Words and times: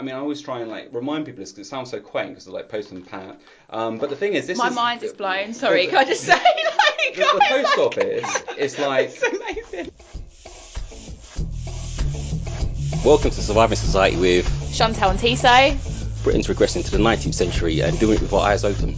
I 0.00 0.02
mean, 0.02 0.14
I 0.14 0.18
always 0.18 0.40
try 0.40 0.60
and 0.60 0.70
like 0.70 0.88
remind 0.92 1.26
people 1.26 1.40
this 1.40 1.52
because 1.52 1.66
it 1.66 1.68
sounds 1.68 1.90
so 1.90 2.00
quaint 2.00 2.30
because 2.30 2.46
it's 2.46 2.54
like 2.54 2.70
Postman 2.70 3.02
Pat. 3.02 3.38
Um, 3.68 3.98
but 3.98 4.08
the 4.08 4.16
thing 4.16 4.32
is, 4.32 4.46
this 4.46 4.56
My 4.56 4.68
is, 4.68 4.74
mind 4.74 5.02
is 5.02 5.12
blown. 5.12 5.52
Sorry, 5.52 5.84
the- 5.84 5.90
can 5.92 5.98
I 5.98 6.04
just 6.04 6.22
say? 6.24 6.40
Like, 7.10 7.16
the, 7.16 7.20
the 7.22 7.40
post 7.48 7.76
like- 7.76 7.78
office 7.86 8.42
is 8.56 8.78
like 8.78 9.10
It's 9.10 9.22
amazing. 9.22 9.90
Welcome 13.04 13.30
to 13.30 13.42
Surviving 13.42 13.76
Society 13.76 14.16
with 14.16 14.72
Chantelle 14.72 15.10
and 15.10 15.18
Tissot. 15.18 15.76
Britain's 16.22 16.46
regressing 16.46 16.82
to 16.84 16.90
the 16.90 16.96
19th 16.98 17.34
century 17.34 17.80
and 17.80 17.98
doing 18.00 18.14
it 18.16 18.22
with 18.22 18.32
our 18.32 18.40
eyes 18.48 18.64
open. 18.64 18.96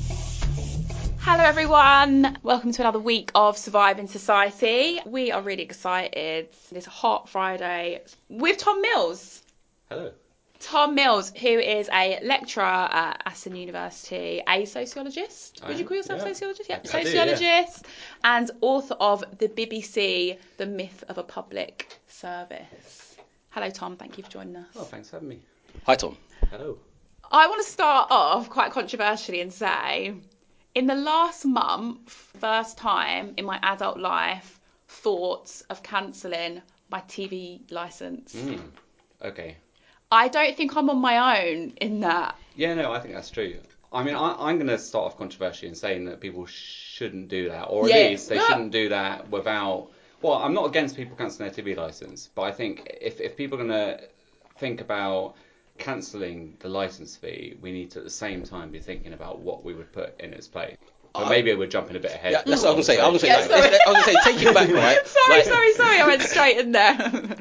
Hello, 1.19 1.43
everyone. 1.43 2.39
Welcome 2.45 2.71
to 2.73 2.83
another 2.83 3.01
week 3.01 3.33
of 3.35 3.59
Surviving 3.59 4.07
Society. 4.07 5.01
We 5.07 5.33
are 5.33 5.43
really 5.43 5.63
excited. 5.65 6.49
It's 6.71 6.87
a 6.87 6.91
hot 6.91 7.29
Friday 7.29 8.03
with 8.29 8.59
Tom 8.59 8.81
Mills. 8.83 9.43
hello. 9.89 10.13
Tom 10.63 10.95
Mills, 10.95 11.33
who 11.37 11.49
is 11.49 11.89
a 11.93 12.21
lecturer 12.23 12.63
at 12.63 13.21
Aston 13.27 13.57
University, 13.57 14.43
a 14.49 14.65
sociologist. 14.65 15.61
I 15.63 15.69
Would 15.69 15.79
you 15.79 15.85
call 15.85 15.97
yourself 15.97 16.21
yeah. 16.21 16.29
sociologist? 16.29 16.71
Yeah, 16.71 16.77
I 16.77 16.79
do, 16.81 16.89
yeah. 16.89 17.05
sociologist, 17.05 17.87
and 18.23 18.51
author 18.61 18.95
of 19.01 19.25
the 19.39 19.49
BBC, 19.49 20.39
The 20.59 20.67
Myth 20.67 21.03
of 21.09 21.19
a 21.19 21.25
Public 21.25 21.89
Service. 22.07 23.17
Hello, 23.51 23.71
Tom. 23.71 23.97
Thank 23.97 24.17
you 24.17 24.25
for 24.25 24.31
joining 24.31 24.57
us. 24.57 24.67
Oh, 24.77 24.85
thanks 24.85 25.11
for 25.11 25.17
having 25.17 25.31
me. 25.31 25.41
Hi, 25.85 25.97
Tom. 25.97 26.17
Hello. 26.51 26.79
I 27.31 27.49
want 27.49 27.65
to 27.65 27.71
start 27.71 28.09
off 28.11 28.49
quite 28.49 28.71
controversially 28.71 29.41
and 29.41 29.53
say, 29.53 30.15
in 30.77 30.87
the 30.87 30.95
last 30.95 31.45
month, 31.45 32.09
first 32.09 32.79
time 32.79 33.35
in 33.37 33.45
my 33.45 33.59
adult 33.63 33.99
life, 33.99 34.61
thoughts 34.87 35.63
of 35.63 35.83
cancelling 35.83 36.63
my 36.89 37.01
TV 37.01 37.71
license. 37.73 38.35
Mm. 38.35 38.61
Okay. 39.23 39.57
I 40.13 40.29
don't 40.29 40.55
think 40.55 40.77
I'm 40.77 40.91
on 40.91 40.99
my 40.99 41.41
own 41.49 41.73
in 41.81 42.01
that. 42.01 42.37
Yeah, 42.55 42.75
no, 42.75 42.93
I 42.93 43.01
think 43.01 43.15
that's 43.15 43.31
true. 43.31 43.57
I 43.91 44.03
mean, 44.05 44.15
I, 44.15 44.37
I'm 44.39 44.57
going 44.59 44.69
to 44.69 44.79
start 44.79 45.07
off 45.07 45.17
controversially 45.19 45.69
in 45.69 45.75
saying 45.75 46.05
that 46.05 46.21
people 46.21 46.45
shouldn't 46.47 47.29
do 47.29 47.49
that, 47.49 47.65
or 47.65 47.87
at 47.87 47.93
least 48.11 48.29
they 48.29 48.39
shouldn't 48.39 48.73
do 48.73 48.91
that 48.91 49.31
without. 49.31 49.89
Well, 50.21 50.35
I'm 50.35 50.55
not 50.55 50.67
against 50.67 50.97
people 50.97 51.17
cancelling 51.17 51.51
their 51.51 51.65
TV 51.65 51.77
license, 51.77 52.29
but 52.35 52.43
I 52.43 52.53
think 52.53 52.97
if 53.01 53.21
if 53.21 53.37
people 53.37 53.59
are 53.61 53.65
going 53.65 53.99
to 53.99 54.05
think 54.59 54.81
about 54.83 55.35
cancelling 55.79 56.57
the 56.61 56.69
license 56.69 57.17
fee, 57.17 57.57
we 57.61 57.73
need 57.73 57.91
to 57.93 57.99
at 57.99 58.05
the 58.05 58.11
same 58.11 58.45
time 58.45 58.71
be 58.71 58.79
thinking 58.81 59.15
about 59.15 59.41
what 59.41 59.65
we 59.65 59.75
would 59.75 59.93
put 59.93 60.21
in 60.21 60.33
its 60.35 60.47
place. 60.47 60.77
But 61.15 61.29
maybe 61.29 61.53
we're 61.55 61.67
jumping 61.67 61.97
a 61.97 62.01
bit 62.01 62.13
ahead. 62.13 62.33
Yeah, 62.33 62.43
that's 62.47 62.63
what 62.63 62.71
I 62.73 62.75
was 62.75 62.87
going 62.87 62.99
to 62.99 63.01
say. 63.01 63.01
I 63.01 63.09
was 63.09 63.23
going 63.23 63.33
Yeah, 63.35 63.41
to 63.43 63.49
say, 63.49 63.79
I 63.87 63.93
was 63.93 64.05
going 64.05 64.17
to 64.17 64.23
say, 64.23 64.33
take 64.33 64.47
it 64.47 64.55
back, 64.55 64.69
right? 64.71 65.07
Sorry, 65.07 65.37
Like, 65.37 65.45
sorry, 65.45 65.73
sorry. 65.75 66.01
I 66.01 66.07
went 66.07 66.23
straight 66.23 66.59
in 66.59 66.73
there. 66.73 66.97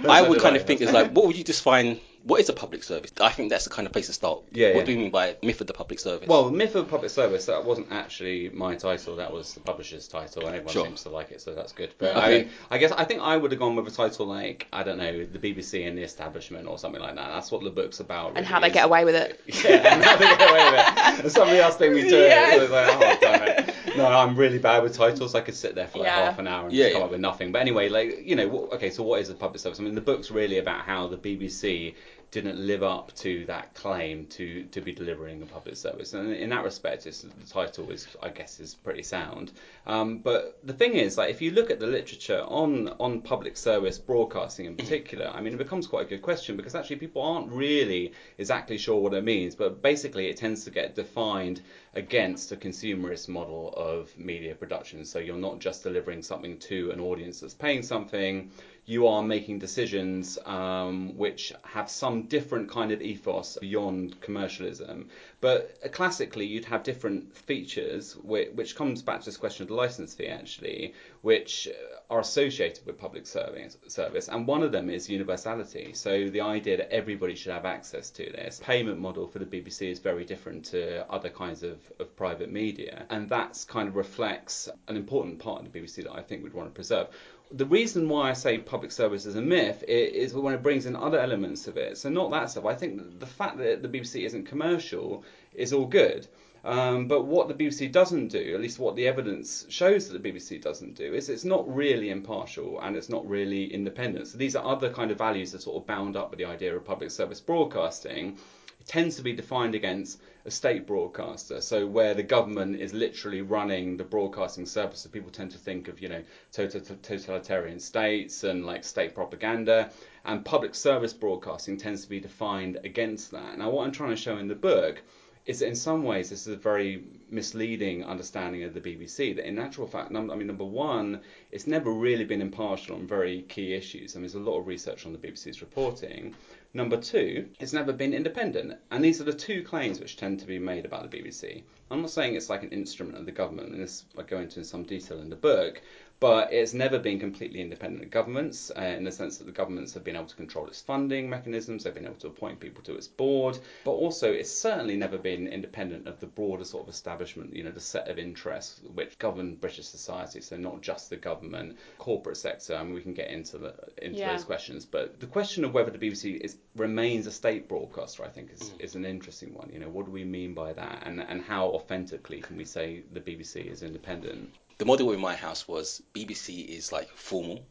I 0.10 0.22
would 0.28 0.42
kind 0.42 0.56
of 0.58 0.64
think 0.64 0.82
it's 0.82 0.92
like, 0.92 1.12
what 1.12 1.28
would 1.28 1.38
you 1.38 1.44
define? 1.46 2.00
What 2.24 2.40
is 2.40 2.50
a 2.50 2.54
public 2.54 2.84
service? 2.84 3.12
I 3.20 3.30
think 3.30 3.50
that's 3.50 3.64
the 3.64 3.72
kind 3.72 3.88
of 3.88 3.94
place 3.94 4.08
to 4.08 4.14
start. 4.14 4.42
Yeah, 4.52 4.70
What 4.76 4.80
yeah. 4.82 4.86
do 4.86 4.92
you 4.92 4.98
mean 5.00 5.10
by 5.12 5.38
myth 5.42 5.60
of 5.60 5.66
the 5.68 5.74
public 5.74 6.00
service? 6.00 6.28
Well, 6.28 6.52
Myth 6.52 6.76
of 6.76 6.88
Public 6.88 7.10
Service, 7.10 7.46
that 7.48 7.66
wasn't 7.66 7.88
actually 7.92 8.50
my 8.50 8.76
title, 8.76 9.16
that 9.16 9.34
was 9.34 9.54
the 9.56 9.60
publisher's 9.60 10.08
title, 10.08 10.46
and 10.46 10.50
everyone 10.56 10.72
Sure. 10.74 10.86
seems 10.86 11.02
to 11.04 11.10
like 11.10 11.32
it, 11.32 11.42
so 11.42 11.56
that's 11.56 11.72
good. 11.74 11.94
But 11.98 12.16
Okay. 12.16 12.20
I 12.22 12.30
mean, 12.44 12.50
I 12.70 12.78
guess 12.78 12.92
I 12.92 13.06
think 13.06 13.22
I 13.22 13.36
would 13.38 13.52
have 13.52 13.60
gone 13.60 13.76
with 13.76 13.88
a 13.88 13.92
title 13.92 14.28
like, 14.28 14.68
I 14.72 14.84
don't 14.84 15.00
know, 15.00 15.26
the 15.26 15.40
BBC 15.40 15.88
and 15.88 15.98
the 15.98 16.04
establishment 16.04 16.68
or 16.68 16.78
something 16.78 17.02
like 17.02 17.16
that. 17.16 17.30
That's 17.30 17.52
what 17.52 17.64
the 17.64 17.72
book's 17.72 18.00
about. 18.00 18.34
and 18.36 18.46
how 18.46 18.60
they 18.60 18.68
is- 18.68 18.74
get 18.74 18.86
away 18.86 19.04
with 19.04 19.16
it. 19.16 19.40
Yeah, 19.66 19.94
and 19.94 20.04
how 20.04 20.16
they 20.18 20.26
get 20.26 20.50
away 20.52 20.72
with 20.72 20.80
it. 20.80 21.24
And 21.24 21.32
somebody 21.32 21.60
else 21.60 21.76
think 21.76 21.96
we 21.96 22.04
do 22.08 22.18
Yeah. 22.18 22.56
it. 22.56 22.58
So 22.58 22.64
it's 22.64 22.72
like, 22.72 22.88
oh, 22.96 23.18
damn 23.20 23.44
it. 23.68 23.76
No, 23.98 24.06
I'm 24.08 24.36
really 24.36 24.60
bad 24.60 24.84
with 24.84 24.96
titles. 24.96 25.36
I 25.36 25.42
could 25.42 25.56
sit 25.56 25.76
there 25.76 25.88
for 25.88 26.00
like 26.00 26.08
Yeah. 26.08 26.26
half 26.26 26.40
an 26.40 26.48
hour 26.48 26.66
and 26.66 26.74
Yeah, 26.74 26.86
just 26.86 26.94
come 26.94 27.02
yeah. 27.02 27.06
up 27.06 27.12
with 27.12 27.20
nothing. 27.20 27.52
But 27.52 27.62
anyway, 27.62 27.90
like, 27.90 28.22
you 28.26 28.36
know, 28.36 28.48
wh- 28.50 28.74
okay, 28.76 28.90
so 28.90 29.04
what 29.04 29.20
is 29.22 29.28
the 29.28 29.34
public 29.36 29.60
service? 29.60 29.80
I 29.80 29.84
mean, 29.84 29.96
the 29.96 30.02
book's 30.02 30.32
really 30.32 30.58
about 30.60 30.82
how 30.82 31.08
the 31.08 31.18
BBC 31.18 31.94
didn't 32.32 32.58
live 32.58 32.82
up 32.82 33.14
to 33.14 33.46
that 33.46 33.74
claim 33.74 34.26
to, 34.26 34.64
to 34.64 34.80
be 34.80 34.94
delivering 34.94 35.42
a 35.42 35.46
public 35.46 35.76
service. 35.76 36.14
And 36.14 36.34
in 36.34 36.50
that 36.52 36.64
respect, 36.64 37.04
the 37.04 37.30
title 37.50 37.92
is, 37.92 38.08
I 38.24 38.30
guess, 38.30 38.62
is 38.62 38.74
pretty 38.74 39.04
sound. 39.04 39.52
Um, 39.86 40.20
but 40.20 40.58
the 40.64 40.72
thing 40.72 40.94
is, 40.94 41.18
like, 41.18 41.30
if 41.30 41.42
you 41.42 41.52
look 41.52 41.70
at 41.70 41.82
the 41.82 41.88
literature 41.88 42.42
on, 42.48 42.88
on 43.02 43.22
public 43.22 43.58
service 43.58 43.98
broadcasting 43.98 44.66
in 44.66 44.78
particular, 44.78 45.28
I 45.28 45.42
mean, 45.42 45.54
it 45.54 45.58
becomes 45.58 45.88
quite 45.88 46.06
a 46.06 46.10
good 46.10 46.22
question 46.22 46.56
because 46.56 46.74
actually 46.74 46.96
people 46.96 47.22
aren't 47.22 47.52
really 47.52 48.14
exactly 48.38 48.78
sure 48.78 49.02
what 49.02 49.14
it 49.14 49.26
means. 49.26 49.54
But 49.54 49.82
basically, 49.82 50.28
it 50.28 50.38
tends 50.38 50.64
to 50.64 50.72
get 50.72 50.96
defined 50.96 51.62
against 51.96 52.54
a 52.54 52.56
consumerist 52.56 53.28
model 53.28 53.74
of 53.76 54.18
media 54.18 54.56
production. 54.56 55.04
So 55.04 55.20
you're 55.20 55.36
not 55.36 55.60
just 55.60 55.84
delivering 55.84 56.24
something 56.24 56.58
to 56.60 56.92
an 56.92 57.02
audience 57.02 57.42
that's 57.42 57.54
paying 57.54 57.84
something, 57.84 58.52
you 58.86 59.08
are 59.08 59.22
making 59.22 59.60
decisions 59.60 60.40
um, 60.46 61.16
which 61.18 61.54
have 61.64 61.90
some 61.90 62.24
different 62.24 62.70
kind 62.70 62.92
of 62.92 63.02
ethos 63.02 63.58
beyond 63.62 64.20
commercialism. 64.22 65.08
But 65.40 65.78
uh, 65.86 65.90
classically, 65.90 66.46
you'd 66.46 66.66
have 66.66 66.84
different 66.84 67.36
features, 67.36 68.16
which, 68.18 68.50
which 68.54 68.76
comes 68.76 69.02
back 69.02 69.20
to 69.20 69.26
this 69.26 69.38
question 69.38 69.64
of 69.64 69.70
the 69.70 69.76
license 69.76 70.16
fee, 70.16 70.28
actually, 70.28 70.94
which 71.22 71.68
are 72.10 72.20
associated 72.20 72.86
with 72.86 72.98
public 72.98 73.28
service, 73.28 73.78
service. 73.88 74.28
And 74.28 74.48
one 74.48 74.64
of 74.64 74.72
them 74.72 74.90
is 74.90 75.10
universality. 75.10 75.94
So 75.94 76.30
the 76.30 76.42
idea 76.42 76.78
that 76.78 76.92
everybody 76.92 77.36
should 77.36 77.54
have 77.54 77.66
access 77.66 78.10
to 78.12 78.24
this. 78.24 78.60
Payment 78.64 79.00
model 79.00 79.28
for 79.28 79.40
the 79.40 79.46
BBC 79.46 79.92
is 79.92 80.00
very 80.00 80.26
different 80.26 80.66
to 80.66 81.10
other 81.12 81.30
kinds 81.30 81.64
of, 81.64 81.80
of 82.00 82.16
private 82.16 82.52
media. 82.52 83.06
And 83.10 83.30
that's 83.30 83.64
kind 83.64 83.88
of 83.88 83.96
reflects 83.96 84.68
an 84.88 84.98
important 84.98 85.40
part 85.40 85.64
of 85.66 85.72
the 85.72 85.80
BBC 85.80 86.04
that 86.04 86.14
I 86.14 86.22
think 86.22 86.44
we'd 86.44 86.54
want 86.54 86.70
to 86.70 86.74
preserve 86.74 87.08
the 87.54 87.66
reason 87.66 88.08
why 88.08 88.30
I 88.30 88.34
say 88.34 88.58
public 88.58 88.92
service 88.92 89.26
is 89.26 89.36
a 89.36 89.42
myth 89.42 89.84
is 89.88 90.34
when 90.34 90.54
it 90.54 90.64
brings 90.64 90.86
in 90.86 90.96
other 90.96 91.20
elements 91.20 91.68
of 91.68 91.78
it. 91.78 91.98
So 91.98 92.10
not 92.10 92.32
that 92.32 92.50
stuff. 92.50 92.66
I 92.66 92.76
think 92.76 93.20
the 93.20 93.26
fact 93.26 93.58
that 93.58 93.82
the 93.82 93.90
BBC 93.90 94.26
isn't 94.26 94.46
commercial 94.46 95.24
is 95.54 95.74
all 95.74 95.86
good. 95.86 96.28
Um, 96.64 97.08
but 97.08 97.26
what 97.26 97.48
the 97.48 97.54
BBC 97.54 97.92
doesn't 97.92 98.28
do, 98.28 98.54
at 98.54 98.62
least 98.62 98.78
what 98.78 98.96
the 98.96 99.08
evidence 99.08 99.66
shows 99.70 100.08
that 100.08 100.22
the 100.22 100.32
BBC 100.32 100.62
doesn't 100.62 100.96
do, 100.96 101.14
is 101.14 101.28
it's 101.28 101.44
not 101.44 101.74
really 101.74 102.12
impartial 102.12 102.80
and 102.82 102.96
it's 102.96 103.10
not 103.10 103.28
really 103.28 103.74
independent. 103.74 104.28
So 104.28 104.38
these 104.38 104.56
are 104.56 104.64
other 104.64 104.92
kind 104.92 105.10
of 105.10 105.18
values 105.18 105.52
that 105.52 105.58
are 105.60 105.62
sort 105.62 105.82
of 105.82 105.88
bound 105.88 106.16
up 106.16 106.30
with 106.30 106.38
the 106.38 106.46
idea 106.46 106.76
of 106.76 106.86
public 106.86 107.10
service 107.10 107.40
broadcasting. 107.40 108.38
It 108.80 108.88
tends 108.88 109.16
to 109.16 109.24
be 109.24 109.34
defined 109.34 109.74
against 109.74 110.22
a 110.46 110.52
state 110.52 110.88
broadcaster, 110.88 111.62
so 111.62 111.86
where 111.86 112.14
the 112.14 112.24
government 112.24 112.76
is 112.76 112.94
literally 112.94 113.42
running 113.42 113.98
the 113.98 114.04
broadcasting 114.04 114.66
service. 114.66 115.02
So 115.02 115.10
people 115.10 115.30
tend 115.30 115.52
to 115.52 115.58
think 115.58 115.88
of, 115.88 116.02
you 116.02 116.10
know, 116.10 116.24
total- 116.52 116.82
totalitarian 116.82 117.80
states 117.80 118.44
and 118.44 118.66
like 118.66 118.84
state 118.84 119.14
propaganda, 119.14 119.92
and 120.26 120.44
public 120.44 120.76
service 120.76 121.14
broadcasting 121.14 121.78
tends 121.78 122.04
to 122.04 122.10
be 122.10 122.20
defined 122.20 122.80
against 122.84 123.32
that. 123.32 123.58
Now, 123.58 123.70
what 123.70 123.86
I'm 123.86 123.92
trying 123.92 124.12
to 124.12 124.16
show 124.16 124.38
in 124.38 124.48
the 124.48 124.56
book 124.56 125.02
is 125.46 125.60
that 125.60 125.68
in 125.68 125.76
some 125.76 126.04
ways 126.04 126.30
this 126.30 126.46
is 126.46 126.54
a 126.54 126.58
very 126.58 127.04
misleading 127.30 128.04
understanding 128.04 128.64
of 128.64 128.74
the 128.74 128.82
BBC. 128.82 129.36
That 129.36 129.48
in 129.48 129.58
actual 129.58 129.88
fact, 129.88 130.12
num- 130.12 130.30
I 130.30 130.36
mean, 130.36 130.48
number 130.48 130.64
one, 130.66 131.22
it's 131.52 131.66
never 131.66 131.92
really 131.92 132.26
been 132.26 132.42
impartial 132.42 132.96
on 132.96 133.08
very 133.08 133.42
key 133.44 133.74
issues. 133.74 134.16
I 134.16 134.20
mean, 134.20 134.24
there's 134.24 134.36
a 134.36 134.40
lot 134.40 134.60
of 134.60 134.68
research 134.68 135.06
on 135.06 135.14
the 135.14 135.18
BBC's 135.18 135.62
reporting. 135.62 136.36
Number 136.74 136.96
two, 136.96 137.50
it's 137.60 137.74
never 137.74 137.92
been 137.92 138.14
independent. 138.14 138.80
And 138.92 139.04
these 139.04 139.20
are 139.20 139.26
the 139.26 139.34
two 139.34 139.62
claims 139.62 140.00
which 140.00 140.16
tend 140.16 140.40
to 140.40 140.48
be 140.48 140.58
made 140.58 140.86
about 140.86 141.10
the 141.10 141.18
BBC. 141.18 141.64
I'm 141.90 142.02
not 142.02 142.12
saying 142.12 142.36
it's 142.36 142.50
like 142.50 142.64
an 142.64 142.70
instrument 142.70 143.18
of 143.18 143.26
the 143.26 143.34
government, 143.34 143.74
and 143.74 143.84
this 143.84 144.06
I 144.18 144.24
go 144.24 144.40
into 144.40 144.60
in 144.60 144.66
some 144.66 144.84
detail 144.84 145.20
in 145.20 145.30
the 145.30 145.36
book, 145.36 145.82
but 146.22 146.54
it's 146.54 146.76
never 146.76 147.00
been 147.00 147.20
completely 147.20 147.60
independent 147.60 148.04
of 148.04 148.12
governments 148.12 148.72
uh, 148.78 148.82
in 148.82 149.04
the 149.04 149.12
sense 149.12 149.40
that 149.40 149.46
the 149.46 149.52
governments 149.52 149.92
have 149.92 150.04
been 150.04 150.16
able 150.16 150.28
to 150.28 150.36
control 150.36 150.68
its 150.68 150.80
funding 150.80 151.28
mechanisms, 151.28 151.84
they've 151.84 151.96
been 151.96 152.06
able 152.06 152.14
to 152.14 152.28
appoint 152.28 152.60
people 152.60 152.84
to 152.84 152.94
its 152.94 153.08
board, 153.08 153.58
but 153.84 153.94
also 153.94 154.32
it's 154.32 154.52
certainly 154.52 154.96
never 154.96 155.18
been 155.18 155.48
independent 155.48 156.08
of 156.08 156.20
the 156.20 156.28
broader 156.28 156.64
sort 156.64 156.84
of 156.84 156.90
establishment, 156.94 157.56
you 157.56 157.64
know, 157.64 157.72
the 157.72 157.80
set 157.80 158.08
of 158.08 158.20
interests 158.20 158.82
which 158.94 159.18
govern 159.18 159.56
British 159.56 159.88
society. 159.88 160.42
So 160.42 160.58
not 160.58 160.82
just 160.82 161.10
the 161.10 161.18
government, 161.18 161.80
corporate 161.98 162.38
sector. 162.38 162.76
I 162.76 162.84
mean, 162.84 162.94
we 162.94 163.02
can 163.02 163.16
get 163.16 163.30
into 163.30 163.58
the 163.58 163.74
into 164.00 164.20
Yeah. 164.20 164.32
those 164.32 164.44
questions, 164.44 164.86
but 164.86 165.20
the 165.20 165.26
question 165.26 165.66
of 165.66 165.74
whether 165.74 165.90
the 165.90 165.98
BBC 165.98 166.40
is 166.40 166.58
remains 166.76 167.26
a 167.26 167.32
state 167.32 167.68
broadcaster, 167.68 168.24
I 168.24 168.30
think, 168.30 168.52
is, 168.54 168.74
is 168.78 168.94
an 168.94 169.06
interesting 169.06 169.56
one. 169.56 169.72
You 169.74 169.80
know, 169.80 169.90
what 169.90 170.06
do 170.06 170.12
we 170.12 170.24
mean 170.24 170.54
by 170.54 170.74
that, 170.74 171.02
and 171.04 171.20
and 171.20 171.42
how 171.42 171.70
authentically 171.70 172.42
can 172.42 172.58
we 172.58 172.66
say 172.66 173.02
the 173.12 173.22
BBC 173.22 173.66
is 173.66 173.82
independent? 173.82 174.54
The 174.82 174.86
model 174.86 175.12
in 175.12 175.20
my 175.20 175.36
house 175.36 175.68
was 175.68 176.02
BBC 176.16 176.68
is 176.68 176.92
like 176.92 177.08
formal, 177.12 177.64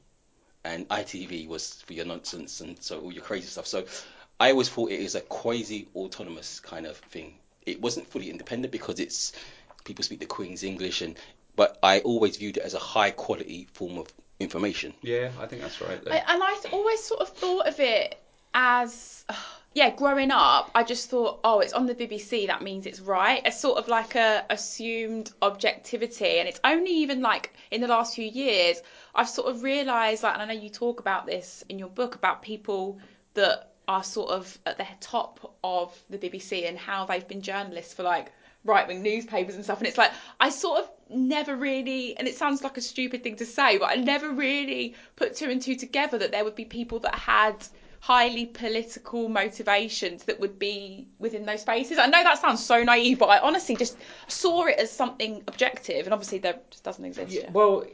and 0.63 0.89
ITV 0.91 1.49
was 1.49 1.83
for 1.85 1.93
your 1.93 2.05
nonsense 2.05 2.61
and 2.61 2.81
so 2.81 3.01
all 3.01 3.11
your 3.11 3.25
crazy 3.25 3.49
stuff. 3.49 3.67
So 3.67 3.85
I 4.39 4.53
always 4.53 4.69
thought 4.69 4.93
it 4.93 5.01
is 5.01 5.17
a 5.17 5.21
quasi 5.21 5.89
autonomous 5.97 6.61
kind 6.61 6.87
of 6.87 6.99
thing. 6.99 7.35
It 7.67 7.81
wasn't 7.81 8.07
fully 8.07 8.31
independent 8.31 8.71
because 8.71 9.01
it's 9.01 9.33
people 9.83 10.05
speak 10.05 10.21
the 10.21 10.27
Queen's 10.27 10.63
English 10.63 11.03
and 11.03 11.19
but 11.57 11.81
I 11.83 11.99
always 11.99 12.37
viewed 12.37 12.59
it 12.59 12.63
as 12.63 12.75
a 12.75 12.79
high 12.79 13.11
quality 13.11 13.67
form 13.73 13.99
of 13.99 14.07
information. 14.39 14.95
Yeah, 15.03 15.33
I 15.41 15.47
think 15.47 15.63
that's 15.63 15.81
right. 15.81 16.01
I, 16.09 16.19
and 16.19 16.41
I 16.41 16.57
always 16.71 17.03
sort 17.03 17.23
of 17.23 17.31
thought 17.31 17.67
of 17.67 17.81
it 17.81 18.23
as 18.55 19.25
yeah, 19.73 19.91
growing 19.91 20.33
up, 20.33 20.71
I 20.75 20.83
just 20.83 21.11
thought, 21.11 21.41
oh, 21.45 21.61
it's 21.61 21.73
on 21.73 21.87
the 21.87 21.95
BBC, 21.95 22.49
that 22.49 22.61
means 22.61 22.87
it's 22.87 23.01
right. 23.01 23.41
It's 23.45 23.61
sort 23.61 23.79
of 23.79 23.87
like 23.87 24.17
a 24.17 24.45
assumed 24.51 25.31
objectivity, 25.43 26.39
and 26.39 26.49
it's 26.49 26.61
only 26.65 26.91
even 26.91 27.23
like 27.23 27.55
in 27.71 27.81
the 27.81 27.87
last 27.87 28.17
few 28.17 28.27
years 28.27 28.83
I've 29.15 29.29
sort 29.29 29.49
of 29.49 29.63
realised, 29.63 30.25
like, 30.25 30.35
and 30.35 30.43
I 30.43 30.47
know 30.47 30.61
you 30.61 30.71
talk 30.71 30.99
about 30.99 31.27
this 31.27 31.65
in 31.69 31.79
your 31.79 31.89
book 31.89 32.17
about 32.17 32.43
people 32.43 32.99
that 33.35 33.71
are 33.87 34.03
sort 34.03 34.31
of 34.31 34.59
at 34.67 34.77
the 34.77 34.87
top 35.01 35.55
of 35.63 35.97
the 36.11 36.19
BBC 36.19 36.69
and 36.69 36.77
how 36.77 37.05
they've 37.07 37.27
been 37.27 37.43
journalists 37.43 37.95
for 37.95 38.03
like 38.03 38.33
right 38.65 38.87
wing 38.87 39.03
newspapers 39.03 39.55
and 39.55 39.65
stuff. 39.65 39.79
And 39.79 39.87
it's 39.87 39.99
like, 39.99 40.13
I 40.39 40.51
sort 40.51 40.81
of 40.81 40.91
never 41.09 41.57
really, 41.57 42.17
and 42.17 42.29
it 42.29 42.37
sounds 42.37 42.63
like 42.63 42.77
a 42.77 42.81
stupid 42.81 43.23
thing 43.23 43.37
to 43.37 43.47
say, 43.47 43.79
but 43.79 43.91
I 43.91 43.97
never 43.97 44.31
really 44.31 44.95
put 45.17 45.37
two 45.37 45.51
and 45.51 45.63
two 45.63 45.77
together 45.77 46.19
that 46.19 46.31
there 46.33 46.45
would 46.45 46.57
be 46.57 46.65
people 46.65 46.99
that 47.01 47.15
had 47.15 47.57
highly 48.01 48.47
political 48.47 49.29
motivations 49.29 50.25
that 50.25 50.41
would 50.41 50.59
be 50.59 51.07
within 51.19 51.45
those 51.45 51.61
spaces. 51.61 51.99
I 51.99 52.07
know 52.07 52.23
that 52.23 52.39
sounds 52.41 52.65
so 52.65 52.83
naive, 52.83 53.19
but 53.19 53.27
I 53.27 53.39
honestly 53.39 53.77
just 53.77 53.97
saw 54.27 54.67
it 54.67 54.79
as 54.79 54.91
something 54.91 55.43
objective, 55.47 56.07
and 56.07 56.15
obviously 56.15 56.39
that 56.39 56.71
just 56.71 56.83
doesn't 56.83 57.05
exist. 57.05 57.31
Yeah, 57.31 57.51
well, 57.53 57.85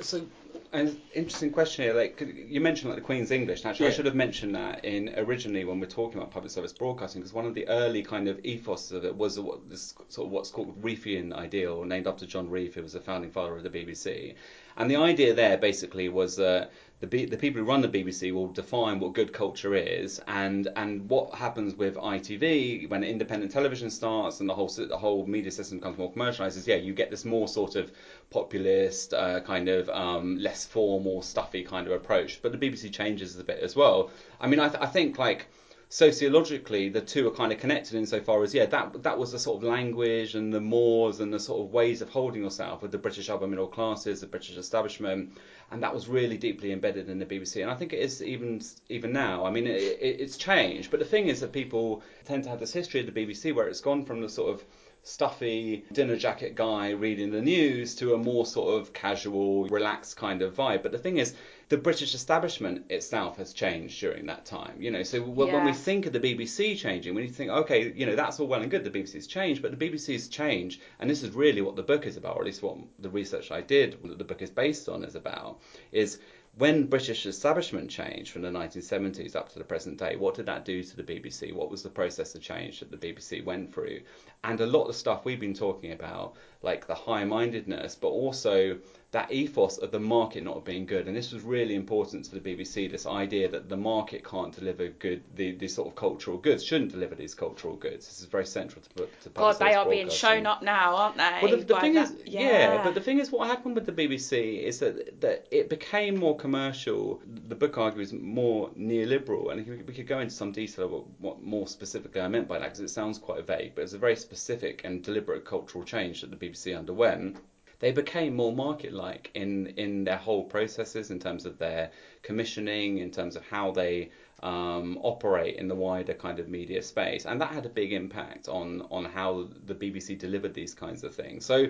so 0.00 0.24
an 0.72 1.00
interesting 1.14 1.50
question 1.50 1.84
here. 1.84 1.94
Like 1.94 2.20
you 2.48 2.60
mentioned, 2.60 2.90
like 2.90 2.98
the 2.98 3.04
Queen's 3.04 3.30
English. 3.30 3.64
Actually, 3.64 3.88
I 3.88 3.90
should 3.90 4.06
have 4.06 4.14
mentioned 4.14 4.54
that 4.54 4.84
in 4.84 5.12
originally 5.16 5.64
when 5.64 5.80
we're 5.80 5.86
talking 5.86 6.18
about 6.18 6.30
public 6.30 6.52
service 6.52 6.72
broadcasting, 6.72 7.20
because 7.20 7.32
one 7.32 7.46
of 7.46 7.54
the 7.54 7.66
early 7.68 8.02
kind 8.02 8.28
of 8.28 8.38
ethos 8.44 8.90
of 8.92 9.04
it 9.04 9.16
was 9.16 9.38
what 9.38 9.68
this 9.68 9.94
sort 10.08 10.26
of 10.26 10.32
what's 10.32 10.50
called 10.50 10.80
Reithian 10.82 11.32
ideal, 11.32 11.84
named 11.84 12.06
after 12.06 12.26
John 12.26 12.48
Reith, 12.48 12.74
who 12.74 12.82
was 12.82 12.92
the 12.92 13.00
founding 13.00 13.30
father 13.30 13.56
of 13.56 13.62
the 13.62 13.70
BBC. 13.70 14.34
And 14.76 14.90
the 14.90 14.96
idea 14.96 15.34
there 15.34 15.56
basically 15.56 16.08
was 16.08 16.36
that 16.36 16.70
the 17.00 17.06
B- 17.06 17.26
the 17.26 17.36
people 17.36 17.60
who 17.60 17.66
run 17.68 17.82
the 17.82 17.88
BBC 17.88 18.32
will 18.32 18.48
define 18.48 19.00
what 19.00 19.12
good 19.12 19.32
culture 19.32 19.74
is, 19.74 20.20
and 20.26 20.68
and 20.76 21.08
what 21.10 21.34
happens 21.34 21.74
with 21.74 21.94
ITV 21.96 22.88
when 22.88 23.04
independent 23.04 23.52
television 23.52 23.90
starts 23.90 24.40
and 24.40 24.48
the 24.48 24.54
whole 24.54 24.68
the 24.68 24.96
whole 24.96 25.26
media 25.26 25.50
system 25.50 25.78
becomes 25.78 25.98
more 25.98 26.10
commercialized. 26.10 26.56
Is 26.56 26.66
yeah, 26.66 26.76
you 26.76 26.94
get 26.94 27.10
this 27.10 27.26
more 27.26 27.48
sort 27.48 27.76
of 27.76 27.92
populist, 28.30 29.12
uh, 29.12 29.40
kind 29.40 29.68
of 29.68 29.90
um, 29.90 30.38
less 30.38 30.64
formal, 30.64 31.20
stuffy 31.20 31.62
kind 31.62 31.86
of 31.86 31.92
approach. 31.92 32.40
But 32.40 32.52
the 32.52 32.58
BBC 32.58 32.90
changes 32.92 33.38
a 33.38 33.44
bit 33.44 33.60
as 33.60 33.76
well. 33.76 34.10
I 34.40 34.46
mean, 34.46 34.60
I, 34.60 34.68
th- 34.68 34.82
I 34.82 34.86
think 34.86 35.18
like 35.18 35.48
sociologically 35.88 36.88
the 36.88 37.00
two 37.00 37.28
are 37.28 37.30
kind 37.30 37.52
of 37.52 37.58
connected 37.58 37.94
insofar 37.94 38.42
as 38.42 38.52
yeah 38.52 38.66
that 38.66 39.02
that 39.04 39.16
was 39.16 39.30
the 39.30 39.38
sort 39.38 39.56
of 39.56 39.62
language 39.62 40.34
and 40.34 40.52
the 40.52 40.60
mores 40.60 41.20
and 41.20 41.32
the 41.32 41.38
sort 41.38 41.64
of 41.64 41.72
ways 41.72 42.02
of 42.02 42.08
holding 42.08 42.42
yourself 42.42 42.82
with 42.82 42.90
the 42.90 42.98
British 42.98 43.30
upper 43.30 43.46
middle 43.46 43.68
classes 43.68 44.20
the 44.20 44.26
British 44.26 44.56
establishment 44.56 45.30
and 45.70 45.82
that 45.82 45.92
was 45.92 46.08
really 46.08 46.36
deeply 46.36 46.72
embedded 46.72 47.08
in 47.08 47.18
the 47.18 47.26
BBC 47.26 47.62
and 47.62 47.70
I 47.70 47.74
think 47.74 47.92
it 47.92 48.00
is 48.00 48.22
even 48.22 48.60
even 48.88 49.12
now. 49.12 49.44
I 49.44 49.50
mean 49.50 49.66
it, 49.66 49.80
it, 49.80 50.20
it's 50.20 50.36
changed. 50.36 50.90
But 50.90 51.00
the 51.00 51.06
thing 51.06 51.28
is 51.28 51.40
that 51.40 51.52
people 51.52 52.02
tend 52.24 52.44
to 52.44 52.50
have 52.50 52.60
this 52.60 52.72
history 52.72 53.00
of 53.00 53.12
the 53.12 53.26
BBC 53.26 53.54
where 53.54 53.68
it's 53.68 53.80
gone 53.80 54.04
from 54.04 54.20
the 54.20 54.28
sort 54.28 54.54
of 54.54 54.64
stuffy 55.02 55.84
dinner 55.92 56.16
jacket 56.16 56.54
guy 56.54 56.90
reading 56.90 57.30
the 57.30 57.40
news 57.40 57.94
to 57.94 58.14
a 58.14 58.18
more 58.18 58.44
sort 58.44 58.74
of 58.74 58.92
casual 58.92 59.66
relaxed 59.68 60.16
kind 60.16 60.42
of 60.42 60.54
vibe. 60.54 60.82
But 60.82 60.92
the 60.92 60.98
thing 60.98 61.18
is 61.18 61.34
the 61.68 61.76
British 61.76 62.14
establishment 62.14 62.84
itself 62.90 63.36
has 63.36 63.52
changed 63.52 63.98
during 64.00 64.26
that 64.26 64.44
time 64.44 64.80
you 64.80 64.90
know 64.90 65.02
so 65.02 65.20
when, 65.20 65.52
when 65.52 65.64
we 65.64 65.72
think 65.72 66.06
of 66.06 66.12
the 66.12 66.20
BBC 66.20 66.76
changing 66.76 67.14
we 67.14 67.22
need 67.22 67.28
to 67.28 67.34
think 67.34 67.50
okay 67.50 67.92
you 67.92 68.06
know 68.06 68.14
that's 68.14 68.38
all 68.38 68.46
well 68.46 68.62
and 68.62 68.70
good 68.70 68.84
the 68.84 68.90
BBC's 68.90 69.26
changed 69.26 69.62
but 69.62 69.76
the 69.76 69.90
BBC's 69.90 70.28
changed 70.28 70.80
and 71.00 71.10
this 71.10 71.22
is 71.22 71.30
really 71.30 71.62
what 71.62 71.76
the 71.76 71.82
book 71.82 72.06
is 72.06 72.16
about 72.16 72.36
or 72.36 72.40
at 72.40 72.46
least 72.46 72.62
what 72.62 72.78
the 73.00 73.10
research 73.10 73.50
I 73.50 73.60
did 73.60 73.98
that 74.04 74.18
the 74.18 74.24
book 74.24 74.42
is 74.42 74.50
based 74.50 74.88
on 74.88 75.04
is 75.04 75.14
about 75.14 75.60
is 75.92 76.18
when 76.56 76.86
British 76.86 77.26
establishment 77.26 77.90
changed 77.90 78.30
from 78.30 78.40
the 78.40 78.48
1970s 78.48 79.36
up 79.36 79.50
to 79.50 79.58
the 79.58 79.64
present 79.64 79.98
day, 79.98 80.16
what 80.16 80.34
did 80.34 80.46
that 80.46 80.64
do 80.64 80.82
to 80.82 80.96
the 80.96 81.02
BBC? 81.02 81.52
What 81.52 81.70
was 81.70 81.82
the 81.82 81.90
process 81.90 82.34
of 82.34 82.40
change 82.40 82.80
that 82.80 82.90
the 82.90 82.96
BBC 82.96 83.44
went 83.44 83.74
through? 83.74 84.00
And 84.42 84.58
a 84.62 84.66
lot 84.66 84.82
of 84.82 84.88
the 84.88 84.94
stuff 84.94 85.26
we've 85.26 85.38
been 85.38 85.52
talking 85.52 85.92
about, 85.92 86.34
like 86.62 86.86
the 86.86 86.94
high 86.94 87.24
mindedness, 87.24 87.94
but 87.94 88.08
also 88.08 88.78
that 89.12 89.30
ethos 89.30 89.78
of 89.78 89.92
the 89.92 90.00
market 90.00 90.42
not 90.42 90.64
being 90.64 90.84
good. 90.84 91.06
And 91.06 91.16
this 91.16 91.32
was 91.32 91.42
really 91.42 91.74
important 91.74 92.24
to 92.26 92.38
the 92.38 92.40
BBC 92.40 92.90
this 92.90 93.06
idea 93.06 93.48
that 93.48 93.68
the 93.68 93.76
market 93.76 94.24
can't 94.28 94.54
deliver 94.54 94.88
good, 94.88 95.22
the, 95.36 95.52
these 95.52 95.74
sort 95.74 95.88
of 95.88 95.94
cultural 95.94 96.38
goods, 96.38 96.64
shouldn't 96.64 96.90
deliver 96.90 97.14
these 97.14 97.34
cultural 97.34 97.76
goods. 97.76 98.06
This 98.06 98.20
is 98.20 98.24
very 98.24 98.46
central 98.46 98.82
to, 98.82 98.88
to 99.22 99.30
public 99.30 99.58
God, 99.58 99.58
they 99.58 99.74
are 99.74 99.88
being 99.88 100.10
shown 100.10 100.44
up 100.44 100.62
now, 100.62 100.96
aren't 100.96 101.16
they? 101.16 101.38
Well, 101.40 101.56
the, 101.56 101.64
the 101.64 101.80
thing 101.80 101.94
that- 101.94 102.10
is, 102.10 102.22
yeah. 102.26 102.82
but 102.82 102.94
the 102.94 103.00
thing 103.00 103.18
is, 103.20 103.30
what 103.30 103.48
happened 103.48 103.76
with 103.76 103.86
the 103.86 103.92
BBC 103.92 104.62
is 104.62 104.80
that 104.80 105.20
that 105.20 105.46
it 105.50 105.70
became 105.70 106.18
more 106.18 106.36
commercial. 106.36 107.22
The 107.48 107.54
book 107.54 107.78
argues 107.78 108.12
more 108.12 108.70
neoliberal, 108.70 109.52
and 109.52 109.86
we 109.86 109.94
could 109.94 110.08
go 110.08 110.18
into 110.18 110.34
some 110.34 110.50
detail 110.52 110.86
of 110.86 110.90
what, 110.90 111.04
what 111.20 111.42
more 111.42 111.68
specifically 111.68 112.20
I 112.20 112.28
meant 112.28 112.48
by 112.48 112.58
that, 112.58 112.64
because 112.64 112.80
it 112.80 112.90
sounds 112.90 113.18
quite 113.18 113.46
vague, 113.46 113.74
but 113.74 113.82
it's 113.82 113.92
a 113.92 113.98
very 113.98 114.16
specific 114.16 114.82
and 114.84 115.02
deliberate 115.02 115.44
cultural 115.44 115.84
change 115.84 116.22
that 116.22 116.30
the 116.30 116.36
BBC 116.36 116.76
underwent. 116.76 117.38
They 117.78 117.92
became 117.92 118.34
more 118.34 118.54
market-like 118.54 119.30
in 119.34 119.68
in 119.76 120.04
their 120.04 120.16
whole 120.16 120.44
processes, 120.44 121.10
in 121.10 121.18
terms 121.18 121.46
of 121.46 121.58
their 121.58 121.90
commissioning, 122.22 122.98
in 122.98 123.10
terms 123.10 123.36
of 123.36 123.44
how 123.44 123.72
they 123.72 124.10
um, 124.42 124.98
operate 125.02 125.56
in 125.56 125.68
the 125.68 125.74
wider 125.74 126.14
kind 126.14 126.38
of 126.38 126.48
media 126.48 126.82
space, 126.82 127.26
and 127.26 127.40
that 127.40 127.50
had 127.52 127.66
a 127.66 127.70
big 127.70 127.92
impact 127.92 128.48
on 128.48 128.86
on 128.90 129.04
how 129.04 129.48
the 129.64 129.74
BBC 129.74 130.18
delivered 130.18 130.54
these 130.54 130.74
kinds 130.74 131.04
of 131.04 131.14
things. 131.14 131.44
So, 131.44 131.68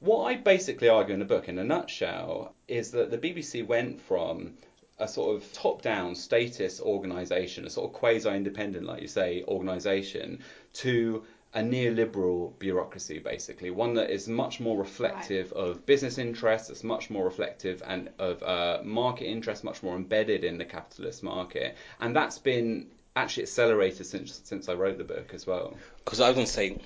what 0.00 0.24
I 0.24 0.36
basically 0.36 0.88
argue 0.88 1.14
in 1.14 1.20
the 1.20 1.26
book, 1.26 1.48
in 1.48 1.58
a 1.58 1.64
nutshell, 1.64 2.54
is 2.66 2.90
that 2.92 3.10
the 3.10 3.18
BBC 3.18 3.66
went 3.66 4.00
from 4.00 4.54
a 4.98 5.06
sort 5.06 5.36
of 5.36 5.52
top-down 5.52 6.14
status 6.14 6.80
organisation, 6.80 7.64
a 7.64 7.70
sort 7.70 7.88
of 7.88 7.92
quasi-independent, 7.94 8.84
like 8.84 9.00
you 9.00 9.08
say, 9.08 9.44
organisation, 9.46 10.40
to 10.72 11.24
a 11.54 11.60
neoliberal 11.60 12.58
bureaucracy, 12.58 13.18
basically, 13.18 13.70
one 13.70 13.94
that 13.94 14.10
is 14.10 14.28
much 14.28 14.60
more 14.60 14.76
reflective 14.78 15.50
of 15.52 15.84
business 15.86 16.18
interests, 16.18 16.68
it's 16.68 16.84
much 16.84 17.08
more 17.08 17.24
reflective 17.24 17.82
and 17.86 18.10
of 18.18 18.42
uh, 18.42 18.80
market 18.84 19.26
interests, 19.26 19.64
much 19.64 19.82
more 19.82 19.96
embedded 19.96 20.44
in 20.44 20.58
the 20.58 20.64
capitalist 20.64 21.22
market, 21.22 21.76
and 22.00 22.14
that's 22.14 22.38
been 22.38 22.86
actually 23.16 23.44
accelerated 23.44 24.06
since 24.06 24.40
since 24.44 24.68
I 24.68 24.74
wrote 24.74 24.98
the 24.98 25.04
book 25.04 25.32
as 25.32 25.46
well. 25.46 25.76
because 26.04 26.20
I 26.20 26.28
was 26.28 26.34
going 26.34 26.46
to 26.46 26.52
say, 26.52 26.78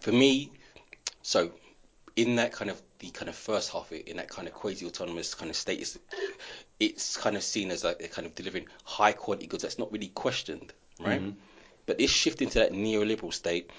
for 0.00 0.12
me, 0.12 0.52
so 1.22 1.50
in 2.16 2.36
that 2.36 2.52
kind 2.52 2.70
of 2.70 2.80
the 2.98 3.10
kind 3.10 3.28
of 3.28 3.34
first 3.34 3.70
half 3.72 3.90
of 3.90 3.96
it, 3.96 4.08
in 4.08 4.18
that 4.18 4.28
kind 4.28 4.46
of 4.46 4.54
quasi 4.54 4.86
autonomous 4.86 5.34
kind 5.34 5.50
of 5.50 5.56
status, 5.56 5.98
it's 6.78 7.16
kind 7.16 7.34
of 7.34 7.42
seen 7.42 7.70
as 7.70 7.82
like 7.82 7.98
they're 7.98 8.08
kind 8.08 8.26
of 8.26 8.34
delivering 8.34 8.66
high 8.84 9.12
quality 9.12 9.46
goods 9.46 9.62
that's 9.62 9.78
not 9.78 9.90
really 9.90 10.08
questioned, 10.08 10.72
right? 11.00 11.20
But 11.86 11.98
this 11.98 12.10
shift 12.10 12.42
into 12.42 12.58
that 12.58 12.72
neoliberal 12.72 13.32
state, 13.32 13.70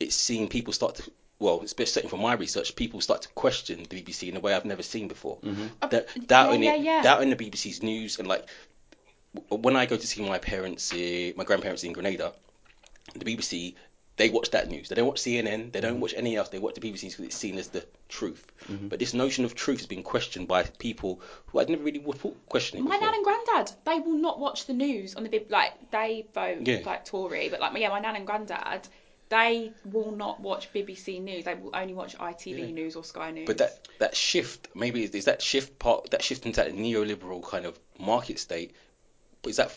it's 0.00 0.14
seeing 0.14 0.48
people 0.48 0.72
start 0.72 0.96
to 0.96 1.10
well, 1.40 1.60
especially 1.62 2.08
from 2.08 2.20
my 2.20 2.34
research, 2.34 2.76
people 2.76 3.00
start 3.00 3.22
to 3.22 3.28
question 3.30 3.84
the 3.88 4.02
BBC 4.02 4.28
in 4.28 4.36
a 4.36 4.40
way 4.40 4.54
I've 4.54 4.64
never 4.64 4.82
seen 4.82 5.08
before. 5.08 5.38
That, 5.90 6.06
doubting 6.26 6.62
yeah, 6.62 6.74
it, 6.74 6.80
yeah. 6.82 7.02
doubting 7.02 7.30
the 7.30 7.36
BBC's 7.36 7.82
news, 7.82 8.18
and 8.18 8.28
like 8.28 8.48
when 9.48 9.76
I 9.76 9.84
go 9.86 9.96
to 9.96 10.06
see 10.06 10.22
my 10.22 10.38
parents, 10.38 10.92
uh, 10.92 11.32
my 11.36 11.44
grandparents 11.44 11.84
in 11.84 11.92
Grenada, 11.92 12.32
the 13.14 13.24
BBC, 13.24 13.74
they 14.16 14.30
watch 14.30 14.50
that 14.50 14.68
news. 14.68 14.88
They 14.88 14.94
don't 14.94 15.06
watch 15.06 15.20
CNN. 15.20 15.72
They 15.72 15.80
don't 15.80 15.94
mm-hmm. 15.94 16.00
watch 16.00 16.14
any 16.16 16.36
else. 16.36 16.48
They 16.48 16.58
watch 16.58 16.74
the 16.74 16.80
BBC 16.80 17.02
because 17.02 17.20
it's 17.20 17.36
seen 17.36 17.58
as 17.58 17.68
the 17.68 17.84
truth. 18.08 18.46
Mm-hmm. 18.70 18.88
But 18.88 19.00
this 19.00 19.12
notion 19.12 19.44
of 19.44 19.54
truth 19.54 19.78
has 19.78 19.86
been 19.86 20.04
questioned 20.04 20.46
by 20.46 20.62
people 20.62 21.20
who 21.46 21.58
I'd 21.58 21.68
never 21.68 21.82
really 21.82 21.98
would 21.98 22.18
thought 22.18 22.36
questioning. 22.48 22.84
My 22.84 22.96
before. 22.96 23.06
nan 23.08 23.14
and 23.14 23.24
granddad, 23.24 23.72
they 23.84 23.98
will 23.98 24.16
not 24.16 24.38
watch 24.38 24.66
the 24.66 24.72
news 24.72 25.16
on 25.16 25.24
the 25.24 25.28
big 25.28 25.50
like 25.50 25.90
they 25.90 26.26
vote 26.32 26.58
Yeah. 26.62 26.80
like 26.84 27.04
Tory, 27.04 27.48
but 27.48 27.60
like 27.60 27.76
yeah, 27.76 27.88
my 27.88 27.98
nan 27.98 28.14
and 28.14 28.26
granddad, 28.26 28.86
they 29.30 29.72
will 29.84 30.12
not 30.12 30.40
watch 30.40 30.72
BBC 30.72 31.20
News. 31.20 31.44
They 31.44 31.54
will 31.54 31.74
only 31.74 31.94
watch 31.94 32.16
ITV 32.16 32.58
Yeah. 32.58 32.66
News 32.66 32.94
or 32.94 33.02
Sky 33.02 33.32
News. 33.32 33.46
But 33.46 33.58
that 33.58 33.88
that 33.98 34.16
shift, 34.16 34.68
maybe 34.76 35.02
is, 35.02 35.10
is 35.10 35.24
that 35.24 35.42
shift 35.42 35.78
part 35.80 36.10
that 36.10 36.22
shift 36.22 36.46
into 36.46 36.60
that 36.62 36.72
neoliberal 36.72 37.42
kind 37.42 37.66
of 37.66 37.76
market 37.98 38.38
state? 38.38 38.76
Is 39.44 39.56
that 39.56 39.76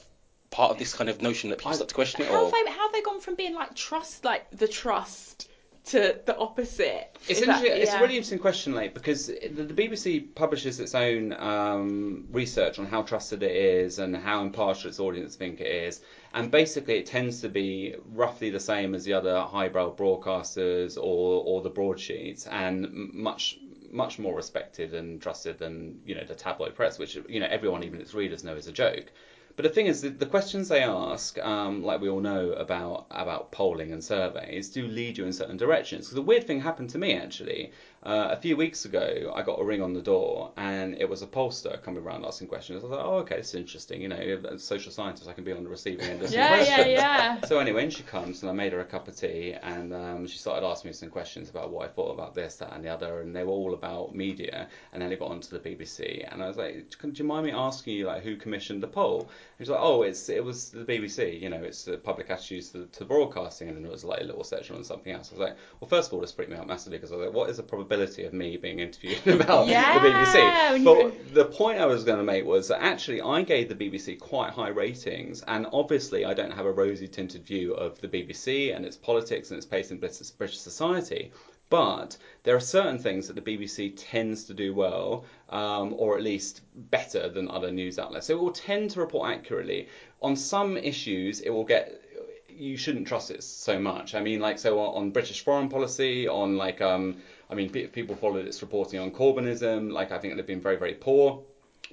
part 0.49 0.71
of 0.71 0.77
this 0.77 0.93
kind 0.93 1.09
of 1.09 1.21
notion 1.21 1.49
that 1.49 1.59
people 1.59 1.73
start 1.73 1.89
to 1.89 1.95
question 1.95 2.21
it? 2.21 2.29
how 2.29 2.41
Or 2.41 2.43
have 2.45 2.51
they 2.51 2.71
how 2.71 2.81
have 2.83 2.93
they 2.93 3.01
gone 3.01 3.19
from 3.19 3.35
being 3.35 3.53
like 3.53 3.75
trust 3.75 4.23
like 4.25 4.49
the 4.51 4.67
trust 4.67 5.49
to 5.85 6.19
the 6.25 6.37
opposite? 6.37 7.15
It's, 7.29 7.39
Is 7.39 7.45
that- 7.45 7.57
interesting, 7.63 7.81
it's 7.81 7.93
a 7.93 8.01
really 8.01 8.15
interesting 8.15 8.39
question, 8.39 8.73
like 8.75 8.93
because 8.93 9.27
the, 9.27 9.49
the 9.49 9.73
BBC 9.73 10.35
publishes 10.35 10.79
its 10.79 10.95
own 10.95 11.33
um, 11.33 12.25
research 12.31 12.77
on 12.79 12.85
how 12.85 13.03
trusted 13.03 13.41
it 13.43 13.55
is 13.55 13.99
and 13.99 14.15
how 14.15 14.41
impartial 14.41 14.89
its 14.89 14.99
audience 14.99 15.35
think 15.35 15.61
it 15.61 15.67
is, 15.67 16.01
and 16.33 16.51
basically 16.51 16.95
it 16.95 17.05
tends 17.05 17.41
to 17.41 17.49
be 17.49 17.95
roughly 18.13 18.49
the 18.49 18.59
same 18.59 18.95
as 18.95 19.05
the 19.05 19.13
other 19.13 19.41
highbrow 19.41 19.93
broadcasters 19.95 20.97
or 20.97 21.43
or 21.45 21.61
the 21.61 21.69
broadsheets, 21.69 22.47
and 22.47 22.89
much 23.13 23.57
much 23.89 24.19
more 24.19 24.35
respected 24.35 24.93
and 24.93 25.21
trusted 25.21 25.57
than 25.59 26.01
you 26.05 26.15
know 26.15 26.23
the 26.23 26.35
tabloid 26.35 26.75
press, 26.75 26.99
which 26.99 27.17
you 27.29 27.39
know 27.39 27.47
everyone, 27.49 27.83
even 27.83 28.01
its 28.01 28.13
readers, 28.13 28.43
know 28.43 28.55
is 28.55 28.67
a 28.67 28.73
joke. 28.73 29.11
But 29.57 29.63
the 29.63 29.69
thing 29.69 29.87
is, 29.87 30.01
the, 30.01 30.09
the 30.09 30.25
questions 30.25 30.69
they 30.69 30.83
ask, 30.83 31.37
um, 31.39 31.83
like 31.83 31.99
we 31.99 32.07
all 32.07 32.21
know 32.21 32.51
about 32.53 33.07
about 33.11 33.51
polling 33.51 33.91
and 33.91 34.01
surveys, 34.03 34.69
do 34.69 34.87
lead 34.87 35.17
you 35.17 35.25
in 35.25 35.33
certain 35.33 35.57
directions. 35.57 36.07
'Cause 36.07 36.15
the 36.15 36.21
weird 36.21 36.45
thing 36.47 36.61
happened 36.61 36.91
to 36.91 36.97
me 36.97 37.13
actually. 37.13 37.71
Uh, 38.07 38.29
a 38.31 38.37
few 38.37 38.55
weeks 38.55 38.85
ago, 38.85 39.33
I 39.35 39.41
got 39.41 39.59
a 39.59 39.65
ring 39.65 39.81
on 39.81 39.91
the 39.91 40.01
door, 40.01 40.51
and 40.55 40.95
it 40.97 41.09
was 41.09 41.23
a 41.23 41.27
pollster 41.27 41.83
coming 41.83 42.01
around 42.01 42.23
asking 42.23 42.47
questions. 42.47 42.81
I 42.81 42.87
was 42.87 42.91
like, 42.97 43.05
"Oh, 43.05 43.17
okay, 43.17 43.35
it's 43.35 43.53
interesting. 43.53 44.01
You 44.01 44.07
know, 44.07 44.55
social 44.55 44.93
scientist, 44.93 45.27
I 45.27 45.33
can 45.33 45.43
be 45.43 45.51
on 45.51 45.65
the 45.65 45.69
receiving 45.69 46.05
end 46.05 46.21
of 46.21 46.29
some 46.29 46.39
Yeah, 46.39 46.55
questions." 46.55 46.87
yeah, 46.87 46.87
yeah. 46.87 47.41
So 47.47 47.59
anyway, 47.59 47.83
in 47.83 47.89
she 47.89 48.03
comes, 48.03 48.43
and 48.43 48.49
I 48.49 48.53
made 48.53 48.71
her 48.71 48.79
a 48.79 48.85
cup 48.85 49.09
of 49.09 49.17
tea, 49.17 49.55
and 49.61 49.93
um, 49.93 50.25
she 50.25 50.37
started 50.37 50.65
asking 50.65 50.87
me 50.87 50.93
some 50.93 51.09
questions 51.09 51.49
about 51.49 51.69
what 51.69 51.83
I 51.83 51.89
thought 51.89 52.13
about 52.13 52.33
this, 52.33 52.55
that, 52.55 52.71
and 52.73 52.81
the 52.81 52.87
other, 52.87 53.19
and 53.19 53.35
they 53.35 53.43
were 53.43 53.51
all 53.51 53.73
about 53.73 54.15
media. 54.15 54.69
And 54.93 55.01
then 55.01 55.11
it 55.11 55.19
got 55.19 55.31
onto 55.31 55.49
the 55.49 55.59
BBC, 55.59 56.25
and 56.31 56.41
I 56.41 56.47
was 56.47 56.55
like, 56.55 56.95
"Do 57.01 57.11
you 57.13 57.25
mind 57.25 57.45
me 57.45 57.51
asking 57.51 57.95
you 57.97 58.05
like 58.05 58.23
who 58.23 58.37
commissioned 58.37 58.81
the 58.81 58.87
poll?" 58.87 59.29
He 59.57 59.63
was 59.63 59.69
like, 59.69 59.81
"Oh, 59.81 60.03
it's 60.03 60.29
it 60.29 60.41
was 60.45 60.69
the 60.69 60.85
BBC. 60.85 61.41
You 61.41 61.49
know, 61.49 61.61
it's 61.61 61.83
the 61.83 61.97
public 61.97 62.29
attitudes 62.29 62.69
to, 62.69 62.85
to 62.85 63.03
broadcasting." 63.03 63.67
And 63.67 63.75
then 63.75 63.83
it 63.85 63.91
was 63.91 64.05
like 64.05 64.21
a 64.21 64.23
little 64.23 64.45
section 64.45 64.77
on 64.77 64.85
something 64.85 65.11
else. 65.11 65.29
I 65.29 65.35
was 65.35 65.41
like, 65.49 65.57
"Well, 65.81 65.89
first 65.89 66.07
of 66.07 66.13
all, 66.13 66.21
this 66.21 66.31
freaked 66.31 66.51
me 66.51 66.57
out 66.57 66.67
massively 66.67 66.99
because 66.99 67.11
I 67.11 67.17
was 67.17 67.25
like, 67.25 67.35
what 67.35 67.49
is 67.49 67.57
the 67.57 67.63
probability 67.63 67.96
of 68.01 68.33
me 68.33 68.57
being 68.57 68.79
interviewed 68.79 69.25
about 69.41 69.67
Yeah, 69.67 69.99
the 69.99 70.09
BBC?" 70.09 70.79
you- 70.79 70.85
But 70.85 71.33
the 71.33 71.45
point 71.45 71.79
I 71.79 71.85
was 71.85 72.03
going 72.03 72.17
to 72.17 72.23
make 72.23 72.45
was 72.45 72.67
that 72.69 72.81
actually 72.81 73.21
I 73.21 73.41
gave 73.43 73.69
the 73.69 73.75
BBC 73.75 74.19
quite 74.19 74.51
high 74.51 74.69
ratings, 74.69 75.43
and 75.47 75.67
obviously 75.73 76.25
I 76.25 76.33
don't 76.33 76.51
have 76.51 76.65
a 76.65 76.71
rosy 76.71 77.07
tinted 77.07 77.43
view 77.45 77.73
of 77.73 77.99
the 78.01 78.07
BBC 78.07 78.75
and 78.75 78.85
its 78.85 78.95
politics 78.97 79.51
and 79.51 79.57
its 79.57 79.65
place 79.65 79.91
in 79.91 79.97
British 79.97 80.29
British 80.31 80.59
society. 80.59 81.31
But 81.69 82.15
there 82.43 82.55
are 82.55 82.61
certain 82.61 82.97
things 82.97 83.27
that 83.27 83.35
the 83.35 83.41
BBC 83.41 83.93
tends 83.97 84.45
to 84.45 84.53
do 84.53 84.73
well, 84.73 85.25
um, 85.49 85.93
or 85.97 86.15
at 86.15 86.23
least 86.23 86.61
better 86.91 87.27
than 87.27 87.49
other 87.51 87.71
news 87.71 87.99
outlets. 87.99 88.27
So 88.27 88.37
it 88.37 88.41
will 88.41 88.51
tend 88.51 88.91
to 88.91 89.01
report 89.01 89.29
accurately. 89.31 89.89
On 90.21 90.37
some 90.37 90.77
issues, 90.77 91.41
it 91.41 91.49
will 91.49 91.65
get 91.65 92.01
you 92.49 92.75
shouldn't 92.77 93.05
trust 93.07 93.29
it 93.31 93.43
so 93.43 93.77
much. 93.77 94.15
I 94.15 94.21
mean, 94.21 94.39
like 94.39 94.57
so 94.57 94.79
on, 94.79 94.95
on 94.95 95.11
British 95.11 95.43
foreign 95.43 95.67
policy, 95.69 96.27
on 96.27 96.57
like 96.57 96.81
um, 96.81 97.17
I 97.49 97.55
mean, 97.55 97.69
pe- 97.69 97.87
people 97.87 98.15
followed 98.15 98.45
its 98.45 98.61
reporting 98.61 98.99
on 98.99 99.11
Corbynism. 99.11 99.91
Like 99.91 100.11
I 100.11 100.17
think 100.17 100.35
they've 100.35 100.45
been 100.45 100.61
very 100.61 100.77
very 100.77 100.95
poor. 100.95 101.43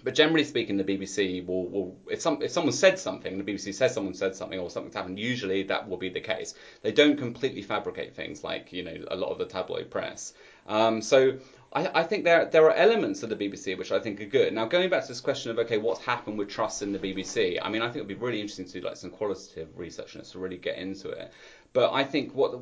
But 0.02 0.14
generally 0.14 0.44
speaking, 0.44 0.76
the 0.76 0.84
BBC 0.84 1.46
will, 1.46 1.68
will 1.68 1.96
if 2.10 2.20
some 2.20 2.42
if 2.42 2.50
someone 2.50 2.72
said 2.72 2.98
something, 2.98 3.38
the 3.38 3.44
BBC 3.44 3.74
says 3.74 3.94
someone 3.94 4.14
said 4.14 4.34
something 4.34 4.58
or 4.58 4.68
something's 4.68 4.94
happened. 4.94 5.18
Usually 5.18 5.62
that 5.64 5.88
will 5.88 5.96
be 5.96 6.08
the 6.08 6.20
case. 6.20 6.54
They 6.82 6.90
don't 6.90 7.16
completely 7.16 7.62
fabricate 7.62 8.14
things 8.14 8.42
like 8.42 8.72
you 8.72 8.82
know 8.82 8.96
a 9.08 9.16
lot 9.16 9.30
of 9.30 9.38
the 9.38 9.46
tabloid 9.46 9.90
press. 9.90 10.32
Um, 10.66 11.00
so 11.00 11.38
I, 11.72 12.00
I 12.00 12.02
think 12.02 12.24
there 12.24 12.46
there 12.46 12.64
are 12.64 12.74
elements 12.74 13.22
of 13.22 13.28
the 13.28 13.36
BBC 13.36 13.78
which 13.78 13.92
I 13.92 14.00
think 14.00 14.20
are 14.20 14.26
good. 14.26 14.52
Now 14.52 14.66
going 14.66 14.90
back 14.90 15.02
to 15.02 15.08
this 15.08 15.20
question 15.20 15.52
of 15.52 15.58
okay, 15.60 15.78
what's 15.78 16.00
happened 16.00 16.38
with 16.38 16.48
trust 16.48 16.82
in 16.82 16.92
the 16.92 16.98
BBC? 16.98 17.58
I 17.62 17.68
mean, 17.68 17.82
I 17.82 17.86
think 17.86 17.96
it'd 17.96 18.08
be 18.08 18.14
really 18.14 18.40
interesting 18.40 18.66
to 18.66 18.80
do 18.80 18.86
like 18.86 18.96
some 18.96 19.10
qualitative 19.10 19.68
research 19.76 20.14
this 20.14 20.30
to 20.32 20.38
really 20.38 20.58
get 20.58 20.78
into 20.78 21.10
it. 21.10 21.32
But 21.74 21.92
I 21.92 22.04
think 22.04 22.36
what 22.36 22.52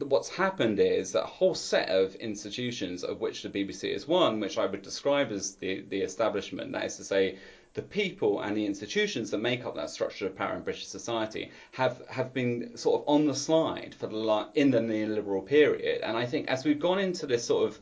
what's 0.00 0.28
happened 0.28 0.78
is 0.78 1.10
that 1.12 1.24
a 1.24 1.26
whole 1.26 1.56
set 1.56 1.88
of 1.88 2.14
institutions, 2.14 3.02
of 3.02 3.20
which 3.20 3.42
the 3.42 3.48
BBC 3.50 3.92
is 3.92 4.06
one, 4.06 4.38
which 4.38 4.58
I 4.58 4.66
would 4.66 4.82
describe 4.82 5.32
as 5.32 5.56
the 5.56 5.80
the 5.88 6.00
establishment. 6.02 6.70
That 6.72 6.84
is 6.84 6.96
to 6.98 7.04
say, 7.04 7.36
the 7.74 7.82
people 7.82 8.40
and 8.40 8.56
the 8.56 8.64
institutions 8.66 9.32
that 9.32 9.38
make 9.38 9.64
up 9.64 9.74
that 9.74 9.90
structure 9.90 10.26
of 10.26 10.36
power 10.36 10.54
in 10.54 10.62
British 10.62 10.86
society 10.86 11.50
have 11.72 12.00
have 12.08 12.32
been 12.32 12.76
sort 12.76 13.00
of 13.02 13.08
on 13.08 13.26
the 13.26 13.34
slide 13.34 13.96
for 13.98 14.06
the 14.06 14.48
in 14.54 14.70
the 14.70 14.78
neoliberal 14.78 15.44
period. 15.44 16.02
And 16.02 16.16
I 16.16 16.24
think 16.24 16.46
as 16.48 16.64
we've 16.64 16.78
gone 16.78 17.00
into 17.00 17.26
this 17.26 17.44
sort 17.44 17.66
of 17.68 17.80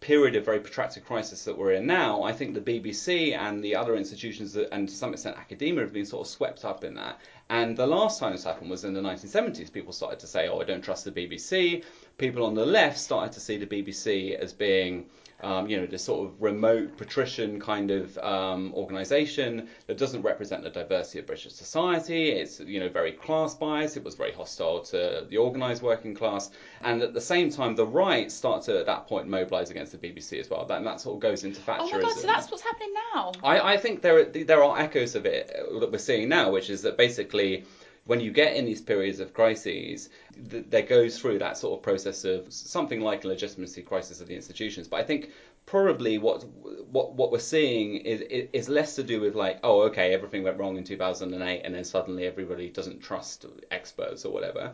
period 0.00 0.36
of 0.36 0.44
very 0.44 0.60
protracted 0.60 1.04
crisis 1.04 1.44
that 1.44 1.58
we're 1.58 1.72
in 1.72 1.86
now, 1.86 2.22
I 2.22 2.32
think 2.32 2.54
the 2.54 2.60
BBC 2.60 3.36
and 3.36 3.62
the 3.62 3.74
other 3.74 3.96
institutions 3.96 4.52
that, 4.52 4.72
and 4.72 4.88
to 4.88 4.94
some 4.94 5.12
extent 5.12 5.36
academia 5.36 5.82
have 5.84 5.92
been 5.92 6.06
sort 6.06 6.26
of 6.26 6.30
swept 6.30 6.64
up 6.64 6.84
in 6.84 6.94
that. 6.94 7.20
And 7.50 7.76
the 7.76 7.86
last 7.86 8.20
time 8.20 8.32
this 8.32 8.44
happened 8.44 8.70
was 8.70 8.84
in 8.84 8.94
the 8.94 9.00
1970s. 9.00 9.72
People 9.72 9.92
started 9.92 10.20
to 10.20 10.26
say, 10.26 10.48
"Oh, 10.48 10.60
I 10.60 10.64
don't 10.64 10.82
trust 10.82 11.04
the 11.04 11.10
BBC." 11.10 11.82
People 12.18 12.44
on 12.44 12.54
the 12.54 12.66
left 12.66 12.98
started 12.98 13.32
to 13.32 13.40
see 13.40 13.56
the 13.56 13.66
BBC 13.66 14.34
as 14.34 14.52
being 14.52 15.06
um, 15.40 15.68
you 15.68 15.76
know, 15.76 15.86
this 15.86 16.02
sort 16.02 16.26
of 16.26 16.42
remote 16.42 16.96
patrician 16.96 17.60
kind 17.60 17.90
of 17.92 18.18
um, 18.18 18.72
organisation 18.74 19.68
that 19.86 19.96
doesn't 19.96 20.22
represent 20.22 20.64
the 20.64 20.70
diversity 20.70 21.20
of 21.20 21.26
British 21.26 21.52
society. 21.52 22.30
It's 22.30 22.58
you 22.58 22.80
know 22.80 22.88
very 22.88 23.12
class 23.12 23.54
biased. 23.54 23.96
It 23.96 24.02
was 24.02 24.16
very 24.16 24.32
hostile 24.32 24.80
to 24.86 25.26
the 25.30 25.38
organised 25.38 25.82
working 25.82 26.14
class, 26.14 26.50
and 26.80 27.02
at 27.02 27.14
the 27.14 27.20
same 27.20 27.50
time, 27.50 27.76
the 27.76 27.86
right 27.86 28.30
start 28.32 28.62
to 28.64 28.80
at 28.80 28.86
that 28.86 29.06
point 29.06 29.28
mobilise 29.28 29.70
against 29.70 29.92
the 29.92 29.98
BBC 29.98 30.40
as 30.40 30.50
well. 30.50 30.64
That, 30.64 30.78
and 30.78 30.86
that 30.86 31.00
sort 31.00 31.16
of 31.16 31.20
goes 31.20 31.44
into 31.44 31.60
Thatcherism. 31.60 31.78
Oh 31.80 31.90
my 31.92 32.00
god, 32.00 32.16
so 32.16 32.26
that's 32.26 32.50
what's 32.50 32.62
happening 32.62 32.92
now. 33.14 33.32
I, 33.44 33.74
I 33.74 33.76
think 33.76 34.02
there 34.02 34.18
are, 34.18 34.24
there 34.24 34.64
are 34.64 34.78
echoes 34.78 35.14
of 35.14 35.24
it 35.24 35.52
that 35.80 35.92
we're 35.92 35.98
seeing 35.98 36.28
now, 36.28 36.50
which 36.50 36.68
is 36.68 36.82
that 36.82 36.96
basically 36.96 37.64
when 38.08 38.20
you 38.20 38.30
get 38.30 38.56
in 38.56 38.64
these 38.64 38.80
periods 38.80 39.20
of 39.20 39.34
crises, 39.34 40.08
th- 40.50 40.64
there 40.70 40.82
goes 40.82 41.18
through 41.18 41.38
that 41.38 41.58
sort 41.58 41.78
of 41.78 41.82
process 41.82 42.24
of 42.24 42.50
something 42.50 43.02
like 43.02 43.24
a 43.24 43.28
legitimacy 43.28 43.82
crisis 43.82 44.22
of 44.22 44.28
the 44.28 44.34
institutions. 44.34 44.88
But 44.88 45.00
I 45.00 45.02
think 45.02 45.30
probably 45.66 46.16
what 46.16 46.42
what 46.90 47.12
what 47.12 47.30
we're 47.30 47.38
seeing 47.38 47.96
is 47.96 48.22
is 48.54 48.66
less 48.70 48.94
to 48.94 49.02
do 49.02 49.20
with 49.20 49.34
like 49.34 49.58
oh 49.62 49.82
okay 49.82 50.14
everything 50.14 50.42
went 50.42 50.58
wrong 50.58 50.78
in 50.78 50.84
2008 50.84 51.60
and 51.62 51.74
then 51.74 51.84
suddenly 51.84 52.24
everybody 52.26 52.70
doesn't 52.70 53.00
trust 53.02 53.44
experts 53.70 54.24
or 54.24 54.32
whatever. 54.32 54.72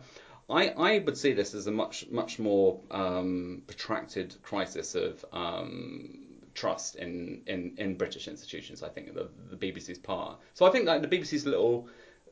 I, 0.49 0.69
I 0.69 0.99
would 0.99 1.17
see 1.17 1.33
this 1.33 1.53
as 1.53 1.67
a 1.67 1.71
much 1.71 2.07
much 2.09 2.39
more 2.39 2.79
um, 2.89 3.63
protracted 3.67 4.33
crisis 4.43 4.95
of 4.95 5.25
um, 5.33 6.25
trust 6.53 6.95
in, 6.95 7.41
in, 7.47 7.73
in 7.77 7.95
British 7.97 8.29
institutions. 8.29 8.81
I 8.81 8.87
think 8.87 9.13
the, 9.13 9.27
the 9.49 9.57
BBC's 9.57 9.99
part. 9.99 10.39
So 10.53 10.65
I 10.65 10.71
think 10.71 10.85
that 10.85 11.01
the 11.01 11.07
BBC's 11.07 11.45
little, 11.45 11.89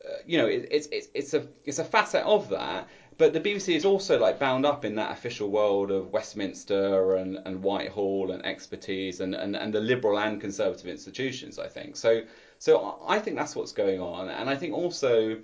Uh, 0.08 0.18
you 0.26 0.38
know, 0.38 0.48
it, 0.48 0.68
it's 0.72 0.88
it's 0.92 1.08
it's 1.14 1.34
a 1.34 1.44
it's 1.66 1.80
a 1.80 1.84
facet 1.84 2.24
of 2.24 2.50
that. 2.50 2.88
But 3.18 3.32
the 3.32 3.40
BBC 3.40 3.76
is 3.76 3.86
also 3.86 4.18
like 4.18 4.40
bound 4.40 4.66
up 4.66 4.84
in 4.86 4.96
that 4.96 5.12
official 5.12 5.50
world 5.52 5.92
of 5.92 6.12
Westminster 6.12 7.16
and, 7.16 7.38
and 7.46 7.62
Whitehall 7.62 8.32
and 8.32 8.44
expertise 8.44 9.20
and, 9.20 9.36
and, 9.36 9.56
and 9.56 9.72
the 9.72 9.80
liberal 9.80 10.18
and 10.18 10.42
conservative 10.42 10.88
institutions. 10.88 11.60
I 11.60 11.68
think 11.68 11.96
so. 11.96 12.24
So 12.58 12.98
I 13.06 13.20
think 13.20 13.38
that's 13.38 13.56
what's 13.56 13.72
going 13.72 14.00
on, 14.00 14.30
and 14.30 14.50
I 14.50 14.56
think 14.56 14.74
also 14.74 15.38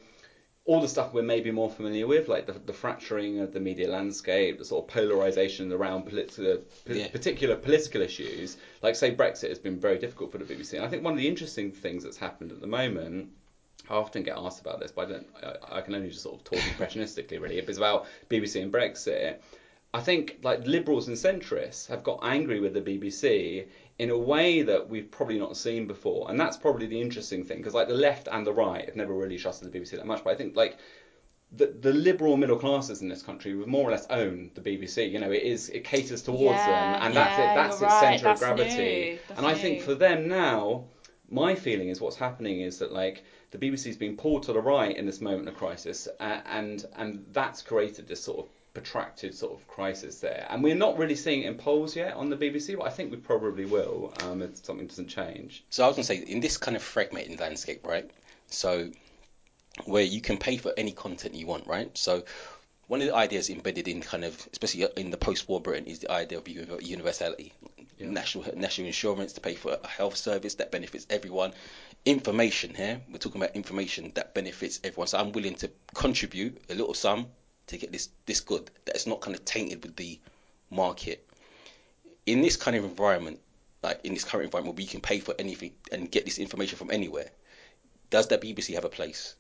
all 0.66 0.80
the 0.80 0.88
stuff 0.88 1.14
we're 1.14 1.22
maybe 1.24 1.50
more 1.50 1.70
familiar 1.70 2.06
with, 2.06 2.28
like 2.28 2.46
the, 2.46 2.54
the 2.54 2.74
fracturing 2.74 3.40
of 3.40 3.52
the 3.52 3.60
media 3.60 3.88
landscape, 3.88 4.58
the 4.58 4.66
sort 4.66 4.84
of 4.84 4.88
polarization 4.88 5.72
around 5.72 6.04
political, 6.04 6.54
uh, 6.54 6.58
Yeah. 6.86 7.08
particular 7.08 7.56
political 7.56 8.02
issues, 8.02 8.58
like 8.84 8.96
say 8.96 9.12
Brexit 9.12 9.50
has 9.50 9.58
been 9.58 9.80
very 9.80 9.98
difficult 9.98 10.32
for 10.32 10.38
the 10.38 10.46
BBC. 10.46 10.74
And 10.74 10.86
I 10.86 10.88
think 10.88 11.04
one 11.04 11.14
of 11.14 11.18
the 11.18 11.28
interesting 11.28 11.72
things 11.72 12.04
that's 12.04 12.18
happened 12.18 12.52
at 12.52 12.62
the 12.62 12.68
moment, 12.68 13.30
I 13.90 13.96
often 13.96 14.24
get 14.24 14.38
asked 14.38 14.62
about 14.62 14.80
this, 14.80 14.92
but 14.92 15.08
I 15.08 15.12
don't. 15.12 15.28
I, 15.44 15.78
I 15.78 15.82
can 15.82 15.96
only 15.96 16.10
just 16.10 16.24
sort 16.24 16.36
of 16.36 16.44
talk 16.44 16.60
impressionistically, 16.60 17.40
really. 17.42 17.58
If 17.58 17.70
it's 17.70 17.78
about 17.78 18.06
BBC 18.30 18.62
and 18.62 18.72
Brexit, 18.72 19.38
I 19.94 20.00
think 20.02 20.38
like 20.44 20.66
liberals 20.66 21.08
and 21.08 21.18
centrists 21.18 21.88
have 21.88 22.04
got 22.04 22.20
angry 22.22 22.60
with 22.60 22.74
the 22.74 22.82
BBC 22.82 23.66
in 23.98 24.12
a 24.12 24.18
way 24.18 24.62
that 24.62 24.88
we've 24.88 25.10
probably 25.12 25.40
not 25.40 25.58
seen 25.58 25.88
before, 25.88 26.30
and 26.30 26.40
that's 26.40 26.58
probably 26.58 26.86
the 26.88 27.02
interesting 27.02 27.44
thing 27.44 27.58
because 27.58 27.74
like 27.74 27.88
the 27.88 27.96
left 27.96 28.28
and 28.32 28.46
the 28.46 28.54
right 28.54 28.86
have 28.86 28.96
never 28.96 29.14
really 29.14 29.38
trusted 29.38 29.72
the 29.72 29.80
BBC 29.80 29.92
that 29.92 30.06
much. 30.06 30.24
But 30.24 30.32
I 30.32 30.36
think 30.36 30.56
like 30.56 30.78
the, 31.52 31.66
the 31.66 31.92
liberal 31.92 32.38
middle 32.38 32.58
classes 32.58 33.02
in 33.02 33.10
this 33.10 33.24
country 33.24 33.56
would 33.56 33.68
more 33.68 33.88
or 33.88 33.92
less 33.92 34.06
own 34.12 34.52
the 34.54 34.62
BBC. 34.62 35.12
You 35.12 35.20
know, 35.20 35.32
it 35.32 35.42
is 35.42 35.70
it 35.70 35.84
caters 35.84 36.22
towards 36.22 36.60
Yeah, 36.60 36.94
them, 36.94 37.02
and 37.02 37.16
that's 37.16 37.40
it. 37.40 37.56
That's 37.56 37.74
its 37.76 37.82
right, 37.82 38.00
centre 38.02 38.24
that's 38.26 38.42
of 38.42 38.56
gravity. 38.56 39.20
new, 39.28 39.36
and 39.36 39.46
I 39.48 39.56
think 39.56 39.82
for 39.82 39.96
them 39.96 40.28
now, 40.28 40.86
my 41.30 41.56
feeling 41.56 41.90
is 41.90 42.00
what's 42.00 42.16
happening 42.16 42.62
is 42.62 42.78
that 42.80 42.92
like 42.92 43.24
the 43.52 43.58
BBC's 43.58 43.98
been 43.98 44.16
pulled 44.16 44.44
to 44.44 44.54
the 44.54 44.62
right 44.62 44.96
in 44.96 45.06
this 45.06 45.22
moment 45.22 45.48
of 45.48 45.56
crisis, 45.56 46.08
uh, 46.20 46.42
and 46.46 46.86
and 46.96 47.26
that's 47.32 47.62
created 47.62 48.08
this 48.08 48.24
sort 48.24 48.40
of 48.40 48.46
protracted 48.74 49.34
sort 49.34 49.54
of 49.54 49.68
crisis 49.68 50.20
there. 50.20 50.46
And 50.50 50.64
we're 50.64 50.76
not 50.76 50.98
really 51.00 51.16
seeing 51.16 51.44
it 51.44 51.48
in 51.48 51.56
polls 51.56 51.96
yet 51.96 52.14
on 52.14 52.30
the 52.30 52.38
BBC, 52.38 52.78
but 52.78 52.86
I 52.86 52.92
think 52.92 53.12
we 53.12 53.18
probably 53.18 53.66
will 53.66 54.14
um, 54.22 54.42
if 54.44 54.64
something 54.64 54.86
doesn't 54.88 55.08
change. 55.08 55.64
So 55.72 55.84
I 55.84 55.88
was 55.88 55.96
gonna 55.96 56.04
say, 56.04 56.18
in 56.18 56.40
this 56.40 56.58
kind 56.58 56.78
of 56.78 56.84
fragmented 56.84 57.40
landscape, 57.40 57.86
right? 57.86 58.10
So 58.48 58.92
where 59.86 60.04
you 60.04 60.22
can 60.22 60.38
pay 60.38 60.58
for 60.58 60.74
any 60.78 60.92
content 60.92 61.34
you 61.36 61.48
want, 61.48 61.66
right? 61.68 61.96
So 61.98 62.24
one 62.88 63.02
of 63.02 63.08
the 63.08 63.16
ideas 63.16 63.50
embedded 63.50 63.88
in 63.88 64.02
kind 64.02 64.26
of, 64.26 64.48
especially 64.52 64.88
in 64.98 65.12
the 65.12 65.18
post-war 65.18 65.62
Britain, 65.62 65.86
is 65.86 66.00
the 66.00 66.12
idea 66.12 66.38
of 66.40 66.48
universality, 66.48 67.54
Yeah. 67.98 68.10
national 68.10 68.46
national 68.56 68.88
insurance 68.88 69.34
to 69.34 69.42
pay 69.42 69.56
for 69.56 69.78
a 69.84 69.88
health 69.88 70.18
service 70.18 70.56
that 70.56 70.72
benefits 70.72 71.06
everyone, 71.10 71.54
information 72.06 72.74
here. 72.74 73.02
We're 73.12 73.18
talking 73.18 73.42
about 73.42 73.56
information 73.56 74.12
that 74.16 74.34
benefits 74.34 74.80
everyone. 74.84 75.08
So 75.08 75.18
I'm 75.20 75.32
willing 75.32 75.56
to 75.56 75.70
contribute 75.94 76.62
a 76.70 76.76
little 76.76 76.94
sum 76.94 77.28
to 77.68 77.78
get 77.78 77.92
this 77.92 78.10
this 78.26 78.40
good 78.40 78.72
that's 78.86 79.06
not 79.06 79.22
kind 79.22 79.36
of 79.36 79.46
tainted 79.46 79.84
with 79.84 79.96
the 79.96 80.20
market. 80.70 81.28
In 82.26 82.42
this 82.42 82.56
kind 82.56 82.76
of 82.78 82.84
environment, 82.84 83.40
like 83.84 84.00
in 84.04 84.14
this 84.14 84.24
current 84.24 84.46
environment 84.46 84.76
where 84.76 84.84
we 84.84 84.88
can 84.88 85.02
pay 85.02 85.20
for 85.20 85.34
anything 85.40 85.74
and 85.92 86.12
get 86.12 86.26
this 86.26 86.40
information 86.40 86.78
from 86.78 86.92
anywhere, 86.92 87.30
does 88.10 88.28
that 88.28 88.42
BBC 88.42 88.74
have 88.76 88.86
a 88.86 88.90
place? 88.90 89.36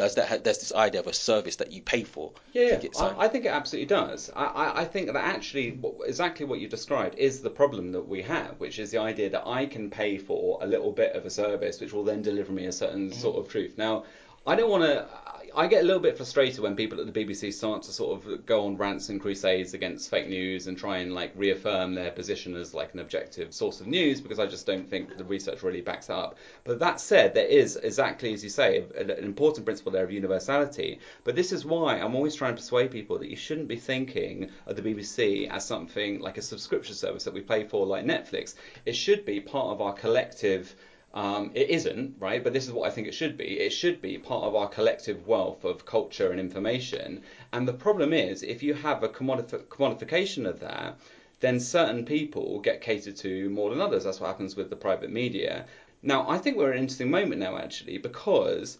Does 0.00 0.14
that 0.14 0.28
ha- 0.28 0.38
does 0.38 0.58
this 0.60 0.72
idea 0.72 1.02
of 1.02 1.06
a 1.08 1.12
service 1.12 1.56
that 1.56 1.72
you 1.72 1.82
pay 1.82 2.04
for? 2.04 2.32
Yeah, 2.54 2.76
to 2.76 2.80
get 2.80 2.96
some- 2.96 3.18
I, 3.18 3.24
I 3.24 3.28
think 3.28 3.44
it 3.44 3.48
absolutely 3.48 3.84
does. 3.84 4.30
I, 4.34 4.44
I, 4.46 4.80
I 4.80 4.84
think 4.86 5.08
that 5.08 5.16
actually 5.16 5.78
exactly 6.06 6.46
what 6.46 6.58
you 6.58 6.68
described 6.68 7.18
is 7.18 7.42
the 7.42 7.50
problem 7.50 7.92
that 7.92 8.08
we 8.08 8.22
have, 8.22 8.58
which 8.58 8.78
is 8.78 8.90
the 8.90 8.96
idea 8.96 9.28
that 9.28 9.46
I 9.46 9.66
can 9.66 9.90
pay 9.90 10.16
for 10.16 10.58
a 10.62 10.66
little 10.66 10.90
bit 10.90 11.14
of 11.14 11.26
a 11.26 11.30
service 11.30 11.82
which 11.82 11.92
will 11.92 12.04
then 12.04 12.22
deliver 12.22 12.50
me 12.50 12.64
a 12.64 12.72
certain 12.72 13.10
mm. 13.10 13.14
sort 13.14 13.36
of 13.36 13.52
truth. 13.52 13.76
Now, 13.76 14.04
I 14.46 14.56
don't 14.56 14.70
want 14.70 14.84
to. 14.84 15.06
I 15.54 15.66
get 15.66 15.82
a 15.82 15.86
little 15.86 16.02
bit 16.02 16.16
frustrated 16.16 16.60
when 16.60 16.76
people 16.76 17.00
at 17.00 17.12
the 17.12 17.24
BBC 17.24 17.52
start 17.52 17.82
to 17.82 17.92
sort 17.92 18.24
of 18.24 18.46
go 18.46 18.66
on 18.66 18.76
rants 18.76 19.08
and 19.08 19.20
crusades 19.20 19.74
against 19.74 20.10
fake 20.10 20.28
news 20.28 20.66
and 20.66 20.76
try 20.76 20.98
and 20.98 21.14
like 21.14 21.32
reaffirm 21.34 21.94
their 21.94 22.10
position 22.10 22.54
as 22.56 22.74
like 22.74 22.92
an 22.94 23.00
objective 23.00 23.52
source 23.52 23.80
of 23.80 23.86
news 23.86 24.20
because 24.20 24.38
I 24.38 24.46
just 24.46 24.66
don't 24.66 24.88
think 24.88 25.16
the 25.16 25.24
research 25.24 25.62
really 25.62 25.80
backs 25.80 26.08
it 26.08 26.12
up. 26.12 26.36
But 26.64 26.78
that 26.80 27.00
said, 27.00 27.34
there 27.34 27.46
is 27.46 27.76
exactly 27.76 28.32
as 28.32 28.44
you 28.44 28.50
say 28.50 28.84
an 28.96 29.10
important 29.10 29.64
principle 29.64 29.92
there 29.92 30.04
of 30.04 30.12
universality. 30.12 31.00
But 31.24 31.36
this 31.36 31.52
is 31.52 31.64
why 31.64 31.98
I'm 31.98 32.14
always 32.14 32.34
trying 32.34 32.54
to 32.54 32.60
persuade 32.60 32.90
people 32.90 33.18
that 33.18 33.30
you 33.30 33.36
shouldn't 33.36 33.68
be 33.68 33.76
thinking 33.76 34.50
of 34.66 34.76
the 34.76 34.82
BBC 34.82 35.48
as 35.50 35.64
something 35.64 36.20
like 36.20 36.38
a 36.38 36.42
subscription 36.42 36.94
service 36.94 37.24
that 37.24 37.34
we 37.34 37.40
pay 37.40 37.64
for 37.64 37.86
like 37.86 38.04
Netflix. 38.04 38.54
It 38.86 38.94
should 38.94 39.24
be 39.24 39.40
part 39.40 39.68
of 39.68 39.80
our 39.80 39.92
collective 39.92 40.74
um, 41.12 41.50
it 41.54 41.70
isn't, 41.70 42.14
right? 42.18 42.42
But 42.42 42.52
this 42.52 42.66
is 42.66 42.72
what 42.72 42.86
I 42.86 42.90
think 42.90 43.08
it 43.08 43.14
should 43.14 43.36
be. 43.36 43.58
It 43.58 43.70
should 43.70 44.00
be 44.00 44.18
part 44.18 44.44
of 44.44 44.54
our 44.54 44.68
collective 44.68 45.26
wealth 45.26 45.64
of 45.64 45.84
culture 45.84 46.30
and 46.30 46.38
information. 46.38 47.22
And 47.52 47.66
the 47.66 47.72
problem 47.72 48.12
is, 48.12 48.42
if 48.42 48.62
you 48.62 48.74
have 48.74 49.02
a 49.02 49.08
commodif- 49.08 49.64
commodification 49.64 50.48
of 50.48 50.60
that, 50.60 50.98
then 51.40 51.58
certain 51.58 52.04
people 52.04 52.60
get 52.60 52.80
catered 52.80 53.16
to 53.16 53.48
more 53.50 53.70
than 53.70 53.80
others. 53.80 54.04
That's 54.04 54.20
what 54.20 54.28
happens 54.28 54.54
with 54.54 54.70
the 54.70 54.76
private 54.76 55.10
media. 55.10 55.66
Now, 56.02 56.28
I 56.28 56.38
think 56.38 56.56
we're 56.56 56.70
at 56.70 56.76
an 56.76 56.82
interesting 56.82 57.10
moment 57.10 57.40
now, 57.40 57.58
actually, 57.58 57.98
because 57.98 58.78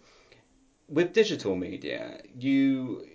with 0.87 1.13
digital 1.13 1.55
media, 1.55 2.21
you 2.37 3.05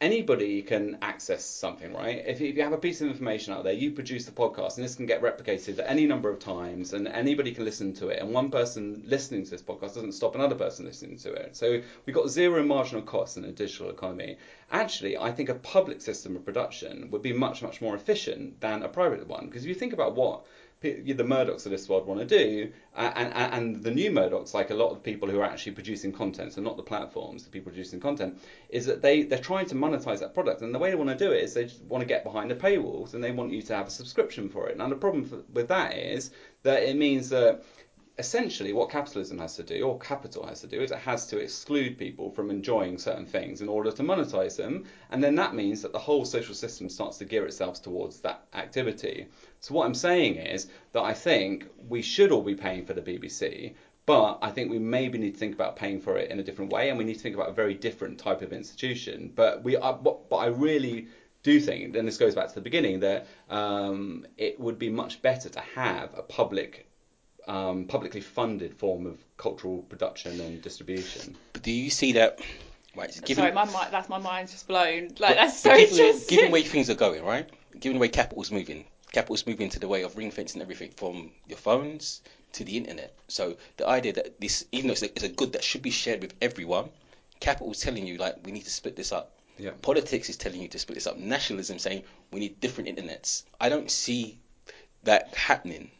anybody 0.00 0.62
can 0.62 0.98
access 1.02 1.44
something, 1.44 1.92
right? 1.94 2.22
If 2.26 2.40
you, 2.40 2.48
if 2.48 2.56
you 2.56 2.62
have 2.62 2.72
a 2.72 2.78
piece 2.78 3.00
of 3.00 3.08
information 3.08 3.54
out 3.54 3.64
there, 3.64 3.72
you 3.72 3.92
produce 3.92 4.24
the 4.24 4.32
podcast, 4.32 4.76
and 4.76 4.84
this 4.84 4.94
can 4.94 5.06
get 5.06 5.22
replicated 5.22 5.82
any 5.86 6.06
number 6.06 6.30
of 6.30 6.38
times, 6.38 6.92
and 6.92 7.08
anybody 7.08 7.52
can 7.52 7.64
listen 7.64 7.92
to 7.94 8.08
it. 8.08 8.20
And 8.20 8.32
one 8.32 8.50
person 8.50 9.02
listening 9.06 9.44
to 9.44 9.50
this 9.50 9.62
podcast 9.62 9.94
doesn't 9.94 10.12
stop 10.12 10.34
another 10.34 10.56
person 10.56 10.84
listening 10.84 11.16
to 11.18 11.32
it. 11.32 11.56
So 11.56 11.80
we've 12.06 12.14
got 12.14 12.28
zero 12.28 12.62
marginal 12.64 13.02
costs 13.02 13.36
in 13.36 13.44
a 13.44 13.52
digital 13.52 13.90
economy. 13.90 14.36
Actually, 14.70 15.16
I 15.16 15.30
think 15.32 15.48
a 15.48 15.54
public 15.54 16.00
system 16.02 16.36
of 16.36 16.44
production 16.44 17.10
would 17.10 17.22
be 17.22 17.32
much, 17.32 17.62
much 17.62 17.80
more 17.80 17.94
efficient 17.94 18.60
than 18.60 18.82
a 18.82 18.88
private 18.88 19.26
one. 19.26 19.46
Because 19.46 19.62
if 19.62 19.68
you 19.68 19.74
think 19.74 19.92
about 19.92 20.16
what 20.16 20.44
the 20.92 21.24
Murdochs 21.24 21.66
of 21.66 21.72
this 21.72 21.88
world 21.88 22.06
want 22.06 22.20
to 22.20 22.26
do, 22.26 22.72
and, 22.96 23.32
and, 23.34 23.54
and 23.54 23.82
the 23.82 23.90
new 23.90 24.10
Murdochs, 24.10 24.54
like 24.54 24.70
a 24.70 24.74
lot 24.74 24.90
of 24.90 25.02
people 25.02 25.28
who 25.28 25.40
are 25.40 25.44
actually 25.44 25.72
producing 25.72 26.12
content, 26.12 26.52
so 26.52 26.60
not 26.60 26.76
the 26.76 26.82
platforms, 26.82 27.44
the 27.44 27.50
people 27.50 27.72
producing 27.72 28.00
content, 28.00 28.38
is 28.68 28.86
that 28.86 29.02
they, 29.02 29.22
they're 29.22 29.38
trying 29.38 29.66
to 29.66 29.74
monetize 29.74 30.20
that 30.20 30.34
product. 30.34 30.62
And 30.62 30.74
the 30.74 30.78
way 30.78 30.90
they 30.90 30.96
want 30.96 31.10
to 31.10 31.16
do 31.16 31.32
it 31.32 31.42
is 31.42 31.54
they 31.54 31.64
just 31.64 31.82
want 31.82 32.02
to 32.02 32.06
get 32.06 32.22
behind 32.22 32.50
the 32.50 32.54
paywalls 32.54 33.14
and 33.14 33.24
they 33.24 33.32
want 33.32 33.52
you 33.52 33.62
to 33.62 33.74
have 33.74 33.88
a 33.88 33.90
subscription 33.90 34.48
for 34.48 34.68
it. 34.68 34.76
Now, 34.76 34.88
the 34.88 34.96
problem 34.96 35.24
for, 35.24 35.42
with 35.52 35.68
that 35.68 35.96
is 35.96 36.30
that 36.62 36.82
it 36.82 36.96
means 36.96 37.28
that 37.30 37.64
essentially 38.16 38.72
what 38.72 38.90
capitalism 38.90 39.38
has 39.38 39.56
to 39.56 39.62
do, 39.62 39.82
or 39.82 39.98
capital 39.98 40.46
has 40.46 40.60
to 40.60 40.66
do, 40.68 40.80
is 40.80 40.92
it 40.92 40.98
has 40.98 41.26
to 41.26 41.38
exclude 41.38 41.98
people 41.98 42.30
from 42.30 42.48
enjoying 42.48 42.96
certain 42.96 43.26
things 43.26 43.60
in 43.60 43.68
order 43.68 43.90
to 43.90 44.02
monetize 44.02 44.56
them, 44.56 44.84
and 45.10 45.22
then 45.22 45.34
that 45.34 45.54
means 45.54 45.82
that 45.82 45.92
the 45.92 45.98
whole 45.98 46.24
social 46.24 46.54
system 46.54 46.88
starts 46.88 47.18
to 47.18 47.24
gear 47.24 47.44
itself 47.44 47.82
towards 47.82 48.20
that 48.20 48.46
activity. 48.54 49.26
So 49.60 49.74
what 49.74 49.86
I'm 49.86 49.94
saying 49.94 50.36
is 50.36 50.68
that 50.92 51.02
I 51.02 51.12
think 51.12 51.66
we 51.88 52.02
should 52.02 52.30
all 52.30 52.42
be 52.42 52.54
paying 52.54 52.86
for 52.86 52.94
the 52.94 53.02
BBC, 53.02 53.74
but 54.06 54.38
I 54.42 54.50
think 54.50 54.70
we 54.70 54.78
maybe 54.78 55.18
need 55.18 55.32
to 55.32 55.40
think 55.40 55.54
about 55.54 55.76
paying 55.76 56.00
for 56.00 56.16
it 56.16 56.30
in 56.30 56.38
a 56.38 56.42
different 56.42 56.72
way, 56.72 56.90
and 56.90 56.98
we 56.98 57.04
need 57.04 57.14
to 57.14 57.20
think 57.20 57.34
about 57.34 57.48
a 57.48 57.54
very 57.54 57.74
different 57.74 58.18
type 58.18 58.42
of 58.42 58.52
institution. 58.52 59.32
But 59.34 59.64
we 59.64 59.76
are, 59.76 59.94
but, 59.94 60.36
I 60.36 60.46
really 60.46 61.08
do 61.42 61.58
think, 61.60 61.96
and 61.96 62.06
this 62.06 62.18
goes 62.18 62.34
back 62.34 62.48
to 62.48 62.54
the 62.54 62.60
beginning, 62.60 63.00
that 63.00 63.26
um, 63.50 64.26
it 64.36 64.60
would 64.60 64.78
be 64.78 64.88
much 64.88 65.20
better 65.20 65.48
to 65.48 65.60
have 65.60 66.10
a 66.16 66.22
public 66.22 66.86
um, 67.46 67.84
publicly 67.86 68.20
funded 68.20 68.74
form 68.74 69.06
of 69.06 69.18
cultural 69.36 69.82
production 69.82 70.40
and 70.40 70.62
distribution. 70.62 71.36
But 71.52 71.62
do 71.62 71.70
you 71.70 71.90
see 71.90 72.12
that? 72.12 72.40
Right, 72.96 73.12
given, 73.24 73.42
Sorry, 73.42 73.52
my 73.52 73.64
mind, 73.64 73.88
that's 73.90 74.08
my 74.08 74.18
mind's 74.18 74.52
just 74.52 74.68
blown. 74.68 75.08
Like 75.18 75.34
that's 75.34 75.58
so 75.58 75.76
given, 75.76 75.98
interesting. 75.98 76.36
Given 76.36 76.50
the 76.50 76.52
way 76.52 76.62
things 76.62 76.88
are 76.90 76.94
going, 76.94 77.24
right? 77.24 77.48
Given 77.80 77.96
the 77.96 78.00
way 78.00 78.08
capital's 78.08 78.52
moving, 78.52 78.84
capital's 79.12 79.46
moving 79.46 79.68
to 79.70 79.80
the 79.80 79.88
way 79.88 80.02
of 80.02 80.16
ring 80.16 80.30
fencing 80.30 80.62
everything 80.62 80.90
from 80.90 81.32
your 81.48 81.58
phones 81.58 82.22
to 82.52 82.64
the 82.64 82.76
internet. 82.76 83.16
So 83.26 83.56
the 83.78 83.88
idea 83.88 84.12
that 84.12 84.40
this, 84.40 84.64
even 84.70 84.86
though 84.86 84.92
it's 84.92 85.02
a, 85.02 85.10
it's 85.10 85.24
a 85.24 85.28
good 85.28 85.52
that 85.54 85.64
should 85.64 85.82
be 85.82 85.90
shared 85.90 86.22
with 86.22 86.34
everyone, 86.40 86.90
capital's 87.40 87.80
telling 87.80 88.06
you 88.06 88.16
like 88.16 88.36
we 88.44 88.52
need 88.52 88.64
to 88.64 88.70
split 88.70 88.94
this 88.94 89.10
up. 89.10 89.32
Yeah. 89.58 89.70
Politics 89.82 90.28
is 90.28 90.36
telling 90.36 90.60
you 90.60 90.68
to 90.68 90.78
split 90.78 90.94
this 90.94 91.06
up. 91.06 91.16
Nationalism 91.16 91.80
saying 91.80 92.04
we 92.32 92.40
need 92.40 92.60
different 92.60 92.88
internets. 92.88 93.42
I 93.60 93.68
don't 93.68 93.90
see 93.90 94.38
that 95.02 95.34
happening 95.34 95.90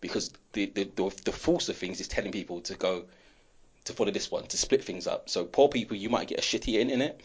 because 0.00 0.30
the, 0.52 0.66
the, 0.66 0.84
the, 0.96 1.14
the 1.24 1.32
force 1.32 1.68
of 1.68 1.76
things 1.76 2.00
is 2.00 2.08
telling 2.08 2.32
people 2.32 2.60
to 2.62 2.74
go 2.74 3.04
to 3.84 3.92
follow 3.92 4.10
this 4.10 4.30
one, 4.30 4.46
to 4.46 4.56
split 4.56 4.84
things 4.84 5.06
up. 5.06 5.28
So 5.28 5.44
poor 5.44 5.68
people, 5.68 5.96
you 5.96 6.08
might 6.08 6.28
get 6.28 6.38
a 6.38 6.42
shitty 6.42 6.74
internet, 6.74 7.20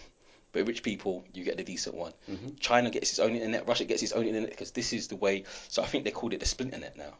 but 0.52 0.66
rich 0.68 0.84
people, 0.84 1.26
you 1.34 1.44
get 1.44 1.58
the 1.58 1.64
decent 1.64 1.96
one. 1.96 2.14
Mm-hmm. 2.30 2.50
China 2.60 2.90
gets 2.90 3.12
its 3.12 3.20
own 3.20 3.36
internet, 3.36 3.68
Russia 3.68 3.86
gets 3.86 4.04
its 4.04 4.14
own 4.14 4.26
internet 4.26 4.52
because 4.52 4.72
this 4.72 4.94
is 4.94 5.08
the 5.08 5.16
way. 5.16 5.44
So 5.68 5.84
I 5.84 5.86
think 5.86 6.06
they 6.06 6.12
called 6.12 6.34
it 6.34 6.40
the 6.40 6.46
split 6.46 6.68
internet 6.68 6.98
now. 6.98 7.14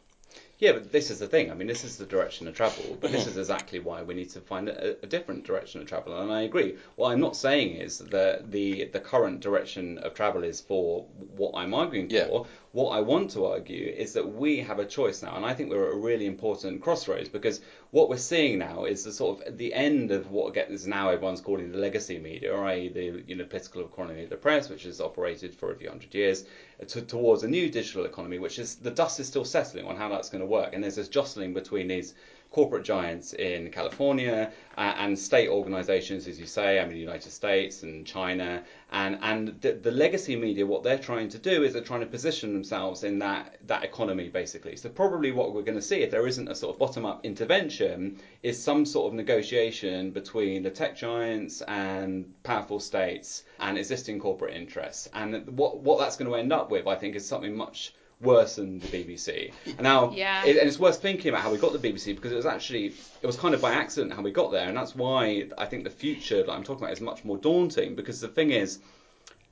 Yeah, 0.58 0.72
but 0.72 0.92
this 0.92 1.12
is 1.12 1.20
the 1.20 1.28
thing. 1.28 1.52
I 1.52 1.54
mean, 1.54 1.68
this 1.68 1.84
is 1.84 1.98
the 1.98 2.06
direction 2.06 2.48
of 2.48 2.56
travel, 2.56 2.98
but 3.02 3.12
this 3.12 3.28
is 3.28 3.36
exactly 3.36 3.80
why 3.80 4.04
we 4.04 4.14
need 4.14 4.30
to 4.32 4.40
find 4.40 4.70
a, 4.70 4.96
a, 5.04 5.06
different 5.06 5.44
direction 5.44 5.82
of 5.82 5.88
travel. 5.88 6.18
And 6.22 6.32
I 6.32 6.44
agree. 6.44 6.78
What 6.96 7.12
I'm 7.12 7.20
not 7.20 7.36
saying 7.36 7.76
is 7.76 7.98
that 7.98 8.52
the 8.52 8.86
the 8.86 9.02
current 9.02 9.42
direction 9.42 9.98
of 9.98 10.14
travel 10.14 10.46
is 10.46 10.62
for 10.62 11.06
what 11.36 11.52
I'm 11.56 11.74
arguing 11.74 12.10
Yeah. 12.10 12.28
for. 12.28 12.48
What 12.76 12.90
I 12.90 13.00
want 13.00 13.32
to 13.32 13.46
argue 13.46 13.88
is 13.88 14.12
that 14.12 14.34
we 14.34 14.58
have 14.58 14.80
a 14.80 14.86
choice 14.86 15.24
now, 15.24 15.38
and 15.38 15.46
I 15.46 15.54
think 15.54 15.70
we're 15.70 15.88
at 15.88 15.94
a 15.94 15.98
really 15.98 16.26
important 16.26 16.82
crossroads 16.82 17.30
because 17.30 17.62
what 17.92 18.10
we're 18.10 18.18
seeing 18.18 18.60
now 18.60 18.84
is 18.84 19.06
the 19.06 19.14
sort 19.14 19.48
of 19.48 19.58
the 19.58 19.74
end 19.74 20.12
of 20.12 20.30
what 20.30 20.54
gets 20.54 20.86
now 20.86 21.08
everyone's 21.08 21.40
calling 21.40 21.72
the 21.72 21.78
legacy 21.78 22.20
media, 22.20 22.54
i.e. 22.54 22.90
the 22.90 23.24
you 23.28 23.38
know 23.38 23.46
political 23.46 23.86
economy 23.86 24.24
of 24.26 24.30
the 24.30 24.36
press, 24.36 24.68
which 24.68 24.84
has 24.84 25.00
operated 25.00 25.56
for 25.56 25.72
a 25.72 25.76
few 25.78 25.88
hundred 25.88 26.14
years, 26.14 26.44
to, 26.86 27.02
towards 27.02 27.44
a 27.44 27.48
new 27.48 27.70
digital 27.70 28.04
economy, 28.04 28.40
which 28.40 28.60
is 28.60 28.76
the 28.76 28.92
dust 28.92 29.22
is 29.22 29.28
still 29.30 29.46
settling 29.46 29.86
on 29.86 29.96
how 29.96 30.10
that's 30.10 30.28
going 30.28 30.42
to 30.42 30.46
work, 30.46 30.74
and 30.74 30.84
there's 30.84 30.98
this 30.98 31.08
jostling 31.08 31.54
between 31.54 31.88
these 31.88 32.14
corporate 32.56 32.86
giants 32.86 33.34
in 33.34 33.70
California 33.70 34.50
uh, 34.78 34.94
and 35.00 35.20
state 35.20 35.50
organizations, 35.50 36.26
as 36.26 36.40
you 36.40 36.46
say, 36.46 36.80
I 36.80 36.86
mean, 36.86 36.94
the 36.94 37.00
United 37.12 37.30
States 37.30 37.84
and 37.84 38.08
China. 38.08 38.64
And, 38.94 39.20
and 39.22 39.60
the, 39.60 39.74
the, 39.74 39.92
legacy 39.92 40.38
media, 40.38 40.66
what 40.66 40.82
they're 40.82 40.98
trying 40.98 41.28
to 41.30 41.38
do 41.38 41.64
is 41.64 41.74
they're 41.74 41.90
trying 41.92 42.00
to 42.00 42.06
position 42.06 42.54
themselves 42.54 43.04
in 43.04 43.20
that, 43.20 43.58
that 43.68 43.84
economy, 43.84 44.30
basically. 44.30 44.78
So, 44.78 44.88
probably 44.88 45.32
what 45.32 45.54
we're 45.54 45.64
going 45.64 45.82
to 45.84 45.88
see, 45.92 45.98
if 45.98 46.12
there 46.12 46.28
isn't 46.28 46.48
a 46.48 46.56
sort 46.56 46.74
of 46.74 46.80
bottom 46.80 47.06
up 47.06 47.26
intervention, 47.26 48.20
is 48.42 48.64
some 48.64 48.86
sort 48.86 49.08
of 49.08 49.14
negotiation 49.16 50.12
between 50.12 50.64
the 50.64 50.72
tech 50.72 50.96
giants 50.96 51.62
and 51.64 52.34
powerful 52.44 52.80
states 52.80 53.44
and 53.60 53.78
existing 53.78 54.18
corporate 54.22 54.54
interests. 54.54 55.10
And 55.14 55.46
what, 55.58 55.80
what 55.80 56.00
that's 56.00 56.16
going 56.16 56.32
to 56.32 56.38
end 56.38 56.54
up 56.54 56.72
with, 56.72 56.88
I 56.88 56.96
think, 56.96 57.18
is 57.18 57.28
something 57.28 57.54
much 57.54 57.94
worse 58.22 58.56
than 58.56 58.80
the 58.80 58.88
BBC. 58.88 59.52
And 59.66 59.82
now, 59.82 60.12
yeah. 60.12 60.46
it, 60.46 60.58
and 60.58 60.68
it's 60.68 60.80
worth 60.80 61.02
thinking 61.02 61.30
about 61.30 61.42
how 61.42 61.52
we 61.52 61.58
got 61.58 61.74
the 61.74 61.80
BBC 61.80 62.16
because 62.16 62.32
it 62.32 62.36
was 62.36 62.46
actually 62.46 62.88
it 63.22 63.28
was 63.28 63.36
kind 63.36 63.54
of 63.54 63.62
by 63.62 63.74
accident 63.74 64.14
how 64.14 64.22
we 64.22 64.32
got 64.32 64.52
there, 64.52 64.68
and 64.68 64.78
that's 64.78 64.96
why 64.96 65.48
I 65.58 65.66
think 65.66 65.84
the 65.84 65.90
future 65.90 66.44
that 66.44 66.52
I'm 66.52 66.64
talking 66.64 66.84
about 66.84 66.94
is 66.94 67.02
much 67.02 67.24
more 67.26 67.38
daunting. 67.38 67.96
Because 67.96 68.22
the 68.22 68.28
thing 68.28 68.52
is, 68.52 68.80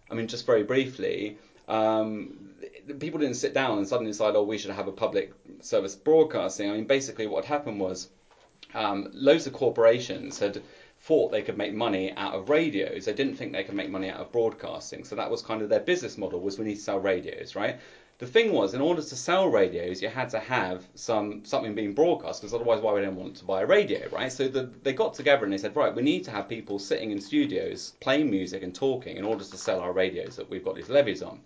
I 0.10 0.16
mean, 0.16 0.28
just 0.28 0.46
very 0.46 0.64
briefly. 0.64 1.38
Um, 1.68 2.50
people 3.00 3.20
didn't 3.20 3.36
sit 3.36 3.54
down 3.54 3.78
and 3.78 3.88
suddenly 3.88 4.12
decide, 4.12 4.36
oh, 4.36 4.44
we 4.44 4.58
should 4.58 4.72
have 4.72 4.88
a 4.88 4.92
public 4.92 5.34
service 5.62 5.96
broadcasting. 5.96 6.70
I 6.70 6.74
mean, 6.74 6.86
basically, 6.86 7.28
what 7.28 7.46
happened 7.46 7.80
was 7.80 8.10
um, 8.74 9.10
loads 9.14 9.48
of 9.48 9.54
corporations 9.54 10.40
had 10.40 10.62
thought 11.02 11.32
they 11.32 11.42
could 11.42 11.58
make 11.58 11.74
money 11.74 12.14
out 12.16 12.34
of 12.34 12.50
radios. 12.50 13.06
They 13.06 13.14
didn't 13.14 13.36
think 13.36 13.52
they 13.52 13.64
could 13.64 13.76
make 13.76 13.90
money 13.90 14.10
out 14.10 14.22
of 14.22 14.32
broadcasting. 14.32 15.04
So 15.04 15.16
that 15.16 15.30
was 15.30 15.42
kind 15.42 15.62
of 15.62 15.70
their 15.70 15.82
business 15.82 16.18
model 16.18 16.40
was 16.40 16.58
we 16.58 16.66
need 16.66 16.76
to 16.76 16.82
sell 16.82 17.00
radios, 17.00 17.56
right? 17.56 17.80
The 18.24 18.30
thing 18.30 18.54
was, 18.54 18.74
in 18.74 18.80
order 18.80 19.02
to 19.02 19.16
sell 19.18 19.50
radios, 19.50 20.02
you 20.02 20.08
had 20.08 20.30
to 20.30 20.40
have 20.40 20.88
some 20.96 21.44
something 21.44 21.76
being 21.76 21.94
broadcast, 21.94 22.40
because 22.40 22.54
otherwise, 22.54 22.80
why 22.80 22.94
would 22.94 23.04
anyone 23.04 23.26
want 23.26 23.36
to 23.36 23.44
buy 23.44 23.64
a 23.64 23.66
radio, 23.66 24.08
right? 24.14 24.32
So 24.32 24.48
the, 24.48 24.72
they 24.82 24.94
got 24.94 25.14
together 25.14 25.44
and 25.44 25.52
they 25.52 25.58
said, 25.58 25.76
right, 25.76 25.94
we 25.94 26.04
need 26.04 26.24
to 26.24 26.32
have 26.32 26.48
people 26.48 26.80
sitting 26.80 27.12
in 27.12 27.20
studios 27.20 27.96
playing 28.00 28.32
music 28.32 28.64
and 28.64 28.74
talking 28.74 29.18
in 29.18 29.26
order 29.26 29.44
to 29.44 29.58
sell 29.58 29.82
our 29.82 29.92
radios 29.92 30.38
that 30.38 30.50
we've 30.50 30.64
got 30.64 30.76
these 30.76 30.88
levies 30.88 31.22
on. 31.22 31.42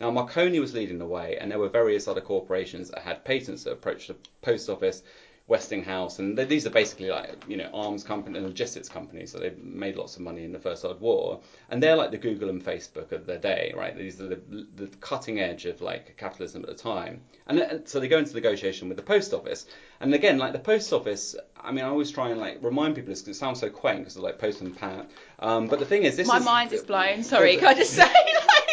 Now, 0.00 0.10
Marconi 0.10 0.58
was 0.58 0.74
leading 0.74 0.98
the 0.98 1.06
way, 1.06 1.38
and 1.40 1.48
there 1.48 1.60
were 1.60 1.68
various 1.68 2.08
other 2.08 2.20
corporations 2.20 2.90
that 2.90 3.02
had 3.02 3.24
patents 3.24 3.62
that 3.62 3.74
approached 3.74 4.08
the 4.08 4.16
post 4.42 4.68
office 4.68 5.04
Westinghouse, 5.48 6.18
and 6.18 6.36
they, 6.36 6.44
these 6.44 6.66
are 6.66 6.70
basically 6.70 7.08
like 7.08 7.44
you 7.46 7.56
know 7.56 7.70
arms 7.72 8.02
company 8.02 8.36
and 8.36 8.46
logistics 8.46 8.88
companies. 8.88 9.30
So 9.30 9.38
they've 9.38 9.56
made 9.62 9.94
lots 9.94 10.16
of 10.16 10.22
money 10.22 10.44
in 10.44 10.50
the 10.50 10.58
First 10.58 10.82
World 10.82 11.00
War, 11.00 11.40
and 11.70 11.80
they're 11.80 11.94
like 11.94 12.10
the 12.10 12.18
Google 12.18 12.50
and 12.50 12.64
Facebook 12.64 13.12
of 13.12 13.26
their 13.26 13.38
day, 13.38 13.72
right? 13.76 13.96
These 13.96 14.20
are 14.20 14.28
the, 14.28 14.66
the 14.74 14.88
cutting 15.00 15.38
edge 15.38 15.64
of 15.64 15.80
like 15.80 16.16
capitalism 16.16 16.62
at 16.62 16.68
the 16.68 16.74
time. 16.74 17.20
And, 17.46 17.60
and 17.60 17.88
so 17.88 18.00
they 18.00 18.08
go 18.08 18.18
into 18.18 18.34
negotiation 18.34 18.88
with 18.88 18.96
the 18.96 19.04
post 19.04 19.32
office, 19.32 19.66
and 20.00 20.12
again, 20.12 20.36
like 20.38 20.52
the 20.52 20.58
post 20.58 20.92
office, 20.92 21.36
I 21.60 21.70
mean, 21.70 21.84
I 21.84 21.88
always 21.88 22.10
try 22.10 22.30
and 22.30 22.40
like 22.40 22.58
remind 22.60 22.96
people 22.96 23.10
this 23.10 23.22
because 23.22 23.36
it 23.36 23.38
sounds 23.38 23.60
so 23.60 23.70
quaint 23.70 24.00
because 24.00 24.16
it's 24.16 24.24
like 24.24 24.40
Postman 24.40 24.74
Pat. 24.74 25.08
Um, 25.38 25.68
but 25.68 25.78
the 25.78 25.86
thing 25.86 26.02
is, 26.02 26.16
this 26.16 26.26
my 26.26 26.38
is, 26.38 26.44
mind 26.44 26.72
is 26.72 26.82
blown. 26.82 27.22
Sorry, 27.22 27.56
can 27.56 27.68
I 27.68 27.74
just 27.74 27.92
say? 27.92 28.08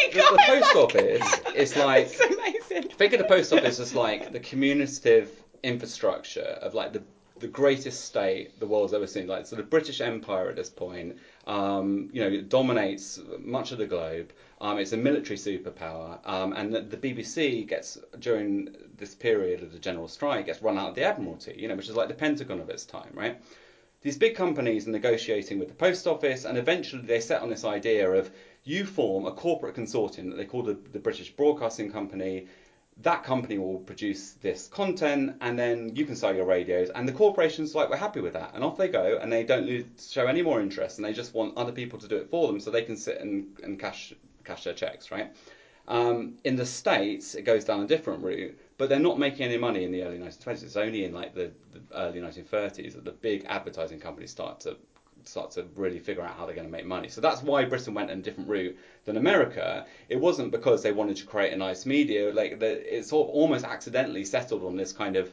Like, 0.04 0.12
the, 0.12 0.18
the 0.18 0.42
post 0.46 0.76
office 0.76 1.40
is 1.54 1.76
like 1.76 2.06
it's 2.06 2.20
amazing. 2.20 2.90
think 2.90 3.12
of 3.14 3.20
the 3.20 3.24
post 3.24 3.52
office 3.52 3.78
as 3.80 3.94
like 3.94 4.32
the 4.32 4.40
communicative 4.40 5.30
infrastructure 5.64 6.58
of 6.62 6.74
like 6.74 6.92
the 6.92 7.02
the 7.38 7.48
greatest 7.48 8.04
state 8.04 8.58
the 8.60 8.66
world's 8.66 8.94
ever 8.94 9.06
seen. 9.06 9.26
Like 9.26 9.46
so, 9.46 9.56
the 9.56 9.62
British 9.62 10.00
Empire 10.00 10.48
at 10.48 10.56
this 10.56 10.70
point, 10.70 11.16
um, 11.46 12.08
you 12.12 12.20
know, 12.22 12.40
dominates 12.42 13.20
much 13.38 13.72
of 13.72 13.78
the 13.78 13.86
globe. 13.86 14.32
Um, 14.60 14.78
it's 14.78 14.92
a 14.92 14.96
military 14.96 15.36
superpower, 15.36 16.18
um, 16.24 16.52
and 16.52 16.72
the, 16.72 16.80
the 16.80 16.96
BBC 16.96 17.66
gets 17.66 17.98
during 18.20 18.74
this 18.96 19.14
period 19.14 19.62
of 19.62 19.72
the 19.72 19.78
general 19.78 20.08
strike 20.08 20.46
gets 20.46 20.62
run 20.62 20.78
out 20.78 20.90
of 20.90 20.94
the 20.94 21.02
Admiralty, 21.02 21.56
you 21.58 21.66
know, 21.68 21.74
which 21.74 21.88
is 21.88 21.96
like 21.96 22.08
the 22.08 22.14
Pentagon 22.14 22.60
of 22.60 22.70
its 22.70 22.84
time, 22.84 23.10
right? 23.14 23.40
These 24.00 24.16
big 24.18 24.36
companies 24.36 24.86
are 24.86 24.92
negotiating 24.92 25.58
with 25.58 25.68
the 25.68 25.74
post 25.74 26.06
office, 26.06 26.44
and 26.44 26.56
eventually 26.56 27.02
they 27.02 27.20
set 27.20 27.42
on 27.42 27.48
this 27.48 27.64
idea 27.64 28.10
of 28.10 28.30
you 28.62 28.84
form 28.86 29.26
a 29.26 29.32
corporate 29.32 29.74
consortium 29.74 30.30
that 30.30 30.36
they 30.36 30.44
call 30.44 30.62
the, 30.62 30.78
the 30.92 30.98
British 30.98 31.30
Broadcasting 31.30 31.90
Company. 31.90 32.46
That 32.98 33.24
company 33.24 33.58
will 33.58 33.80
produce 33.80 34.32
this 34.34 34.68
content, 34.68 35.36
and 35.40 35.58
then 35.58 35.94
you 35.96 36.04
can 36.06 36.14
sell 36.14 36.34
your 36.34 36.46
radios. 36.46 36.90
And 36.90 37.08
the 37.08 37.12
corporations 37.12 37.74
like 37.74 37.90
we're 37.90 37.96
happy 37.96 38.20
with 38.20 38.34
that, 38.34 38.52
and 38.54 38.62
off 38.62 38.76
they 38.76 38.88
go, 38.88 39.18
and 39.20 39.32
they 39.32 39.42
don't 39.42 39.86
show 40.00 40.26
any 40.26 40.42
more 40.42 40.60
interest, 40.60 40.98
and 40.98 41.04
they 41.04 41.12
just 41.12 41.34
want 41.34 41.56
other 41.56 41.72
people 41.72 41.98
to 41.98 42.08
do 42.08 42.16
it 42.16 42.30
for 42.30 42.46
them, 42.46 42.60
so 42.60 42.70
they 42.70 42.82
can 42.82 42.96
sit 42.96 43.20
and, 43.20 43.58
and 43.62 43.78
cash 43.78 44.14
cash 44.44 44.64
their 44.64 44.74
checks, 44.74 45.10
right? 45.10 45.34
Um, 45.86 46.36
in 46.44 46.56
the 46.56 46.64
States, 46.64 47.34
it 47.34 47.42
goes 47.42 47.64
down 47.64 47.82
a 47.82 47.86
different 47.86 48.22
route, 48.22 48.58
but 48.78 48.88
they're 48.88 48.98
not 48.98 49.18
making 49.18 49.46
any 49.46 49.58
money 49.58 49.84
in 49.84 49.92
the 49.92 50.02
early 50.02 50.18
1920s. 50.18 50.62
It's 50.62 50.76
only 50.76 51.04
in 51.04 51.12
like 51.12 51.34
the, 51.34 51.50
the 51.72 51.80
early 51.94 52.20
1930s 52.20 52.94
that 52.94 53.04
the 53.04 53.12
big 53.12 53.44
advertising 53.48 54.00
companies 54.00 54.30
start 54.30 54.60
to 54.60 54.76
start 55.24 55.50
to 55.52 55.66
really 55.76 55.98
figure 55.98 56.22
out 56.22 56.36
how 56.36 56.46
they're 56.46 56.54
going 56.54 56.66
to 56.66 56.72
make 56.72 56.86
money. 56.86 57.08
So 57.08 57.20
that's 57.20 57.42
why 57.42 57.64
Britain 57.64 57.94
went 57.94 58.10
a 58.10 58.16
different 58.16 58.48
route 58.48 58.76
than 59.04 59.16
America. 59.16 59.86
It 60.08 60.20
wasn't 60.20 60.50
because 60.50 60.82
they 60.82 60.92
wanted 60.92 61.16
to 61.18 61.26
create 61.26 61.52
a 61.52 61.56
nice 61.56 61.86
media. 61.86 62.32
Like 62.32 62.58
the, 62.58 62.96
it 62.98 63.06
sort 63.06 63.28
of 63.28 63.34
almost 63.34 63.64
accidentally 63.64 64.24
settled 64.24 64.64
on 64.64 64.76
this 64.76 64.92
kind 64.92 65.16
of 65.16 65.32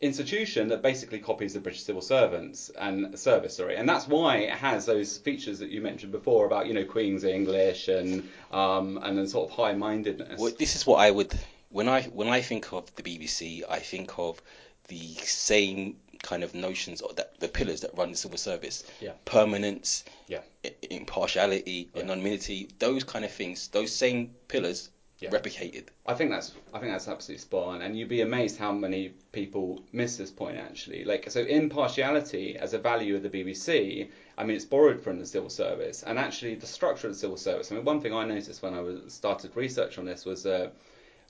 institution 0.00 0.68
that 0.68 0.82
basically 0.82 1.18
copies 1.18 1.54
the 1.54 1.60
British 1.60 1.82
civil 1.82 2.02
servants 2.02 2.70
and 2.78 3.18
service, 3.18 3.56
sorry, 3.56 3.76
and 3.76 3.88
that's 3.88 4.06
why 4.06 4.36
it 4.38 4.50
has 4.50 4.84
those 4.84 5.16
features 5.16 5.58
that 5.58 5.70
you 5.70 5.80
mentioned 5.80 6.12
before 6.12 6.46
about 6.46 6.66
you 6.66 6.74
know 6.74 6.84
Queen's 6.84 7.24
English 7.24 7.88
and 7.88 8.28
um, 8.52 8.98
and 9.02 9.16
then 9.16 9.26
sort 9.26 9.50
of 9.50 9.56
high-mindedness. 9.56 10.38
Well, 10.38 10.52
this 10.58 10.76
is 10.76 10.86
what 10.86 10.96
I 10.96 11.10
would 11.10 11.32
when 11.70 11.88
I 11.88 12.02
when 12.02 12.28
I 12.28 12.40
think 12.40 12.72
of 12.72 12.94
the 12.94 13.02
BBC, 13.02 13.62
I 13.68 13.78
think 13.78 14.18
of 14.18 14.40
the 14.88 15.14
same 15.16 15.96
kind 16.22 16.42
of 16.42 16.54
notions 16.54 17.00
or 17.00 17.12
that 17.14 17.38
the 17.40 17.48
pillars 17.48 17.80
that 17.80 17.96
run 17.96 18.10
the 18.10 18.16
civil 18.16 18.38
service. 18.38 18.84
Yeah. 19.00 19.12
Permanence, 19.24 20.04
Yeah. 20.28 20.40
i- 20.64 20.74
impartiality, 20.90 21.90
Yeah. 21.94 22.02
anonymity, 22.02 22.68
those 22.78 23.04
kind 23.04 23.24
of 23.24 23.30
things, 23.32 23.68
those 23.68 23.92
same 23.92 24.34
pillars 24.48 24.90
Yeah. 25.18 25.30
replicated. 25.30 25.84
I 26.06 26.14
think 26.14 26.30
that's 26.30 26.52
I 26.74 26.78
think 26.78 26.92
that's 26.92 27.08
absolutely 27.08 27.40
spot 27.40 27.68
on, 27.68 27.82
and 27.82 27.98
you'd 27.98 28.08
be 28.10 28.20
amazed 28.20 28.58
how 28.58 28.70
many 28.72 29.14
people 29.32 29.82
miss 29.92 30.16
this 30.18 30.30
point 30.30 30.58
actually. 30.58 31.04
Like 31.04 31.30
so, 31.30 31.40
impartiality 31.40 32.56
as 32.58 32.74
a 32.74 32.78
value 32.78 33.16
of 33.16 33.22
the 33.22 33.30
BBC. 33.30 34.10
I 34.36 34.44
mean, 34.44 34.56
it's 34.56 34.66
borrowed 34.66 35.00
from 35.00 35.18
the 35.18 35.24
civil 35.26 35.48
service, 35.48 36.02
and 36.02 36.18
actually 36.18 36.54
the 36.56 36.66
structure 36.66 37.06
of 37.06 37.14
the 37.14 37.18
civil 37.18 37.38
service. 37.38 37.72
I 37.72 37.76
mean, 37.76 37.84
one 37.84 38.00
thing 38.02 38.12
I 38.12 38.26
noticed 38.26 38.62
when 38.62 38.74
I 38.74 38.80
was 38.80 39.12
started 39.12 39.56
research 39.56 39.98
on 39.98 40.04
this 40.04 40.24
was. 40.24 40.44
Uh, 40.46 40.70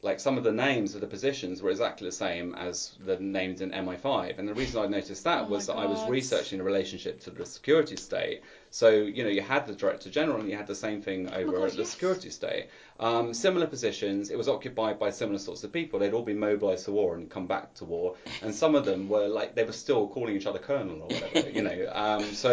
like 0.06 0.20
some 0.20 0.38
of 0.38 0.44
the 0.44 0.52
names 0.52 0.94
of 0.94 1.00
the 1.02 1.06
positions 1.06 1.60
were 1.60 1.70
exactly 1.70 2.06
the 2.08 2.12
same 2.12 2.54
as 2.54 2.92
the 3.04 3.18
names 3.18 3.60
in 3.60 3.72
MI5. 3.72 4.38
And 4.38 4.48
the 4.48 4.54
reason 4.54 4.82
I 4.82 4.86
noticed 4.86 5.24
that 5.24 5.42
Oh 5.44 5.48
was 5.48 5.66
that 5.66 5.74
I 5.74 5.84
was 5.84 6.02
researching 6.08 6.58
the 6.58 6.64
relationship 6.64 7.20
to 7.24 7.30
the 7.30 7.44
security 7.44 7.96
state. 7.96 8.40
So, 8.70 8.88
you 8.90 9.22
know, 9.24 9.30
you 9.30 9.42
had 9.42 9.66
the 9.66 9.74
Director 9.74 10.08
General 10.08 10.40
and 10.40 10.48
you 10.48 10.56
had 10.56 10.66
the 10.66 10.74
same 10.74 11.02
thing 11.02 11.28
over 11.32 11.56
Oh 11.56 11.60
God, 11.60 11.70
at 11.70 11.72
the 11.72 11.78
yes. 11.78 11.90
security 11.90 12.30
state. 12.30 12.68
Um, 13.00 13.34
similar 13.34 13.66
positions, 13.66 14.30
it 14.30 14.38
was 14.38 14.48
occupied 14.48 14.98
by 14.98 15.10
similar 15.10 15.38
sorts 15.38 15.64
of 15.64 15.72
people. 15.72 15.98
They'd 15.98 16.14
all 16.14 16.22
been 16.22 16.38
mobilised 16.38 16.84
to 16.86 16.92
war 16.92 17.16
and 17.16 17.28
come 17.28 17.46
back 17.46 17.74
to 17.74 17.84
war. 17.84 18.14
And 18.42 18.54
some 18.54 18.74
of 18.74 18.84
them 18.84 19.08
were 19.08 19.28
like, 19.28 19.54
they 19.54 19.64
were 19.64 19.72
still 19.72 20.06
calling 20.08 20.36
each 20.36 20.46
other 20.46 20.58
colonel 20.58 21.02
or 21.02 21.08
whatever, 21.08 21.50
you 21.50 21.62
know. 21.62 21.92
Um, 22.06 22.22
so 22.34 22.52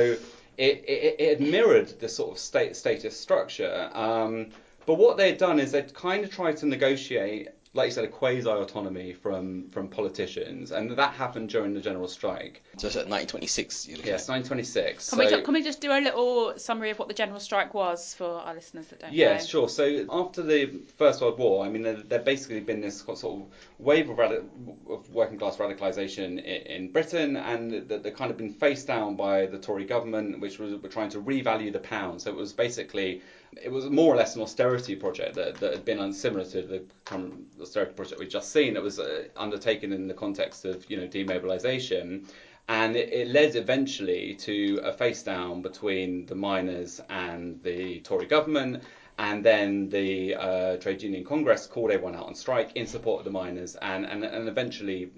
it, 0.58 0.84
it, 0.88 1.16
it 1.20 1.40
mirrored 1.40 2.00
this 2.00 2.16
sort 2.16 2.32
of 2.32 2.38
state 2.40 2.76
status 2.76 3.20
structure. 3.20 3.90
Um, 3.94 4.50
but 4.86 4.96
what 4.96 5.18
they'd 5.18 5.38
done 5.38 5.60
is 5.60 5.72
they'd 5.72 5.94
kind 5.94 6.24
of 6.24 6.32
tried 6.32 6.58
to 6.58 6.66
negotiate, 6.66 7.50
like 7.74 7.88
you 7.88 7.92
said, 7.92 8.04
a 8.04 8.08
quasi 8.08 8.48
autonomy 8.48 9.14
from, 9.14 9.70
from 9.70 9.88
politicians, 9.88 10.72
and 10.72 10.92
that 10.92 11.14
happened 11.14 11.50
during 11.50 11.74
the 11.74 11.82
general 11.82 12.08
strike. 12.08 12.62
So 12.78 12.88
it's 12.88 12.96
at 12.96 13.08
1926. 13.08 13.88
You're 13.88 13.98
looking 13.98 14.12
Yes, 14.12 14.28
1926. 14.28 15.10
Can, 15.10 15.18
so, 15.18 15.24
we, 15.24 15.30
ju- 15.30 15.42
can 15.44 15.54
we 15.54 15.64
just 15.64 15.82
do 15.82 15.92
a 15.92 16.00
little 16.00 16.54
summary 16.58 16.90
of 16.92 17.00
what 17.00 17.08
the 17.08 17.14
general 17.14 17.40
strike 17.40 17.74
was 17.74 18.14
for 18.14 18.42
our 18.42 18.54
listeners 18.54 18.88
that 18.88 19.00
don't 19.00 19.12
know? 19.12 19.16
Yeah, 19.16 19.38
know? 19.38 19.44
sure. 19.44 19.70
So 19.70 20.06
after 20.12 20.44
the 20.44 20.82
First 20.98 21.22
World 21.22 21.40
War, 21.40 21.66
I 21.66 21.70
mean, 21.70 21.82
there, 21.82 21.96
there 21.96 22.20
basically 22.20 22.60
been 22.60 22.82
this 22.82 23.00
sort 23.00 23.24
of 23.24 23.48
wave 23.80 24.10
of, 24.10 24.18
radi- 24.18 24.46
of 24.90 25.10
working 25.10 25.38
class 25.40 25.58
radicalisation 25.58 26.44
in, 26.44 26.62
in 26.66 26.92
Britain, 26.92 27.38
and 27.38 27.88
that 27.90 28.04
they 28.04 28.12
kind 28.12 28.30
of 28.30 28.38
been 28.38 28.54
faced 28.54 28.88
down 28.88 29.16
by 29.16 29.46
the 29.46 29.58
Tory 29.58 29.86
government, 29.86 30.40
which 30.40 30.60
was 30.60 30.76
were 30.76 30.90
trying 30.90 31.10
to 31.10 31.22
revalue 31.22 31.72
the 31.72 31.80
pound. 31.80 32.22
So 32.22 32.30
it 32.30 32.36
was 32.36 32.54
basically, 32.54 33.22
it 33.62 33.72
was 33.72 33.90
more 33.90 34.14
or 34.14 34.18
less 34.18 34.36
an 34.36 34.42
austerity 34.42 34.96
project 34.96 35.36
that, 35.36 35.56
that 35.56 35.74
had 35.74 35.86
been 35.86 36.14
similar 36.14 36.46
to 36.46 36.62
the 36.62 36.84
current 37.06 37.34
austerity 37.62 37.94
project 37.94 38.20
we've 38.20 38.30
just 38.30 38.52
seen. 38.52 38.76
It 38.76 38.84
was 38.84 39.00
uh, 39.00 39.26
undertaken 39.36 39.94
in 39.94 40.08
the 40.08 40.14
context 40.14 40.66
of 40.66 40.90
you 40.90 40.98
know 40.98 41.08
demobilisation. 41.08 42.28
And 42.70 42.96
it, 42.96 43.12
it 43.12 43.28
led 43.28 43.56
eventually 43.56 44.36
to 44.36 44.80
a 44.84 44.94
face 44.94 45.22
down 45.24 45.62
between 45.62 46.26
the 46.26 46.36
miners 46.36 47.02
and 47.10 47.62
the 47.62 48.00
Tory 48.02 48.26
government. 48.26 48.84
And 49.20 49.46
then 49.46 49.90
the 49.90 50.36
uh, 50.36 50.78
Trade 50.78 51.04
Union 51.04 51.24
Congress 51.24 51.68
called 51.68 51.92
everyone 51.92 52.16
out 52.16 52.26
on 52.26 52.34
strike 52.34 52.72
in 52.76 52.88
support 52.88 53.20
of 53.20 53.26
the 53.26 53.32
miners, 53.32 53.76
and, 53.76 54.06
and, 54.06 54.24
and 54.24 54.48
eventually 54.50 55.12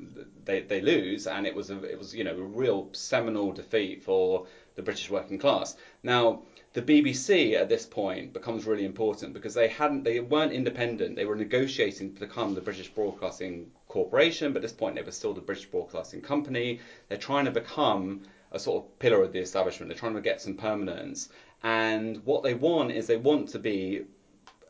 they, 0.44 0.62
they 0.62 0.82
lose, 0.82 1.28
and 1.28 1.48
it 1.48 1.56
was 1.56 1.70
a, 1.70 1.82
it 1.84 1.98
was 1.98 2.14
you 2.14 2.26
know 2.26 2.38
a 2.38 2.44
real 2.44 2.90
seminal 2.92 3.54
defeat 3.54 4.04
for 4.04 4.48
the 4.76 4.82
British 4.82 5.10
working 5.10 5.40
class. 5.40 5.78
Now 6.04 6.42
the 6.76 6.82
BBC 6.82 7.54
at 7.54 7.70
this 7.70 7.86
point 7.86 8.34
becomes 8.34 8.66
really 8.66 8.84
important 8.84 9.34
because 9.34 9.54
they 9.54 9.70
hadn't 9.70 10.04
they 10.04 10.20
weren't 10.20 10.52
independent. 10.52 11.16
They 11.16 11.24
were 11.24 11.38
negotiating 11.38 12.14
to 12.14 12.20
become 12.20 12.54
the 12.54 12.60
British 12.60 12.90
Broadcasting 12.90 13.72
Corporation, 13.88 14.52
but 14.52 14.58
at 14.58 14.64
this 14.64 14.74
point 14.74 14.96
they 14.96 15.02
were 15.02 15.12
still 15.12 15.34
the 15.34 15.40
British 15.40 15.68
Broadcasting 15.68 16.20
Company. 16.20 16.82
They're 17.08 17.18
trying 17.18 17.46
to 17.46 17.52
become 17.52 18.24
a 18.52 18.60
sort 18.60 18.84
of 18.84 19.00
pillar 19.00 19.24
of 19.24 19.32
the 19.32 19.40
establishment. 19.40 19.88
They're 19.90 19.98
trying 19.98 20.16
to 20.16 20.22
get 20.22 20.42
some 20.42 20.56
permanence. 20.56 21.30
And 21.64 22.18
what 22.26 22.44
they 22.44 22.56
want 22.56 22.92
is 22.92 23.08
they 23.08 23.16
want 23.16 23.48
to 23.50 23.60
be 23.60 24.02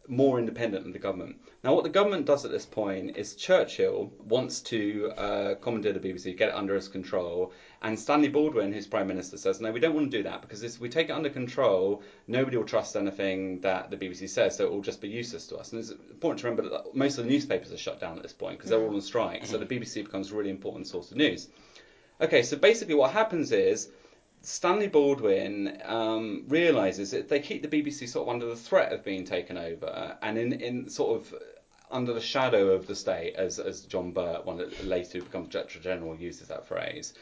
more 0.08 0.38
independent 0.38 0.86
of 0.86 0.94
the 0.94 1.00
government. 1.00 1.38
Now, 1.64 1.74
what 1.74 1.84
the 1.84 1.90
government 1.90 2.28
does 2.28 2.46
at 2.46 2.52
this 2.52 2.68
point 2.68 3.18
is 3.18 3.36
Churchill 3.36 4.14
wants 4.20 4.62
to 4.62 5.12
uh, 5.18 5.56
commandeer 5.56 5.94
the 5.94 6.00
BBC, 6.00 6.38
get 6.38 6.50
it 6.50 6.56
under 6.56 6.76
his 6.76 6.88
control, 6.88 7.52
and 7.86 8.00
Stanley 8.00 8.30
Baldwin, 8.30 8.74
who's 8.74 8.88
Prime 8.88 9.08
Minister, 9.08 9.38
says, 9.38 9.62
no, 9.62 9.72
we 9.72 9.80
don't 9.80 9.94
want 9.94 10.10
to 10.10 10.18
do 10.18 10.24
that 10.24 10.42
because 10.42 10.64
if 10.64 10.80
we 10.80 10.90
take 10.90 11.10
it 11.10 11.12
under 11.12 11.30
control, 11.30 12.02
nobody 12.28 12.58
will 12.58 12.66
trust 12.66 12.96
anything 12.96 13.62
that 13.62 13.92
the 13.92 13.96
BBC 13.96 14.28
says, 14.28 14.58
so 14.58 14.66
it 14.66 14.72
will 14.72 14.82
just 14.82 15.02
be 15.02 15.08
useless 15.08 15.46
to 15.48 15.58
us. 15.58 15.72
And 15.72 15.80
it's 15.80 15.92
important 15.92 16.40
to 16.40 16.50
remember 16.50 16.68
that 16.68 16.96
most 16.96 17.20
of 17.20 17.26
the 17.26 17.30
newspapers 17.30 17.72
are 17.72 17.78
shut 17.78 18.00
down 18.00 18.18
at 18.18 18.24
this 18.24 18.34
point 18.34 18.58
because 18.58 18.72
they're 18.72 18.82
all 18.82 18.96
on 18.96 19.02
strike, 19.02 19.46
so 19.46 19.60
the 19.60 19.68
BBC 19.68 20.04
becomes 20.04 20.32
a 20.32 20.36
really 20.36 20.50
important 20.50 20.88
source 20.88 21.12
of 21.12 21.18
news. 21.18 21.48
Okay, 22.20 22.42
so 22.42 22.58
basically 22.58 22.96
what 22.96 23.12
happens 23.12 23.52
is 23.52 23.90
Stanley 24.42 24.88
Baldwin 24.88 25.80
um, 25.86 26.46
realizes 26.48 27.12
that 27.12 27.30
they 27.30 27.40
keep 27.40 27.62
the 27.62 27.68
BBC 27.68 28.10
sort 28.10 28.28
of 28.28 28.34
under 28.34 28.48
the 28.48 28.56
threat 28.56 28.94
of 28.94 29.04
being 29.04 29.26
taken 29.26 29.60
over, 29.60 30.18
and 30.24 30.40
in, 30.40 30.54
in 30.54 30.90
sort 30.90 31.22
of 31.22 31.36
under 31.92 32.14
the 32.14 32.22
shadow 32.22 32.70
of 32.70 32.88
the 32.88 32.96
state, 32.96 33.36
as 33.36 33.60
as 33.60 33.82
John 33.82 34.12
Birt, 34.12 34.44
one 34.44 34.58
that 34.58 34.86
later 34.86 35.22
becomes 35.22 35.50
Director 35.50 35.80
General, 35.80 36.16
uses 36.16 36.48
that 36.48 36.68
phrase, 36.68 37.14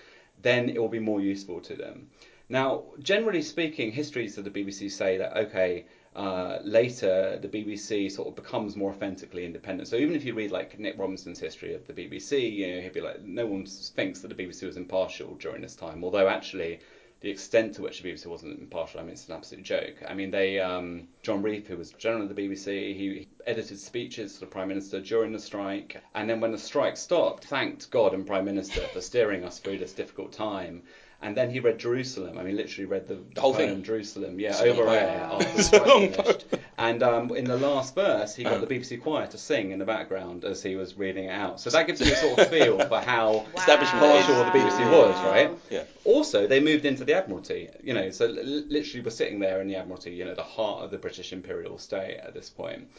then 0.43 0.69
it 0.69 0.79
will 0.79 0.89
be 0.89 0.99
more 0.99 1.19
useful 1.19 1.60
to 1.62 1.75
them. 1.75 2.10
Now, 2.49 2.84
generally 2.99 3.41
speaking, 3.41 3.91
histories 3.91 4.38
of 4.38 4.43
the 4.43 4.51
BBC 4.51 4.91
say 4.91 5.17
that 5.17 5.36
okay. 5.36 5.86
Uh, 6.15 6.60
later, 6.63 7.39
the 7.41 7.47
BBC 7.47 8.12
sort 8.12 8.27
of 8.27 8.36
becomes 8.36 8.75
more 8.75 8.91
authentically 8.91 9.45
independent. 9.45 9.88
So 9.88 9.95
even 9.95 10.15
if 10.15 10.23
you 10.23 10.36
read 10.36 10.51
like 10.51 10.77
Nick 10.77 10.95
Robinson's 10.95 11.39
history 11.39 11.73
of 11.73 11.88
the 11.88 11.93
BBC, 11.93 12.53
you 12.53 12.75
know, 12.75 12.82
he'd 12.82 12.93
be 12.93 13.01
like, 13.01 13.23
no 13.23 13.47
one 13.47 13.65
thinks 13.65 14.19
that 14.19 14.27
the 14.27 14.36
BBC 14.36 14.67
was 14.67 14.77
impartial 14.77 15.34
during 15.39 15.63
this 15.63 15.75
time. 15.75 16.03
Although 16.03 16.27
actually, 16.27 16.82
the 17.24 17.30
extent 17.30 17.74
to 17.74 17.82
which 17.82 18.02
the 18.02 18.12
BBC 18.12 18.28
wasn't 18.28 18.60
impartial, 18.60 19.00
I 19.00 19.04
mean, 19.04 19.14
it's 19.14 19.30
an 19.30 19.36
absolute 19.36 19.64
joke. 19.64 19.96
I 20.06 20.14
mean, 20.14 20.30
they, 20.30 20.60
um, 20.60 21.08
John 21.22 21.42
Reith, 21.42 21.68
who 21.68 21.78
was 21.78 21.92
general 21.92 22.24
of 22.24 22.36
the 22.36 22.36
BBC, 22.36 22.94
he 22.98 23.30
edited 23.48 23.80
speeches 23.80 24.34
to 24.34 24.42
the 24.42 24.46
Prime 24.46 24.68
Minister 24.68 25.00
during 25.00 25.32
the 25.32 25.40
strike, 25.40 26.02
and 26.16 26.30
then 26.30 26.42
when 26.42 26.52
the 26.52 26.58
strike 26.58 26.98
stopped, 26.98 27.46
thanked 27.46 27.90
God 27.92 28.14
and 28.14 28.28
Prime 28.28 28.44
Minister 28.44 28.82
for 28.88 29.00
steering 29.00 29.46
us 29.46 29.60
through 29.60 29.78
this 29.78 29.94
difficult 29.94 30.34
time. 30.34 30.84
And 31.24 31.38
then 31.38 31.50
he 31.50 31.62
read 31.62 31.80
Jerusalem. 31.80 32.38
I 32.38 32.44
mean, 32.44 32.58
literally 32.58 32.86
read 32.86 33.08
the, 33.08 33.18
the 33.34 33.40
whole 33.40 33.54
poem 33.54 33.70
thing? 33.70 33.84
Jerusalem, 33.84 34.40
yeah, 34.42 34.50
It's 34.50 34.60
a 34.60 34.70
over 34.70 34.90
air 34.90 35.30
after 35.32 35.46
the 35.46 35.52
It's 35.60 35.72
a 35.74 35.84
long 35.84 36.12
strike 36.12 36.26
finished. 36.26 36.46
And 36.78 37.02
um, 37.02 37.34
in 37.34 37.46
the 37.46 37.56
last 37.58 37.96
verse, 37.96 38.36
he 38.36 38.44
got 38.44 38.60
the 38.60 38.68
BBC 38.68 39.02
choir 39.02 39.26
to 39.28 39.38
sing 39.38 39.72
in 39.72 39.80
the 39.80 39.86
background 39.86 40.44
as 40.44 40.62
he 40.62 40.76
was 40.76 40.98
reading 40.98 41.26
it 41.26 41.30
out. 41.32 41.62
So 41.62 41.70
that 41.70 41.88
gives 41.88 42.02
you 42.02 42.12
a 42.12 42.16
sort 42.16 42.40
of 42.40 42.50
feel 42.50 42.78
for 42.88 43.00
how 43.00 43.46
Establishment 43.56 44.00
partial 44.00 44.36
is. 44.42 44.52
the 44.52 44.60
BBC 44.60 44.92
was, 44.92 45.24
right? 45.24 45.58
Yeah. 45.70 45.84
Also, 46.04 46.46
they 46.46 46.60
moved 46.60 46.84
into 46.86 47.06
the 47.06 47.14
Admiralty, 47.14 47.70
you 47.82 47.94
know, 47.94 48.10
so 48.10 48.26
li- 48.26 48.66
literally 48.68 49.02
we're 49.06 49.12
sitting 49.12 49.40
there 49.40 49.62
in 49.62 49.68
the 49.70 49.76
Admiralty, 49.78 50.12
you 50.12 50.26
know, 50.26 50.36
the 50.36 50.44
heart 50.44 50.84
of 50.84 50.92
the 50.92 50.98
British 50.98 51.32
imperial 51.32 51.78
state 51.78 52.18
at 52.18 52.34
this 52.34 52.50
point. 52.50 52.90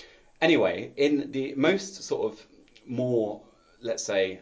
Anyway, 0.41 0.93
in 0.97 1.31
the 1.33 1.53
most 1.57 2.03
sort 2.05 2.33
of 2.33 2.41
more, 2.87 3.43
let's 3.83 4.03
say, 4.03 4.41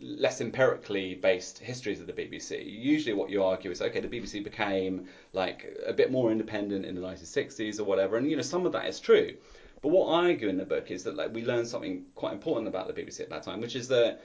less 0.00 0.40
empirically 0.40 1.14
based 1.14 1.58
histories 1.58 2.00
of 2.00 2.06
the 2.06 2.12
BBC, 2.12 2.64
usually 2.64 3.14
what 3.14 3.30
you 3.30 3.42
argue 3.42 3.70
is 3.70 3.82
okay, 3.82 4.00
the 4.00 4.08
BBC 4.08 4.44
became 4.44 5.06
like 5.32 5.76
a 5.86 5.92
bit 5.92 6.10
more 6.12 6.30
independent 6.30 6.84
in 6.84 6.94
the 6.94 7.00
1960s 7.00 7.80
or 7.80 7.84
whatever, 7.84 8.16
and 8.16 8.30
you 8.30 8.36
know 8.36 8.42
some 8.42 8.64
of 8.64 8.72
that 8.72 8.86
is 8.86 9.00
true. 9.00 9.36
But 9.82 9.88
what 9.88 10.08
I 10.08 10.28
argue 10.28 10.48
in 10.48 10.56
the 10.56 10.64
book 10.64 10.90
is 10.90 11.02
that 11.04 11.16
like 11.16 11.34
we 11.34 11.44
learned 11.44 11.66
something 11.66 12.04
quite 12.14 12.32
important 12.32 12.68
about 12.68 12.86
the 12.86 13.00
BBC 13.00 13.20
at 13.20 13.30
that 13.30 13.42
time, 13.42 13.60
which 13.60 13.76
is 13.76 13.88
that 13.88 14.20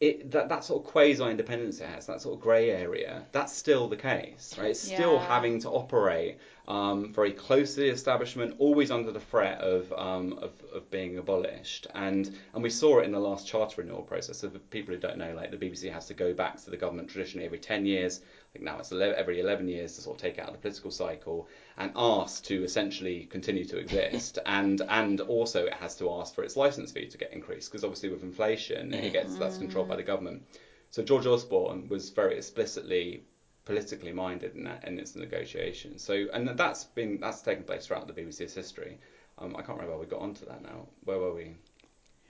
it, 0.00 0.30
that, 0.30 0.48
that 0.48 0.64
sort 0.64 0.82
of 0.82 0.90
quasi 0.90 1.22
independence 1.22 1.78
it 1.80 1.86
has, 1.86 2.06
that 2.06 2.22
sort 2.22 2.34
of 2.34 2.40
grey 2.40 2.70
area, 2.70 3.22
that's 3.32 3.52
still 3.52 3.86
the 3.86 3.96
case, 3.96 4.54
right? 4.58 4.70
It's 4.70 4.80
still 4.80 5.18
having 5.18 5.60
to 5.60 5.68
operate 5.68 6.38
um, 6.66 7.12
very 7.12 7.32
close 7.32 7.74
to 7.74 7.80
the 7.80 7.88
establishment, 7.88 8.54
always 8.58 8.90
under 8.90 9.12
the 9.12 9.20
threat 9.20 9.60
of, 9.60 9.92
um, 9.92 10.38
of 10.40 10.52
of 10.72 10.90
being 10.90 11.18
abolished. 11.18 11.86
And 11.94 12.34
and 12.54 12.62
we 12.62 12.70
saw 12.70 13.00
it 13.00 13.04
in 13.04 13.12
the 13.12 13.18
last 13.18 13.46
charter 13.46 13.82
renewal 13.82 14.02
process. 14.02 14.38
So 14.38 14.48
for 14.48 14.58
people 14.58 14.94
who 14.94 15.00
don't 15.00 15.18
know, 15.18 15.34
like 15.34 15.50
the 15.50 15.56
BBC 15.56 15.92
has 15.92 16.06
to 16.06 16.14
go 16.14 16.32
back 16.32 16.62
to 16.64 16.70
the 16.70 16.76
government 16.76 17.10
traditionally 17.10 17.44
every 17.44 17.58
10 17.58 17.84
years. 17.84 18.20
I 18.22 18.52
think 18.52 18.64
now 18.64 18.78
it's 18.78 18.92
11, 18.92 19.16
every 19.18 19.40
11 19.40 19.68
years 19.68 19.96
to 19.96 20.02
sort 20.02 20.16
of 20.16 20.22
take 20.22 20.38
out 20.38 20.48
of 20.48 20.54
the 20.54 20.60
political 20.60 20.90
cycle 20.90 21.48
and 21.80 21.90
asked 21.96 22.44
to 22.44 22.62
essentially 22.62 23.24
continue 23.30 23.64
to 23.64 23.78
exist. 23.78 24.38
and 24.46 24.82
and 24.88 25.20
also 25.22 25.64
it 25.64 25.74
has 25.74 25.96
to 25.96 26.10
ask 26.18 26.34
for 26.34 26.44
its 26.44 26.56
license 26.56 26.92
fee 26.92 27.06
to 27.08 27.18
get 27.18 27.32
increased 27.32 27.70
because 27.70 27.82
obviously 27.84 28.10
with 28.10 28.22
inflation 28.22 28.92
it 28.94 29.12
gets 29.12 29.34
that's 29.36 29.56
controlled 29.58 29.88
by 29.88 29.96
the 29.96 30.02
government. 30.12 30.42
So 30.90 31.02
George 31.02 31.26
Osborne 31.26 31.88
was 31.88 32.10
very 32.10 32.36
explicitly 32.36 33.24
politically 33.64 34.12
minded 34.12 34.54
in 34.56 34.64
that 34.64 34.86
in 34.86 34.98
its 34.98 35.16
negotiations. 35.16 36.02
So 36.04 36.26
and 36.34 36.48
that's 36.48 36.84
been 36.84 37.18
that's 37.20 37.40
taken 37.40 37.64
place 37.64 37.86
throughout 37.86 38.06
the 38.06 38.12
BBC's 38.20 38.54
history. 38.54 38.98
Um, 39.38 39.56
I 39.56 39.62
can't 39.62 39.78
remember 39.78 39.94
how 39.94 40.00
we 40.00 40.06
got 40.06 40.20
onto 40.20 40.44
that 40.46 40.62
now. 40.62 40.86
Where 41.04 41.18
were 41.18 41.34
we? 41.34 41.54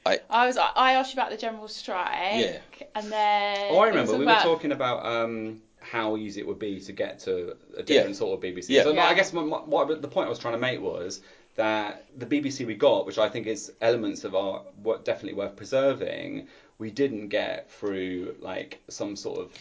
I 0.06 0.20
I 0.30 0.46
was 0.46 0.56
I 0.56 0.92
asked 0.92 1.12
you 1.14 1.20
about 1.20 1.30
the 1.32 1.36
general 1.36 1.66
strike. 1.68 2.40
Yeah. 2.40 2.58
And 2.94 3.10
then 3.10 3.68
Oh, 3.72 3.78
I 3.78 3.88
remember. 3.88 4.12
was 4.12 4.18
We 4.20 4.24
were 4.26 4.30
about- 4.32 4.42
talking 4.44 4.72
about 4.72 5.04
um, 5.04 5.60
how 5.90 6.16
easy 6.16 6.40
it 6.40 6.46
would 6.46 6.58
be 6.60 6.78
to 6.78 6.92
get 6.92 7.18
to 7.18 7.56
a 7.76 7.82
different 7.82 8.10
Yeah. 8.10 8.14
sort 8.14 8.38
of 8.38 8.44
BBC. 8.44 8.68
Yeah. 8.68 8.84
So 8.84 8.92
Yeah. 8.92 9.06
I 9.06 9.14
guess 9.14 9.32
my, 9.32 9.42
my, 9.42 9.58
what 9.58 10.00
the 10.00 10.06
point 10.08 10.26
I 10.26 10.30
was 10.30 10.38
trying 10.38 10.54
to 10.54 10.60
make 10.60 10.80
was 10.80 11.20
that 11.56 12.04
the 12.16 12.26
BBC 12.26 12.64
we 12.64 12.74
got, 12.74 13.06
which 13.06 13.18
I 13.18 13.28
think 13.28 13.48
is 13.48 13.72
elements 13.80 14.22
of 14.22 14.36
our 14.36 14.62
what 14.84 15.04
definitely 15.04 15.34
worth 15.34 15.56
preserving, 15.56 16.46
we 16.78 16.92
didn't 16.92 17.28
get 17.28 17.68
through 17.72 18.36
like 18.40 18.80
some 18.88 19.16
sort 19.16 19.40
of 19.40 19.52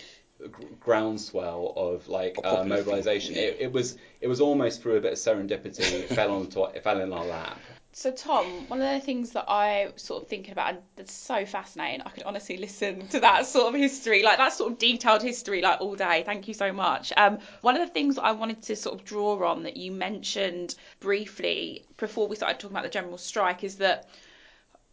groundswell 0.80 1.74
of 1.76 2.08
like 2.08 2.38
uh, 2.44 2.64
mobilisation. 2.64 3.34
yeah. 3.34 3.42
It, 3.42 3.58
it 3.62 3.72
was 3.72 3.98
it 4.22 4.28
was 4.28 4.40
almost 4.40 4.84
through 4.84 4.98
a 4.98 5.02
bit 5.02 5.14
of 5.14 5.18
serendipity. 5.18 5.80
it 5.80 6.10
fell 6.16 6.32
onto 6.32 6.64
it 6.66 6.84
fell 6.84 7.02
in 7.02 7.12
our 7.12 7.26
lap. 7.26 7.60
So 7.92 8.12
Tom, 8.12 8.68
one 8.70 8.82
of 8.82 8.94
the 8.94 9.06
things 9.06 9.32
that 9.32 9.46
I 9.48 9.92
sort 9.96 10.24
of 10.24 10.30
thinking 10.30 10.52
about 10.52 10.70
and 10.70 10.84
that's 10.96 11.14
so 11.14 11.46
fascinating. 11.46 12.02
I 12.06 12.10
could 12.10 12.24
honestly 12.24 12.58
listen 12.58 13.08
to 13.10 13.20
that 13.22 13.48
sort 13.48 13.74
of 13.74 13.80
history, 13.80 14.22
like 14.22 14.38
that 14.38 14.54
sort 14.54 14.72
of 14.72 14.78
detailed 14.78 15.24
history, 15.24 15.62
like 15.62 15.82
all 15.82 15.96
day. 15.96 16.24
Thank 16.26 16.48
you 16.48 16.54
so 16.54 16.72
much. 16.72 17.12
Um, 17.18 17.40
one 17.62 17.76
of 17.76 17.86
the 17.86 17.92
things 17.92 18.16
that 18.16 18.24
I 18.24 18.32
wanted 18.32 18.62
to 18.64 18.76
sort 18.76 19.00
of 19.00 19.06
draw 19.06 19.44
on 19.46 19.64
that 19.64 19.76
you 19.76 19.92
mentioned 19.92 20.76
briefly 21.00 21.84
before 21.98 22.28
we 22.28 22.36
started 22.36 22.60
talking 22.60 22.78
about 22.78 22.84
the 22.84 22.90
general 22.90 23.18
strike 23.18 23.64
is 23.64 23.76
that 23.78 24.08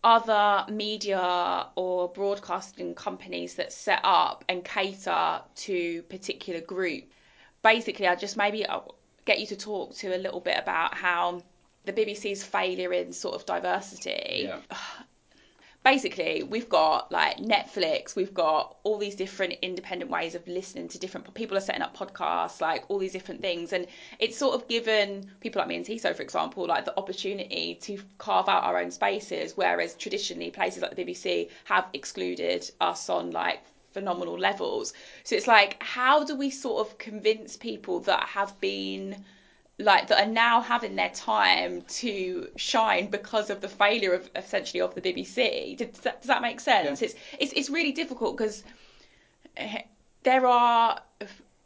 other 0.02 0.64
media 0.72 1.66
or 1.74 2.08
broadcasting 2.08 2.94
companies 2.94 3.54
that 3.54 3.72
set 3.72 4.00
up 4.04 4.44
and 4.48 4.64
cater 4.64 5.40
to 5.54 6.02
particular 6.04 6.60
group. 6.60 7.04
Basically, 7.62 8.06
I 8.06 8.14
just 8.14 8.36
maybe 8.36 8.64
I'll 8.66 8.94
get 9.26 9.38
you 9.38 9.46
to 9.48 9.56
talk 9.56 9.94
to 9.96 10.16
a 10.16 10.18
little 10.18 10.40
bit 10.40 10.56
about 10.58 10.94
how 10.94 11.42
the 11.86 11.92
BBC's 11.92 12.42
failure 12.44 12.92
in 12.92 13.12
sort 13.12 13.34
of 13.34 13.46
diversity 13.46 14.42
Yeah. 14.44 14.60
basically 15.84 16.42
we've 16.42 16.68
got 16.68 17.12
like 17.12 17.36
Netflix, 17.38 18.16
we've 18.16 18.34
got 18.34 18.76
all 18.82 18.98
these 18.98 19.14
different 19.14 19.54
independent 19.62 20.10
ways 20.10 20.34
of 20.34 20.46
listening 20.48 20.88
to 20.88 20.98
different 20.98 21.32
people 21.34 21.56
are 21.56 21.60
setting 21.60 21.80
up 21.80 21.96
podcasts, 21.96 22.60
like 22.60 22.84
all 22.88 22.98
these 22.98 23.12
different 23.12 23.40
things, 23.40 23.72
and 23.72 23.86
it's 24.18 24.36
sort 24.36 24.54
of 24.56 24.66
given 24.66 25.30
people 25.40 25.60
like 25.60 25.68
me 25.68 25.76
and 25.76 25.86
Tissot, 25.86 26.16
for 26.16 26.22
example, 26.22 26.66
like 26.66 26.84
the 26.84 26.98
opportunity 26.98 27.78
to 27.82 27.98
carve 28.18 28.48
out 28.48 28.64
our 28.64 28.78
own 28.78 28.90
spaces, 28.90 29.56
whereas 29.56 29.94
traditionally 29.94 30.50
places 30.50 30.82
like 30.82 30.96
the 30.96 31.04
BBC 31.04 31.48
have 31.64 31.86
excluded 31.92 32.68
us 32.80 33.08
on 33.08 33.30
like 33.30 33.60
phenomenal 33.92 34.36
levels. 34.36 34.92
So 35.22 35.36
it's 35.36 35.46
like, 35.46 35.80
how 35.80 36.24
do 36.24 36.34
we 36.34 36.50
sort 36.50 36.86
of 36.86 36.98
convince 36.98 37.56
people 37.56 38.00
that 38.00 38.24
have 38.24 38.60
been 38.60 39.24
like 39.78 40.06
that 40.08 40.26
are 40.26 40.30
now 40.30 40.60
having 40.60 40.96
their 40.96 41.10
time 41.10 41.82
to 41.82 42.48
shine 42.56 43.08
because 43.08 43.50
of 43.50 43.60
the 43.60 43.68
failure 43.68 44.14
of 44.14 44.30
essentially 44.34 44.80
of 44.80 44.94
the 44.94 45.00
BBC. 45.02 45.76
Does 45.76 45.88
that, 46.00 46.20
does 46.22 46.28
that 46.28 46.40
make 46.42 46.60
sense? 46.60 47.00
Yeah. 47.02 47.06
It's, 47.08 47.14
it's 47.38 47.52
it's 47.52 47.70
really 47.70 47.92
difficult 47.92 48.36
because 48.36 48.64
there 50.22 50.46
are 50.46 51.00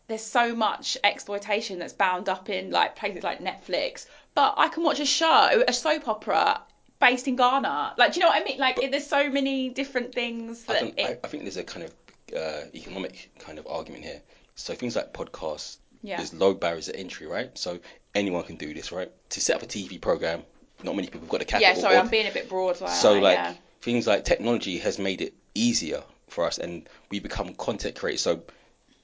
there's 0.09 0.23
so 0.23 0.55
much 0.57 0.99
exploitation 1.05 1.79
that's 1.79 1.93
bound 1.93 2.29
up 2.29 2.49
in 2.49 2.71
like 2.71 2.97
places 2.97 3.23
like 3.23 3.39
Netflix. 3.41 4.07
But 4.35 4.55
I 4.57 4.69
can 4.69 4.83
watch 4.83 5.01
a 5.01 5.07
show, 5.07 5.63
a 5.67 5.73
soap 5.73 6.09
opera 6.09 6.61
based 7.01 7.29
in 7.29 7.37
Ghana. 7.37 7.95
Like, 7.97 8.13
do 8.13 8.21
you 8.21 8.27
know 8.27 8.31
what 8.31 8.43
I 8.43 8.45
mean? 8.45 8.59
Like, 8.59 8.77
there's 8.91 9.07
so 9.07 9.31
many 9.31 9.69
different 9.71 10.13
things 10.15 10.65
I 10.69 10.75
it, 10.75 10.95
I, 10.99 11.19
I 11.25 11.29
think 11.29 11.45
there's 11.45 11.57
a 11.57 11.65
kind 11.65 11.85
of 11.87 11.95
uh, 12.37 12.65
economic 12.75 13.31
kind 13.39 13.59
of 13.59 13.67
argument 13.67 14.05
here. 14.05 14.21
So 14.57 14.75
things 14.75 14.97
like 14.97 15.13
podcasts, 15.13 15.79
Yeah. 16.03 16.17
there's 16.19 16.35
low 16.35 16.55
barriers 16.55 16.87
to 16.87 16.97
entry, 16.97 17.27
right? 17.27 17.57
So 17.57 17.79
anyone 18.15 18.45
can 18.45 18.57
do 18.57 18.73
this, 18.75 18.93
right? 18.93 19.11
To 19.31 19.41
set 19.41 19.57
up 19.57 19.63
a 19.63 19.67
TV 19.67 20.01
program, 20.01 20.43
not 20.83 20.97
many 20.97 21.09
people 21.09 21.21
have 21.21 21.29
got 21.29 21.41
the 21.41 21.45
capital. 21.47 21.75
yeah. 21.75 21.81
Sorry, 21.81 21.97
or- 21.97 22.01
I'm 22.01 22.09
being 22.09 22.27
a 22.27 22.33
bit 22.33 22.49
broad. 22.49 22.81
Like, 22.81 22.91
so 22.91 23.15
like 23.15 23.37
yeah. 23.37 23.55
things 23.81 24.07
like 24.07 24.25
technology 24.25 24.79
has 24.79 24.99
made 24.99 25.21
it 25.21 25.35
easier 25.55 26.03
for 26.29 26.45
us, 26.45 26.59
and 26.59 26.89
we 27.11 27.21
become 27.21 27.55
content 27.55 27.97
creators. 27.97 28.23
So 28.23 28.43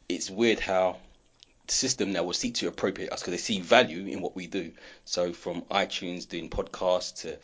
it's 0.09 0.31
weird 0.31 0.61
how 0.61 0.97
the 1.67 1.73
system 1.73 2.13
now 2.13 2.23
will 2.23 2.33
seek 2.33 2.55
to 2.55 2.69
appropriate 2.69 3.13
us 3.13 3.21
because 3.21 3.33
they 3.33 3.39
see 3.39 3.61
value 3.61 4.07
in 4.07 4.21
what 4.21 4.37
we 4.37 4.47
do. 4.47 4.73
So 5.05 5.33
from 5.33 5.63
iTunes 5.63 6.29
doing 6.29 6.49
podcasts 6.49 7.23
to 7.23 7.39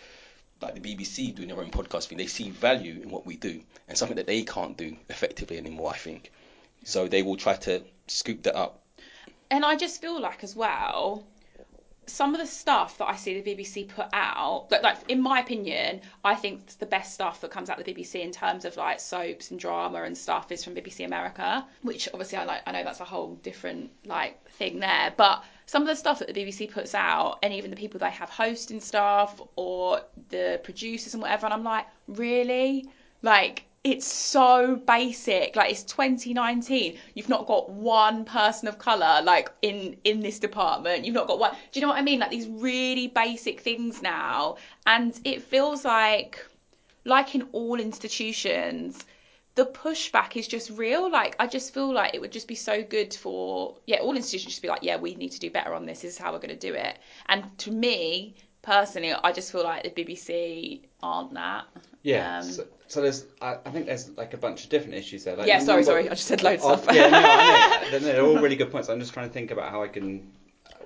like 0.61 0.81
the 0.81 0.81
BBC 0.81 1.35
doing 1.35 1.48
their 1.48 1.59
own 1.59 1.70
podcast 1.70 2.07
thing, 2.07 2.18
they 2.18 2.29
see 2.29 2.51
value 2.51 3.01
in 3.03 3.11
what 3.11 3.27
we 3.27 3.37
do 3.37 3.61
and 3.88 3.98
something 3.98 4.16
that 4.16 4.29
they 4.29 4.42
can't 4.42 4.77
do 4.77 4.96
effectively 5.09 5.59
anymore. 5.59 5.90
I 5.92 5.96
think. 5.98 6.31
So 6.85 7.09
they 7.09 7.22
will 7.22 7.37
try 7.37 7.55
to 7.55 7.83
scoop 8.07 8.42
that 8.44 8.57
up. 8.57 8.81
and 9.51 9.64
I 9.64 9.77
just 9.77 10.01
feel 10.01 10.20
like 10.20 10.42
as 10.44 10.55
well, 10.57 11.25
some 12.07 12.35
of 12.35 12.41
the 12.41 12.47
stuff 12.47 12.99
that 12.99 13.07
I 13.07 13.17
see 13.17 13.41
the 13.41 13.55
BBC 13.55 13.88
put 13.88 14.07
out, 14.12 14.67
like, 14.71 14.83
like 14.83 14.99
in 15.09 15.21
my 15.21 15.41
opinion, 15.41 16.01
I 16.25 16.35
think 16.35 16.79
the 16.79 16.87
best 16.87 17.15
stuff 17.15 17.41
that 17.41 17.51
comes 17.51 17.71
out 17.71 17.79
of 17.79 17.85
the 17.85 17.95
BBC 17.95 18.17
in 18.17 18.33
terms 18.33 18.65
of 18.65 18.77
like 18.77 19.01
soaps 19.01 19.51
and 19.51 19.61
drama 19.61 20.03
and 20.03 20.19
stuff 20.19 20.51
is 20.51 20.65
from 20.65 20.75
BBC 20.75 21.05
America, 21.05 21.65
which 21.83 22.09
obviously 22.12 22.38
I 22.38 22.45
like. 22.45 22.62
I 22.67 22.73
know 22.73 22.83
that's 22.83 23.01
a 23.01 23.05
whole 23.05 23.37
different 23.37 23.91
like 24.05 24.45
thing 24.51 24.81
there, 24.81 25.15
but 25.17 25.45
some 25.67 25.83
of 25.83 25.88
the 25.88 25.97
stuff 25.97 26.19
that 26.19 26.29
the 26.29 26.35
BBC 26.35 26.71
puts 26.71 26.95
out, 26.95 27.38
and 27.43 27.53
even 27.53 27.71
the 27.71 27.77
people 27.77 28.01
they 28.01 28.11
have 28.11 28.31
hosting 28.31 28.81
stuff 28.81 29.41
or 29.57 30.03
the 30.29 30.61
producers 30.65 31.15
and 31.15 31.23
whatever, 31.23 31.47
and 31.47 31.55
I'm 31.55 31.65
like, 31.65 31.87
really, 32.09 32.88
like 33.23 33.65
it's 33.85 34.07
so 34.07 34.81
basic 34.87 35.57
like 35.57 35.71
it's 35.71 35.83
2019 35.85 36.95
you've 37.14 37.29
not 37.29 37.47
got 37.47 37.68
one 37.68 38.25
person 38.25 38.68
of 38.68 38.79
color 38.79 39.21
like 39.25 39.51
in 39.61 39.97
in 40.05 40.21
this 40.21 40.38
department. 40.38 41.05
You've 41.05 41.14
not 41.14 41.27
got 41.27 41.38
one 41.40 41.53
do 41.73 41.81
you 41.81 41.81
know 41.81 41.88
what 41.88 41.99
i 41.99 42.03
mean? 42.03 42.21
Like 42.21 42.31
these 42.31 42.47
really 42.47 43.09
basic 43.09 43.61
things 43.61 44.01
now. 44.01 44.57
And 44.87 45.18
it 45.25 45.42
feels 45.42 45.85
like 45.85 46.45
like 47.05 47.35
in 47.35 47.42
all 47.53 47.81
institutions 47.81 48.99
the 49.55 49.66
pushback 49.66 50.37
is 50.37 50.47
just 50.47 50.71
real. 50.71 51.11
Like 51.11 51.35
i 51.40 51.47
just 51.49 51.75
feel 51.75 51.92
like 51.92 52.12
it 52.14 52.21
would 52.21 52.33
just 52.33 52.47
be 52.47 52.55
so 52.55 52.85
good 52.85 53.12
for 53.12 53.75
yeah 53.87 53.99
all 53.99 54.14
institutions 54.16 54.53
just 54.55 54.62
be 54.62 54.68
like 54.68 54.83
yeah 54.83 54.97
we 54.97 55.14
need 55.16 55.33
to 55.33 55.40
do 55.40 55.51
better 55.51 55.75
on 55.75 55.87
this. 55.87 56.03
This 56.03 56.12
is 56.12 56.18
how 56.18 56.33
we're 56.33 56.38
going 56.38 56.57
to 56.57 56.68
do 56.71 56.75
it. 56.75 56.99
And 57.27 57.59
to 57.59 57.71
me 57.73 58.35
personally 58.62 59.12
i 59.25 59.33
just 59.33 59.51
feel 59.51 59.64
like 59.64 59.83
the 59.83 59.90
bbc 59.90 60.81
aren't 61.03 61.35
that 61.35 61.67
Yeah. 62.03 62.38
Um, 62.38 62.43
so, 62.45 62.67
so 62.88 63.01
there's, 63.01 63.25
I, 63.41 63.57
I 63.65 63.71
think 63.71 63.87
there's 63.87 64.11
like 64.17 64.35
a 64.35 64.37
bunch 64.37 64.65
of 64.65 64.71
different 64.71 64.95
issues 64.95 65.25
there. 65.25 65.37
Like, 65.37 65.47
Yeah, 65.47 65.61
sorry, 65.61 65.83
sorry, 65.85 66.07
I 66.07 66.15
just 66.15 66.27
said 66.27 66.43
loads 66.43 66.62
of 66.65 66.79
Oh, 66.79 66.83
stuff. 66.83 66.95
yeah, 66.95 67.09
no, 67.09 67.19
I 67.19 67.91
know. 67.91 67.99
They're, 68.01 68.23
all 68.25 68.38
really 68.38 68.57
good 68.57 68.71
points. 68.71 68.88
I'm 68.88 69.01
just 69.01 69.15
trying 69.15 69.29
to 69.29 69.33
think 69.33 69.51
about 69.51 69.71
how 69.71 69.83
I 69.83 69.88
can, 69.88 70.31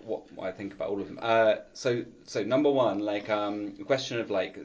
what, 0.04 0.30
what 0.32 0.46
I 0.46 0.52
think 0.52 0.72
about 0.74 0.88
all 0.90 1.00
of 1.00 1.06
them. 1.08 1.18
Uh, 1.20 1.56
so, 1.72 2.04
so 2.24 2.42
number 2.44 2.70
one, 2.70 3.00
like, 3.00 3.28
um, 3.28 3.72
question 3.86 4.20
of 4.20 4.30
like, 4.30 4.56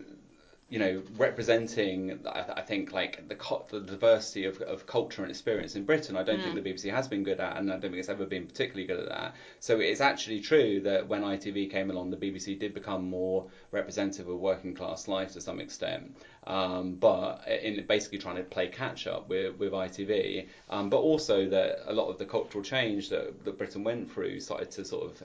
you 0.72 0.80
know, 0.80 1.04
representing, 1.18 2.18
I, 2.26 2.46
I 2.56 2.62
think 2.62 2.94
like 2.94 3.28
the, 3.28 3.36
co- 3.36 3.66
the 3.70 3.82
diversity 3.82 4.46
of, 4.46 4.62
of 4.62 4.88
culture 4.88 5.22
and 5.22 5.30
experience 5.30 5.76
in 5.76 5.84
Britain. 5.84 6.16
I 6.16 6.24
don't 6.24 6.40
Mm. 6.40 6.44
think 6.54 6.64
the 6.64 6.70
BBC 6.74 6.90
has 6.90 7.10
been 7.10 7.24
good 7.24 7.42
at, 7.42 7.58
and 7.58 7.70
I 7.70 7.74
don't 7.74 7.82
think 7.92 7.96
it's 7.96 8.08
ever 8.08 8.26
been 8.26 8.48
particularly 8.48 8.88
good 8.88 9.02
at 9.02 9.10
that. 9.10 9.36
So 9.60 9.82
it's 9.82 10.00
actually 10.00 10.40
true 10.40 10.80
that 10.80 11.06
when 11.06 11.24
ITV 11.24 11.70
came 11.70 11.92
along, 11.92 12.10
the 12.12 12.16
BBC 12.16 12.58
did 12.58 12.74
become 12.74 13.04
more 13.10 13.48
representative 13.72 14.30
of 14.30 14.40
working 14.40 14.74
class 14.74 15.10
life 15.10 15.34
to 15.34 15.42
some 15.42 15.60
extent. 15.60 16.16
Um, 16.48 16.94
but 16.94 17.46
in 17.48 17.86
basically 17.86 18.20
trying 18.20 18.38
to 18.38 18.44
play 18.44 18.70
catch 18.70 19.08
up 19.08 19.28
with, 19.28 19.60
with 19.60 19.74
ITV, 19.74 20.48
um, 20.70 20.90
but 20.90 21.00
also 21.00 21.50
that 21.50 21.80
a 21.86 21.94
lot 21.94 22.08
of 22.08 22.18
the 22.18 22.26
cultural 22.26 22.64
change 22.64 23.10
that, 23.10 23.44
that 23.44 23.58
Britain 23.58 23.84
went 23.84 24.10
through 24.10 24.40
started 24.40 24.72
to 24.72 24.86
sort 24.86 25.12
of 25.12 25.22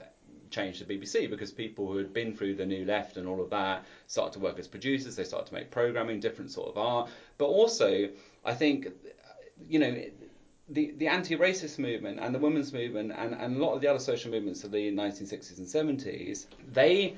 changed 0.57 0.85
the 0.85 0.97
BBC 0.97 1.29
because 1.29 1.51
people 1.51 1.87
who 1.87 1.97
had 1.97 2.11
been 2.13 2.35
through 2.35 2.55
the 2.55 2.65
New 2.65 2.83
Left 2.85 3.17
and 3.17 3.27
all 3.27 3.41
of 3.41 3.49
that 3.51 3.85
started 4.07 4.33
to 4.33 4.39
work 4.39 4.57
as 4.59 4.67
producers. 4.67 5.15
They 5.15 5.23
started 5.23 5.47
to 5.47 5.53
make 5.53 5.71
programming, 5.71 6.19
different 6.19 6.51
sort 6.51 6.69
of 6.69 6.77
art. 6.77 7.09
But 7.37 7.45
also, 7.45 8.09
I 8.43 8.53
think, 8.53 8.87
you 9.67 9.79
know. 9.79 10.03
The, 10.69 10.93
the 10.97 11.07
anti-racist 11.07 11.79
movement 11.79 12.19
and 12.19 12.35
the 12.35 12.39
women's 12.39 12.73
movement 12.73 13.13
and, 13.15 13.33
and 13.33 13.55
a 13.55 13.59
lot 13.65 13.75
of 13.75 13.79
the 13.79 13.87
other 13.87 13.99
social 13.99 14.31
movements 14.31 14.65
of 14.65 14.71
the 14.71 14.91
1960s 14.91 15.59
and 15.59 15.65
70s, 15.65 16.45
they 16.73 17.15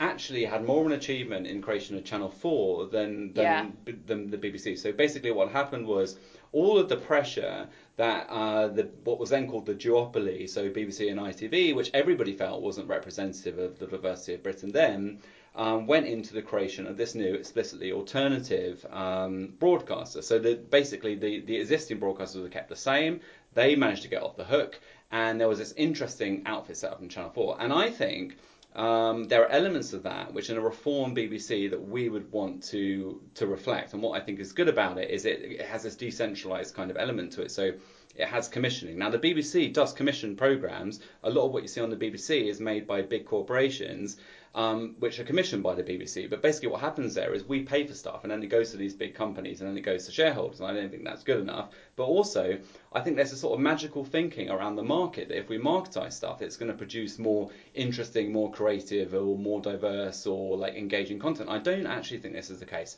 actually 0.00 0.44
had 0.44 0.64
more 0.64 0.80
of 0.80 0.86
an 0.86 0.92
achievement 0.92 1.46
in 1.46 1.60
creation 1.60 1.96
of 1.96 2.04
Channel 2.04 2.30
4 2.30 2.86
than 2.86 3.32
than, 3.34 3.44
Yeah. 3.44 3.66
than 4.06 4.30
the 4.30 4.38
BBC. 4.38 4.76
So 4.78 4.92
basically, 4.92 5.30
what 5.30 5.50
happened 5.50 5.86
was 5.86 6.16
all 6.52 6.78
of 6.78 6.88
the 6.88 6.96
pressure 6.96 7.68
that 7.96 8.26
uh, 8.28 8.68
the 8.68 8.84
what 9.04 9.18
was 9.20 9.30
then 9.30 9.48
called 9.48 9.66
the 9.66 9.74
duopoly, 9.74 10.48
so 10.48 10.70
BBC 10.70 11.10
and 11.10 11.20
ITV, 11.20 11.74
which 11.76 11.90
everybody 11.94 12.32
felt 12.32 12.62
wasn't 12.62 12.88
representative 12.88 13.58
of 13.58 13.78
the 13.78 13.86
diversity 13.86 14.34
of 14.34 14.42
Britain 14.42 14.72
then. 14.72 15.20
Um, 15.56 15.88
went 15.88 16.06
into 16.06 16.32
the 16.32 16.42
creation 16.42 16.86
of 16.86 16.96
this 16.96 17.16
new 17.16 17.34
explicitly 17.34 17.90
alternative 17.90 18.86
um, 18.88 19.52
broadcaster. 19.58 20.22
So 20.22 20.38
that 20.38 20.70
basically 20.70 21.16
the, 21.16 21.40
the 21.40 21.56
existing 21.56 21.98
broadcasters 21.98 22.40
were 22.40 22.48
kept 22.48 22.68
the 22.68 22.76
same. 22.76 23.20
They 23.54 23.74
managed 23.74 24.02
to 24.02 24.08
get 24.08 24.22
off 24.22 24.36
the 24.36 24.44
hook, 24.44 24.78
and 25.10 25.40
there 25.40 25.48
was 25.48 25.58
this 25.58 25.72
interesting 25.72 26.44
outfit 26.46 26.76
set 26.76 26.92
up 26.92 27.02
in 27.02 27.08
Channel 27.08 27.30
4. 27.30 27.56
And 27.58 27.72
I 27.72 27.90
think 27.90 28.36
um, 28.76 29.24
there 29.24 29.42
are 29.42 29.50
elements 29.50 29.92
of 29.92 30.04
that 30.04 30.32
which 30.32 30.48
in 30.48 30.56
a 30.56 30.60
reformed 30.60 31.16
BBC 31.16 31.70
that 31.70 31.88
we 31.88 32.08
would 32.08 32.30
want 32.30 32.62
to 32.64 33.20
to 33.34 33.46
reflect. 33.46 33.92
And 33.94 34.02
what 34.02 34.20
I 34.20 34.24
think 34.24 34.38
is 34.38 34.52
good 34.52 34.68
about 34.68 34.98
it 34.98 35.10
is 35.10 35.24
it, 35.24 35.40
it 35.42 35.66
has 35.66 35.82
this 35.82 35.96
decentralized 35.96 36.74
kind 36.74 36.90
of 36.90 36.96
element 36.96 37.32
to 37.32 37.42
it. 37.42 37.50
So 37.50 37.72
it 38.14 38.26
has 38.26 38.48
commissioning. 38.48 38.98
Now 38.98 39.10
the 39.10 39.18
BBC 39.18 39.72
does 39.72 39.92
commission 39.92 40.36
programs. 40.36 41.00
A 41.24 41.30
lot 41.30 41.46
of 41.46 41.52
what 41.52 41.62
you 41.62 41.68
see 41.68 41.80
on 41.80 41.90
the 41.90 41.96
BBC 41.96 42.48
is 42.48 42.60
made 42.60 42.86
by 42.86 43.02
big 43.02 43.26
corporations. 43.26 44.16
Um, 44.52 44.96
which 44.98 45.20
are 45.20 45.24
commissioned 45.24 45.62
by 45.62 45.76
the 45.76 45.84
BBC, 45.84 46.28
but 46.28 46.42
basically 46.42 46.70
what 46.70 46.80
happens 46.80 47.14
there 47.14 47.32
is 47.34 47.44
we 47.44 47.62
pay 47.62 47.86
for 47.86 47.94
stuff, 47.94 48.24
and 48.24 48.32
then 48.32 48.42
it 48.42 48.48
goes 48.48 48.72
to 48.72 48.76
these 48.76 48.94
big 48.94 49.14
companies, 49.14 49.60
and 49.60 49.70
then 49.70 49.78
it 49.78 49.82
goes 49.82 50.06
to 50.06 50.10
shareholders, 50.10 50.58
and 50.58 50.68
I 50.68 50.74
don't 50.74 50.90
think 50.90 51.04
that's 51.04 51.22
good 51.22 51.38
enough. 51.38 51.68
But 51.94 52.06
also, 52.06 52.58
I 52.92 53.00
think 53.00 53.14
there's 53.16 53.32
a 53.32 53.36
sort 53.36 53.54
of 53.54 53.60
magical 53.60 54.04
thinking 54.04 54.50
around 54.50 54.74
the 54.74 54.82
market 54.82 55.28
that 55.28 55.38
if 55.38 55.48
we 55.48 55.58
marketize 55.58 56.12
stuff, 56.14 56.42
it's 56.42 56.56
going 56.56 56.72
to 56.72 56.76
produce 56.76 57.20
more 57.20 57.50
interesting, 57.74 58.32
more 58.32 58.50
creative, 58.50 59.14
or 59.14 59.36
more 59.38 59.60
diverse, 59.60 60.26
or 60.26 60.56
like 60.56 60.74
engaging 60.74 61.20
content. 61.20 61.48
I 61.48 61.58
don't 61.58 61.86
actually 61.86 62.18
think 62.18 62.34
this 62.34 62.50
is 62.50 62.58
the 62.58 62.66
case. 62.66 62.96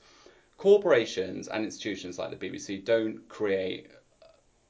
Corporations 0.56 1.48
and 1.48 1.62
institutions 1.64 2.18
like 2.18 2.30
the 2.30 2.48
BBC 2.48 2.82
don't 2.84 3.28
create 3.28 3.88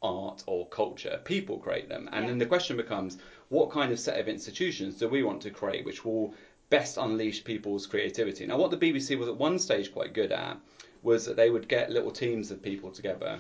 art 0.02 0.42
or 0.46 0.66
culture. 0.68 1.20
People 1.24 1.58
create 1.58 1.88
them. 1.88 2.08
And 2.12 2.24
Yeah. 2.24 2.30
then 2.30 2.38
the 2.38 2.46
question 2.46 2.76
becomes 2.76 3.18
what 3.48 3.70
kind 3.70 3.92
of 3.92 4.00
set 4.00 4.18
of 4.18 4.26
institutions 4.26 4.96
do 4.96 5.06
we 5.08 5.22
want 5.22 5.40
to 5.42 5.50
create 5.50 5.84
which 5.84 6.04
will 6.04 6.34
best 6.68 6.96
unleash 6.96 7.44
people's 7.44 7.86
creativity? 7.86 8.44
Now, 8.44 8.58
what 8.58 8.72
the 8.72 8.76
BBC 8.76 9.16
was 9.16 9.28
at 9.28 9.36
one 9.36 9.60
stage 9.60 9.92
quite 9.92 10.14
good 10.14 10.32
at 10.32 10.56
was 11.04 11.24
that 11.26 11.36
they 11.36 11.50
would 11.50 11.68
get 11.68 11.90
little 11.90 12.10
teams 12.10 12.50
of 12.50 12.60
people 12.60 12.90
together 12.90 13.38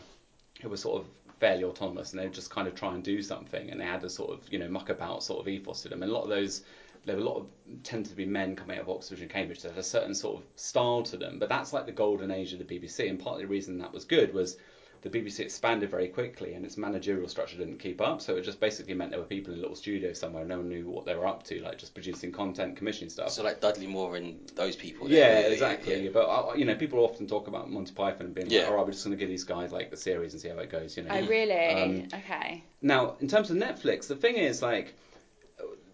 who 0.60 0.68
were 0.68 0.76
sort 0.76 1.02
of 1.02 1.08
fairly 1.42 1.64
autonomous 1.64 2.12
and 2.12 2.20
they 2.20 2.24
would 2.24 2.32
just 2.32 2.50
kind 2.50 2.68
of 2.68 2.74
try 2.76 2.94
and 2.94 3.02
do 3.02 3.20
something 3.20 3.68
and 3.68 3.80
they 3.80 3.84
had 3.84 4.04
a 4.04 4.08
sort 4.08 4.30
of, 4.30 4.38
you 4.48 4.60
know, 4.60 4.68
muck 4.68 4.90
about 4.90 5.24
sort 5.24 5.40
of 5.40 5.48
ethos 5.48 5.82
to 5.82 5.88
them. 5.88 6.00
And 6.00 6.12
a 6.12 6.14
lot 6.14 6.22
of 6.22 6.28
those 6.28 6.62
there 7.04 7.16
were 7.16 7.22
a 7.22 7.24
lot 7.24 7.36
of 7.36 7.46
tended 7.82 8.08
to 8.10 8.16
be 8.16 8.24
men 8.24 8.54
coming 8.54 8.76
out 8.76 8.82
of 8.82 8.88
Oxford 8.88 9.18
and 9.18 9.28
Cambridge 9.28 9.60
that 9.62 9.72
had 9.72 9.78
a 9.78 9.82
certain 9.82 10.14
sort 10.14 10.36
of 10.36 10.44
style 10.54 11.02
to 11.02 11.16
them. 11.16 11.40
But 11.40 11.48
that's 11.48 11.72
like 11.72 11.84
the 11.84 11.90
golden 11.90 12.30
age 12.30 12.52
of 12.52 12.60
the 12.60 12.64
BBC, 12.64 13.10
and 13.10 13.18
part 13.18 13.34
of 13.34 13.40
the 13.40 13.48
reason 13.48 13.76
that 13.78 13.92
was 13.92 14.04
good 14.04 14.32
was 14.32 14.56
the 15.02 15.10
BBC 15.10 15.40
expanded 15.40 15.90
very 15.90 16.06
quickly 16.08 16.54
and 16.54 16.64
its 16.64 16.76
managerial 16.76 17.28
structure 17.28 17.56
didn't 17.56 17.78
keep 17.78 18.00
up. 18.00 18.20
So 18.22 18.36
it 18.36 18.42
just 18.42 18.60
basically 18.60 18.94
meant 18.94 19.10
there 19.10 19.18
were 19.18 19.26
people 19.26 19.52
in 19.52 19.60
little 19.60 19.74
studios 19.76 20.18
somewhere, 20.18 20.42
and 20.42 20.48
no 20.48 20.58
one 20.58 20.68
knew 20.68 20.88
what 20.88 21.04
they 21.04 21.14
were 21.16 21.26
up 21.26 21.42
to, 21.44 21.60
like 21.60 21.76
just 21.76 21.92
producing 21.92 22.30
content, 22.30 22.76
commissioning 22.76 23.10
stuff. 23.10 23.30
So 23.30 23.42
like 23.42 23.60
Dudley 23.60 23.88
Moore 23.88 24.16
and 24.16 24.38
those 24.54 24.76
people. 24.76 25.10
yeah, 25.10 25.42
there, 25.42 25.52
exactly. 25.52 26.04
yeah. 26.04 26.10
But 26.12 26.26
uh, 26.28 26.54
you 26.54 26.64
know, 26.64 26.76
people 26.76 27.00
often 27.00 27.26
talk 27.26 27.48
about 27.48 27.68
Monty 27.70 27.92
Python 27.92 28.26
and 28.26 28.34
being 28.34 28.48
Yeah. 28.48 28.60
like, 28.60 28.70
"All 28.70 28.76
right, 28.76 28.86
we're 28.86 28.92
just 28.92 29.04
going 29.04 29.16
to 29.16 29.20
give 29.20 29.28
these 29.28 29.44
guys 29.44 29.72
like 29.72 29.90
the 29.90 29.96
series 29.96 30.32
and 30.34 30.40
see 30.40 30.48
how 30.48 30.58
it 30.58 30.70
goes." 30.70 30.96
You 30.96 31.02
know. 31.02 31.10
Oh, 31.14 31.26
really? 31.26 31.52
Um, 31.52 32.08
okay. 32.14 32.62
Now, 32.80 33.16
in 33.20 33.26
terms 33.28 33.50
of 33.50 33.56
Netflix, 33.56 34.06
the 34.06 34.16
thing 34.16 34.36
is 34.36 34.62
like 34.62 34.86
the- 34.86 35.11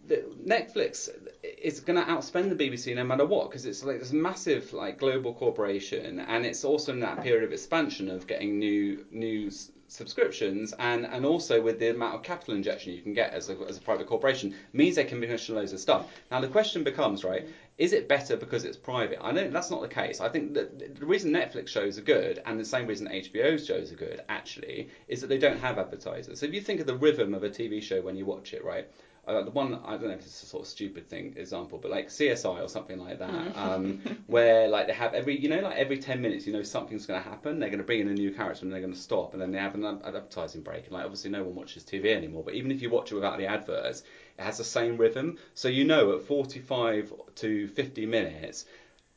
Netflix 0.09 1.09
is 1.43 1.81
going 1.81 1.99
to 1.99 2.05
outspend 2.11 2.57
the 2.57 2.69
BBC 2.69 2.95
no 2.95 3.05
matter 3.05 3.27
what 3.27 3.51
because 3.51 3.67
it's 3.67 3.85
like 3.85 3.99
this 3.99 4.13
massive 4.13 4.73
like 4.73 4.99
global 4.99 5.35
corporation 5.35 6.21
and 6.21 6.47
it's 6.47 6.65
also 6.65 6.93
in 6.93 7.01
that 7.01 7.23
period 7.23 7.45
of 7.45 7.53
expansion 7.53 8.11
of 8.11 8.27
getting 8.27 8.59
new 8.59 9.05
new 9.11 9.51
subscriptions 9.89 10.75
and 10.79 11.07
and 11.07 11.25
also 11.25 11.61
with 11.61 11.79
the 11.79 11.89
amount 11.89 12.15
of 12.15 12.23
capital 12.23 12.55
injection 12.55 12.93
you 12.93 13.01
can 13.01 13.15
get 13.15 13.33
as 13.33 13.49
a, 13.49 13.57
as 13.69 13.79
a 13.79 13.81
private 13.81 14.07
corporation 14.07 14.55
means 14.73 14.97
they 14.97 15.05
can 15.05 15.21
commission 15.21 15.55
loads 15.55 15.73
of 15.73 15.81
stuff. 15.81 16.07
Now 16.31 16.41
the 16.41 16.49
question 16.49 16.85
becomes 16.85 17.25
right 17.25 17.47
is 17.79 17.93
it 17.93 18.09
better 18.09 18.37
because 18.37 18.65
it's 18.65 18.77
private? 18.77 19.19
I 19.21 19.31
know 19.31 19.49
that's 19.49 19.71
not 19.71 19.81
the 19.81 19.89
case. 19.89 20.21
I 20.21 20.29
think 20.29 20.55
that 20.55 20.99
the 20.99 21.07
reason 21.07 21.33
Netflix 21.33 21.69
shows 21.69 21.97
are 21.97 22.03
good 22.03 22.43
and 22.45 22.59
the 22.59 22.65
same 22.65 22.87
reason 22.87 23.07
HBO 23.07 23.65
shows 23.65 23.93
are 23.93 23.97
good 23.97 24.21
actually 24.29 24.89
is 25.07 25.21
that 25.21 25.29
they 25.29 25.39
don't 25.39 25.61
have 25.61 25.79
advertisers. 25.79 26.41
So 26.41 26.47
if 26.47 26.53
you 26.53 26.61
think 26.61 26.81
of 26.81 26.87
the 26.87 26.97
rhythm 26.97 27.35
of 27.35 27.45
a 27.45 27.51
TV 27.51 27.81
show 27.81 28.03
when 28.03 28.17
you 28.17 28.27
watch 28.27 28.53
it, 28.53 28.65
right? 28.65 28.89
Uh, 29.29 29.43
the 29.43 29.51
one 29.51 29.79
I 29.85 29.91
don't 29.93 30.05
know 30.05 30.15
if 30.15 30.21
it's 30.21 30.43
a 30.43 30.47
sort 30.47 30.63
of 30.63 30.69
stupid 30.69 31.09
thing 31.09 31.35
example, 31.37 31.79
but 31.79 31.91
like 31.91 32.09
CSI 32.09 32.63
or 32.63 32.69
something 32.69 32.99
like 32.99 33.19
that, 33.19 33.57
um, 33.57 34.01
where 34.27 34.69
like 34.69 34.87
they 34.87 34.95
have 34.95 35.13
every 35.13 35.39
you 35.39 35.51
know 35.51 35.61
like 35.61 35.77
every 35.77 35.99
ten 35.99 36.23
minutes 36.23 36.47
you 36.47 36.53
know 36.53 36.63
something's 36.63 37.05
going 37.05 37.23
to 37.23 37.29
happen. 37.29 37.59
They're 37.59 37.69
going 37.69 37.79
to 37.81 37.85
bring 37.85 38.01
in 38.01 38.09
a 38.09 38.15
new 38.15 38.33
character 38.33 38.65
and 38.65 38.73
they're 38.73 38.81
going 38.81 38.95
to 38.95 38.99
stop, 38.99 39.35
and 39.35 39.43
then 39.43 39.53
they 39.53 39.59
have 39.59 39.75
an 39.75 39.85
ad- 39.85 40.01
advertising 40.03 40.63
break. 40.63 40.85
And 40.85 40.93
like 40.93 41.05
obviously 41.05 41.31
no 41.31 41.43
one 41.45 41.55
watches 41.55 41.85
TV 41.85 42.15
anymore, 42.15 42.43
but 42.43 42.55
even 42.55 42.71
if 42.71 42.81
you 42.81 42.89
watch 42.89 43.13
it 43.13 43.17
without 43.17 43.37
the 43.37 43.47
adverts, 43.47 44.03
it 44.39 44.43
has 44.43 44.57
the 44.57 44.65
same 44.65 44.97
rhythm. 44.97 45.37
So 45.53 45.69
you 45.69 45.85
know 45.85 46.17
at 46.17 46.23
45 46.23 47.13
to 47.37 47.69
50 47.69 48.07
minutes 48.07 48.65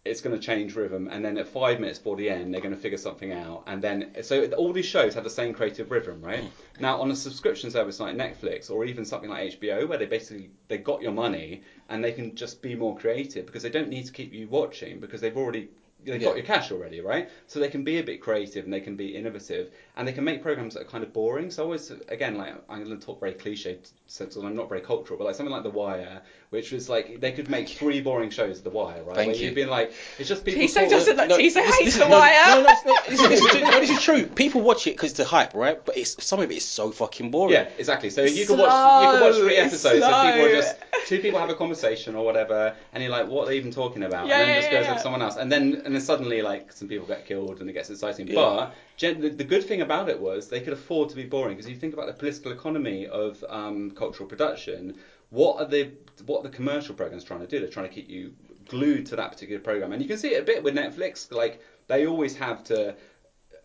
it's 0.03 0.21
going 0.21 0.35
to 0.35 0.41
change 0.41 0.75
rhythm, 0.75 1.07
and 1.11 1.23
then 1.23 1.37
at 1.37 1.47
five 1.47 1.79
minutes 1.79 1.99
before 1.99 2.15
the 2.15 2.27
end, 2.27 2.53
they're 2.53 2.61
going 2.61 2.73
to 2.73 2.79
figure 2.79 2.97
something 2.97 3.31
out, 3.31 3.63
and 3.67 3.83
then 3.83 4.11
so 4.23 4.45
all 4.53 4.73
these 4.73 4.85
shows 4.85 5.13
have 5.13 5.23
the 5.23 5.29
same 5.29 5.53
creative 5.53 5.91
rhythm, 5.91 6.21
right? 6.21 6.43
Hmm. 6.43 6.81
Now 6.81 6.99
on 6.99 7.11
a 7.11 7.15
subscription 7.15 7.69
service 7.69 7.99
like 7.99 8.15
Netflix 8.15 8.71
or 8.71 8.83
even 8.85 9.05
something 9.05 9.29
like 9.29 9.59
HBO, 9.59 9.87
where 9.87 9.99
they 9.99 10.07
basically 10.07 10.49
they 10.69 10.79
got 10.79 11.03
your 11.03 11.11
money 11.11 11.61
and 11.89 12.03
they 12.03 12.11
can 12.11 12.35
just 12.35 12.63
be 12.63 12.73
more 12.73 12.97
creative 12.97 13.45
because 13.45 13.61
they 13.61 13.69
don't 13.69 13.89
need 13.89 14.05
to 14.05 14.11
keep 14.11 14.33
you 14.33 14.47
watching 14.47 14.99
because 14.99 15.21
they've 15.21 15.37
already 15.37 15.69
they've 16.03 16.21
got 16.21 16.35
your 16.35 16.45
cash 16.45 16.71
already, 16.71 16.99
right? 17.01 17.29
So 17.45 17.59
they 17.59 17.69
can 17.69 17.83
be 17.83 17.99
a 17.99 18.03
bit 18.03 18.21
creative 18.21 18.65
and 18.65 18.73
they 18.73 18.79
can 18.79 18.95
be 18.95 19.15
innovative 19.15 19.69
and 19.97 20.07
they 20.07 20.13
can 20.13 20.23
make 20.23 20.41
programs 20.41 20.73
that 20.75 20.81
are 20.81 20.89
kind 20.89 21.03
of 21.03 21.11
boring. 21.13 21.51
So 21.51 21.63
I 21.63 21.65
always, 21.65 21.91
again, 22.07 22.37
like 22.37 22.55
I'm 22.69 22.83
going 22.83 22.97
to 22.99 23.05
talk 23.05 23.19
very 23.19 23.33
cliche 23.33 23.79
sense, 24.07 24.35
and 24.35 24.45
I'm 24.47 24.55
not 24.55 24.69
very 24.69 24.81
cultural, 24.81 25.17
but 25.17 25.25
like 25.25 25.35
something 25.35 25.51
like 25.53 25.63
The 25.63 25.69
Wire, 25.69 26.21
which 26.49 26.71
was 26.71 26.89
like 26.89 27.19
they 27.19 27.31
could 27.31 27.49
make 27.49 27.69
three 27.69 28.01
boring 28.01 28.29
shows 28.29 28.59
of 28.59 28.63
The 28.63 28.69
Wire, 28.69 29.03
right? 29.03 29.15
Thank 29.15 29.27
Where 29.33 29.35
you. 29.37 29.45
you've 29.47 29.55
been 29.55 29.69
like, 29.69 29.93
it's 30.17 30.29
just 30.29 30.45
people. 30.45 30.61
Tissot 30.61 30.73
sort 30.73 30.85
of- 30.85 30.91
doesn't 30.91 31.17
like 31.17 31.29
No, 31.29 31.37
Tissot 31.37 31.63
this- 31.63 31.75
hates 31.79 31.85
this- 31.95 32.03
the 32.03 32.09
no, 32.09 32.19
wire. 32.19 32.45
No, 32.47 32.61
no, 32.63 32.69
it's 32.69 32.85
not- 32.85 33.05
this, 33.07 33.21
this, 33.21 33.55
is, 33.55 33.61
no, 33.61 33.79
this 33.79 33.89
is 33.89 34.01
true. 34.01 34.25
People 34.27 34.61
watch 34.61 34.87
it 34.87 34.91
because 34.91 35.11
it's 35.11 35.17
the 35.17 35.25
hype, 35.25 35.53
right? 35.53 35.83
But 35.83 35.97
it's 35.97 36.23
some 36.23 36.39
of 36.39 36.49
it 36.51 36.55
is 36.55 36.65
so 36.65 36.91
fucking 36.91 37.31
boring. 37.31 37.53
Yeah, 37.53 37.69
exactly. 37.77 38.09
So 38.09 38.23
you 38.23 38.45
can 38.45 38.57
watch 38.57 39.03
you 39.03 39.11
can 39.11 39.21
watch 39.21 39.35
three 39.35 39.55
Slow, 39.55 39.63
episodes. 39.65 39.81
So 39.81 40.23
people 40.23 40.45
are 40.45 40.49
just 40.51 40.75
two 41.07 41.19
people 41.19 41.39
have 41.39 41.49
a 41.49 41.55
conversation 41.55 42.15
or 42.15 42.23
whatever, 42.25 42.75
and 42.93 43.03
you're 43.03 43.11
like, 43.11 43.27
what 43.27 43.43
are 43.43 43.47
they 43.49 43.57
even 43.57 43.71
talking 43.71 44.03
about? 44.03 44.27
Yeah, 44.27 44.39
and 44.39 44.41
then 44.41 44.49
it 44.49 44.53
yeah, 44.53 44.59
just 44.61 44.71
goes 44.71 44.85
yeah. 44.85 44.93
to 44.95 44.99
someone 44.99 45.21
else, 45.21 45.35
and 45.35 45.51
then 45.51 45.81
and 45.85 45.93
then 45.95 46.01
suddenly 46.01 46.41
like 46.41 46.71
some 46.71 46.87
people 46.87 47.05
get 47.07 47.25
killed 47.25 47.59
and 47.59 47.69
it 47.69 47.73
gets 47.73 47.89
exciting. 47.89 48.27
Yeah. 48.27 48.35
But 48.35 48.65
gen- 48.67 48.71
the, 49.01 49.29
the 49.29 49.43
good 49.43 49.63
thing 49.63 49.81
about 49.81 50.09
it 50.09 50.19
was 50.19 50.47
they 50.49 50.61
could 50.61 50.73
afford 50.73 51.09
to 51.09 51.15
be 51.15 51.23
boring 51.23 51.55
because 51.55 51.65
if 51.65 51.73
you 51.73 51.79
think 51.79 51.93
about 51.93 52.07
the 52.07 52.13
political 52.13 52.51
economy 52.51 53.07
of 53.07 53.43
um, 53.49 53.91
cultural 53.91 54.27
production. 54.29 54.97
What 55.31 55.61
are 55.61 55.65
the 55.65 55.91
what 56.25 56.39
are 56.41 56.43
the 56.43 56.55
commercial 56.55 56.93
programs 56.93 57.23
trying 57.23 57.39
to 57.39 57.47
do? 57.47 57.59
They're 57.61 57.69
trying 57.69 57.87
to 57.87 57.95
keep 57.95 58.09
you 58.09 58.33
glued 58.67 59.05
to 59.07 59.15
that 59.15 59.31
particular 59.31 59.61
program, 59.61 59.93
and 59.93 60.01
you 60.01 60.07
can 60.09 60.17
see 60.17 60.33
it 60.35 60.41
a 60.41 60.43
bit 60.43 60.61
with 60.61 60.75
Netflix. 60.75 61.31
Like 61.31 61.61
they 61.87 62.05
always 62.05 62.35
have 62.35 62.65
to 62.65 62.95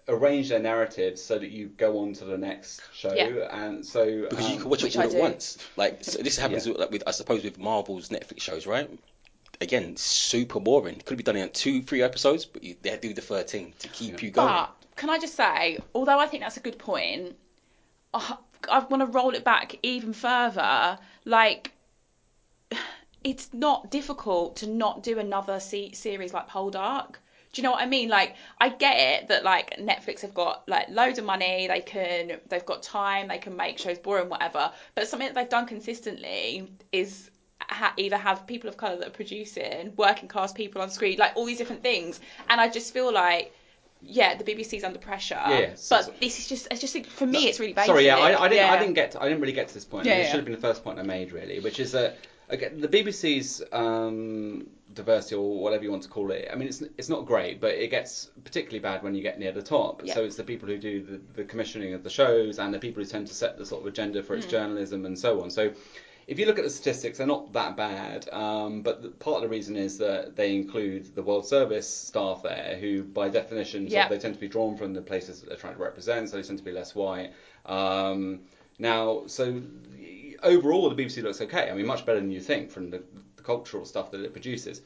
arrange 0.08 0.48
their 0.50 0.60
narratives 0.60 1.20
so 1.20 1.38
that 1.38 1.50
you 1.50 1.66
go 1.66 1.98
on 1.98 2.12
to 2.14 2.24
the 2.24 2.38
next 2.38 2.80
show, 2.94 3.12
Yeah. 3.12 3.48
and 3.64 3.84
so 3.84 4.26
Because 4.30 4.48
you 4.48 4.54
um, 4.54 4.60
can 4.60 4.70
watch 4.70 4.82
Which 4.84 4.94
it 4.94 4.98
all 4.98 5.02
I 5.02 5.06
at 5.06 5.10
do. 5.12 5.18
once. 5.18 5.58
Like 5.76 6.04
so 6.04 6.22
this 6.22 6.36
happens 6.44 6.66
Yeah. 6.66 6.72
with, 6.74 6.80
like, 6.80 6.90
with 6.92 7.02
I 7.06 7.10
suppose 7.10 7.42
with 7.42 7.58
Marvel's 7.58 8.10
Netflix 8.10 8.42
shows, 8.42 8.64
right? 8.66 8.88
Again, 9.60 9.96
super 9.96 10.60
boring. 10.60 11.02
Could 11.04 11.16
be 11.16 11.24
done 11.24 11.34
in 11.36 11.48
two, 11.50 11.82
three 11.82 12.02
episodes, 12.02 12.44
but 12.44 12.62
you, 12.62 12.76
they 12.82 12.96
do 12.96 13.12
the 13.12 13.22
thirteen 13.22 13.72
to 13.80 13.88
keep 13.88 14.20
Yeah. 14.20 14.26
you 14.26 14.30
going. 14.30 14.48
But 14.48 14.75
can 14.96 15.10
I 15.10 15.18
just 15.18 15.34
say, 15.34 15.78
although 15.94 16.18
I 16.18 16.26
think 16.26 16.42
that's 16.42 16.56
a 16.56 16.60
good 16.60 16.78
point, 16.78 17.36
I, 18.14 18.34
I 18.70 18.78
want 18.80 19.02
to 19.02 19.06
roll 19.06 19.34
it 19.34 19.44
back 19.44 19.76
even 19.82 20.12
further. 20.12 20.98
Like, 21.24 21.70
it's 23.22 23.48
not 23.52 23.90
difficult 23.90 24.56
to 24.56 24.66
not 24.66 25.02
do 25.02 25.18
another 25.18 25.60
se- 25.60 25.92
series 25.92 26.32
like 26.32 26.48
Poldark. 26.48 27.16
Do 27.52 27.60
you 27.60 27.62
know 27.62 27.72
what 27.72 27.82
I 27.82 27.86
mean? 27.86 28.08
Like, 28.08 28.34
I 28.58 28.68
get 28.68 28.96
it 28.96 29.28
that 29.28 29.42
like 29.44 29.76
Netflix 29.78 30.20
have 30.20 30.34
got 30.34 30.62
like 30.66 30.88
loads 30.88 31.18
of 31.18 31.24
money, 31.24 31.66
they 31.66 31.80
can, 31.80 32.38
they've 32.48 32.64
got 32.64 32.82
time, 32.82 33.28
they 33.28 33.38
can 33.38 33.56
make 33.56 33.78
shows 33.78 33.98
boring, 33.98 34.28
whatever. 34.28 34.70
But 34.94 35.08
something 35.08 35.28
that 35.28 35.34
they've 35.34 35.48
done 35.48 35.66
consistently 35.66 36.70
is 36.92 37.30
ha- 37.68 37.94
either 37.96 38.16
have 38.16 38.46
people 38.46 38.68
of 38.68 38.76
color 38.76 38.96
that 38.96 39.08
are 39.08 39.10
producing, 39.10 39.92
working 39.96 40.28
class 40.28 40.52
people 40.52 40.82
on 40.82 40.90
screen, 40.90 41.18
like 41.18 41.32
all 41.34 41.46
these 41.46 41.58
different 41.58 41.82
things. 41.82 42.20
And 42.48 42.60
I 42.60 42.68
just 42.68 42.92
feel 42.92 43.12
like, 43.12 43.52
yeah, 44.06 44.36
the 44.36 44.44
BBC's 44.44 44.84
under 44.84 44.98
pressure. 44.98 45.40
Yeah, 45.46 45.58
yeah. 45.58 45.74
So- 45.74 45.96
but 45.96 46.04
so- 46.06 46.14
this 46.20 46.38
is 46.38 46.48
just, 46.48 46.68
it's 46.70 46.80
just 46.80 47.06
for 47.06 47.26
me, 47.26 47.48
it's 47.48 47.60
really 47.60 47.72
basic. 47.72 47.88
Sorry, 47.88 48.06
yeah, 48.06 48.16
I, 48.16 48.44
I 48.44 48.48
didn't, 48.48 48.70
I 48.70 48.78
didn't 48.78 48.94
get, 48.94 49.12
to, 49.12 49.20
I 49.22 49.28
didn't 49.28 49.40
really 49.40 49.52
get 49.52 49.68
to 49.68 49.74
this 49.74 49.84
point. 49.84 50.06
Yeah, 50.06 50.14
it 50.14 50.18
yeah. 50.18 50.26
should 50.26 50.36
have 50.36 50.44
been 50.44 50.54
the 50.54 50.60
first 50.60 50.84
point 50.84 50.98
I 50.98 51.02
made, 51.02 51.32
really, 51.32 51.60
which 51.60 51.80
is 51.80 51.92
that 51.92 52.18
again, 52.48 52.80
the 52.80 52.88
BBC's 52.88 53.62
um, 53.72 54.66
diversity 54.94 55.34
or 55.34 55.60
whatever 55.60 55.84
you 55.84 55.90
want 55.90 56.02
to 56.04 56.08
call 56.08 56.30
it. 56.30 56.48
I 56.52 56.56
mean, 56.56 56.68
it's 56.68 56.82
it's 56.98 57.08
not 57.08 57.26
great, 57.26 57.60
but 57.60 57.74
it 57.74 57.90
gets 57.90 58.30
particularly 58.44 58.80
bad 58.80 59.02
when 59.02 59.14
you 59.14 59.22
get 59.22 59.38
near 59.38 59.52
the 59.52 59.62
top. 59.62 60.02
Yeah. 60.04 60.14
So 60.14 60.24
it's 60.24 60.36
the 60.36 60.44
people 60.44 60.68
who 60.68 60.78
do 60.78 61.02
the, 61.02 61.20
the 61.34 61.44
commissioning 61.44 61.94
of 61.94 62.02
the 62.02 62.10
shows 62.10 62.58
and 62.58 62.72
the 62.72 62.78
people 62.78 63.02
who 63.02 63.08
tend 63.08 63.26
to 63.28 63.34
set 63.34 63.58
the 63.58 63.66
sort 63.66 63.82
of 63.82 63.86
agenda 63.88 64.22
for 64.22 64.34
its 64.34 64.46
journalism 64.46 65.06
and 65.06 65.18
so 65.18 65.42
on. 65.42 65.50
So. 65.50 65.72
If 66.26 66.40
you 66.40 66.46
look 66.46 66.58
at 66.58 66.64
the 66.64 66.70
statistics, 66.70 67.18
they're 67.18 67.26
not 67.26 67.52
that 67.52 67.76
bad, 67.76 68.28
um, 68.32 68.82
but 68.82 69.00
the, 69.00 69.10
part 69.10 69.36
of 69.36 69.42
the 69.42 69.48
reason 69.48 69.76
is 69.76 69.96
that 69.98 70.34
they 70.34 70.56
include 70.56 71.14
the 71.14 71.22
World 71.22 71.46
Service 71.46 71.88
staff 71.88 72.42
there, 72.42 72.76
who 72.80 73.04
by 73.04 73.28
definition 73.28 73.86
Yeah. 73.86 74.08
they 74.08 74.18
tend 74.18 74.34
to 74.34 74.40
be 74.40 74.48
drawn 74.48 74.76
from 74.76 74.92
the 74.92 75.00
places 75.00 75.40
that 75.40 75.48
they're 75.48 75.58
trying 75.58 75.74
to 75.74 75.82
represent, 75.82 76.28
so 76.28 76.36
they 76.36 76.42
tend 76.42 76.58
to 76.58 76.64
be 76.64 76.72
less 76.72 76.96
white. 76.96 77.32
Um, 77.64 78.40
now, 78.78 79.22
so 79.26 79.62
overall, 80.42 80.90
the 80.90 80.96
BBC 81.04 81.22
looks 81.22 81.40
okay. 81.40 81.70
I 81.70 81.74
mean, 81.74 81.86
much 81.86 82.04
better 82.04 82.20
than 82.20 82.30
you 82.30 82.40
think 82.40 82.70
from 82.70 82.90
the, 82.90 83.02
the 83.36 83.42
cultural 83.42 83.84
stuff 83.84 84.10
that 84.10 84.20
it 84.20 84.32
produces. 84.32 84.80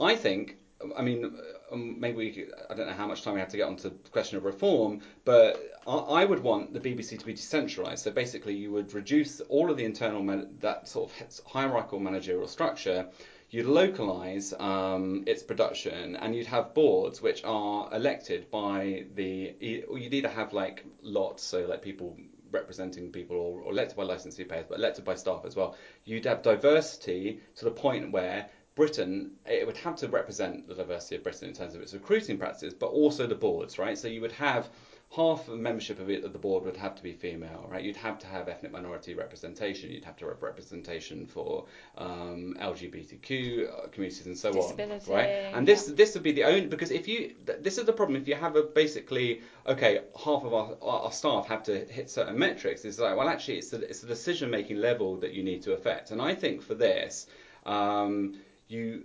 I 0.00 0.16
think, 0.16 0.56
I 0.96 1.02
mean, 1.02 1.38
um, 1.70 2.00
maybe 2.00 2.16
we 2.16 2.30
could, 2.30 2.52
I 2.68 2.74
don't 2.74 2.86
know 2.86 2.94
how 2.94 3.06
much 3.06 3.22
time 3.22 3.34
we 3.34 3.40
have 3.40 3.50
to 3.50 3.56
get 3.56 3.66
onto 3.66 3.90
the 3.90 4.10
question 4.10 4.38
of 4.38 4.44
reform, 4.44 5.00
but 5.24 5.78
I, 5.86 6.24
would 6.24 6.42
want 6.42 6.72
the 6.72 6.80
BBC 6.80 7.18
to 7.18 7.26
be 7.26 7.34
decentralised. 7.34 7.98
So 7.98 8.10
basically, 8.10 8.54
you 8.54 8.72
would 8.72 8.92
reduce 8.94 9.40
all 9.42 9.70
of 9.70 9.76
the 9.76 9.84
internal 9.84 10.22
man- 10.22 10.56
that 10.60 10.88
sort 10.88 11.10
of 11.10 11.40
hierarchical 11.46 11.98
managerial 11.98 12.48
structure. 12.48 13.06
You'd 13.50 13.66
localise 13.66 14.54
um, 14.58 15.24
its 15.26 15.42
production, 15.42 16.16
and 16.16 16.34
you'd 16.34 16.46
have 16.46 16.72
boards 16.72 17.20
which 17.20 17.42
are 17.44 17.92
elected 17.92 18.50
by 18.50 19.06
the. 19.14 19.54
you'd 19.60 20.14
either 20.14 20.28
have 20.28 20.52
like 20.52 20.84
lots, 21.02 21.42
so 21.42 21.66
like 21.66 21.82
people 21.82 22.16
representing 22.52 23.10
people, 23.10 23.36
or, 23.36 23.60
or 23.62 23.72
elected 23.72 23.96
by 23.96 24.04
licensee 24.04 24.44
payers, 24.44 24.66
but 24.68 24.78
elected 24.78 25.04
by 25.04 25.14
staff 25.14 25.42
as 25.44 25.56
well. 25.56 25.76
You'd 26.04 26.26
have 26.26 26.42
diversity 26.42 27.40
to 27.56 27.64
the 27.64 27.70
point 27.70 28.12
where 28.12 28.48
Britain, 28.80 29.32
it 29.44 29.66
would 29.66 29.76
have 29.76 29.94
to 29.94 30.08
represent 30.08 30.66
the 30.66 30.74
diversity 30.74 31.16
of 31.16 31.22
Britain 31.22 31.48
in 31.48 31.54
terms 31.54 31.74
of 31.74 31.82
its 31.82 31.92
recruiting 31.92 32.38
practices, 32.38 32.72
but 32.72 32.86
also 32.86 33.26
the 33.26 33.34
boards, 33.34 33.78
right? 33.78 33.98
So 33.98 34.08
you 34.08 34.22
would 34.22 34.32
have 34.32 34.70
half 35.14 35.48
of 35.48 35.58
membership 35.58 36.00
of 36.00 36.08
it 36.08 36.24
of 36.24 36.32
the 36.32 36.38
board 36.38 36.64
would 36.64 36.78
have 36.78 36.94
to 36.94 37.02
be 37.02 37.12
female, 37.12 37.68
right? 37.70 37.84
You'd 37.84 37.96
have 37.96 38.18
to 38.20 38.26
have 38.26 38.48
ethnic 38.48 38.72
minority 38.72 39.12
representation. 39.12 39.90
You'd 39.90 40.06
have 40.06 40.16
to 40.16 40.28
have 40.28 40.40
representation 40.40 41.26
for 41.26 41.66
um, 41.98 42.56
LGBTQ 42.58 43.92
communities 43.92 44.24
and 44.24 44.38
so 44.38 44.50
Disability, 44.50 45.10
on, 45.10 45.14
right? 45.14 45.28
And 45.52 45.68
this 45.68 45.84
this 45.84 46.14
would 46.14 46.22
be 46.22 46.32
the 46.32 46.44
only 46.44 46.66
because 46.66 46.90
if 46.90 47.06
you 47.06 47.34
th- 47.46 47.58
this 47.60 47.76
is 47.76 47.84
the 47.84 47.92
problem 47.92 48.16
if 48.16 48.26
you 48.26 48.34
have 48.34 48.56
a 48.56 48.62
basically 48.62 49.42
okay 49.66 50.00
half 50.24 50.42
of 50.42 50.54
our, 50.54 50.74
our 50.80 51.00
our 51.00 51.12
staff 51.12 51.46
have 51.48 51.62
to 51.64 51.84
hit 51.84 52.08
certain 52.08 52.38
metrics. 52.38 52.86
It's 52.86 52.98
like 52.98 53.14
well 53.14 53.28
actually 53.28 53.58
it's 53.58 53.68
the 53.68 53.80
it's 53.90 54.00
the 54.00 54.06
decision 54.06 54.48
making 54.48 54.78
level 54.78 55.18
that 55.18 55.34
you 55.34 55.42
need 55.42 55.60
to 55.64 55.72
affect. 55.74 56.12
And 56.12 56.22
I 56.22 56.34
think 56.34 56.62
for 56.62 56.74
this. 56.74 57.26
Um, 57.66 58.36
you 58.70 59.02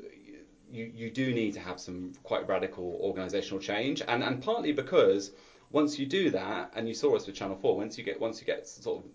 you 0.69 0.91
you 0.93 1.09
do 1.09 1.33
need 1.33 1.53
to 1.53 1.59
have 1.59 1.79
some 1.79 2.13
quite 2.23 2.47
radical 2.47 2.99
organisational 3.03 3.61
change, 3.61 4.01
and 4.07 4.23
and 4.23 4.41
partly 4.41 4.71
because 4.71 5.31
once 5.71 5.97
you 5.99 6.05
do 6.05 6.29
that, 6.29 6.71
and 6.75 6.87
you 6.87 6.93
saw 6.93 7.15
us 7.15 7.25
with 7.25 7.35
Channel 7.35 7.57
Four, 7.61 7.75
once 7.75 7.97
you 7.97 8.03
get 8.03 8.19
once 8.19 8.39
you 8.39 8.45
get 8.45 8.67
sort 8.67 9.03
of 9.03 9.11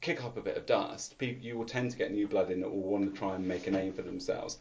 kick 0.00 0.24
up 0.24 0.36
a 0.36 0.40
bit 0.40 0.56
of 0.56 0.66
dust, 0.66 1.18
people, 1.18 1.44
you 1.44 1.56
will 1.56 1.64
tend 1.64 1.90
to 1.90 1.96
get 1.96 2.12
new 2.12 2.26
blood 2.26 2.50
in 2.50 2.60
that 2.60 2.68
will 2.68 2.82
want 2.82 3.12
to 3.12 3.18
try 3.18 3.34
and 3.34 3.46
make 3.46 3.66
a 3.66 3.70
name 3.70 3.92
for 3.92 4.02
themselves. 4.02 4.58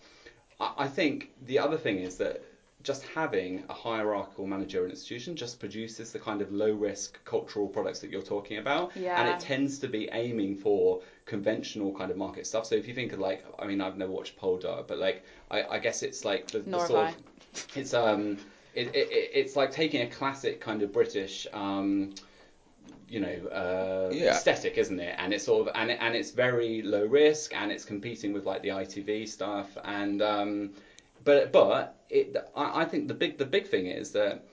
I, 0.59 0.73
I 0.77 0.87
think 0.87 1.29
the 1.43 1.59
other 1.59 1.77
thing 1.77 1.99
is 1.99 2.17
that 2.17 2.41
just 2.83 3.03
having 3.03 3.63
a 3.69 3.73
hierarchical 3.73 4.45
managerial 4.45 4.89
institution 4.89 5.35
just 5.35 5.59
produces 5.59 6.11
the 6.11 6.19
kind 6.19 6.41
of 6.41 6.51
low 6.51 6.71
risk 6.71 7.23
cultural 7.25 7.67
products 7.67 7.99
that 7.99 8.09
you're 8.09 8.21
talking 8.21 8.57
about, 8.57 8.91
and 9.15 9.27
it 9.27 9.39
tends 9.39 9.79
to 9.79 9.87
be 9.87 10.07
aiming 10.13 10.55
for 10.55 11.01
conventional 11.25 11.91
kind 11.91 12.11
of 12.11 12.17
market 12.17 12.45
stuff. 12.45 12.65
So 12.65 12.75
if 12.75 12.87
you 12.87 12.93
think 12.93 13.13
of 13.13 13.19
like, 13.19 13.43
I 13.59 13.65
mean, 13.65 13.81
I've 13.81 13.97
never 13.97 14.11
watched 14.11 14.37
Poldark, 14.37 14.87
but 14.87 14.97
like, 14.99 15.23
I, 15.51 15.63
I 15.63 15.79
guess 15.79 16.03
it's 16.03 16.23
like 16.23 16.51
the, 16.51 16.59
the 16.59 16.79
sort 16.79 16.99
I. 16.99 17.09
of, 17.09 17.17
it's 17.75 17.93
um, 17.93 18.37
it, 18.73 18.87
it, 18.95 19.11
it- 19.11 19.29
it's 19.33 19.55
like 19.55 19.71
taking 19.71 20.01
a 20.01 20.07
classic 20.07 20.59
kind 20.61 20.81
of 20.81 20.91
British 20.91 21.47
um, 21.53 22.11
you 23.09 23.19
know, 23.19 23.47
uh, 23.47 24.13
Yeah. 24.13 24.29
aesthetic, 24.29 24.77
isn't 24.77 24.99
it? 24.99 25.15
And 25.17 25.33
it's 25.33 25.45
sort 25.45 25.67
of 25.67 25.73
and 25.75 25.91
it, 25.91 25.97
and 26.01 26.15
it's 26.15 26.31
very 26.31 26.81
low 26.81 27.05
risk, 27.05 27.53
and 27.55 27.71
it's 27.71 27.85
competing 27.85 28.33
with 28.33 28.45
like 28.45 28.61
the 28.61 28.71
ITV 28.71 29.25
stuff, 29.25 29.77
and 29.83 30.21
um, 30.21 30.71
but 31.27 31.51
but 31.51 31.97
it, 32.09 32.35
I, 32.55 32.81
I 32.81 32.85
think 32.85 33.09
the 33.09 33.13
big 33.13 33.37
the 33.37 33.45
big 33.45 33.67
thing 33.67 33.87
is 33.87 34.11
that. 34.11 34.43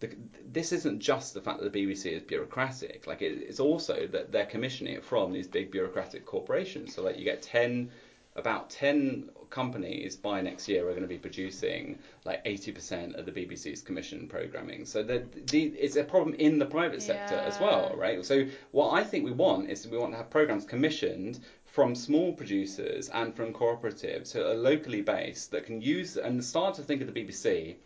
The, 0.00 0.10
this 0.50 0.72
isn't 0.72 0.98
just 0.98 1.32
the 1.32 1.40
fact 1.40 1.60
that 1.60 1.72
the 1.72 1.78
BBC 1.80 2.06
is 2.06 2.24
bureaucratic. 2.24 3.06
Like 3.06 3.22
it, 3.22 3.34
it's 3.48 3.60
also 3.60 4.08
that 4.08 4.32
they're 4.32 4.46
commissioning 4.46 4.94
it 4.94 5.04
from 5.04 5.32
these 5.32 5.46
big 5.46 5.70
bureaucratic 5.70 6.26
corporations. 6.26 6.92
So 6.92 7.02
like 7.02 7.16
you 7.16 7.24
get 7.24 7.40
ten, 7.40 7.88
about 8.34 8.68
ten 8.68 9.30
companies 9.52 10.16
by 10.16 10.40
next 10.40 10.66
year 10.66 10.88
are 10.88 10.90
going 10.90 11.02
to 11.02 11.08
be 11.08 11.18
producing 11.18 11.98
like 12.24 12.44
80% 12.44 13.14
of 13.14 13.26
the 13.26 13.32
BBC's 13.32 13.82
commission 13.82 14.26
programming. 14.26 14.84
So 14.84 15.02
the, 15.02 15.22
the, 15.50 15.64
it's 15.78 15.96
a 15.96 16.02
problem 16.02 16.34
in 16.36 16.58
the 16.58 16.66
private 16.66 17.02
sector 17.02 17.36
as 17.36 17.60
well, 17.60 17.94
right? 17.96 18.24
So 18.24 18.46
what 18.72 18.90
I 18.90 19.04
think 19.04 19.24
we 19.24 19.30
want 19.30 19.70
is 19.70 19.86
we 19.86 19.98
want 19.98 20.12
to 20.12 20.16
have 20.16 20.30
programs 20.30 20.64
commissioned 20.64 21.40
from 21.72 21.94
small 21.94 22.34
producers 22.34 23.08
and 23.14 23.34
from 23.34 23.50
cooperatives 23.50 24.30
who 24.30 24.42
are 24.42 24.54
locally 24.54 25.00
based 25.00 25.50
that 25.50 25.64
can 25.64 25.80
use 25.80 26.18
and 26.18 26.44
start 26.44 26.74
to 26.74 26.82
think 26.82 27.00
of 27.00 27.12
the 27.12 27.24
BBC 27.24 27.76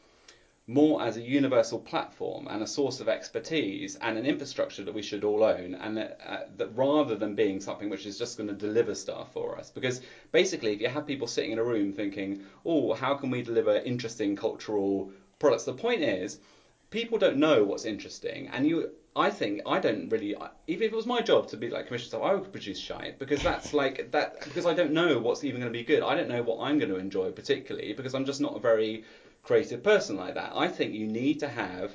more 0.67 1.01
as 1.01 1.17
a 1.17 1.23
universal 1.23 1.79
platform 1.79 2.49
and 2.51 2.65
a 2.65 2.67
source 2.67 2.99
of 2.99 3.09
expertise 3.09 3.95
and 4.03 4.19
an 4.19 4.27
infrastructure 4.27 4.83
that 4.83 4.93
we 4.93 5.03
should 5.03 5.23
all 5.23 5.45
own, 5.45 5.77
and 5.77 5.97
that, 5.97 6.19
uh, 6.27 6.41
that 6.57 6.67
rather 6.77 7.15
than 7.15 7.37
being 7.37 7.61
something 7.61 7.89
which 7.89 8.07
is 8.07 8.19
just 8.19 8.37
going 8.37 8.49
to 8.49 8.55
deliver 8.55 8.93
stuff 8.93 9.33
for 9.33 9.57
us. 9.57 9.71
Because 9.71 10.01
basically, 10.33 10.73
if 10.73 10.81
you 10.81 10.89
have 10.89 11.07
people 11.07 11.29
sitting 11.29 11.53
in 11.53 11.59
a 11.59 11.63
room 11.65 11.93
thinking, 11.93 12.43
"Oh, 12.65 12.93
how 12.93 13.15
can 13.15 13.31
we 13.31 13.41
deliver 13.43 13.77
interesting 13.77 14.35
cultural 14.35 15.13
products?" 15.39 15.63
The 15.63 15.73
point 15.75 16.03
is, 16.03 16.41
people 16.91 17.19
don't 17.19 17.37
know 17.37 17.63
what's 17.63 17.85
interesting, 17.85 18.49
and 18.49 18.67
you. 18.67 18.91
I 19.17 19.31
think 19.31 19.63
I 19.67 19.79
don't 19.79 20.09
really. 20.11 20.37
I- 20.37 20.51
Even 20.67 20.87
if 20.87 20.93
it 20.93 20.97
was 20.97 21.07
my 21.07 21.23
job 21.23 21.49
to 21.49 21.57
be 21.57 21.71
like 21.71 21.87
commission 21.87 22.09
stuff, 22.09 22.23
I 22.23 22.35
would 22.35 22.53
produce 22.53 22.79
shite 22.79 23.19
because 23.19 23.43
that's 23.43 23.73
like 23.83 24.11
that. 24.13 24.45
Because 24.45 24.67
I 24.67 24.75
don't 24.75 24.93
know 24.93 25.19
what's 25.19 25.43
even 25.45 25.61
going 25.61 25.73
to 25.73 25.79
be 25.79 25.85
good. 25.85 26.03
I 26.03 26.15
don't 26.15 26.29
know 26.29 26.43
what 26.43 26.59
I'm 26.61 26.79
going 26.79 26.91
to 26.91 26.97
enjoy 26.97 27.31
particularly 27.31 27.93
because 27.95 28.15
I'm 28.15 28.27
just 28.27 28.41
not 28.41 28.57
a 28.57 28.61
very 28.61 29.05
creative 29.43 29.83
person 29.83 30.17
like 30.17 30.35
that. 30.35 30.53
I 30.55 30.69
think 30.69 30.93
you 30.93 31.07
need 31.07 31.41
to 31.41 31.49
have 31.49 31.93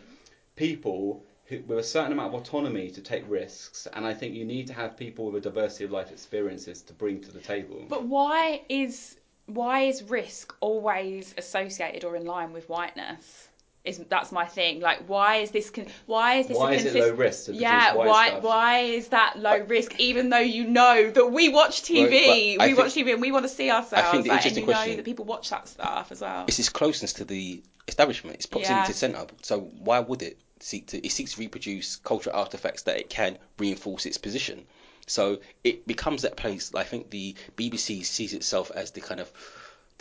people 0.55 1.23
who, 1.45 1.61
with 1.67 1.77
a 1.79 1.83
certain 1.83 2.11
amount 2.13 2.33
of 2.33 2.41
autonomy 2.41 2.89
to 2.91 3.01
take 3.01 3.23
risks, 3.27 3.87
and 3.93 4.05
I 4.05 4.13
think 4.13 4.33
you 4.33 4.45
need 4.45 4.67
to 4.67 4.73
have 4.73 4.97
people 4.97 5.25
with 5.25 5.35
a 5.45 5.49
diversity 5.49 5.83
of 5.83 5.91
life 5.91 6.11
experiences 6.11 6.81
to 6.83 6.93
bring 6.93 7.21
to 7.21 7.31
the 7.31 7.39
table. 7.39 7.85
But 7.87 8.05
why 8.05 8.61
is 8.69 9.17
why 9.47 9.81
is 9.81 10.01
risk 10.03 10.55
always 10.61 11.33
associated 11.37 12.03
or 12.05 12.15
in 12.15 12.25
line 12.25 12.53
with 12.53 12.69
whiteness? 12.69 13.49
Is 13.83 13.97
that's 14.09 14.31
my 14.31 14.45
thing. 14.45 14.79
Like, 14.79 15.07
why 15.07 15.37
is 15.37 15.49
this? 15.49 15.71
Con- 15.71 15.87
why 16.05 16.35
is 16.35 16.47
this? 16.47 16.55
Why 16.55 16.73
a 16.73 16.75
is 16.75 16.85
it 16.85 16.93
low 16.93 17.13
risk 17.13 17.49
Yeah, 17.51 17.95
why 17.95 18.29
stuff? 18.29 18.43
why 18.43 18.77
is 18.81 19.07
that 19.07 19.39
low 19.39 19.57
risk? 19.57 19.99
Even 19.99 20.29
though 20.29 20.37
you 20.37 20.65
know 20.67 21.09
that 21.09 21.25
we 21.31 21.49
watch 21.49 21.81
TV, 21.81 22.57
I 22.59 22.67
we 22.67 22.73
watch 22.75 22.93
TV 22.93 23.11
and 23.11 23.19
we 23.21 23.31
want 23.31 23.45
to 23.45 23.49
see 23.49 23.71
ourselves. 23.71 23.93
I 24.07 24.11
think 24.11 24.25
the 24.25 24.29
like, 24.29 24.45
and 24.45 24.45
interesting 24.45 24.63
you 24.63 24.67
know 24.67 24.73
question- 24.73 24.97
that 24.97 25.05
people 25.05 25.25
watch 25.25 25.49
that 25.49 25.67
stuff 25.67 26.11
as 26.11 26.21
well. 26.21 26.45
It's 26.47 26.59
its 26.59 26.69
closeness 26.69 27.13
to 27.13 27.25
the 27.25 27.63
establishment. 27.87 28.35
It's 28.35 28.45
proximity 28.45 28.81
Yeah. 28.81 28.85
to 28.85 28.93
centre. 28.93 29.25
So 29.41 29.61
why 29.79 29.99
would 29.99 30.21
it 30.21 30.37
seek 30.59 30.85
to? 30.87 31.03
It 31.03 31.11
seeks 31.11 31.33
to 31.33 31.39
reproduce 31.39 31.95
cultural 31.95 32.35
artifacts 32.35 32.83
that 32.83 32.97
it 32.99 33.09
can 33.09 33.39
reinforce 33.57 34.05
its 34.05 34.19
position. 34.19 34.67
So 35.07 35.39
it 35.63 35.87
becomes 35.87 36.21
that 36.21 36.35
place. 36.37 36.71
I 36.75 36.83
think 36.83 37.09
the 37.09 37.35
BBC 37.57 38.05
sees 38.05 38.33
itself 38.33 38.69
as 38.75 38.91
the 38.91 39.01
kind 39.01 39.19
of 39.19 39.31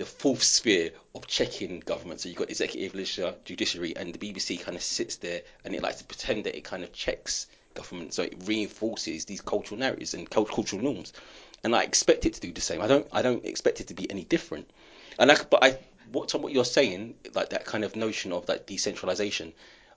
the 0.00 0.06
fourth 0.06 0.42
sphere 0.42 0.92
of 1.14 1.26
checking 1.26 1.78
government. 1.80 2.22
So 2.22 2.30
you've 2.30 2.38
got 2.38 2.48
executive, 2.48 2.94
legislature, 2.94 3.36
judiciary, 3.44 3.94
and 3.94 4.14
the 4.14 4.18
BBC 4.18 4.58
kind 4.58 4.74
of 4.74 4.82
sits 4.82 5.16
there 5.16 5.42
and 5.62 5.74
it 5.74 5.82
likes 5.82 5.98
to 5.98 6.04
pretend 6.04 6.44
that 6.44 6.56
it 6.56 6.64
kind 6.64 6.82
of 6.82 6.90
checks 6.94 7.48
government. 7.74 8.14
So 8.14 8.22
it 8.22 8.34
reinforces 8.46 9.26
these 9.26 9.42
cultural 9.42 9.78
narratives 9.78 10.14
and 10.14 10.28
cultural 10.30 10.80
norms. 10.80 11.12
And 11.62 11.76
I 11.76 11.82
expect 11.82 12.24
it 12.24 12.32
to 12.32 12.40
do 12.40 12.50
the 12.50 12.62
same. 12.62 12.80
I 12.80 12.86
don't. 12.86 13.06
I 13.12 13.20
don't 13.20 13.44
expect 13.44 13.82
it 13.82 13.88
to 13.88 13.94
be 13.94 14.10
any 14.10 14.24
different. 14.24 14.70
And 15.18 15.30
I, 15.30 15.36
but 15.50 15.62
I, 15.62 15.78
what 16.10 16.30
Tom, 16.30 16.40
what 16.40 16.54
you're 16.54 16.64
saying, 16.64 17.16
like 17.34 17.50
that 17.50 17.66
kind 17.66 17.84
of 17.84 17.94
notion 17.94 18.32
of 18.32 18.48
like 18.48 18.64
decentralization, 18.64 19.52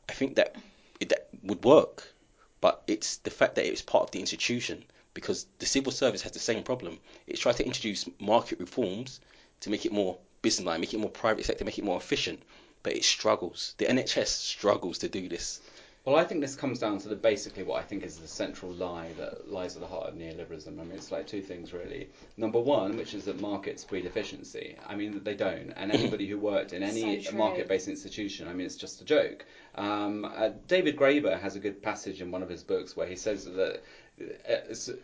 I 0.10 0.12
think 0.12 0.36
that 0.36 0.58
it, 1.00 1.08
that 1.08 1.30
would 1.44 1.64
work, 1.64 2.14
but 2.60 2.84
it's 2.88 3.18
the 3.20 3.32
fact 3.32 3.56
that 3.56 3.66
it's 3.66 3.82
part 3.82 4.04
of 4.04 4.12
the 4.12 4.20
institution 4.20 4.84
because 5.14 5.46
the 5.60 5.66
civil 5.66 5.94
service 5.94 6.24
has 6.24 6.34
the 6.34 6.40
same 6.40 6.62
problem. 6.62 7.00
It's 7.26 7.40
tried 7.40 7.56
to 7.56 7.66
introduce 7.66 8.10
market 8.20 8.60
reforms 8.60 9.22
to 9.64 9.70
make 9.70 9.86
it 9.86 9.92
more 9.92 10.18
business-like, 10.42 10.80
make 10.80 10.94
it 10.94 11.00
more 11.00 11.10
private 11.10 11.46
sector, 11.46 11.66
make 11.66 11.80
it 11.80 11.86
more 11.86 11.98
efficient, 11.98 12.42
but 12.84 12.94
it 12.94 13.04
struggles. 13.04 13.76
The 13.78 13.86
NHS 13.86 14.28
struggles 14.28 14.98
to 15.00 15.10
do 15.10 15.30
this. 15.30 15.62
Well, 16.06 16.18
I 16.18 16.26
think 16.26 16.42
this 16.42 16.58
comes 16.58 16.80
down 16.80 16.98
to 17.00 17.08
the 17.08 17.16
basically 17.16 17.64
what 17.64 17.80
I 17.80 17.84
think 17.84 18.04
is 18.04 18.18
the 18.18 18.28
central 18.28 18.74
lie 18.74 19.14
that 19.18 19.50
lies 19.50 19.76
at 19.78 19.82
the 19.82 19.88
heart 19.88 20.10
of 20.10 20.16
neoliberalism. 20.16 20.78
I 20.78 20.84
mean, 20.84 20.92
it's 20.92 21.14
like 21.14 21.28
two 21.28 21.42
things 21.42 21.72
really. 21.72 22.10
Number 22.36 22.60
one, 22.60 22.98
which 22.98 23.14
is 23.14 23.24
that 23.24 23.40
markets 23.40 23.86
breed 23.86 24.06
efficiency. 24.06 24.76
I 24.86 24.96
mean, 24.96 25.24
they 25.24 25.34
don't. 25.34 25.72
And 25.78 25.92
anybody 25.94 26.28
who 26.28 26.38
worked 26.38 26.74
in 26.74 26.84
any 26.84 27.24
So 27.24 27.38
market-based 27.38 27.88
institution, 27.88 28.50
I 28.50 28.54
mean, 28.54 28.66
it's 28.66 28.76
just 28.76 29.00
a 29.00 29.06
joke. 29.06 29.46
Um, 29.76 30.26
uh, 30.26 30.50
David 30.68 30.98
Graeber 30.98 31.40
has 31.40 31.56
a 31.56 31.60
good 31.60 31.82
passage 31.82 32.20
in 32.22 32.32
one 32.32 32.44
of 32.44 32.50
his 32.50 32.64
books 32.64 32.98
where 32.98 33.08
he 33.08 33.16
says 33.16 33.46
that 33.46 33.76
it 33.76 33.84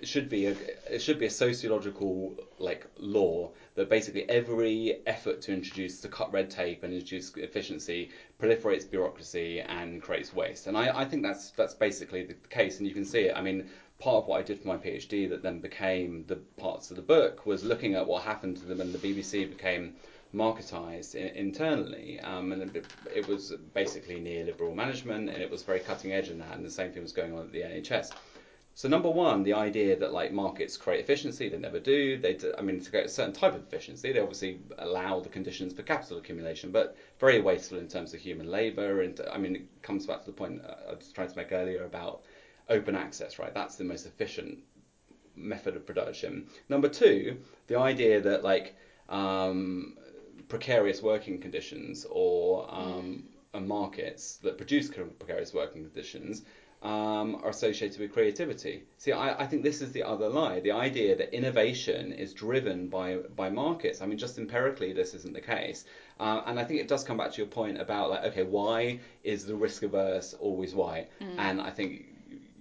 should 0.03 0.29
be 0.29 0.45
a 0.45 0.55
it 0.89 1.01
should 1.01 1.17
be 1.17 1.25
a 1.25 1.29
sociological 1.29 2.35
like 2.59 2.85
law 2.97 3.49
that 3.73 3.89
basically 3.89 4.29
every 4.29 5.01
effort 5.07 5.41
to 5.41 5.51
introduce 5.51 5.99
to 6.01 6.07
cut 6.07 6.31
red 6.31 6.49
tape 6.49 6.83
and 6.83 6.93
introduce 6.93 7.35
efficiency 7.35 8.11
proliferates 8.39 8.89
bureaucracy 8.89 9.61
and 9.61 10.01
creates 10.01 10.33
waste. 10.33 10.67
And 10.67 10.77
I, 10.77 10.99
I 11.01 11.05
think 11.05 11.23
that's 11.23 11.51
that's 11.51 11.73
basically 11.73 12.23
the 12.23 12.35
case, 12.49 12.77
and 12.77 12.87
you 12.87 12.93
can 12.93 13.05
see 13.05 13.21
it. 13.21 13.35
I 13.35 13.41
mean, 13.41 13.69
part 13.99 14.23
of 14.23 14.27
what 14.27 14.39
I 14.39 14.43
did 14.43 14.61
for 14.61 14.67
my 14.67 14.77
PhD 14.77 15.27
that 15.29 15.41
then 15.41 15.59
became 15.59 16.25
the 16.27 16.37
parts 16.57 16.91
of 16.91 16.95
the 16.95 17.01
book 17.01 17.45
was 17.45 17.63
looking 17.63 17.95
at 17.95 18.05
what 18.05 18.23
happened 18.23 18.57
to 18.57 18.65
them 18.65 18.77
when 18.77 18.91
the 18.91 18.99
BBC 18.99 19.49
became 19.49 19.95
marketized 20.33 21.15
in, 21.15 21.27
internally, 21.35 22.19
um, 22.19 22.51
and 22.51 22.75
it, 22.75 22.85
it, 23.13 23.27
was 23.27 23.53
basically 23.73 24.21
neoliberal 24.21 24.75
management, 24.75 25.29
and 25.29 25.41
it 25.41 25.49
was 25.49 25.63
very 25.63 25.79
cutting 25.79 26.13
edge 26.13 26.29
in 26.29 26.37
that, 26.37 26.55
and 26.55 26.63
the 26.63 26.69
same 26.69 26.91
thing 26.91 27.01
was 27.01 27.11
going 27.11 27.33
on 27.33 27.39
at 27.39 27.51
the 27.51 27.61
NHS. 27.61 28.11
So 28.79 28.87
number 28.87 29.09
one, 29.09 29.43
the 29.43 29.51
idea 29.51 29.97
that 29.97 30.13
like 30.13 30.31
markets 30.31 30.77
create 30.77 31.01
efficiency, 31.01 31.49
they 31.49 31.57
never 31.57 31.81
do. 31.81 32.17
They, 32.17 32.35
do, 32.35 32.53
I 32.57 32.61
mean, 32.61 32.79
to 32.79 32.89
get 32.89 33.07
a 33.07 33.09
certain 33.09 33.33
type 33.33 33.53
of 33.53 33.61
efficiency, 33.63 34.13
they 34.13 34.21
obviously 34.21 34.61
allow 34.77 35.19
the 35.19 35.27
conditions 35.27 35.73
for 35.73 35.81
capital 35.81 36.19
accumulation, 36.19 36.71
but 36.71 36.95
very 37.19 37.41
wasteful 37.41 37.77
in 37.77 37.89
terms 37.89 38.13
of 38.13 38.21
human 38.21 38.49
labour. 38.49 39.01
And 39.01 39.19
I 39.33 39.37
mean, 39.37 39.57
it 39.57 39.81
comes 39.81 40.05
back 40.05 40.21
to 40.21 40.27
the 40.27 40.31
point 40.31 40.61
I 40.63 40.93
was 40.93 41.11
trying 41.11 41.27
to 41.27 41.35
make 41.35 41.51
earlier 41.51 41.83
about 41.83 42.21
open 42.69 42.95
access, 42.95 43.37
right? 43.37 43.53
That's 43.53 43.75
the 43.75 43.83
most 43.83 44.05
efficient 44.05 44.59
method 45.35 45.75
of 45.75 45.85
production. 45.85 46.47
Number 46.69 46.87
two, 46.87 47.35
the 47.67 47.77
idea 47.77 48.21
that 48.21 48.45
like 48.45 48.77
um, 49.09 49.97
precarious 50.47 51.01
working 51.01 51.41
conditions 51.41 52.05
or 52.09 52.65
um, 52.73 53.25
mm. 53.53 53.67
markets 53.67 54.37
that 54.37 54.55
produce 54.55 54.87
precarious 54.87 55.53
working 55.53 55.83
conditions 55.83 56.43
um, 56.81 57.35
are 57.43 57.49
associated 57.49 57.99
with 57.99 58.13
creativity. 58.13 58.83
See, 58.97 59.11
I, 59.11 59.43
I, 59.43 59.47
think 59.47 59.63
this 59.63 59.81
is 59.81 59.91
the 59.91 60.03
other 60.03 60.29
lie. 60.29 60.61
The 60.61 60.71
idea 60.71 61.15
that 61.17 61.35
innovation 61.35 62.13
is 62.13 62.33
driven 62.33 62.87
by, 62.87 63.17
by 63.35 63.49
markets. 63.49 64.01
I 64.01 64.05
mean, 64.05 64.17
just 64.17 64.37
empirically, 64.37 64.93
this 64.93 65.13
isn't 65.13 65.33
the 65.33 65.41
case. 65.41 65.83
Uh, 66.21 66.41
and 66.45 66.57
I 66.57 66.63
think 66.63 66.79
it 66.79 66.87
does 66.87 67.03
come 67.03 67.17
back 67.17 67.33
to 67.33 67.37
your 67.37 67.47
point 67.47 67.81
about, 67.81 68.09
like, 68.11 68.23
okay, 68.25 68.43
why 68.43 68.99
is 69.25 69.45
the 69.45 69.55
risk 69.55 69.83
averse 69.83 70.33
always 70.39 70.73
white? 70.73 71.09
Mm. 71.19 71.35
And 71.37 71.61
I 71.61 71.69
think 71.69 72.05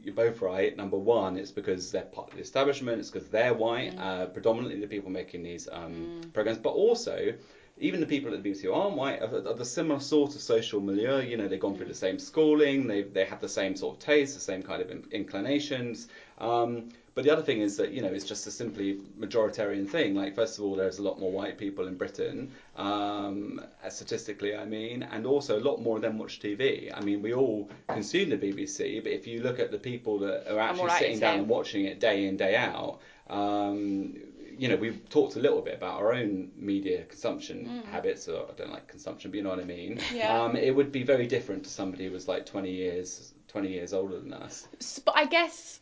you're 0.03 0.15
both 0.15 0.43
right. 0.43 0.77
Number 0.77 0.99
one, 0.99 1.37
it's 1.37 1.53
because 1.53 1.93
they're 1.93 2.03
part 2.03 2.31
of 2.31 2.35
the 2.35 2.41
establishment, 2.41 2.99
it's 2.99 3.11
because 3.11 3.29
they're 3.29 3.55
white, 3.55 3.97
mm. 3.97 4.01
uh, 4.01 4.27
predominantly 4.27 4.81
the 4.81 4.89
people 4.89 5.11
making 5.11 5.45
these 5.45 5.69
um, 5.71 6.23
mm. 6.25 6.33
programs, 6.33 6.59
but 6.59 6.71
also 6.71 7.35
even 7.81 8.01
the 8.01 8.07
people 8.07 8.33
at 8.33 8.43
the 8.43 8.51
BBC 8.51 8.63
who 8.63 8.73
aren't 8.73 8.97
white 8.97 9.21
are, 9.23 9.49
are 9.49 9.55
the 9.55 9.65
similar 9.65 10.01
sort 10.01 10.35
of 10.35 10.41
social 10.41 10.81
milieu. 10.81 11.21
You 11.21 11.37
know, 11.37 11.49
they've 11.49 11.61
gone 11.61 11.77
through 11.77 11.87
the 11.87 11.95
same 11.95 12.19
schooling, 12.19 12.87
they 12.87 13.03
they 13.03 13.25
have 13.25 13.41
the 13.41 13.49
same 13.49 13.77
sort 13.77 13.97
of 13.97 14.01
tastes, 14.01 14.35
the 14.35 14.41
same 14.41 14.63
kind 14.63 14.83
of 14.83 14.91
inclinations. 15.13 16.09
Um, 16.39 16.91
but 17.15 17.25
the 17.25 17.31
other 17.31 17.43
thing 17.43 17.63
is 17.63 17.77
that 17.79 17.91
you 17.91 18.01
know 18.01 18.09
it's 18.09 18.25
just 18.25 18.47
a 18.47 18.51
simply 18.51 19.01
majoritarian 19.19 19.89
thing. 19.89 20.15
Like 20.15 20.37
first 20.37 20.57
of 20.59 20.65
all, 20.65 20.77
there's 20.77 20.99
a 20.99 21.03
lot 21.03 21.19
more 21.19 21.33
white 21.33 21.59
people 21.59 21.89
in 21.89 21.97
Britain, 21.97 22.53
um, 22.77 23.61
statistically, 23.89 24.55
I 24.55 24.65
mean, 24.65 25.03
and 25.03 25.27
also 25.27 25.59
a 25.59 25.65
lot 25.65 25.83
more 25.83 25.97
of 25.97 26.03
them 26.03 26.17
watch 26.17 26.39
TV. 26.39 26.93
I 26.95 27.01
mean, 27.01 27.21
we 27.21 27.35
all 27.35 27.69
consume 27.89 28.31
the 28.31 28.37
BBC, 28.37 29.03
but 29.03 29.11
if 29.11 29.27
you 29.27 29.43
look 29.43 29.59
at 29.59 29.73
the 29.73 29.79
people 29.79 30.21
that 30.21 30.49
are 30.49 30.61
actually 30.61 30.91
sitting 30.91 31.19
down 31.19 31.41
and 31.41 31.49
watching 31.49 31.87
it 31.87 31.99
day 31.99 32.27
in 32.27 32.37
day 32.37 32.55
out. 32.55 33.01
Um, 33.29 34.15
you 34.59 34.69
know, 34.69 34.77
we've 34.77 35.09
talked 35.09 35.37
a 35.37 35.39
little 35.39 35.63
bit 35.63 35.75
about 35.75 36.01
our 36.01 36.13
own 36.13 36.51
media 36.57 37.05
consumption 37.05 37.83
mm. 37.85 37.91
habits, 37.91 38.29
or 38.29 38.47
I 38.49 38.53
don't 38.57 38.73
like 38.73 38.89
consumption, 38.89 39.31
but 39.31 39.37
you 39.37 39.45
know 39.45 39.51
what 39.51 39.61
I 39.61 39.65
mean. 39.65 40.01
Yeah. 40.13 40.43
Um, 40.43 40.57
it 40.57 40.75
would 40.75 40.91
be 40.91 41.05
very 41.05 41.27
different 41.27 41.65
to 41.65 41.71
somebody 41.71 42.07
who 42.07 42.13
was 42.13 42.27
like 42.27 42.45
20 42.45 42.71
years, 42.71 43.33
20 43.49 43.69
years 43.69 43.93
older 43.93 44.19
than 44.19 44.33
us. 44.33 44.67
But 45.05 45.17
I 45.17 45.27
guess, 45.27 45.79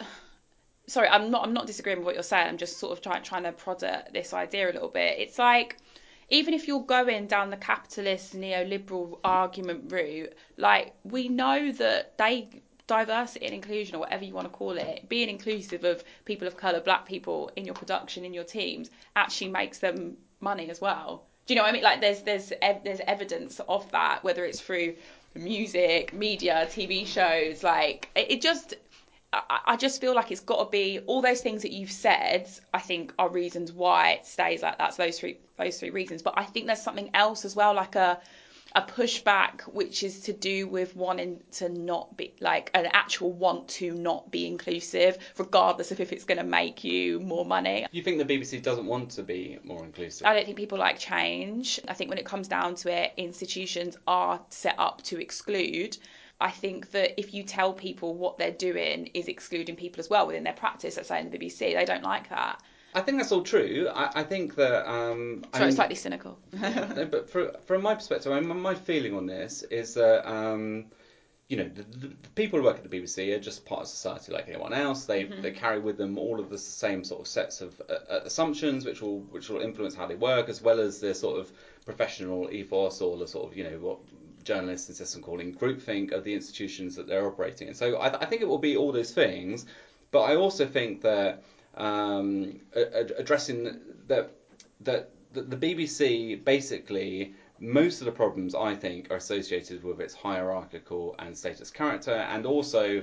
sorry, 0.87 1.09
I'm 1.09 1.31
not, 1.31 1.45
I'm 1.45 1.55
not 1.55 1.67
disagreeing 1.67 1.99
with 1.99 2.07
what 2.07 2.15
you're 2.15 2.23
saying. 2.23 2.49
I'm 2.49 2.59
just 2.59 2.79
sort 2.79 2.93
of 2.93 3.01
trying, 3.01 3.23
trying 3.23 3.45
to 3.45 3.53
prod 3.53 3.83
at 3.83 4.13
this 4.13 4.35
idea 4.35 4.71
a 4.71 4.73
little 4.73 4.89
bit. 4.89 5.19
It's 5.19 5.39
like, 5.39 5.79
even 6.29 6.53
if 6.55 6.69
you're 6.69 6.83
going 6.83 7.29
down 7.29 7.51
the 7.51 7.57
capitalist 7.57 8.37
neoliberal 8.37 9.19
argument 9.25 9.91
route, 9.91 10.35
like 10.57 10.93
we 11.05 11.29
know 11.29 11.73
that 11.73 12.19
they 12.19 12.63
diversity 12.87 13.47
and 13.47 13.55
inclusion 13.55 13.97
or 13.97 13.99
whatever 14.01 14.25
you 14.25 14.35
want 14.35 14.47
to 14.47 14.57
call 14.57 14.77
it, 14.77 15.09
being 15.09 15.29
inclusive 15.29 15.85
of 15.85 16.05
people 16.25 16.47
of 16.47 16.57
colour, 16.57 16.81
black 16.81 17.07
people 17.07 17.51
in 17.57 17.65
your 17.65 17.75
production, 17.75 18.25
in 18.25 18.33
your 18.33 18.45
teams, 18.45 18.91
actually 19.17 19.49
makes 19.49 19.79
them 19.79 20.17
money 20.41 20.71
as 20.71 20.81
well. 20.81 21.25
Do 21.47 21.55
you 21.55 21.57
know 21.57 21.63
what 21.63 21.71
I 21.71 21.73
mean? 21.73 21.83
Like 21.83 22.01
there's 22.01 22.23
there's 22.23 22.53
there's 22.85 23.01
evidence 23.07 23.61
of 23.69 23.91
that, 23.93 24.25
whether 24.25 24.45
it's 24.45 24.61
through 24.61 24.95
music, 25.35 26.13
media, 26.13 26.67
TV 26.71 27.07
shows. 27.07 27.63
Like 27.63 28.09
it, 28.17 28.31
it 28.33 28.43
just, 28.43 28.75
I, 29.33 29.61
I 29.65 29.77
just 29.77 30.01
feel 30.01 30.15
like 30.15 30.33
it's 30.33 30.41
got 30.41 30.65
to 30.65 30.71
be 30.71 30.99
all 31.07 31.23
those 31.23 31.41
things 31.41 31.63
that 31.63 31.73
you've 31.73 31.93
said. 31.93 32.49
I 32.75 32.81
think 32.81 33.13
are 33.19 33.29
reasons 33.29 33.73
why 33.73 34.13
it 34.13 34.27
stays 34.27 34.63
like 34.63 34.79
that. 34.79 34.95
So 34.95 35.05
those 35.05 35.19
three 35.19 35.37
those 35.57 35.79
three 35.79 35.91
reasons. 35.91 36.23
But 36.23 36.35
I 36.37 36.45
think 36.45 36.67
there's 36.67 36.83
something 36.83 37.11
else 37.15 37.45
as 37.45 37.55
well, 37.55 37.75
like 37.75 37.95
a 37.95 38.19
a 38.75 38.83
pushback 38.83 39.63
which 39.63 40.03
is 40.03 40.21
to 40.23 40.33
do 40.33 40.67
with 40.67 40.95
wanting 40.97 41.41
to 41.53 41.69
not 41.69 42.17
be 42.17 42.35
like 42.41 42.71
an 42.75 42.87
actual 42.93 43.33
want 43.33 43.69
to 43.69 43.93
not 43.93 44.31
be 44.31 44.47
inclusive, 44.47 45.19
regardless 45.39 45.93
of 45.93 46.01
if 46.01 46.13
it's 46.13 46.25
going 46.25 46.39
to 46.39 46.45
make 46.45 46.85
you 46.85 47.21
more 47.21 47.45
money. 47.45 47.87
You 47.91 48.03
think 48.03 48.19
the 48.19 48.25
BBC 48.25 48.63
doesn't 48.63 48.87
want 48.87 49.11
to 49.13 49.23
be 49.23 49.59
more 49.65 49.85
inclusive? 49.85 50.27
I 50.27 50.35
don't 50.35 50.45
think 50.45 50.57
people 50.57 50.79
like 50.79 50.99
change. 50.99 51.81
I 51.89 51.95
think 51.95 52.11
when 52.11 52.19
it 52.19 52.27
comes 52.27 52.49
down 52.49 52.75
to 52.77 52.93
it, 52.93 53.13
institutions 53.17 53.97
are 54.07 54.41
set 54.51 54.75
up 54.79 55.03
to 55.05 55.21
exclude. 55.21 55.97
I 56.41 56.51
think 56.51 56.91
that 56.91 57.19
if 57.19 57.33
you 57.33 57.45
tell 57.45 57.73
people 57.73 58.15
what 58.15 58.37
they're 58.37 58.51
doing 58.51 59.07
is 59.15 59.29
excluding 59.29 59.77
people 59.77 60.01
as 60.01 60.11
well 60.11 60.27
within 60.27 60.45
their 60.45 60.53
practice, 60.53 60.97
let's 60.97 61.09
say 61.09 61.21
in 61.21 61.31
the 61.31 61.39
BBC, 61.39 61.75
they 61.75 61.85
don't 61.87 62.03
like 62.03 62.29
that. 62.29 62.63
I 62.97 63.03
think 63.03 63.19
that's 63.19 63.31
all 63.31 63.43
true. 63.43 63.89
I, 63.95 64.11
I 64.15 64.23
think 64.23 64.55
that. 64.55 64.91
Um, 64.91 65.45
Sorry, 65.53 65.65
I 65.65 65.67
mean, 65.67 65.77
slightly 65.77 65.95
cynical. 65.97 66.39
but 66.51 67.29
for, 67.29 67.55
from 67.67 67.83
my 67.83 67.95
perspective, 67.95 68.33
I 68.33 68.41
mean, 68.41 68.61
my 68.61 68.75
feeling 68.75 69.15
on 69.15 69.27
this 69.27 69.63
is 69.65 69.95
that. 69.95 70.29
Um, 70.29 70.87
you 71.49 71.57
know, 71.57 71.69
the, 71.69 71.83
the, 72.09 72.09
people 72.35 72.59
who 72.59 72.65
work 72.65 72.77
at 72.77 72.91
the 72.91 73.01
BBC 73.01 73.33
are 73.33 73.39
just 73.39 73.65
part 73.65 73.83
of 73.83 73.87
society 73.87 74.33
like 74.33 74.49
anyone 74.49 74.73
else. 74.73 75.05
They 75.05 75.27
mm-hmm. 75.27 75.43
they 75.43 75.53
carry 75.53 75.79
with 75.79 75.97
them 75.97 76.19
all 76.19 76.41
of 76.41 76.51
the 76.51 76.59
same 76.59 77.05
sort 77.05 77.21
of 77.21 77.29
sets 77.29 77.61
of 77.61 77.81
uh, 77.89 77.93
uh, 78.11 78.21
assumptions, 78.25 78.85
which 78.85 79.01
will 79.01 79.21
which 79.31 79.49
will 79.49 79.61
influence 79.61 79.95
how 79.95 80.07
they 80.07 80.17
work, 80.17 80.49
as 80.49 80.61
well 80.61 80.81
as 80.81 80.99
their 80.99 81.15
sort 81.15 81.39
of 81.39 81.53
professional 81.85 82.51
ethos 82.51 83.01
or 83.01 83.17
the 83.17 83.29
sort 83.29 83.49
of 83.49 83.57
you 83.57 83.63
know 83.63 83.79
what 83.79 83.99
journalists 84.43 84.89
insist 84.89 85.15
on 85.15 85.23
calling 85.23 85.55
groupthink 85.55 86.11
of 86.11 86.25
the 86.25 86.35
institutions 86.35 86.97
that 86.97 87.07
they're 87.07 87.27
operating 87.27 87.69
in. 87.69 87.75
So 87.75 87.97
I, 87.97 88.23
I 88.23 88.25
think 88.25 88.43
it 88.43 88.49
will 88.49 88.59
be 88.59 88.77
all 88.77 88.91
those 88.91 89.13
things, 89.13 89.67
but 90.11 90.23
I 90.23 90.35
also 90.35 90.67
think 90.67 91.03
that 91.03 91.45
um, 91.77 92.61
addressing 92.75 93.79
that 94.07 94.31
that 94.81 95.11
the 95.33 95.57
BBC 95.57 96.43
basically 96.45 97.35
most 97.59 98.01
of 98.01 98.07
the 98.07 98.13
problems 98.13 98.55
I 98.55 98.75
think 98.75 99.11
are 99.11 99.17
associated 99.17 99.83
with 99.83 100.01
its 100.01 100.15
hierarchical 100.15 101.15
and 101.19 101.37
status 101.37 101.71
character, 101.71 102.13
and 102.13 102.45
also, 102.45 103.03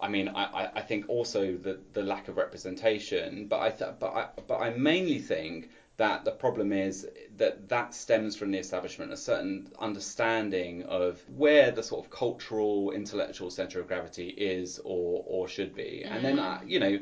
I 0.00 0.08
mean, 0.08 0.28
I, 0.28 0.70
I 0.74 0.80
think 0.80 1.06
also 1.08 1.56
the, 1.56 1.78
the 1.92 2.02
lack 2.02 2.28
of 2.28 2.36
representation. 2.36 3.46
But 3.46 3.60
I 3.60 3.70
th- 3.70 3.90
but 3.98 4.12
I 4.14 4.28
but 4.46 4.60
I 4.60 4.70
mainly 4.70 5.18
think 5.18 5.70
that 5.98 6.24
the 6.24 6.30
problem 6.30 6.72
is 6.72 7.06
that 7.36 7.68
that 7.68 7.94
stems 7.94 8.34
from 8.34 8.50
the 8.50 8.58
establishment 8.58 9.12
a 9.12 9.16
certain 9.16 9.70
understanding 9.78 10.82
of 10.84 11.22
where 11.36 11.70
the 11.70 11.82
sort 11.82 12.04
of 12.04 12.10
cultural 12.10 12.90
intellectual 12.92 13.50
center 13.50 13.80
of 13.80 13.86
gravity 13.86 14.28
is 14.28 14.80
or 14.84 15.22
or 15.26 15.46
should 15.46 15.74
be, 15.74 16.02
mm. 16.06 16.10
and 16.10 16.24
then 16.24 16.38
uh, 16.38 16.60
you 16.64 16.80
know 16.80 16.98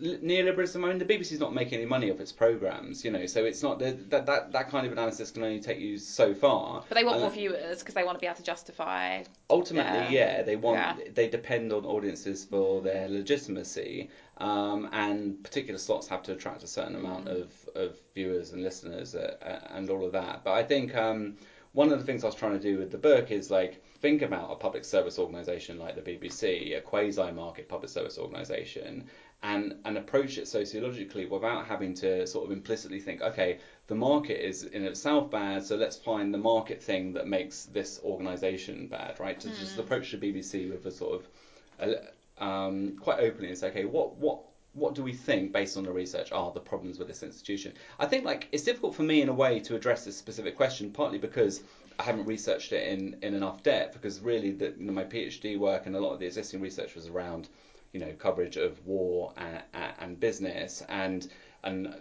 neoliberalism. 0.00 0.84
I 0.84 0.88
mean, 0.88 0.98
the 0.98 1.04
BBC's 1.04 1.40
not 1.40 1.54
making 1.54 1.78
any 1.78 1.86
money 1.86 2.10
off 2.10 2.20
its 2.20 2.32
programs, 2.32 3.04
you 3.04 3.10
know, 3.10 3.26
so 3.26 3.44
it's 3.44 3.62
not 3.62 3.78
that 3.78 4.10
that 4.10 4.52
that 4.52 4.70
kind 4.70 4.86
of 4.86 4.92
analysis 4.92 5.30
can 5.30 5.42
only 5.42 5.60
take 5.60 5.78
you 5.78 5.98
so 5.98 6.34
far. 6.34 6.84
But 6.88 6.94
they 6.94 7.04
want 7.04 7.20
more 7.20 7.30
viewers 7.30 7.80
because 7.80 7.94
they 7.94 8.04
want 8.04 8.16
to 8.16 8.20
be 8.20 8.26
able 8.26 8.36
to 8.36 8.42
justify. 8.42 9.22
Ultimately, 9.50 10.14
yeah, 10.14 10.42
they 10.42 10.56
want 10.56 10.78
yeah. 10.78 11.08
they 11.14 11.28
depend 11.28 11.72
on 11.72 11.84
audiences 11.84 12.44
for 12.44 12.80
their 12.80 13.08
legitimacy, 13.08 14.10
um, 14.38 14.88
and 14.92 15.42
particular 15.42 15.78
slots 15.78 16.08
have 16.08 16.22
to 16.24 16.32
attract 16.32 16.62
a 16.62 16.68
certain 16.68 16.96
amount 16.96 17.26
mm. 17.26 17.42
of, 17.42 17.52
of 17.74 17.96
viewers 18.14 18.52
and 18.52 18.62
listeners 18.62 19.14
uh, 19.14 19.36
uh, 19.42 19.74
and 19.74 19.90
all 19.90 20.04
of 20.04 20.12
that. 20.12 20.44
But 20.44 20.52
I 20.52 20.62
think. 20.62 20.94
Um, 20.94 21.36
one 21.76 21.92
of 21.92 21.98
the 21.98 22.06
things 22.06 22.24
I 22.24 22.28
was 22.28 22.34
trying 22.34 22.54
to 22.54 22.58
do 22.58 22.78
with 22.78 22.90
the 22.90 22.96
book 22.96 23.30
is 23.30 23.50
like 23.50 23.84
think 24.00 24.22
about 24.22 24.50
a 24.50 24.54
public 24.56 24.82
service 24.82 25.18
organisation 25.18 25.78
like 25.78 25.94
the 25.94 26.00
BBC, 26.00 26.74
a 26.74 26.80
quasi 26.80 27.30
market 27.32 27.68
public 27.68 27.90
service 27.90 28.16
organisation, 28.16 29.04
and, 29.42 29.74
and 29.84 29.98
approach 29.98 30.38
it 30.38 30.48
sociologically 30.48 31.26
without 31.26 31.66
having 31.66 31.94
to 31.94 32.26
sort 32.26 32.46
of 32.46 32.52
implicitly 32.52 33.00
think, 33.00 33.20
okay, 33.20 33.58
the 33.86 33.94
market 33.94 34.44
is 34.44 34.64
in 34.64 34.84
itself 34.84 35.30
bad, 35.30 35.64
so 35.64 35.76
let's 35.76 35.96
find 35.96 36.32
the 36.32 36.38
market 36.38 36.82
thing 36.82 37.12
that 37.12 37.28
makes 37.28 37.64
this 37.66 38.00
organisation 38.04 38.88
bad, 38.88 39.18
right? 39.20 39.38
To 39.40 39.48
mm. 39.48 39.58
just 39.58 39.78
approach 39.78 40.10
the 40.12 40.18
BBC 40.18 40.70
with 40.70 40.84
a 40.86 40.90
sort 40.90 41.20
of 41.20 42.00
um, 42.38 42.96
quite 43.00 43.20
openly 43.20 43.48
and 43.48 43.58
say, 43.58 43.68
okay, 43.68 43.84
what 43.84 44.16
what 44.16 44.40
what 44.72 44.94
do 44.94 45.02
we 45.02 45.12
think 45.12 45.52
based 45.52 45.78
on 45.78 45.84
the 45.84 45.92
research 45.92 46.32
are 46.32 46.52
the 46.52 46.60
problems 46.60 46.98
with 46.98 47.08
this 47.08 47.22
institution? 47.22 47.72
I 47.98 48.06
think 48.06 48.24
like 48.24 48.48
it's 48.52 48.64
difficult 48.64 48.94
for 48.94 49.04
me 49.04 49.22
in 49.22 49.28
a 49.30 49.32
way 49.32 49.58
to 49.60 49.74
address 49.74 50.04
this 50.04 50.16
specific 50.16 50.54
question, 50.54 50.90
partly 50.90 51.18
because 51.18 51.62
I 51.98 52.02
haven't 52.02 52.26
researched 52.26 52.72
it 52.72 52.86
in, 52.88 53.16
in 53.22 53.32
enough 53.32 53.62
depth, 53.62 53.94
because 53.94 54.20
really 54.20 54.50
the, 54.50 54.74
you 54.78 54.84
know, 54.84 54.92
my 54.92 55.04
PhD 55.04 55.58
work 55.58 55.86
and 55.86 55.96
a 55.96 56.00
lot 56.00 56.12
of 56.12 56.20
the 56.20 56.26
existing 56.26 56.60
research 56.60 56.94
was 56.94 57.08
around 57.08 57.48
you 57.92 58.00
know 58.00 58.12
coverage 58.18 58.56
of 58.56 58.84
war 58.86 59.32
and, 59.36 59.62
and 60.00 60.20
business 60.20 60.82
and 60.88 61.28
and 61.64 61.94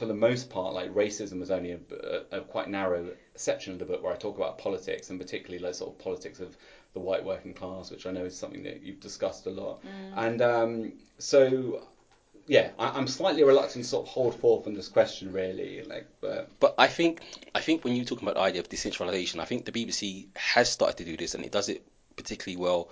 for 0.00 0.06
the 0.06 0.14
most 0.14 0.48
part, 0.48 0.72
like 0.72 0.94
racism 0.94 1.40
was 1.40 1.50
only 1.50 1.72
a, 1.72 1.78
a, 2.32 2.38
a, 2.38 2.40
quite 2.40 2.70
narrow 2.70 3.10
section 3.34 3.74
of 3.74 3.78
the 3.78 3.84
book 3.84 4.02
where 4.02 4.12
I 4.12 4.16
talk 4.16 4.36
about 4.38 4.56
politics 4.56 5.10
and 5.10 5.20
particularly 5.20 5.62
like 5.62 5.74
sort 5.74 5.90
of 5.90 5.98
politics 5.98 6.40
of 6.40 6.56
the 6.94 7.00
white 7.00 7.22
working 7.22 7.52
class, 7.52 7.90
which 7.90 8.06
I 8.06 8.10
know 8.10 8.24
is 8.24 8.34
something 8.34 8.62
that 8.62 8.82
you've 8.82 9.00
discussed 9.00 9.46
a 9.46 9.50
lot. 9.50 9.84
Mm. 9.84 10.12
And 10.16 10.42
um, 10.42 10.92
so, 11.18 11.86
yeah, 12.46 12.70
I, 12.78 12.98
am 12.98 13.06
slightly 13.06 13.44
reluctant 13.44 13.84
to 13.84 13.90
sort 13.90 14.06
of 14.06 14.12
hold 14.12 14.34
forth 14.40 14.66
on 14.66 14.72
this 14.72 14.88
question, 14.88 15.32
really. 15.32 15.82
Like, 15.82 16.06
but 16.22 16.48
but 16.60 16.74
I 16.78 16.86
think 16.86 17.20
I 17.54 17.60
think 17.60 17.84
when 17.84 17.94
you 17.94 18.06
talk 18.06 18.22
about 18.22 18.36
the 18.36 18.40
idea 18.40 18.62
of 18.62 18.70
decentralization, 18.70 19.38
I 19.38 19.44
think 19.44 19.66
the 19.66 19.72
BBC 19.72 20.28
has 20.34 20.70
started 20.70 20.96
to 20.96 21.04
do 21.04 21.18
this, 21.18 21.34
and 21.34 21.44
it 21.44 21.52
does 21.52 21.68
it 21.68 21.82
particularly 22.16 22.56
well 22.56 22.90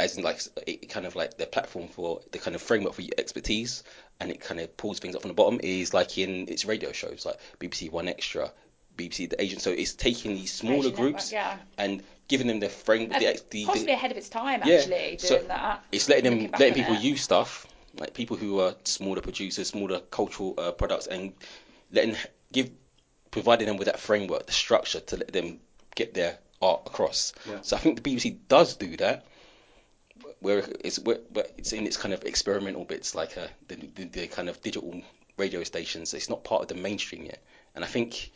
as 0.00 0.16
in 0.16 0.24
like 0.24 0.40
it 0.66 0.88
kind 0.88 1.06
of 1.06 1.14
like 1.14 1.36
the 1.36 1.46
platform 1.46 1.88
for 1.88 2.20
the 2.32 2.38
kind 2.38 2.54
of 2.54 2.62
framework 2.62 2.94
for 2.94 3.02
your 3.02 3.14
expertise 3.16 3.84
and 4.20 4.30
it 4.30 4.40
kind 4.40 4.60
of 4.60 4.76
pulls 4.76 4.98
things 4.98 5.14
up 5.14 5.22
from 5.22 5.28
the 5.28 5.34
bottom 5.34 5.60
is 5.62 5.94
like 5.94 6.18
in 6.18 6.48
its 6.48 6.64
radio 6.64 6.92
shows 6.92 7.24
like 7.24 7.38
BBC 7.58 7.90
One 7.90 8.08
Extra, 8.08 8.50
BBC 8.96 9.30
The 9.30 9.40
Agent. 9.40 9.62
So 9.62 9.70
it's 9.70 9.92
taking 9.92 10.34
these 10.34 10.52
smaller 10.52 10.78
Asian 10.78 10.94
groups 10.94 11.32
Network, 11.32 11.58
yeah. 11.58 11.84
and 11.84 12.02
giving 12.28 12.46
them 12.46 12.60
the 12.60 12.68
framework. 12.68 13.20
The, 13.20 13.40
the, 13.50 13.64
possibly 13.66 13.86
the, 13.86 13.92
ahead 13.92 14.10
of 14.10 14.16
its 14.16 14.28
time, 14.28 14.60
actually, 14.62 15.12
yeah, 15.12 15.18
so 15.18 15.38
that. 15.38 15.84
It's 15.92 16.08
letting 16.08 16.24
them 16.24 16.50
letting 16.58 16.74
people 16.74 16.94
it. 16.94 17.02
use 17.02 17.22
stuff 17.22 17.66
like 17.98 18.14
people 18.14 18.36
who 18.36 18.60
are 18.60 18.74
smaller 18.84 19.20
producers, 19.20 19.68
smaller 19.68 20.00
cultural 20.00 20.54
uh, 20.58 20.72
products, 20.72 21.06
and 21.06 21.32
letting 21.92 22.16
give 22.52 22.70
providing 23.30 23.66
them 23.66 23.76
with 23.76 23.86
that 23.86 23.98
framework, 23.98 24.46
the 24.46 24.52
structure 24.52 25.00
to 25.00 25.16
let 25.16 25.32
them 25.32 25.58
get 25.94 26.14
their 26.14 26.38
art 26.62 26.82
across. 26.86 27.32
Yeah. 27.48 27.58
So 27.62 27.76
I 27.76 27.80
think 27.80 28.02
the 28.02 28.14
BBC 28.14 28.38
does 28.48 28.76
do 28.76 28.96
that 28.98 29.26
where 30.44 30.62
it's 30.80 30.98
where, 30.98 31.18
it's 31.56 31.72
in 31.72 31.86
its 31.86 31.96
kind 31.96 32.12
of 32.12 32.22
experimental 32.24 32.84
bits, 32.84 33.14
like 33.14 33.38
uh, 33.38 33.46
the, 33.68 33.76
the, 33.94 34.04
the 34.04 34.26
kind 34.26 34.50
of 34.50 34.60
digital 34.60 35.02
radio 35.38 35.64
stations. 35.64 36.12
It's 36.12 36.28
not 36.28 36.44
part 36.44 36.62
of 36.62 36.68
the 36.68 36.74
mainstream 36.74 37.24
yet, 37.24 37.42
and 37.74 37.82
I 37.82 37.88
think 37.88 38.30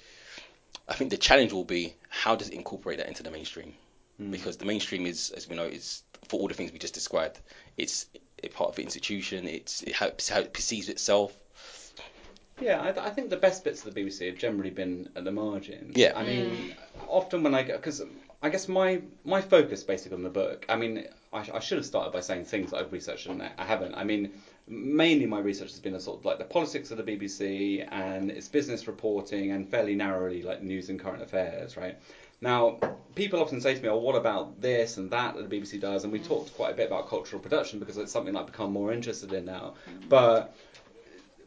I 0.88 0.94
think 0.94 1.10
the 1.10 1.18
challenge 1.18 1.52
will 1.52 1.64
be 1.64 1.94
how 2.08 2.34
does 2.34 2.48
it 2.48 2.54
incorporate 2.54 2.98
that 2.98 3.08
into 3.08 3.22
the 3.22 3.30
mainstream, 3.30 3.74
mm. 4.20 4.30
because 4.30 4.56
the 4.56 4.64
mainstream 4.64 5.04
is, 5.04 5.30
as 5.30 5.48
we 5.48 5.54
know, 5.54 5.64
is 5.64 6.02
for 6.28 6.40
all 6.40 6.48
the 6.48 6.54
things 6.54 6.72
we 6.72 6.78
just 6.78 6.94
described. 6.94 7.38
It's 7.76 8.06
a 8.42 8.48
part 8.48 8.70
of 8.70 8.76
the 8.76 8.82
institution. 8.82 9.46
It's 9.46 9.82
it 9.82 9.94
helps 9.94 10.30
how 10.30 10.40
it 10.40 10.54
perceives 10.54 10.88
itself. 10.88 11.36
Yeah, 12.58 12.80
I, 12.80 12.90
th- 12.90 13.06
I, 13.06 13.10
think 13.10 13.30
the 13.30 13.36
best 13.36 13.62
bits 13.62 13.84
of 13.84 13.94
the 13.94 14.00
BBC 14.00 14.26
have 14.26 14.38
generally 14.38 14.70
been 14.70 15.10
at 15.14 15.22
the 15.22 15.30
margins. 15.30 15.96
Yeah. 15.96 16.14
I 16.16 16.24
mean, 16.24 16.50
mm. 16.50 16.74
often 17.06 17.44
when 17.44 17.54
I 17.54 17.62
go, 17.62 17.76
because 17.76 18.02
I 18.42 18.48
guess 18.48 18.66
my 18.66 19.02
my 19.24 19.42
focus 19.42 19.82
basically 19.84 20.16
on 20.16 20.22
the 20.22 20.30
book. 20.30 20.64
I 20.68 20.76
mean, 20.76 21.06
I, 21.32 21.46
I 21.54 21.60
should 21.60 21.78
have 21.78 21.86
started 21.86 22.12
by 22.12 22.20
saying 22.20 22.44
things 22.44 22.72
I've 22.72 22.92
researched 22.92 23.26
and 23.26 23.42
I 23.42 23.64
haven't. 23.64 23.94
I 23.94 24.04
mean, 24.04 24.32
mainly 24.66 25.26
my 25.26 25.40
research 25.40 25.70
has 25.70 25.80
been 25.80 25.94
a 25.94 26.00
sort 26.00 26.18
of 26.18 26.24
like 26.24 26.38
the 26.38 26.44
politics 26.44 26.90
of 26.90 26.96
the 26.96 27.02
BBC 27.02 27.86
and 27.90 28.30
its 28.30 28.48
business 28.48 28.86
reporting 28.86 29.52
and 29.52 29.68
fairly 29.68 29.94
narrowly 29.94 30.42
like 30.42 30.62
news 30.62 30.88
and 30.88 30.98
current 30.98 31.22
affairs, 31.22 31.76
right? 31.76 31.96
Now, 32.40 32.78
people 33.14 33.40
often 33.40 33.60
say 33.60 33.74
to 33.74 33.82
me, 33.82 33.88
"Oh, 33.88 33.96
what 33.96 34.14
about 34.14 34.60
this 34.60 34.96
and 34.96 35.10
that 35.10 35.34
that 35.34 35.48
the 35.48 35.56
BBC 35.60 35.80
does?" 35.80 36.04
And 36.04 36.12
we 36.12 36.20
talked 36.20 36.54
quite 36.54 36.70
a 36.70 36.74
bit 36.74 36.86
about 36.86 37.08
cultural 37.08 37.42
production 37.42 37.78
because 37.78 37.96
it's 37.96 38.12
something 38.12 38.36
I've 38.36 38.46
become 38.46 38.72
more 38.72 38.92
interested 38.92 39.32
in 39.32 39.44
now. 39.44 39.74
Mm. 39.90 40.08
But 40.08 40.54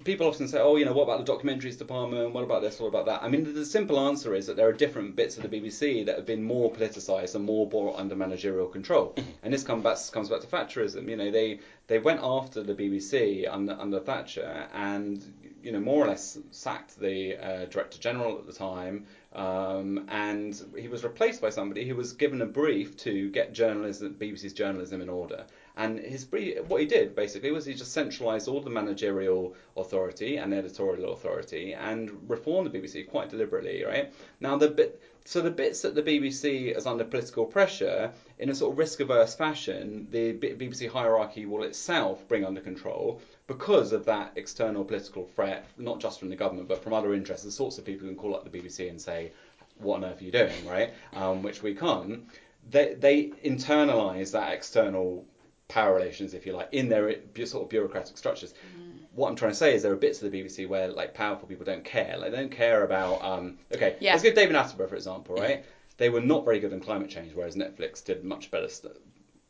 people 0.03 0.27
often 0.27 0.47
say, 0.47 0.59
oh, 0.59 0.75
you 0.75 0.85
know, 0.85 0.93
what 0.93 1.03
about 1.03 1.25
the 1.25 1.31
documentaries 1.31 1.77
department? 1.77 2.33
What 2.33 2.43
about 2.43 2.61
this? 2.61 2.79
What 2.79 2.87
about 2.87 3.05
that? 3.05 3.23
I 3.23 3.27
mean, 3.27 3.53
the 3.53 3.65
simple 3.65 3.99
answer 3.99 4.35
is 4.35 4.47
that 4.47 4.55
there 4.55 4.67
are 4.67 4.73
different 4.73 5.15
bits 5.15 5.37
of 5.37 5.49
the 5.49 5.49
BBC 5.49 6.05
that 6.05 6.15
have 6.15 6.25
been 6.25 6.43
more 6.43 6.71
politicised 6.71 7.35
and 7.35 7.45
more 7.45 7.67
brought 7.67 7.99
under 7.99 8.15
managerial 8.15 8.67
control. 8.67 9.15
And 9.43 9.53
this 9.53 9.63
comes 9.63 9.83
back, 9.83 9.97
comes 10.11 10.29
back 10.29 10.41
to 10.41 10.47
Thatcherism. 10.47 11.09
You 11.09 11.17
know, 11.17 11.31
they 11.31 11.59
they 11.87 11.99
went 11.99 12.19
after 12.23 12.63
the 12.63 12.73
BBC 12.73 13.47
under 13.51 13.73
under 13.73 13.99
Thatcher 13.99 14.67
and 14.73 15.21
you 15.63 15.71
know 15.71 15.79
more 15.79 16.03
or 16.03 16.07
less 16.07 16.37
sacked 16.51 16.99
the 16.99 17.37
uh, 17.37 17.65
director 17.65 17.99
general 17.99 18.37
at 18.37 18.45
the 18.45 18.53
time. 18.53 19.05
Um, 19.33 20.05
and 20.09 20.59
he 20.77 20.87
was 20.87 21.03
replaced 21.03 21.41
by 21.41 21.49
somebody 21.49 21.87
who 21.87 21.95
was 21.95 22.13
given 22.13 22.41
a 22.41 22.45
brief 22.45 22.97
to 22.97 23.29
get 23.29 23.53
journalism, 23.53 24.15
BBC's 24.19 24.53
journalism 24.53 25.01
in 25.01 25.09
order. 25.09 25.45
And 25.77 25.99
his 25.99 26.27
what 26.67 26.81
he 26.81 26.87
did 26.87 27.15
basically 27.15 27.51
was 27.51 27.65
he 27.65 27.73
just 27.73 27.93
centralised 27.93 28.47
all 28.47 28.61
the 28.61 28.69
managerial 28.69 29.55
authority 29.77 30.37
and 30.37 30.53
editorial 30.53 31.13
authority 31.13 31.73
and 31.73 32.29
reformed 32.29 32.71
the 32.71 32.77
BBC 32.77 33.09
quite 33.09 33.29
deliberately, 33.29 33.83
right? 33.83 34.13
Now 34.41 34.57
the 34.57 34.67
bit 34.67 35.01
so 35.23 35.39
the 35.39 35.51
bits 35.51 35.81
that 35.83 35.95
the 35.95 36.01
BBC 36.01 36.75
is 36.75 36.85
under 36.85 37.03
political 37.03 37.45
pressure, 37.45 38.11
in 38.39 38.49
a 38.49 38.55
sort 38.55 38.73
of 38.73 38.79
risk-averse 38.79 39.35
fashion, 39.35 40.07
the 40.09 40.33
BBC 40.33 40.89
hierarchy 40.89 41.45
will 41.45 41.63
itself 41.63 42.27
bring 42.27 42.43
under 42.43 42.59
control 42.59 43.21
because 43.47 43.93
of 43.93 44.03
that 44.05 44.33
external 44.35 44.83
political 44.83 45.25
threat, 45.25 45.65
not 45.77 45.99
just 45.99 46.19
from 46.19 46.29
the 46.29 46.35
government 46.35 46.67
but 46.67 46.83
from 46.83 46.93
other 46.93 47.13
interests, 47.13 47.45
the 47.45 47.51
sorts 47.51 47.77
of 47.77 47.85
people 47.85 48.07
who 48.07 48.13
can 48.13 48.21
call 48.21 48.35
up 48.35 48.43
the 48.43 48.59
BBC 48.59 48.89
and 48.89 48.99
say, 48.99 49.31
"What 49.77 49.97
on 49.97 50.05
earth 50.05 50.21
are 50.21 50.25
you 50.25 50.31
doing?" 50.31 50.67
Right? 50.67 50.91
Um, 51.13 51.43
which 51.43 51.63
we 51.63 51.75
can't. 51.75 52.27
They 52.69 52.95
they 52.95 53.27
internalise 53.45 54.31
that 54.31 54.53
external 54.53 55.25
power 55.71 55.95
relations, 55.95 56.33
if 56.33 56.45
you 56.45 56.53
like, 56.53 56.69
in 56.73 56.89
their 56.89 57.15
sort 57.45 57.63
of 57.63 57.69
bureaucratic 57.69 58.17
structures. 58.17 58.53
Mm. 58.77 58.99
What 59.13 59.29
I'm 59.29 59.35
trying 59.35 59.51
to 59.51 59.57
say 59.57 59.73
is 59.73 59.81
there 59.81 59.91
are 59.91 59.97
bits 59.97 60.21
of 60.21 60.31
the 60.31 60.41
BBC 60.41 60.67
where 60.67 60.89
like 60.89 61.13
powerful 61.13 61.47
people 61.47 61.65
don't 61.65 61.83
care. 61.83 62.17
Like 62.17 62.31
they 62.31 62.37
don't 62.37 62.51
care 62.51 62.83
about. 62.83 63.23
Um, 63.23 63.57
okay, 63.73 63.95
yeah. 63.99 64.11
let's 64.11 64.23
give 64.23 64.35
David 64.35 64.55
Attenborough 64.55 64.89
for 64.89 64.95
example, 64.95 65.35
right? 65.35 65.59
Yeah. 65.59 65.65
They 65.97 66.09
were 66.09 66.21
not 66.21 66.45
very 66.45 66.59
good 66.59 66.73
on 66.73 66.79
climate 66.79 67.09
change, 67.09 67.33
whereas 67.33 67.55
Netflix 67.55 68.03
did 68.03 68.23
much 68.23 68.51
better, 68.51 68.67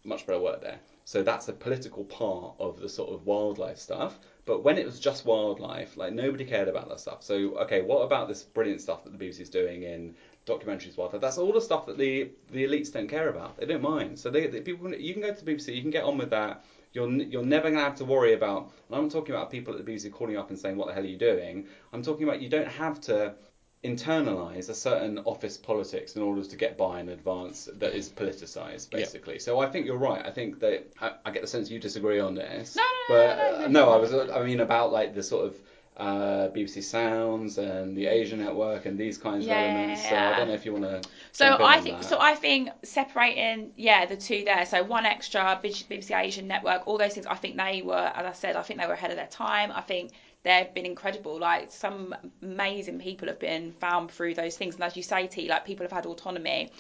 much 0.04 0.26
better 0.26 0.40
work 0.40 0.62
there. 0.62 0.80
So 1.06 1.24
that's 1.24 1.48
a 1.48 1.54
political 1.54 2.04
part 2.06 2.56
of 2.60 2.80
the 2.80 2.90
sort 2.90 3.12
of 3.12 3.26
wildlife 3.26 3.80
stuff. 3.80 4.20
But 4.46 4.64
when 4.64 4.78
it 4.78 4.86
was 4.86 5.00
just 5.00 5.26
wildlife, 5.26 5.98
like 5.98 6.14
nobody 6.14 6.46
cared 6.46 6.68
about 6.68 6.90
that 6.90 7.00
stuff. 7.00 7.24
So 7.24 7.58
okay, 7.64 7.82
what 7.82 8.02
about 8.02 8.28
this 8.28 8.44
brilliant 8.44 8.82
stuff 8.82 9.04
that 9.04 9.18
the 9.18 9.26
BBC 9.26 9.42
is 9.42 9.50
doing 9.50 9.84
in 9.84 10.16
documentaries, 10.46 10.98
wildlife. 10.98 11.22
That's 11.22 11.38
all 11.38 11.54
the 11.54 11.62
stuff 11.62 11.86
that 11.86 11.98
the 11.98 12.30
the 12.52 12.66
elites 12.66 12.92
don't 12.92 13.08
care 13.08 13.30
about. 13.30 13.58
They 13.58 13.66
don't 13.66 13.82
mind. 13.82 14.20
So 14.20 14.30
they, 14.30 14.48
they 14.48 14.62
people 14.62 14.94
you 14.94 15.14
can 15.14 15.22
go 15.22 15.34
to 15.34 15.46
the 15.46 15.52
BBC, 15.52 15.76
you 15.76 15.82
can 15.82 15.92
get 15.92 16.04
on 16.04 16.18
with 16.18 16.30
that. 16.32 16.66
You're 16.94 17.10
you're 17.10 17.46
never 17.46 17.70
gonna 17.70 17.84
have 17.84 17.96
to 17.96 18.06
worry 18.06 18.34
about. 18.34 18.72
And 18.88 18.98
I'm 18.98 19.04
not 19.04 19.12
talking 19.12 19.36
about 19.36 19.50
people 19.52 19.76
at 19.76 19.84
the 19.84 19.92
BBC 19.92 20.12
calling 20.12 20.38
up 20.38 20.50
and 20.50 20.60
saying, 20.60 20.78
"What 20.78 20.88
the 20.88 20.94
hell 20.94 21.04
are 21.04 21.08
you 21.08 21.18
doing?" 21.18 21.68
I'm 21.94 22.02
talking 22.02 22.24
about 22.24 22.42
you 22.42 22.50
don't 22.50 22.68
have 22.68 23.00
to 23.02 23.36
internalize 23.84 24.70
a 24.70 24.76
certain 24.76 25.18
office 25.20 25.58
politics 25.58 26.16
in 26.16 26.22
order 26.22 26.44
to 26.44 26.56
get 26.56 26.78
by 26.78 27.00
in 27.00 27.10
advance 27.10 27.68
that 27.80 27.96
is 27.96 28.10
politicized 28.10 28.92
basically 28.92 29.34
yep. 29.34 29.42
so 29.42 29.60
i 29.60 29.66
think 29.66 29.88
you're 29.88 29.98
right 29.98 30.24
i 30.24 30.30
think 30.30 30.60
that 30.60 30.86
I, 31.02 31.14
I, 31.26 31.32
get 31.32 31.42
the 31.42 31.48
sense 31.48 31.72
you 31.72 31.80
disagree 31.80 32.20
on 32.20 32.36
this 32.36 32.76
no, 32.76 32.84
no, 32.84 32.90
but 33.10 33.38
no, 33.38 33.52
no, 33.52 33.58
no, 33.58 33.66
uh, 33.66 33.68
no, 33.70 33.90
i 33.90 33.98
was 33.98 34.14
i 34.14 34.44
mean 34.44 34.60
about 34.60 34.92
like 34.92 35.16
the 35.16 35.24
sort 35.24 35.48
of 35.48 35.60
uh, 35.98 36.50
BBC 36.50 36.84
Sounds 36.84 37.58
and 37.58 37.96
the 37.96 38.08
Asia 38.08 38.36
Network 38.38 38.86
and 38.86 38.98
these 38.98 39.18
kinds 39.18 39.46
yeah, 39.46 39.62
of 39.62 39.70
elements. 39.70 40.10
So 40.10 40.16
I 40.16 40.38
don't 40.38 40.48
know 40.48 40.54
if 40.54 40.66
you 40.66 40.74
want 40.74 40.86
to. 40.86 41.10
So 41.32 41.58
I 41.60 41.82
think 41.82 42.02
that. 42.02 42.08
so. 42.08 42.18
I 42.20 42.34
think 42.36 42.70
separating 42.84 43.72
yeah 43.76 44.06
the 44.06 44.16
two 44.16 44.44
there. 44.46 44.66
So 44.66 44.84
one 44.84 45.06
extra 45.06 45.42
BBC 45.62 46.18
Asian 46.18 46.48
Network, 46.48 46.88
all 46.88 46.98
those 46.98 47.14
things. 47.14 47.26
I 47.26 47.36
think 47.36 47.58
they 47.58 47.82
were, 47.82 48.12
as 48.16 48.26
I 48.26 48.32
said, 48.32 48.56
I 48.56 48.62
think 48.62 48.80
they 48.80 48.88
were 48.88 48.94
ahead 48.94 49.12
of 49.12 49.18
their 49.18 49.28
time. 49.28 49.72
I 49.74 49.82
think 49.82 50.12
they've 50.44 50.74
been 50.74 50.86
incredible. 50.86 51.38
Like 51.38 51.72
some 51.72 52.16
amazing 52.42 53.00
people 53.00 53.28
have 53.28 53.40
been 53.40 53.74
found 53.74 54.12
through 54.12 54.36
those 54.36 54.56
things, 54.56 54.76
and 54.76 54.84
as 54.84 54.96
you 54.96 55.04
say, 55.04 55.28
T, 55.28 55.50
like 55.50 55.66
people 55.66 55.84
have 55.84 55.92
had 55.92 56.06
autonomy. 56.06 56.72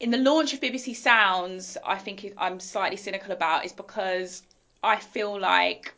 In 0.00 0.10
the 0.10 0.18
launch 0.18 0.52
of 0.52 0.60
BBC 0.60 0.96
Sounds, 0.96 1.76
I 1.86 1.98
think 1.98 2.34
I'm 2.36 2.58
slightly 2.58 2.96
cynical 2.96 3.32
about 3.32 3.64
is 3.64 3.72
because 3.72 4.42
I 4.82 4.96
feel 4.96 5.38
like 5.40 5.94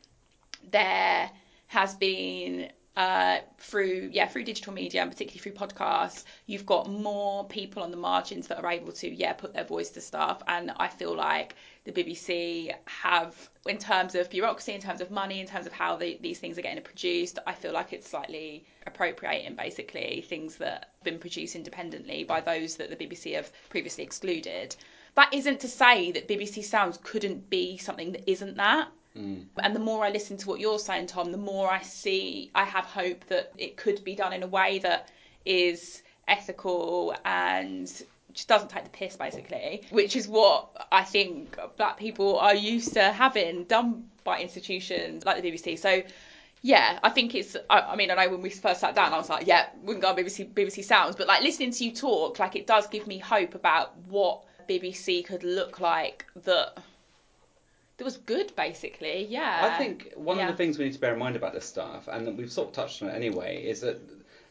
they're 0.70 1.30
has 1.68 1.94
been 1.94 2.70
uh, 2.96 3.40
through 3.58 4.08
yeah 4.10 4.26
through 4.26 4.42
digital 4.42 4.72
media 4.72 5.02
and 5.02 5.10
particularly 5.10 5.38
through 5.38 5.52
podcasts 5.52 6.24
you've 6.46 6.64
got 6.64 6.88
more 6.88 7.44
people 7.44 7.82
on 7.82 7.90
the 7.90 7.96
margins 7.96 8.46
that 8.46 8.62
are 8.64 8.70
able 8.70 8.90
to 8.90 9.14
yeah 9.14 9.34
put 9.34 9.52
their 9.52 9.64
voice 9.64 9.90
to 9.90 10.00
stuff. 10.00 10.42
And 10.48 10.72
i 10.78 10.88
feel 10.88 11.14
like 11.14 11.56
the 11.84 11.92
bbc 11.92 12.74
have 12.86 13.50
in 13.66 13.76
terms 13.76 14.14
of 14.14 14.30
bureaucracy 14.30 14.72
in 14.72 14.80
terms 14.80 15.02
of 15.02 15.10
money 15.10 15.40
in 15.40 15.46
terms 15.46 15.66
of 15.66 15.72
how 15.72 15.94
the, 15.96 16.16
these 16.22 16.38
things 16.38 16.56
are 16.56 16.62
getting 16.62 16.82
produced 16.82 17.38
i 17.46 17.52
feel 17.52 17.72
like 17.72 17.92
it's 17.92 18.08
slightly 18.08 18.64
appropriating 18.86 19.54
basically 19.54 20.24
things 20.26 20.56
that 20.56 20.88
have 20.96 21.04
been 21.04 21.18
produced 21.18 21.54
independently 21.54 22.24
by 22.24 22.40
those 22.40 22.76
that 22.76 22.88
the 22.88 22.96
bbc 22.96 23.34
have 23.34 23.50
previously 23.68 24.04
excluded. 24.04 24.74
That 25.16 25.32
isn't 25.34 25.60
to 25.60 25.68
say 25.68 26.12
that 26.12 26.28
bbc 26.28 26.64
sounds 26.64 26.98
couldn't 27.02 27.50
be 27.50 27.76
something 27.76 28.12
that 28.12 28.30
isn't 28.30 28.56
that 28.56 28.88
Mm. 29.16 29.46
And 29.58 29.74
the 29.74 29.80
more 29.80 30.04
I 30.04 30.10
listen 30.10 30.36
to 30.38 30.48
what 30.48 30.60
you're 30.60 30.78
saying, 30.78 31.06
Tom, 31.06 31.32
the 31.32 31.38
more 31.38 31.70
I 31.70 31.82
see, 31.82 32.50
I 32.54 32.64
have 32.64 32.84
hope 32.84 33.24
that 33.28 33.52
it 33.56 33.76
could 33.76 34.04
be 34.04 34.14
done 34.14 34.32
in 34.32 34.42
a 34.42 34.46
way 34.46 34.78
that 34.80 35.08
is 35.44 36.02
ethical 36.28 37.14
and 37.24 37.86
just 38.32 38.48
doesn't 38.48 38.68
take 38.68 38.84
the 38.84 38.90
piss, 38.90 39.16
basically, 39.16 39.82
which 39.90 40.14
is 40.14 40.28
what 40.28 40.88
I 40.92 41.02
think 41.02 41.58
black 41.76 41.96
people 41.96 42.38
are 42.38 42.54
used 42.54 42.92
to 42.94 43.12
having 43.12 43.64
done 43.64 44.08
by 44.24 44.40
institutions 44.40 45.24
like 45.24 45.40
the 45.40 45.50
BBC. 45.50 45.78
So, 45.78 46.02
yeah, 46.62 46.98
I 47.02 47.10
think 47.10 47.34
it's. 47.34 47.56
I, 47.70 47.80
I, 47.80 47.96
mean, 47.96 48.10
I 48.10 48.14
know 48.14 48.30
when 48.30 48.42
we 48.42 48.50
first 48.50 48.80
sat 48.80 48.94
down, 48.94 49.12
I 49.14 49.18
was 49.18 49.30
like, 49.30 49.46
yeah, 49.46 49.68
wouldn't 49.82 50.02
go 50.02 50.10
on 50.10 50.16
BBC 50.16 50.52
BBC 50.52 50.84
Sounds, 50.84 51.16
but 51.16 51.26
like 51.26 51.42
listening 51.42 51.70
to 51.70 51.84
you 51.84 51.92
talk, 51.92 52.38
like 52.38 52.56
it 52.56 52.66
does 52.66 52.86
give 52.88 53.06
me 53.06 53.18
hope 53.18 53.54
about 53.54 53.96
what 54.08 54.42
BBC 54.68 55.24
could 55.24 55.44
look 55.44 55.80
like 55.80 56.26
that 56.44 56.76
that 57.98 58.04
was 58.04 58.16
good, 58.18 58.54
basically. 58.56 59.24
Yeah. 59.24 59.70
I 59.72 59.78
think 59.78 60.12
one 60.14 60.36
Yeah. 60.38 60.48
of 60.48 60.52
the 60.54 60.56
things 60.56 60.78
we 60.78 60.84
need 60.84 60.92
to 60.92 60.98
bear 60.98 61.12
in 61.12 61.18
mind 61.18 61.36
about 61.36 61.52
this 61.54 61.64
stuff, 61.64 62.08
and 62.08 62.36
we've 62.36 62.50
sort 62.52 62.68
of 62.68 62.74
touched 62.74 63.02
on 63.02 63.08
it 63.08 63.14
anyway, 63.14 63.62
is 63.62 63.80
that 63.80 63.98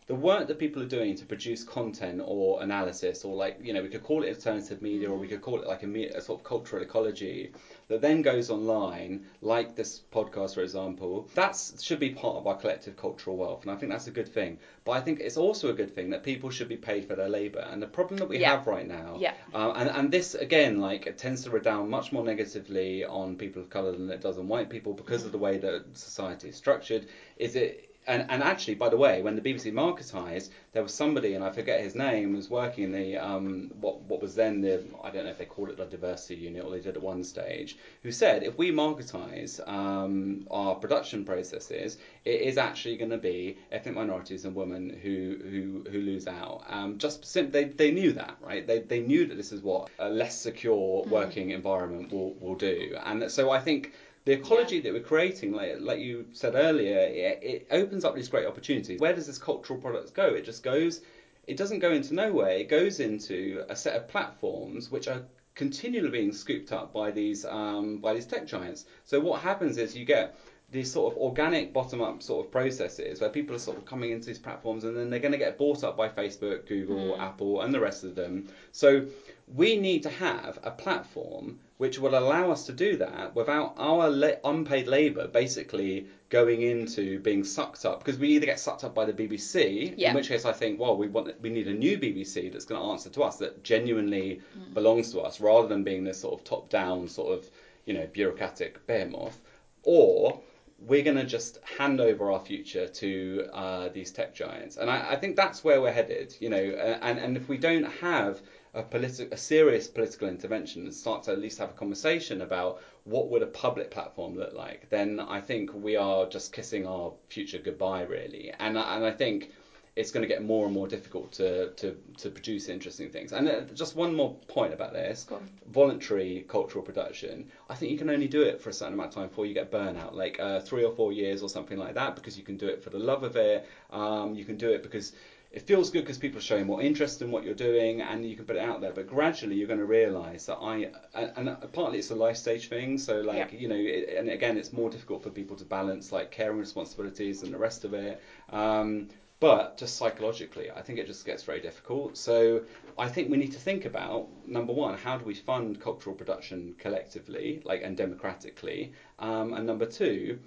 the 0.07 0.15
work 0.15 0.47
that 0.47 0.59
people 0.59 0.81
are 0.83 0.87
doing 0.87 1.15
to 1.15 1.25
produce 1.25 1.63
content 1.63 2.21
or 2.23 2.61
analysis, 2.61 3.25
or 3.25 3.35
like 3.35 3.57
you 3.61 3.73
know, 3.73 3.81
we 3.81 3.87
could 3.89 4.03
call 4.03 4.23
it 4.23 4.29
alternative 4.29 4.81
media, 4.81 5.09
or 5.09 5.17
we 5.17 5.27
could 5.27 5.41
call 5.41 5.59
it 5.59 5.67
like 5.67 5.83
a, 5.83 5.87
me- 5.87 6.07
a 6.09 6.21
sort 6.21 6.39
of 6.39 6.43
cultural 6.43 6.81
ecology 6.81 7.51
that 7.87 8.01
then 8.01 8.21
goes 8.21 8.49
online, 8.49 9.25
like 9.41 9.75
this 9.75 10.01
podcast, 10.11 10.53
for 10.53 10.61
example. 10.61 11.27
That 11.33 11.59
should 11.81 11.99
be 11.99 12.11
part 12.11 12.35
of 12.35 12.45
our 12.45 12.55
collective 12.55 12.95
cultural 12.95 13.35
wealth, 13.35 13.63
and 13.63 13.71
I 13.71 13.75
think 13.75 13.91
that's 13.91 14.07
a 14.07 14.11
good 14.11 14.27
thing. 14.27 14.59
But 14.83 14.91
I 14.93 15.01
think 15.01 15.19
it's 15.21 15.37
also 15.37 15.69
a 15.69 15.73
good 15.73 15.93
thing 15.95 16.11
that 16.11 16.21
people 16.21 16.49
should 16.51 16.67
be 16.69 16.77
paid 16.77 17.05
for 17.05 17.15
their 17.15 17.29
labour. 17.29 17.67
And 17.71 17.81
the 17.81 17.87
problem 17.87 18.17
that 18.19 18.27
we 18.29 18.37
Yeah. 18.37 18.51
have 18.51 18.67
right 18.67 18.87
now, 18.87 19.17
Yeah. 19.19 19.33
uh, 19.53 19.71
and, 19.75 19.89
and 19.89 20.11
this 20.11 20.35
again, 20.35 20.79
like, 20.79 21.07
it 21.07 21.17
tends 21.17 21.43
to 21.45 21.49
redound 21.49 21.89
much 21.89 22.11
more 22.11 22.23
negatively 22.23 23.03
on 23.03 23.35
people 23.37 23.61
of 23.61 23.69
colour 23.71 23.91
than 23.91 24.09
it 24.11 24.21
does 24.21 24.37
on 24.37 24.47
white 24.47 24.69
people 24.69 24.93
because 24.93 25.23
of 25.25 25.31
the 25.31 25.39
way 25.39 25.57
that 25.57 25.83
society 25.97 26.49
is 26.49 26.55
structured. 26.55 27.07
Is 27.37 27.55
it? 27.55 27.94
And, 28.07 28.25
and 28.29 28.43
actually, 28.43 28.75
by 28.75 28.89
the 28.89 28.97
way, 28.97 29.21
when 29.21 29.35
the 29.35 29.41
BBC 29.41 29.73
marketised, 29.73 30.49
there 30.73 30.83
was 30.83 30.93
somebody, 30.93 31.33
and 31.33 31.43
I 31.43 31.51
forget 31.51 31.81
his 31.81 31.95
name, 31.95 32.35
was 32.35 32.49
working 32.49 32.83
in 32.85 32.91
the 32.91 33.17
um, 33.17 33.71
what 33.79 34.01
what 34.01 34.21
was 34.21 34.35
then 34.35 34.61
the 34.61 34.83
I 35.03 35.09
don't 35.09 35.25
know 35.25 35.31
if 35.31 35.37
they 35.37 35.45
called 35.45 35.69
it 35.69 35.77
the 35.77 35.85
diversity 35.85 36.35
unit 36.35 36.63
or 36.63 36.71
they 36.71 36.81
did 36.81 36.97
at 36.97 37.01
one 37.01 37.23
stage, 37.23 37.77
who 38.03 38.11
said 38.11 38.43
if 38.43 38.57
we 38.57 38.71
marketise 38.71 39.65
um, 39.67 40.45
our 40.51 40.75
production 40.75 41.25
processes, 41.25 41.97
it 42.25 42.41
is 42.41 42.57
actually 42.57 42.97
going 42.97 43.11
to 43.11 43.17
be 43.17 43.57
ethnic 43.71 43.95
minorities 43.95 44.45
and 44.45 44.53
women 44.55 44.89
who 45.01 45.37
who, 45.49 45.89
who 45.89 45.99
lose 45.99 46.27
out. 46.27 46.63
Um, 46.69 46.97
just 46.97 47.25
sim- 47.25 47.51
they 47.51 47.65
they 47.65 47.91
knew 47.91 48.11
that, 48.13 48.35
right? 48.41 48.67
They 48.67 48.79
they 48.79 48.99
knew 48.99 49.25
that 49.27 49.35
this 49.35 49.51
is 49.51 49.61
what 49.61 49.89
a 49.97 50.09
less 50.09 50.37
secure 50.37 51.03
working 51.05 51.51
environment 51.51 52.11
will 52.11 52.33
will 52.35 52.55
do, 52.55 52.95
and 53.03 53.31
so 53.31 53.49
I 53.49 53.59
think 53.59 53.93
the 54.25 54.33
ecology 54.33 54.79
that 54.81 54.91
we're 54.91 55.01
creating, 55.01 55.53
like, 55.53 55.75
like 55.79 55.99
you 55.99 56.25
said 56.33 56.55
earlier, 56.55 56.97
it, 56.97 57.39
it 57.43 57.67
opens 57.71 58.03
up 58.03 58.15
these 58.15 58.27
great 58.27 58.47
opportunities. 58.47 58.99
Where 58.99 59.13
does 59.13 59.27
this 59.27 59.37
cultural 59.37 59.79
product 59.79 60.13
go? 60.15 60.25
It 60.33 60.45
just 60.45 60.63
goes, 60.63 61.01
it 61.45 61.57
doesn't 61.57 61.79
go 61.79 61.91
into 61.91 62.15
nowhere. 62.15 62.49
It 62.49 62.67
goes 62.67 62.99
into 62.99 63.63
a 63.69 63.75
set 63.75 63.95
of 63.95 64.07
platforms 64.07 64.89
which 64.89 65.07
are 65.07 65.21
continually 65.53 66.09
being 66.09 66.33
scooped 66.33 66.71
up 66.71 66.91
by 66.91 67.11
these 67.11 67.45
um, 67.45 67.99
by 67.99 68.13
these 68.13 68.25
tech 68.25 68.45
giants. 68.47 68.85
So 69.05 69.19
what 69.19 69.41
happens 69.41 69.77
is 69.77 69.95
you 69.95 70.05
get 70.05 70.37
these 70.71 70.91
sort 70.91 71.13
of 71.13 71.19
organic 71.19 71.71
bottom-up 71.71 72.23
sort 72.23 72.45
of 72.45 72.51
processes 72.51 73.21
where 73.21 73.29
people 73.29 73.55
are 73.55 73.59
sort 73.59 73.77
of 73.77 73.85
coming 73.85 74.11
into 74.11 74.25
these 74.25 74.39
platforms 74.39 74.83
and 74.83 74.97
then 74.97 75.11
they're 75.11 75.19
going 75.19 75.31
to 75.31 75.37
get 75.37 75.57
bought 75.59 75.83
up 75.83 75.95
by 75.95 76.09
Facebook, 76.09 76.67
Google, 76.67 77.15
Apple, 77.21 77.61
and 77.61 77.71
the 77.71 77.79
rest 77.79 78.03
of 78.03 78.15
them. 78.15 78.49
So 78.71 79.05
we 79.53 79.77
need 79.77 80.01
to 80.03 80.09
have 80.09 80.57
a 80.63 80.71
platform 80.71 81.59
which 81.77 81.99
will 81.99 82.17
allow 82.17 82.49
us 82.51 82.65
to 82.67 82.71
do 82.73 82.95
that 82.97 83.35
without 83.35 83.73
our 83.77 84.09
la- 84.09 84.29
unpaid 84.45 84.87
labour 84.87 85.27
basically 85.27 86.07
going 86.29 86.61
into 86.61 87.19
being 87.19 87.43
sucked 87.43 87.85
up 87.85 87.99
because 87.99 88.17
we 88.17 88.29
either 88.29 88.45
get 88.45 88.59
sucked 88.59 88.83
up 88.85 88.95
by 88.95 89.03
the 89.05 89.11
BBC, 89.13 89.93
Yeah. 89.97 90.09
in 90.09 90.15
which 90.15 90.29
case 90.29 90.45
I 90.45 90.53
think, 90.53 90.79
well, 90.79 90.95
we 90.95 91.07
want 91.07 91.39
we 91.41 91.49
need 91.49 91.67
a 91.67 91.73
new 91.73 91.97
BBC 91.97 92.51
that's 92.51 92.65
going 92.65 92.81
to 92.81 92.87
answer 92.87 93.09
to 93.09 93.23
us 93.23 93.37
that 93.37 93.63
genuinely 93.63 94.41
belongs 94.73 95.11
to 95.11 95.19
us, 95.21 95.39
rather 95.41 95.67
than 95.67 95.83
being 95.83 96.03
this 96.03 96.19
sort 96.21 96.33
of 96.39 96.43
top-down 96.45 97.07
sort 97.07 97.33
of 97.37 97.49
you 97.85 97.93
know 97.93 98.07
bureaucratic 98.13 98.85
behemoth, 98.87 99.39
or 99.83 100.39
we're 100.79 101.03
going 101.03 101.15
to 101.17 101.23
just 101.25 101.57
hand 101.77 102.01
over 102.01 102.31
our 102.31 102.39
future 102.39 102.87
to 102.87 103.47
uh, 103.53 103.89
these 103.89 104.11
tech 104.11 104.33
giants, 104.35 104.75
and 104.77 104.89
I, 104.89 105.11
I 105.11 105.15
think 105.15 105.35
that's 105.35 105.63
where 105.63 105.81
we're 105.81 105.93
headed. 105.93 106.35
You 106.39 106.49
know, 106.49 106.57
and 107.01 107.19
and 107.19 107.37
if 107.37 107.47
we 107.47 107.57
don't 107.57 107.83
have 108.01 108.41
a, 108.75 108.83
politi- 108.83 109.31
a 109.31 109.37
serious 109.37 109.87
political 109.87 110.27
intervention 110.27 110.83
and 110.83 110.93
start 110.93 111.23
to 111.23 111.31
at 111.31 111.39
least 111.39 111.57
have 111.57 111.69
a 111.69 111.73
conversation 111.73 112.41
about 112.41 112.81
what 113.05 113.29
would 113.29 113.41
a 113.41 113.47
public 113.47 113.89
platform 113.89 114.37
look 114.37 114.53
like, 114.53 114.89
then 114.89 115.19
I 115.19 115.39
think 115.41 115.73
we 115.73 115.95
are 115.95 116.27
just 116.27 116.53
kissing 116.53 116.85
our 116.85 117.13
future 117.29 117.59
goodbye, 117.59 118.03
really. 118.03 118.53
And 118.59 118.77
I- 118.77 118.95
and 118.95 119.05
I 119.05 119.11
think 119.11 119.51
it's 119.95 120.11
going 120.11 120.21
to 120.21 120.27
get 120.27 120.43
more 120.43 120.65
and 120.65 120.73
more 120.73 120.89
difficult 120.89 121.31
to, 121.31 121.69
to, 121.71 121.95
to 122.17 122.29
produce 122.29 122.67
interesting 122.67 123.09
things. 123.09 123.31
And 123.31 123.47
uh, 123.47 123.61
just 123.73 123.95
one 123.95 124.13
more 124.13 124.35
point 124.49 124.73
about 124.73 124.91
this 124.91 125.25
voluntary 125.71 126.43
cultural 126.49 126.83
production. 126.83 127.49
I 127.69 127.75
think 127.75 127.93
you 127.93 127.97
can 127.97 128.09
only 128.09 128.27
do 128.27 128.41
it 128.41 128.59
for 128.61 128.69
a 128.69 128.73
certain 128.73 128.93
amount 128.93 129.09
of 129.11 129.15
time 129.15 129.29
before 129.29 129.45
you 129.45 129.53
get 129.53 129.71
burnout, 129.71 130.13
like 130.13 130.37
uh, 130.37 130.59
three 130.59 130.83
or 130.83 130.93
four 130.93 131.13
years 131.13 131.41
or 131.41 131.47
something 131.47 131.77
like 131.77 131.93
that, 131.93 132.17
because 132.17 132.37
you 132.37 132.43
can 132.43 132.57
do 132.57 132.67
it 132.67 132.83
for 132.83 132.89
the 132.89 132.99
love 132.99 133.23
of 133.23 133.37
it. 133.37 133.65
Um, 133.89 134.35
you 134.35 134.43
can 134.43 134.57
do 134.57 134.69
it 134.69 134.83
because 134.83 135.13
it 135.55 135.61
feels 135.61 135.89
good 135.89 136.01
because 136.01 136.17
people 136.17 136.37
are 136.37 136.41
showing 136.41 136.65
more 136.65 136.81
interest 136.81 137.21
in 137.21 137.31
what 137.31 137.45
you're 137.45 137.53
doing 137.53 138.01
and 138.01 138.29
you 138.29 138.35
can 138.35 138.43
put 138.43 138.57
it 138.57 138.61
out 138.61 138.81
there. 138.81 138.91
But 138.91 139.07
gradually 139.07 139.55
you're 139.55 139.69
going 139.69 139.79
to 139.79 139.85
realise 139.85 140.45
that 140.47 140.57
I, 140.57 140.89
and, 141.13 141.47
and 141.49 141.71
partly 141.71 141.99
it's 141.99 142.11
a 142.11 142.15
life 142.15 142.35
stage 142.35 142.67
thing. 142.67 142.97
So 142.97 143.21
like, 143.21 143.53
Yeah. 143.53 143.57
you 143.57 143.69
know, 143.69 143.75
it, 143.75 144.15
and 144.17 144.29
again, 144.29 144.57
it's 144.57 144.73
more 144.73 144.89
difficult 144.89 145.23
for 145.23 145.29
people 145.29 145.55
to 145.55 145.63
balance 145.63 146.11
like 146.11 146.29
caring 146.29 146.59
responsibilities 146.59 147.41
and 147.41 147.53
the 147.53 147.57
rest 147.57 147.85
of 147.85 147.93
it. 147.93 148.21
Um, 148.49 149.07
but 149.39 149.77
just 149.77 149.95
psychologically, 149.95 150.71
I 150.71 150.81
think 150.81 150.99
it 150.99 151.07
just 151.07 151.25
gets 151.25 151.43
very 151.43 151.61
difficult. 151.61 152.17
So 152.17 152.61
I 152.97 153.07
think 153.07 153.31
we 153.31 153.37
need 153.37 153.53
to 153.53 153.59
think 153.59 153.85
about 153.85 154.27
number 154.45 154.73
one, 154.73 154.97
how 154.97 155.15
do 155.17 155.23
we 155.23 155.35
fund 155.35 155.79
cultural 155.79 156.15
production 156.15 156.75
collectively, 156.79 157.61
like 157.63 157.81
and 157.81 157.95
democratically, 157.95 158.91
um, 159.19 159.53
and 159.53 159.65
number 159.65 159.85
two, 159.85 160.39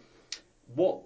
what 0.74 1.00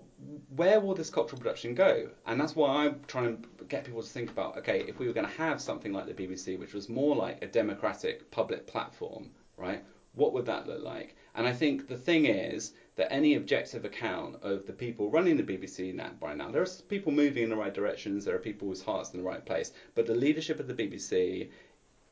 where 0.55 0.81
will 0.81 0.95
this 0.95 1.11
cultural 1.11 1.39
production 1.39 1.75
go? 1.75 2.09
And 2.27 2.41
that's 2.41 2.55
why 2.55 2.85
I'm 2.85 3.01
trying 3.07 3.43
to 3.43 3.62
get 3.73 3.85
people 3.85 4.03
to 4.03 4.09
think 4.09 4.31
about 4.31 4.59
okay, 4.59 4.85
if 4.87 4.99
we 4.99 5.07
were 5.07 5.15
going 5.15 5.27
to 5.27 5.33
have 5.33 5.61
something 5.61 5.93
like 5.93 6.07
the 6.07 6.15
BBC, 6.15 6.59
which 6.59 6.75
was 6.75 6.89
more 6.89 7.17
like 7.17 7.43
a 7.43 7.47
democratic 7.47 8.31
public 8.31 8.67
platform, 8.67 9.31
right? 9.57 9.83
What 10.15 10.35
would 10.35 10.45
that 10.45 10.69
look 10.69 10.83
like? 10.83 11.17
And 11.35 11.47
I 11.47 11.55
think 11.55 11.89
the 11.89 11.97
thing 11.97 12.27
is 12.27 12.75
that 12.97 13.11
any 13.11 13.35
objective 13.37 13.87
account 13.87 14.37
of 14.43 14.67
the 14.67 14.75
people 14.75 15.11
running 15.11 15.39
the 15.39 15.43
BBC 15.43 15.95
now, 15.95 16.11
right 16.21 16.37
now, 16.37 16.51
there 16.51 16.61
are 16.61 16.69
people 16.91 17.13
moving 17.13 17.45
in 17.45 17.49
the 17.49 17.57
right 17.57 17.73
directions, 17.73 18.27
there 18.27 18.37
are 18.37 18.51
people 18.51 18.69
whose 18.69 18.83
hearts 18.83 19.15
in 19.15 19.19
the 19.19 19.27
right 19.27 19.45
place, 19.45 19.73
but 19.95 20.07
the 20.07 20.15
leadership 20.15 20.61
of 20.61 20.69
the 20.69 20.75
BBC 20.75 21.49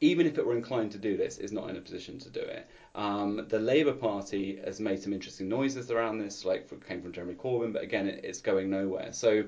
even 0.03 0.27
if 0.27 0.39
it 0.39 0.47
were 0.47 0.57
inclined 0.57 0.91
to 0.91 0.99
do 0.99 1.15
this, 1.17 1.37
is 1.37 1.53
not 1.53 1.69
in 1.69 1.77
a 1.77 1.81
position 1.81 2.19
to 2.19 2.31
do 2.31 2.41
it. 2.41 2.67
Um, 2.95 3.45
the 3.49 3.59
Labour 3.59 3.93
Party 3.93 4.59
has 4.65 4.81
made 4.81 5.03
some 5.03 5.13
interesting 5.13 5.47
noises 5.47 5.91
around 5.91 6.19
this, 6.19 6.45
like 6.45 6.71
came 6.89 7.03
from 7.03 7.13
Jeremy 7.13 7.35
Corbyn, 7.35 7.73
but 7.73 7.83
again, 7.83 8.09
it, 8.09 8.25
it's 8.25 8.41
going 8.41 8.71
nowhere. 8.71 9.13
So 9.13 9.45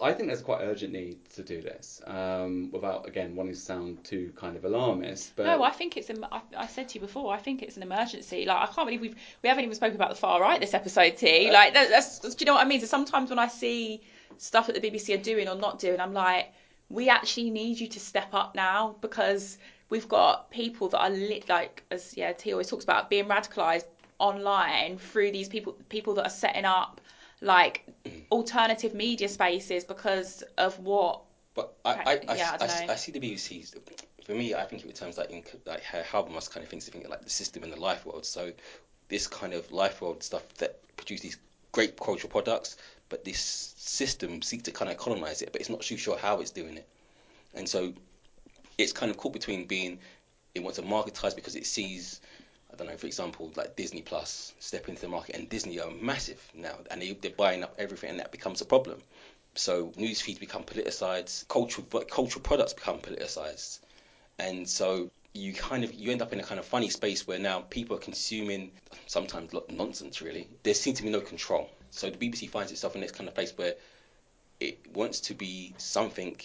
I 0.00 0.12
think 0.12 0.28
there's 0.28 0.40
quite 0.40 0.60
urgent 0.62 0.92
need 0.92 1.18
to 1.34 1.42
do 1.42 1.60
this, 1.60 2.00
um, 2.06 2.70
without 2.72 3.06
again 3.06 3.34
wanting 3.34 3.54
to 3.54 3.60
sound 3.60 4.02
too 4.04 4.32
kind 4.34 4.56
of 4.56 4.64
alarmist. 4.64 5.32
But 5.36 5.44
No, 5.46 5.62
I 5.62 5.70
think 5.70 5.96
it's. 5.96 6.08
em- 6.10 6.24
I, 6.32 6.40
I 6.56 6.66
said 6.66 6.88
to 6.88 6.94
you 6.94 7.00
before. 7.00 7.32
I 7.32 7.38
think 7.38 7.62
it's 7.62 7.76
an 7.76 7.82
emergency. 7.82 8.44
Like 8.46 8.62
I 8.62 8.66
can't 8.72 8.86
believe 8.86 9.00
we've 9.00 9.14
we 9.42 9.48
haven't 9.48 9.64
even 9.64 9.74
spoken 9.74 9.96
about 9.96 10.08
the 10.08 10.14
far 10.14 10.40
right 10.40 10.60
this 10.60 10.74
episode, 10.74 11.16
T. 11.16 11.50
Like 11.50 11.74
that, 11.74 11.90
that's. 11.90 12.18
Do 12.20 12.34
you 12.38 12.46
know 12.46 12.54
what 12.54 12.64
I 12.64 12.68
mean? 12.68 12.80
So 12.80 12.86
sometimes 12.86 13.30
when 13.30 13.38
I 13.38 13.48
see 13.48 14.00
stuff 14.38 14.66
that 14.66 14.80
the 14.80 14.90
BBC 14.90 15.14
are 15.14 15.22
doing 15.22 15.48
or 15.48 15.54
not 15.54 15.78
doing, 15.78 16.00
I'm 16.00 16.12
like, 16.14 16.52
we 16.88 17.08
actually 17.08 17.50
need 17.50 17.78
you 17.78 17.86
to 17.88 18.00
step 18.00 18.32
up 18.32 18.54
now 18.54 18.96
because 19.00 19.58
we've 19.90 20.08
got 20.08 20.50
people 20.50 20.88
that 20.88 20.98
are 20.98 21.10
lit 21.10 21.48
like 21.48 21.82
as 21.90 22.14
yeah 22.16 22.32
T 22.32 22.52
always 22.52 22.68
talks 22.68 22.84
about 22.84 23.08
being 23.08 23.26
radicalized 23.26 23.84
online 24.18 24.98
through 24.98 25.30
these 25.30 25.48
people 25.48 25.76
people 25.88 26.14
that 26.14 26.26
are 26.26 26.30
setting 26.30 26.64
up 26.64 27.00
like 27.40 27.84
alternative 28.30 28.94
media 28.94 29.28
spaces 29.28 29.84
because 29.84 30.42
of 30.58 30.78
what 30.80 31.20
But 31.54 31.74
I, 31.84 31.90
I, 31.90 32.20
I, 32.28 32.34
Yeah, 32.36 32.56
I 32.60 32.64
I, 32.64 32.86
I 32.92 32.94
see 32.96 33.12
the 33.12 33.20
BBC. 33.20 33.64
For 34.24 34.32
me, 34.32 34.54
I 34.54 34.64
think 34.64 34.82
it 34.82 34.88
returns 34.88 35.18
like 35.18 35.30
in 35.30 35.44
like 35.66 35.82
how 35.82 36.00
Habermas 36.00 36.50
kind 36.50 36.64
of 36.64 36.70
thinks 36.70 36.88
of 36.88 36.94
like 37.08 37.22
the 37.22 37.30
system 37.30 37.62
and 37.62 37.72
the 37.72 37.80
life 37.80 38.04
world. 38.06 38.26
So 38.26 38.52
this 39.08 39.26
kind 39.26 39.54
of 39.54 39.70
life 39.70 40.00
world 40.00 40.22
stuff 40.22 40.42
that 40.54 40.78
produce 40.96 41.20
these 41.20 41.36
great 41.72 41.96
cultural 41.98 42.30
products, 42.30 42.76
but 43.08 43.24
this 43.24 43.38
system 43.76 44.42
seeks 44.42 44.64
to 44.64 44.72
kind 44.72 44.90
of 44.90 44.96
colonize 44.96 45.42
it, 45.42 45.52
but 45.52 45.60
it's 45.60 45.70
not 45.70 45.82
too 45.82 45.96
sure 45.96 46.16
how 46.16 46.40
it's 46.40 46.50
doing 46.50 46.76
it. 46.76 46.86
And 47.54 47.68
so 47.68 47.92
it's 48.78 48.92
kind 48.92 49.10
of 49.10 49.16
caught 49.16 49.32
between 49.32 49.66
being 49.66 49.98
it 50.54 50.62
wants 50.62 50.78
to 50.78 50.84
marketize 50.84 51.36
because 51.36 51.54
it 51.54 51.66
sees 51.66 52.20
I 52.76 52.78
don't 52.80 52.88
know, 52.88 52.98
for 52.98 53.06
example, 53.06 53.50
like 53.56 53.74
Disney 53.74 54.02
Plus 54.02 54.52
step 54.58 54.90
into 54.90 55.00
the 55.00 55.08
market, 55.08 55.34
and 55.34 55.48
Disney 55.48 55.80
are 55.80 55.90
massive 55.90 56.42
now, 56.54 56.76
and 56.90 57.00
they, 57.00 57.12
they're 57.12 57.30
buying 57.30 57.62
up 57.62 57.74
everything, 57.78 58.10
and 58.10 58.20
that 58.20 58.32
becomes 58.32 58.60
a 58.60 58.66
problem. 58.66 59.00
So 59.54 59.94
news 59.96 60.20
feeds 60.20 60.38
become 60.38 60.62
politicized, 60.62 61.48
cultural 61.48 61.86
cultural 62.04 62.42
products 62.42 62.74
become 62.74 62.98
politicized, 62.98 63.78
and 64.38 64.68
so 64.68 65.10
you 65.32 65.54
kind 65.54 65.84
of 65.84 65.94
you 65.94 66.12
end 66.12 66.20
up 66.20 66.34
in 66.34 66.40
a 66.40 66.42
kind 66.42 66.60
of 66.60 66.66
funny 66.66 66.90
space 66.90 67.26
where 67.26 67.38
now 67.38 67.60
people 67.60 67.96
are 67.96 68.00
consuming 68.00 68.72
sometimes 69.06 69.54
nonsense. 69.70 70.20
Really, 70.20 70.46
there 70.62 70.74
seems 70.74 70.98
to 70.98 71.02
be 71.02 71.08
no 71.08 71.22
control. 71.22 71.70
So 71.90 72.10
the 72.10 72.18
BBC 72.18 72.50
finds 72.50 72.72
itself 72.72 72.94
in 72.94 73.00
this 73.00 73.12
kind 73.12 73.26
of 73.26 73.34
place 73.34 73.56
where 73.56 73.74
it 74.60 74.78
wants 74.92 75.20
to 75.20 75.34
be 75.34 75.72
something. 75.78 76.36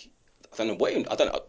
I 0.54 0.58
don't 0.58 0.68
know 0.68 0.76
what 0.76 0.94
I 0.94 1.16
don't 1.16 1.34
know. 1.34 1.42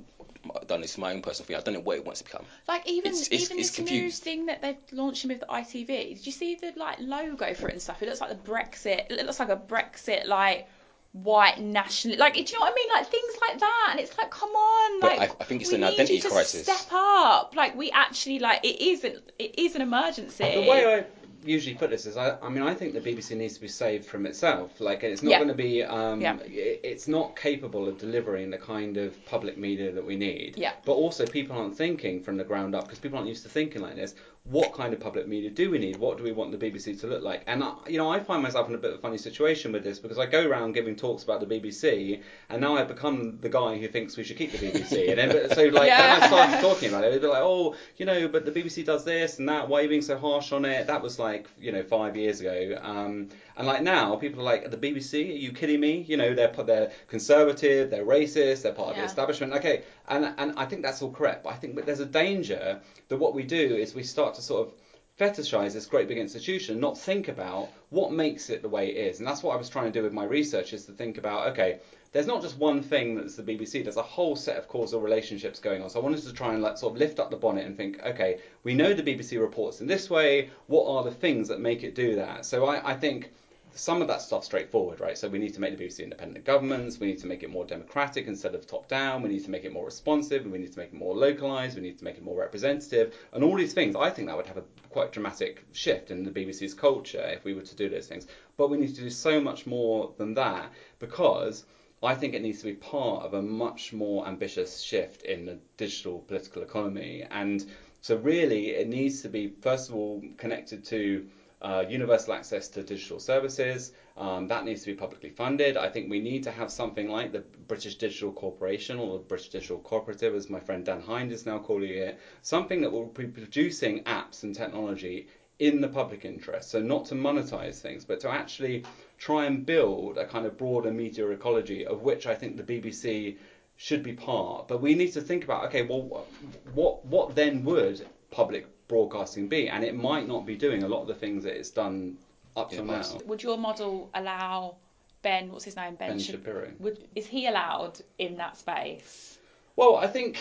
I 0.45 0.65
don't. 0.65 0.83
It's 0.83 0.99
my 0.99 1.13
own 1.13 1.23
personal 1.23 1.47
thing. 1.47 1.57
I 1.57 1.61
don't 1.61 1.75
know 1.75 1.81
what 1.81 1.97
it 1.97 2.05
wants 2.05 2.21
to 2.21 2.25
become. 2.25 2.45
Like 2.69 2.89
even 2.89 3.13
It's- 3.13 3.27
it's- 3.29 3.43
even 3.45 3.59
it's 3.59 3.71
this 3.77 3.91
new 3.91 4.11
thing 4.11 4.47
that 4.47 4.61
they're 4.63 4.77
launching 4.93 5.29
with 5.31 5.41
the 5.41 5.47
ITV. 5.47 6.15
Did 6.17 6.27
you 6.27 6.33
see 6.33 6.55
the 6.57 6.73
like 6.77 6.99
logo 7.01 7.55
for 7.55 7.69
it 7.69 7.73
and 7.73 7.83
stuff? 7.83 8.03
It 8.03 8.09
looks 8.09 8.21
like 8.21 8.31
the 8.31 8.51
Brexit. 8.51 9.11
It 9.11 9.25
looks 9.27 9.39
like 9.41 9.49
a 9.51 9.57
Brexit 9.57 10.27
like 10.27 10.67
white 11.13 11.59
national. 11.61 12.17
Like 12.19 12.35
do 12.35 12.41
you 12.41 12.53
know 12.55 12.61
what 12.61 12.73
I 12.73 12.75
mean? 12.75 12.89
Like 12.93 13.07
things 13.11 13.35
like 13.49 13.61
that. 13.61 13.89
And 13.91 14.01
it's 14.01 14.17
like, 14.17 14.31
come 14.31 14.51
on, 14.51 15.01
But 15.01 15.19
like 15.19 15.31
I- 15.31 15.35
I 15.41 15.45
think 15.45 15.61
it's 15.63 15.71
we 15.71 15.75
an 15.77 15.83
need 15.83 15.87
identity 15.95 16.15
you 16.15 16.21
to 16.23 16.29
crisis. 16.31 16.63
Step 16.65 16.93
up. 16.93 17.55
Like 17.55 17.75
we 17.77 17.91
actually 17.91 18.39
like 18.39 18.65
it 18.65 18.81
is 18.81 19.05
an 19.05 19.21
it 19.39 19.59
is 19.59 19.75
an 19.75 19.83
emergency. 19.83 20.45
The 20.45 20.61
way 20.69 20.87
I 20.87 21.05
usually 21.45 21.75
put 21.75 21.91
this 21.91 22.07
is 22.07 22.17
I, 22.17 22.37
I 22.43 22.49
mean 22.49 22.63
I 22.63 22.75
think 22.75 22.95
the 22.95 23.01
BBC 23.01 23.37
needs 23.37 23.55
to 23.55 23.61
be 23.61 23.69
saved 23.69 24.05
from 24.05 24.27
itself. 24.27 24.81
Like 24.81 25.03
it's 25.03 25.23
not 25.23 25.31
Yeah. 25.31 25.39
going 25.39 25.49
to 25.49 25.55
be 25.55 25.83
um, 25.83 26.21
Yeah. 26.21 26.37
i- 26.43 26.79
it's 26.83 27.09
not 27.09 27.37
capable 27.37 27.89
of 27.89 27.99
delivering 27.99 28.51
the 28.51 28.59
kind 28.59 28.97
of 28.97 29.23
public 29.27 29.57
media 29.59 29.93
that 29.93 30.05
we 30.05 30.17
need. 30.17 30.55
Yeah. 30.57 30.73
But 30.85 30.93
also 30.93 31.27
people 31.27 31.57
aren't 31.57 31.77
thinking 31.77 32.23
from 32.23 32.37
the 32.37 32.45
ground 32.45 32.75
up 32.75 32.85
because 32.85 32.99
people 32.99 33.19
aren't 33.19 33.29
used 33.29 33.43
to 33.45 33.49
thinking 33.49 33.83
like 33.83 33.97
this. 33.97 34.15
What 34.45 34.75
kind 34.75 34.93
of 34.93 34.99
public 34.99 35.29
media 35.29 35.51
do 35.51 35.71
we 35.71 35.79
need? 35.79 35.97
What 35.97 36.19
do 36.19 36.25
we 36.25 36.33
want 36.33 36.51
the 36.51 36.59
BBC 36.59 36.99
to 37.03 37.07
look 37.07 37.23
like? 37.23 37.45
And 37.47 37.63
I, 37.63 37.75
you 37.87 37.97
know 37.97 38.11
I 38.11 38.19
find 38.19 38.43
myself 38.43 38.69
in 38.69 38.75
a 38.75 38.79
bit 38.79 38.91
of 38.93 38.99
a 38.99 39.01
funny 39.01 39.17
situation 39.17 39.71
with 39.71 39.85
this 39.85 40.01
because 40.01 40.19
I 40.19 40.27
go 40.27 40.45
around 40.45 40.73
giving 40.73 40.97
talks 40.97 41.23
about 41.23 41.39
the 41.39 41.47
BBC 41.47 42.21
and 42.51 42.61
now 42.61 42.75
I've 42.77 42.89
become 42.89 43.39
the 43.41 43.49
guy 43.49 43.79
who 43.79 43.87
thinks 43.87 44.17
we 44.17 44.25
should 44.25 44.37
keep 44.37 44.51
the 44.51 44.59
BBC. 44.59 45.11
And 45.11 45.19
then, 45.31 45.49
so 45.55 45.67
like 45.67 45.87
Yeah. 45.87 46.15
when 46.15 46.23
I 46.25 46.27
started 46.27 46.61
talking 46.69 46.89
about 46.89 47.05
it, 47.05 47.09
it'd 47.09 47.23
be 47.23 47.29
like, 47.29 47.41
oh, 47.41 47.77
you 47.99 48.05
know, 48.05 48.27
but 48.27 48.45
the 48.45 48.51
BBC 48.51 48.85
does 48.85 49.05
this 49.05 49.39
and 49.39 49.49
that. 49.49 49.69
Why 49.69 49.79
are 49.79 49.83
you 49.85 49.89
being 49.89 50.03
so 50.03 50.19
harsh 50.19 50.51
on 50.51 50.65
it? 50.65 50.89
That 50.89 51.03
was 51.03 51.21
like, 51.21 51.49
you 51.61 51.71
know, 51.71 51.85
five 51.85 52.17
years 52.17 52.41
ago. 52.41 52.77
Um, 52.83 53.29
and 53.57 53.67
like 53.67 53.83
now, 53.83 54.17
people 54.17 54.41
are 54.41 54.45
like, 54.45 54.71
the 54.71 54.77
BBC? 54.77 55.29
Are 55.29 55.33
you 55.33 55.53
kidding 55.53 55.81
me? 55.81 56.05
You 56.09 56.17
know, 56.17 56.35
they're 56.35 56.53
they're 56.65 56.93
conservative, 57.09 57.91
they're 57.91 58.05
racist, 58.05 58.63
they're 58.63 58.73
part 58.73 58.91
of 58.91 58.97
the 58.97 59.05
establishment. 59.05 59.53
Okay, 59.55 59.83
and 60.09 60.35
and 60.39 60.53
I 60.57 60.65
think 60.67 60.83
that's 60.83 61.03
all 61.03 61.11
correct. 61.11 61.45
But 61.45 61.51
I 61.51 61.57
think 61.57 61.85
there's 61.85 62.01
a 62.01 62.07
danger 62.07 62.81
that 63.09 63.17
what 63.17 63.35
we 63.35 63.43
do 63.43 63.77
is 63.77 63.95
we 63.95 64.03
start 64.03 64.35
to 64.35 64.43
sort 64.43 64.67
of 64.67 64.75
fetishize 65.19 65.73
this 65.73 65.87
great 65.87 66.09
big 66.09 66.19
institution, 66.19 66.81
not 66.81 66.99
think 66.99 67.29
about 67.29 67.69
what 67.91 68.13
makes 68.13 68.51
it 68.51 68.63
the 68.63 68.69
way 68.69 68.89
it 68.89 68.97
is. 68.97 69.19
And 69.19 69.29
that's 69.29 69.43
what 69.43 69.53
I 69.53 69.57
was 69.57 69.69
trying 69.69 69.93
to 69.93 69.99
do 69.99 70.03
with 70.03 70.13
my 70.13 70.25
research 70.25 70.73
is 70.73 70.87
to 70.87 70.93
think 70.93 71.19
about, 71.19 71.49
okay, 71.49 71.81
there's 72.13 72.27
not 72.27 72.43
just 72.43 72.59
one 72.59 72.83
thing 72.83 73.15
that's 73.15 73.37
the 73.37 73.43
BBC, 73.43 73.83
there's 73.83 73.97
a 73.97 74.03
whole 74.03 74.37
set 74.37 74.57
of 74.57 74.69
causal 74.69 75.01
relationships 75.01 75.61
going 75.61 75.83
on. 75.83 75.91
So 75.91 76.01
I 76.01 76.03
wanted 76.03 76.23
to 76.23 76.33
try 76.33 76.53
and 76.53 76.63
like 76.63 76.77
sort 76.79 76.95
of 76.95 76.99
lift 76.99 77.21
up 77.21 77.31
the 77.31 77.37
bonnet 77.37 77.67
and 77.67 77.77
think, 77.77 78.01
okay, 78.05 78.41
we 78.65 78.75
know 78.75 78.93
the 78.93 79.03
BBC 79.03 79.41
reports 79.41 79.81
in 79.81 79.87
this 79.87 80.11
way, 80.11 80.51
what 80.67 80.87
are 80.87 81.05
the 81.05 81.11
things 81.11 81.49
that 81.49 81.61
make 81.61 81.85
it 81.85 81.95
do 81.95 82.17
that? 82.17 82.45
So 82.45 82.67
I, 82.67 82.93
I 82.93 82.95
think 82.95 83.33
some 83.75 84.03
of 84.03 84.09
that 84.09 84.21
stuff 84.21 84.45
straightforward, 84.45 85.01
right? 85.01 85.17
So 85.17 85.29
we 85.29 85.39
need 85.39 85.55
to 85.55 85.61
make 85.61 85.77
the 85.77 85.85
BBC 85.85 86.01
independent 86.01 86.45
governments, 86.45 87.01
we 87.01 87.07
need 87.07 87.19
to 87.21 87.27
make 87.27 87.43
it 87.43 87.51
more 87.51 87.65
democratic 87.65 88.27
instead 88.27 88.55
of 88.55 88.67
top 88.67 88.89
down, 88.89 89.23
we 89.23 89.29
need 89.29 89.45
to 89.45 89.51
make 89.51 89.65
it 89.65 89.73
more 89.73 89.85
responsive, 89.85 90.45
we 90.45 90.59
need 90.59 90.73
to 90.73 90.79
make 90.79 90.89
it 90.89 90.95
more 90.95 91.15
localized, 91.15 91.77
we 91.77 91.83
need 91.83 91.99
to 91.99 92.05
make 92.05 92.17
it 92.17 92.23
more 92.23 92.39
representative, 92.39 93.15
and 93.33 93.43
all 93.43 93.57
these 93.57 93.73
things. 93.73 93.97
I 93.97 94.11
think 94.11 94.29
that 94.29 94.37
would 94.37 94.47
have 94.47 94.59
a 94.59 94.65
quite 94.91 95.13
dramatic 95.13 95.65
shift 95.73 96.11
in 96.11 96.23
the 96.23 96.31
BBC's 96.31 96.75
culture 96.75 97.23
if 97.33 97.45
we 97.45 97.55
were 97.55 97.63
to 97.63 97.77
do 97.77 97.89
those 97.89 98.07
things. 98.07 98.27
But 98.57 98.69
we 98.69 98.77
need 98.77 98.95
to 98.95 99.01
do 99.01 99.11
so 99.11 99.41
much 99.41 99.67
more 99.67 100.13
than 100.19 100.35
that 100.35 100.71
because 100.99 101.65
I 102.03 102.15
think 102.15 102.35
it 102.35 102.43
needs 102.43 102.59
to 102.59 102.65
be 102.65 102.75
part 102.75 103.25
of 103.25 103.35
a 103.35 103.43
much 103.43 103.93
more 103.93 104.27
ambitious 104.27 104.81
shift 104.81 105.23
in 105.23 105.47
the 105.47 105.59
digital 105.77 106.19
political 106.19 106.63
economy. 106.63 107.25
And 107.31 107.65
so, 108.01 108.17
really, 108.17 108.71
it 108.71 108.89
needs 108.89 109.23
to 109.23 109.29
be, 109.29 109.53
first 109.61 109.89
of 109.89 109.95
all, 109.95 110.21
connected 110.37 110.85
to 110.87 111.25
uh, 111.63 111.85
universal 111.89 112.35
access 112.35 112.69
to 112.69 112.83
digital 112.83 113.21
services. 113.21 113.93
Um, 114.17 114.49
that 114.49 114.65
needs 114.65 114.83
to 114.83 114.89
be 114.89 114.95
publicly 114.95 115.31
funded. 115.31 115.77
I 115.77 115.89
think 115.89 116.11
we 116.11 116.21
need 116.21 116.43
to 116.45 116.51
have 116.51 116.71
something 116.71 117.09
like 117.09 117.33
the 117.33 117.45
British 117.69 117.95
Digital 117.95 118.33
Corporation 118.33 118.99
or 118.99 119.19
the 119.19 119.25
British 119.25 119.49
Digital 119.49 119.79
Cooperative, 119.79 120.35
as 120.35 120.51
my 120.51 120.61
friend 120.61 120.85
Dan 120.85 121.01
Hind 121.01 121.33
is 121.33 121.47
now 121.47 121.59
calling 121.59 121.91
it, 121.91 122.19
something 122.43 122.81
that 122.83 122.91
will 122.91 123.07
be 123.07 123.27
producing 123.27 124.03
apps 124.05 124.43
and 124.43 124.55
technology 124.55 125.29
in 125.61 125.81
the 125.81 125.89
public 125.89 126.25
interest. 126.25 126.71
So 126.71 126.81
not 126.81 127.05
to 127.07 127.15
monetize 127.15 127.77
things, 127.77 128.05
but 128.05 128.19
to 128.21 128.29
actually 128.29 128.85
try 129.19 129.45
and 129.45 129.65
build 129.65 130.19
a 130.19 130.27
kind 130.27 130.45
of 130.45 130.59
broader 130.59 130.91
media 130.91 131.29
ecology 131.29 131.87
of 131.87 132.03
which 132.03 132.27
I 132.27 132.35
think 132.35 132.57
the 132.57 132.65
BBC 132.65 133.37
should 133.77 134.03
be 134.03 134.13
part. 134.13 134.67
But 134.67 134.81
we 134.81 134.95
need 134.95 135.13
to 135.13 135.21
think 135.21 135.45
about 135.45 135.65
okay, 135.67 135.83
well, 135.83 136.27
what 136.75 137.05
what 137.05 137.35
then 137.37 137.65
would 137.65 138.05
public 138.33 138.67
broadcasting 138.89 139.49
be? 139.49 139.69
And 139.69 139.85
it 139.85 139.95
might 139.95 140.27
not 140.27 140.47
be 140.47 140.57
doing 140.57 140.83
a 140.83 140.89
lot 140.89 141.03
of 141.03 141.09
the 141.09 141.15
things 141.15 141.45
that 141.45 141.57
it's 141.57 141.71
done 141.71 142.17
up 142.57 142.73
In 142.73 142.79
till 142.79 142.87
now. 142.87 143.19
Would 143.27 143.43
your 143.43 143.59
model 143.59 144.11
allow 144.15 144.77
Ben? 145.23 145.51
What's 145.51 145.65
his 145.65 145.77
name? 145.77 145.95
Ben. 145.95 146.11
Ben 146.11 146.19
Shapiro. 146.19 146.71
Would 146.79 147.09
is 147.15 147.27
he 147.27 147.47
allowed 147.47 148.01
in 148.19 148.37
that 148.37 148.57
space? 148.57 149.39
Well, 149.77 149.97
I 149.97 150.07
think 150.07 150.39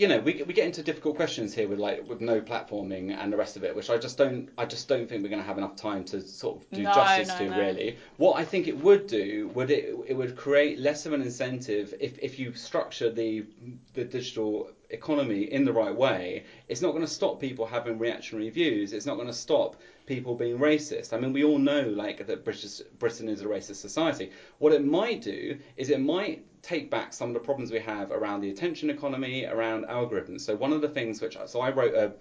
you 0.00 0.08
know 0.08 0.18
we 0.18 0.42
we 0.46 0.54
get 0.54 0.64
into 0.64 0.82
difficult 0.82 1.14
questions 1.14 1.52
here 1.52 1.68
with 1.68 1.78
like 1.78 2.08
with 2.08 2.22
no 2.22 2.40
platforming 2.40 3.14
and 3.14 3.30
the 3.30 3.36
rest 3.36 3.54
of 3.58 3.64
it, 3.64 3.76
which 3.76 3.90
I 3.90 3.98
just 3.98 4.16
don't 4.16 4.48
I 4.56 4.64
just 4.64 4.88
don't 4.88 5.06
think 5.06 5.22
we're 5.22 5.28
going 5.28 5.42
to 5.42 5.46
have 5.46 5.58
enough 5.58 5.76
time 5.76 6.04
to 6.04 6.22
sort 6.22 6.56
of 6.56 6.70
do 6.70 6.82
No, 6.82 6.94
justice 6.94 7.28
no, 7.28 7.36
to 7.38 7.50
no. 7.50 7.58
really. 7.58 7.98
What 8.16 8.38
I 8.38 8.44
think 8.44 8.66
it 8.66 8.78
would 8.78 9.06
do 9.06 9.50
would 9.54 9.70
it 9.70 9.94
it 10.06 10.14
would 10.14 10.36
create 10.36 10.78
less 10.78 11.04
of 11.04 11.12
an 11.12 11.20
incentive 11.20 11.92
if 12.00 12.18
if 12.18 12.38
you 12.38 12.54
structure 12.54 13.10
the 13.10 13.44
the 13.92 14.04
digital 14.04 14.70
economy 14.88 15.42
in 15.52 15.66
the 15.66 15.72
right 15.72 15.94
way. 15.94 16.44
It's 16.68 16.80
not 16.80 16.92
going 16.92 17.04
to 17.04 17.14
stop 17.20 17.38
people 17.38 17.66
having 17.66 17.98
reactionary 17.98 18.48
views. 18.48 18.94
It's 18.94 19.04
not 19.04 19.16
going 19.16 19.28
to 19.28 19.34
stop 19.34 19.76
people 20.10 20.34
being 20.34 20.58
racist. 20.58 21.12
I 21.12 21.20
mean, 21.20 21.32
we 21.32 21.44
all 21.44 21.58
know 21.58 21.82
like 21.82 22.26
that 22.26 22.44
British 22.44 22.80
Britain 22.98 23.28
is 23.28 23.42
a 23.42 23.44
racist 23.44 23.76
society. 23.76 24.32
What 24.58 24.72
it 24.72 24.84
might 24.84 25.22
do 25.22 25.56
is 25.76 25.88
it 25.88 26.00
might 26.00 26.44
take 26.62 26.90
back 26.90 27.12
some 27.12 27.28
of 27.28 27.34
the 27.34 27.38
problems 27.38 27.70
we 27.70 27.78
have 27.78 28.10
around 28.10 28.40
the 28.40 28.50
attention 28.50 28.90
economy, 28.90 29.44
around 29.44 29.86
algorithms. 29.86 30.40
So 30.40 30.56
one 30.56 30.72
of 30.72 30.80
the 30.80 30.88
things 30.88 31.20
which 31.20 31.36
so 31.46 31.60
I 31.60 31.70
wrote 31.70 31.94
a 31.94 32.12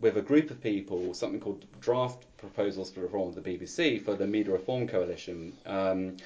with 0.00 0.18
a 0.18 0.22
group 0.22 0.50
of 0.50 0.62
people 0.62 1.14
something 1.14 1.40
called 1.40 1.64
draft 1.80 2.26
proposals 2.36 2.90
for 2.90 3.00
reform 3.00 3.30
of 3.30 3.42
the 3.42 3.46
BBC 3.50 4.04
for 4.04 4.14
the 4.14 4.26
Media 4.26 4.52
Reform 4.52 4.86
Coalition. 4.86 5.56
Um, 5.64 6.18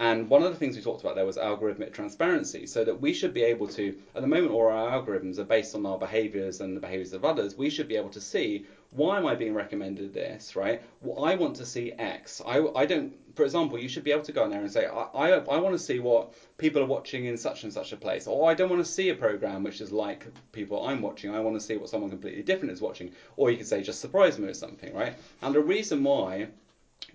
and 0.00 0.30
one 0.30 0.42
of 0.42 0.50
the 0.50 0.58
things 0.58 0.76
we 0.76 0.82
talked 0.82 1.02
about 1.02 1.14
there 1.14 1.26
was 1.26 1.36
algorithmic 1.36 1.92
transparency, 1.92 2.66
so 2.66 2.82
that 2.84 2.98
we 2.98 3.12
should 3.12 3.34
be 3.34 3.42
able 3.42 3.68
to, 3.68 3.94
at 4.14 4.22
the 4.22 4.26
moment, 4.26 4.50
all 4.50 4.66
our 4.66 4.98
algorithms 4.98 5.38
are 5.38 5.44
based 5.44 5.74
on 5.74 5.84
our 5.84 5.98
behaviours 5.98 6.62
and 6.62 6.74
the 6.74 6.80
behaviours 6.80 7.12
of 7.12 7.22
others. 7.22 7.58
We 7.58 7.68
should 7.68 7.86
be 7.86 7.96
able 7.96 8.08
to 8.08 8.20
see 8.20 8.64
why 8.92 9.18
am 9.18 9.26
I 9.26 9.34
being 9.34 9.52
recommended 9.52 10.14
this, 10.14 10.56
right? 10.56 10.80
Well, 11.02 11.22
I 11.22 11.34
want 11.34 11.54
to 11.56 11.66
see 11.66 11.92
X. 11.92 12.40
I, 12.46 12.60
I 12.74 12.86
don't, 12.86 13.12
for 13.36 13.44
example, 13.44 13.78
you 13.78 13.88
should 13.88 14.02
be 14.02 14.10
able 14.10 14.22
to 14.22 14.32
go 14.32 14.44
in 14.44 14.50
there 14.50 14.62
and 14.62 14.72
say, 14.72 14.86
I, 14.86 15.02
I, 15.02 15.28
I 15.32 15.58
want 15.58 15.74
to 15.74 15.78
see 15.78 15.98
what 15.98 16.32
people 16.56 16.80
are 16.80 16.86
watching 16.86 17.26
in 17.26 17.36
such 17.36 17.62
and 17.64 17.72
such 17.72 17.92
a 17.92 17.96
place, 17.98 18.26
or 18.26 18.50
I 18.50 18.54
don't 18.54 18.70
want 18.70 18.82
to 18.82 18.90
see 18.90 19.10
a 19.10 19.14
program 19.14 19.62
which 19.62 19.82
is 19.82 19.92
like 19.92 20.26
people 20.52 20.82
I'm 20.82 21.02
watching. 21.02 21.30
I 21.30 21.40
want 21.40 21.56
to 21.56 21.60
see 21.60 21.76
what 21.76 21.90
someone 21.90 22.08
completely 22.08 22.42
different 22.42 22.72
is 22.72 22.80
watching, 22.80 23.12
or 23.36 23.50
you 23.50 23.58
could 23.58 23.68
say 23.68 23.82
just 23.82 24.00
surprise 24.00 24.38
me 24.38 24.46
with 24.46 24.56
something, 24.56 24.94
right? 24.94 25.14
And 25.42 25.54
the 25.54 25.60
reason 25.60 26.02
why 26.02 26.48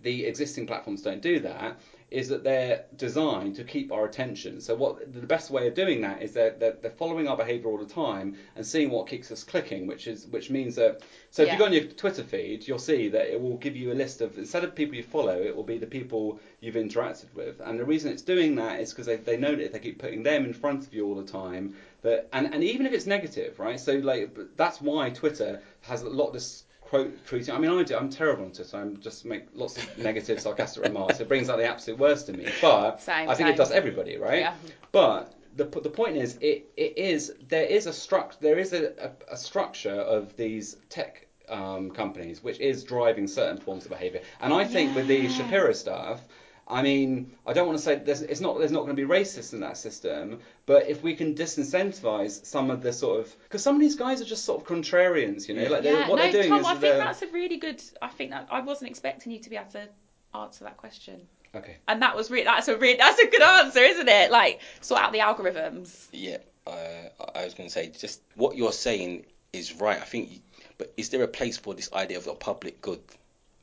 the 0.03 0.25
existing 0.25 0.67
platforms 0.67 1.01
don't 1.01 1.21
do 1.21 1.39
that 1.39 1.79
is 2.11 2.29
that 2.29 2.43
they're 2.43 2.85
designed 2.97 3.55
to 3.55 3.63
keep 3.63 3.91
our 3.91 4.05
attention. 4.05 4.61
So 4.61 4.75
what 4.75 5.11
the 5.11 5.21
best 5.21 5.49
way 5.49 5.67
of 5.67 5.73
doing 5.73 6.01
that 6.01 6.21
is 6.21 6.33
they're, 6.33 6.51
they're, 6.51 6.77
they're 6.81 6.91
following 6.91 7.27
our 7.27 7.35
behaviour 7.35 7.67
all 7.69 7.77
the 7.77 7.85
time 7.85 8.37
and 8.55 8.65
seeing 8.65 8.91
what 8.91 9.07
keeps 9.07 9.31
us 9.31 9.43
clicking, 9.43 9.87
which 9.87 10.07
is 10.07 10.27
which 10.27 10.49
means 10.49 10.75
that 10.75 11.01
so 11.31 11.43
if 11.43 11.51
you 11.51 11.57
go 11.57 11.65
on 11.65 11.73
your 11.73 11.83
Twitter 11.83 12.23
feed, 12.23 12.67
you'll 12.67 12.77
see 12.79 13.09
that 13.09 13.31
it 13.31 13.41
will 13.41 13.57
give 13.57 13.75
you 13.75 13.91
a 13.91 13.95
list 13.95 14.21
of 14.21 14.37
instead 14.37 14.63
of 14.63 14.75
people 14.75 14.95
you 14.95 15.03
follow, 15.03 15.41
it 15.41 15.55
will 15.55 15.63
be 15.63 15.77
the 15.77 15.87
people 15.87 16.39
you've 16.59 16.75
interacted 16.75 17.33
with. 17.33 17.59
And 17.59 17.79
the 17.79 17.85
reason 17.85 18.11
it's 18.11 18.21
doing 18.21 18.55
that 18.55 18.79
is 18.79 18.91
because 18.91 19.07
they, 19.07 19.17
they 19.17 19.37
know 19.37 19.55
that 19.55 19.65
if 19.65 19.71
they 19.71 19.79
keep 19.79 19.99
putting 19.99 20.21
them 20.21 20.45
in 20.45 20.53
front 20.53 20.85
of 20.85 20.93
you 20.93 21.07
all 21.07 21.15
the 21.15 21.23
time, 21.23 21.75
that 22.03 22.29
and, 22.33 22.53
and 22.53 22.63
even 22.63 22.85
if 22.85 22.93
it's 22.93 23.07
negative, 23.07 23.59
right? 23.59 23.79
So 23.79 23.93
like 23.95 24.37
that's 24.55 24.79
why 24.79 25.09
Twitter 25.09 25.61
has 25.81 26.03
a 26.03 26.09
lot 26.09 26.27
of 26.27 26.33
this 26.33 26.65
quote 26.85 27.25
tweeting. 27.25 27.53
I 27.53 27.57
mean, 27.57 27.71
I 27.71 27.83
do. 27.83 27.97
I'm 27.97 28.09
terrible 28.09 28.45
on 28.45 28.51
Twitter. 28.51 28.77
I'm 28.77 28.99
just 28.99 29.25
make 29.25 29.45
lots 29.53 29.77
of 29.77 29.97
negative, 29.97 30.39
sarcastic 30.39 30.83
remarks. 30.83 31.19
It 31.19 31.27
brings 31.27 31.49
out 31.49 31.57
the 31.57 31.65
absolute 31.65 31.99
worst 31.99 32.29
in 32.29 32.37
me. 32.37 32.47
But 32.61 33.01
Same, 33.01 33.29
I 33.29 33.35
think 33.35 33.49
it 33.49 33.57
does 33.57 33.71
everybody, 33.71 34.17
right? 34.17 34.41
Yeah. 34.41 34.53
But 34.91 35.33
the 35.55 35.65
the 35.65 35.89
point 35.89 36.17
is, 36.17 36.37
it, 36.41 36.71
it 36.77 36.97
is 36.97 37.33
there 37.49 37.65
is 37.65 37.87
a 37.87 37.91
struct 37.91 38.39
there 38.39 38.59
is 38.59 38.73
a, 38.73 38.93
a, 38.99 39.33
a 39.33 39.37
structure 39.37 39.99
of 39.99 40.35
these 40.37 40.77
tech 40.89 41.27
um, 41.49 41.91
companies 41.91 42.43
which 42.43 42.59
is 42.59 42.83
driving 42.83 43.27
certain 43.27 43.57
forms 43.57 43.85
of 43.85 43.91
behaviour. 43.91 44.21
And 44.39 44.53
I 44.53 44.65
think 44.65 44.95
with 44.95 45.07
the 45.07 45.27
Shapiro 45.29 45.73
stuff. 45.73 46.21
I 46.67 46.81
mean, 46.81 47.31
I 47.45 47.53
don't 47.53 47.67
want 47.67 47.77
to 47.77 47.83
say 47.83 47.95
there's, 47.95 48.23
it's 48.23 48.41
not 48.41 48.57
there's 48.57 48.71
not 48.71 48.85
going 48.85 48.95
to 48.95 49.07
be 49.07 49.07
racist 49.07 49.53
in 49.53 49.59
that 49.59 49.77
system, 49.77 50.39
but 50.65 50.89
if 50.89 51.03
we 51.03 51.15
can 51.15 51.35
disincentivize 51.35 52.43
some 52.43 52.71
of 52.71 52.81
the 52.81 52.91
sort 52.91 53.19
of 53.19 53.35
because 53.43 53.61
some 53.61 53.75
of 53.75 53.81
these 53.81 53.95
guys 53.95 54.19
are 54.19 54.25
just 54.25 54.45
sort 54.45 54.61
of 54.61 54.67
contrarians, 54.67 55.47
you 55.47 55.53
know, 55.53 55.69
like 55.69 55.83
they're, 55.83 55.93
yeah, 55.93 56.09
what 56.09 56.15
no, 56.17 56.23
they're 56.23 56.31
doing 56.31 56.49
Tom, 56.49 56.61
is 56.61 56.65
I 56.65 56.69
think 56.71 56.81
they're 56.81 56.97
that's 56.97 57.21
a 57.21 57.27
really 57.27 57.57
good. 57.57 57.83
I 58.01 58.07
think 58.07 58.31
that 58.31 58.47
I 58.49 58.61
wasn't 58.61 58.89
expecting 58.89 59.31
you 59.31 59.39
to 59.39 59.49
be 59.49 59.57
able 59.57 59.71
to 59.73 59.87
answer 60.33 60.63
that 60.63 60.77
question, 60.77 61.27
okay. 61.53 61.77
and 61.87 62.01
that 62.01 62.15
was 62.15 62.31
re- 62.31 62.43
that's 62.43 62.67
a 62.67 62.77
re- 62.77 62.97
that's 62.97 63.19
a 63.19 63.27
good 63.27 63.43
answer, 63.43 63.81
isn't 63.81 64.09
it? 64.09 64.31
Like 64.31 64.59
sort 64.81 65.01
out 65.01 65.11
the 65.11 65.19
algorithms. 65.19 66.07
Yeah, 66.11 66.37
uh, 66.65 67.09
I 67.35 67.45
was 67.45 67.53
going 67.53 67.69
to 67.69 67.73
say 67.73 67.89
just 67.89 68.21
what 68.33 68.57
you're 68.57 68.71
saying 68.71 69.27
is 69.53 69.73
right. 69.75 70.01
I 70.01 70.05
think, 70.05 70.41
but 70.79 70.91
is 70.97 71.09
there 71.09 71.21
a 71.21 71.27
place 71.27 71.57
for 71.57 71.75
this 71.75 71.93
idea 71.93 72.17
of 72.17 72.25
a 72.25 72.33
public 72.33 72.81
good? 72.81 73.01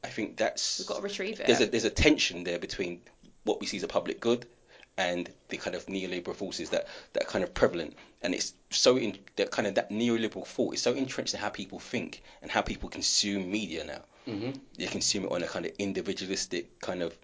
I 0.05 0.09
think 0.09 0.37
that's 0.37 0.79
We've 0.79 0.89
got 0.89 0.97
to 0.97 1.03
retrieve 1.03 1.41
it. 1.41 1.47
there's 1.47 1.61
a 1.61 1.67
there's 1.67 1.85
a 1.85 1.91
tension 1.91 2.45
there 2.45 2.59
between 2.59 3.01
what 3.45 3.61
we 3.61 3.67
see 3.67 3.77
as 3.77 3.83
a 3.83 3.89
public 3.89 4.21
good 4.21 4.47
and 4.99 5.33
the 5.49 5.57
kind 5.57 5.75
of 5.75 5.87
neoliberal 5.87 6.35
forces 6.35 6.71
that 6.71 6.87
that 7.13 7.23
are 7.25 7.27
kind 7.27 7.45
of 7.45 7.55
prevalent. 7.55 7.95
And 8.23 8.35
it's 8.35 8.55
so 8.71 8.97
in 8.97 9.19
that 9.37 9.51
kind 9.51 9.67
of 9.67 9.75
that 9.77 9.91
neoliberal 9.91 10.47
thought 10.47 10.75
is 10.75 10.83
so 10.83 10.93
entrenched 10.93 11.35
in 11.35 11.41
how 11.41 11.49
people 11.49 11.79
think 11.79 12.23
and 12.43 12.51
how 12.51 12.63
people 12.63 12.89
consume 12.89 13.51
media 13.51 13.85
now. 13.85 14.03
Hmm 14.25 14.51
they 14.79 14.87
consume 14.87 15.25
it 15.25 15.33
on 15.33 15.43
a 15.43 15.47
kind 15.47 15.67
of 15.67 15.73
individualistic 15.79 16.79
kind 16.81 17.03
of 17.03 17.17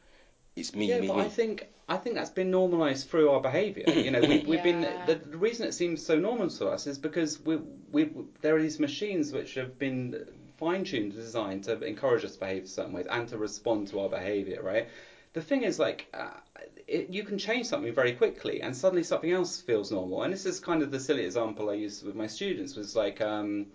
it's 0.57 0.75
me 0.75 0.87
Yeah, 0.89 1.01
me 1.01 1.09
but 1.09 1.17
me. 1.17 1.23
I 1.23 1.29
think 1.29 1.67
I 1.89 1.97
think 1.97 2.17
that's 2.17 2.31
been 2.31 2.51
normalised 2.51 3.09
through 3.09 3.31
our 3.31 3.41
behaviour. 3.41 3.85
You 3.89 4.11
know, 4.11 4.21
we, 4.21 4.45
we've 4.47 4.63
been 4.63 4.83
the, 5.07 5.15
the 5.15 5.39
reason 5.39 5.67
it 5.67 5.73
seems 5.73 6.05
so 6.05 6.19
normal 6.19 6.51
to 6.51 6.67
us 6.69 6.87
is 6.87 6.99
because 6.99 7.41
we 7.41 7.57
we 7.91 8.11
there 8.43 8.57
are 8.57 8.63
these 8.63 8.79
machines 8.79 9.33
which 9.33 9.55
have 9.55 9.79
been 9.79 10.27
fine-tuned, 10.59 11.13
designed 11.13 11.63
to 11.65 11.81
encourage 11.85 12.25
us 12.25 12.33
to 12.35 12.41
behave 12.41 12.69
certain 12.69 12.93
ways 12.93 13.07
and 13.09 13.29
to 13.29 13.37
respond 13.39 13.89
to 13.89 14.01
our 14.01 14.09
behaviour, 14.09 14.61
right? 14.63 14.87
The 15.33 15.43
thing 15.43 15.63
is, 15.63 15.79
like, 15.79 16.07
uh, 16.15 16.41
it, 16.87 17.09
you 17.11 17.23
can 17.23 17.39
change 17.39 17.67
something 17.67 17.93
very 17.93 18.13
quickly, 18.13 18.61
and 18.61 18.77
suddenly 18.77 19.03
something 19.03 19.31
else 19.31 19.61
feels 19.61 19.91
normal. 19.91 20.23
And 20.23 20.33
this 20.33 20.47
is 20.47 20.59
kind 20.59 20.83
of 20.83 20.91
the 20.91 20.99
silly 20.99 21.25
example 21.25 21.71
I 21.71 21.75
use 21.75 22.03
with 22.03 22.15
my 22.15 22.27
students 22.27 22.77
was 22.77 22.95
like. 22.97 23.21
Um, 23.21 23.67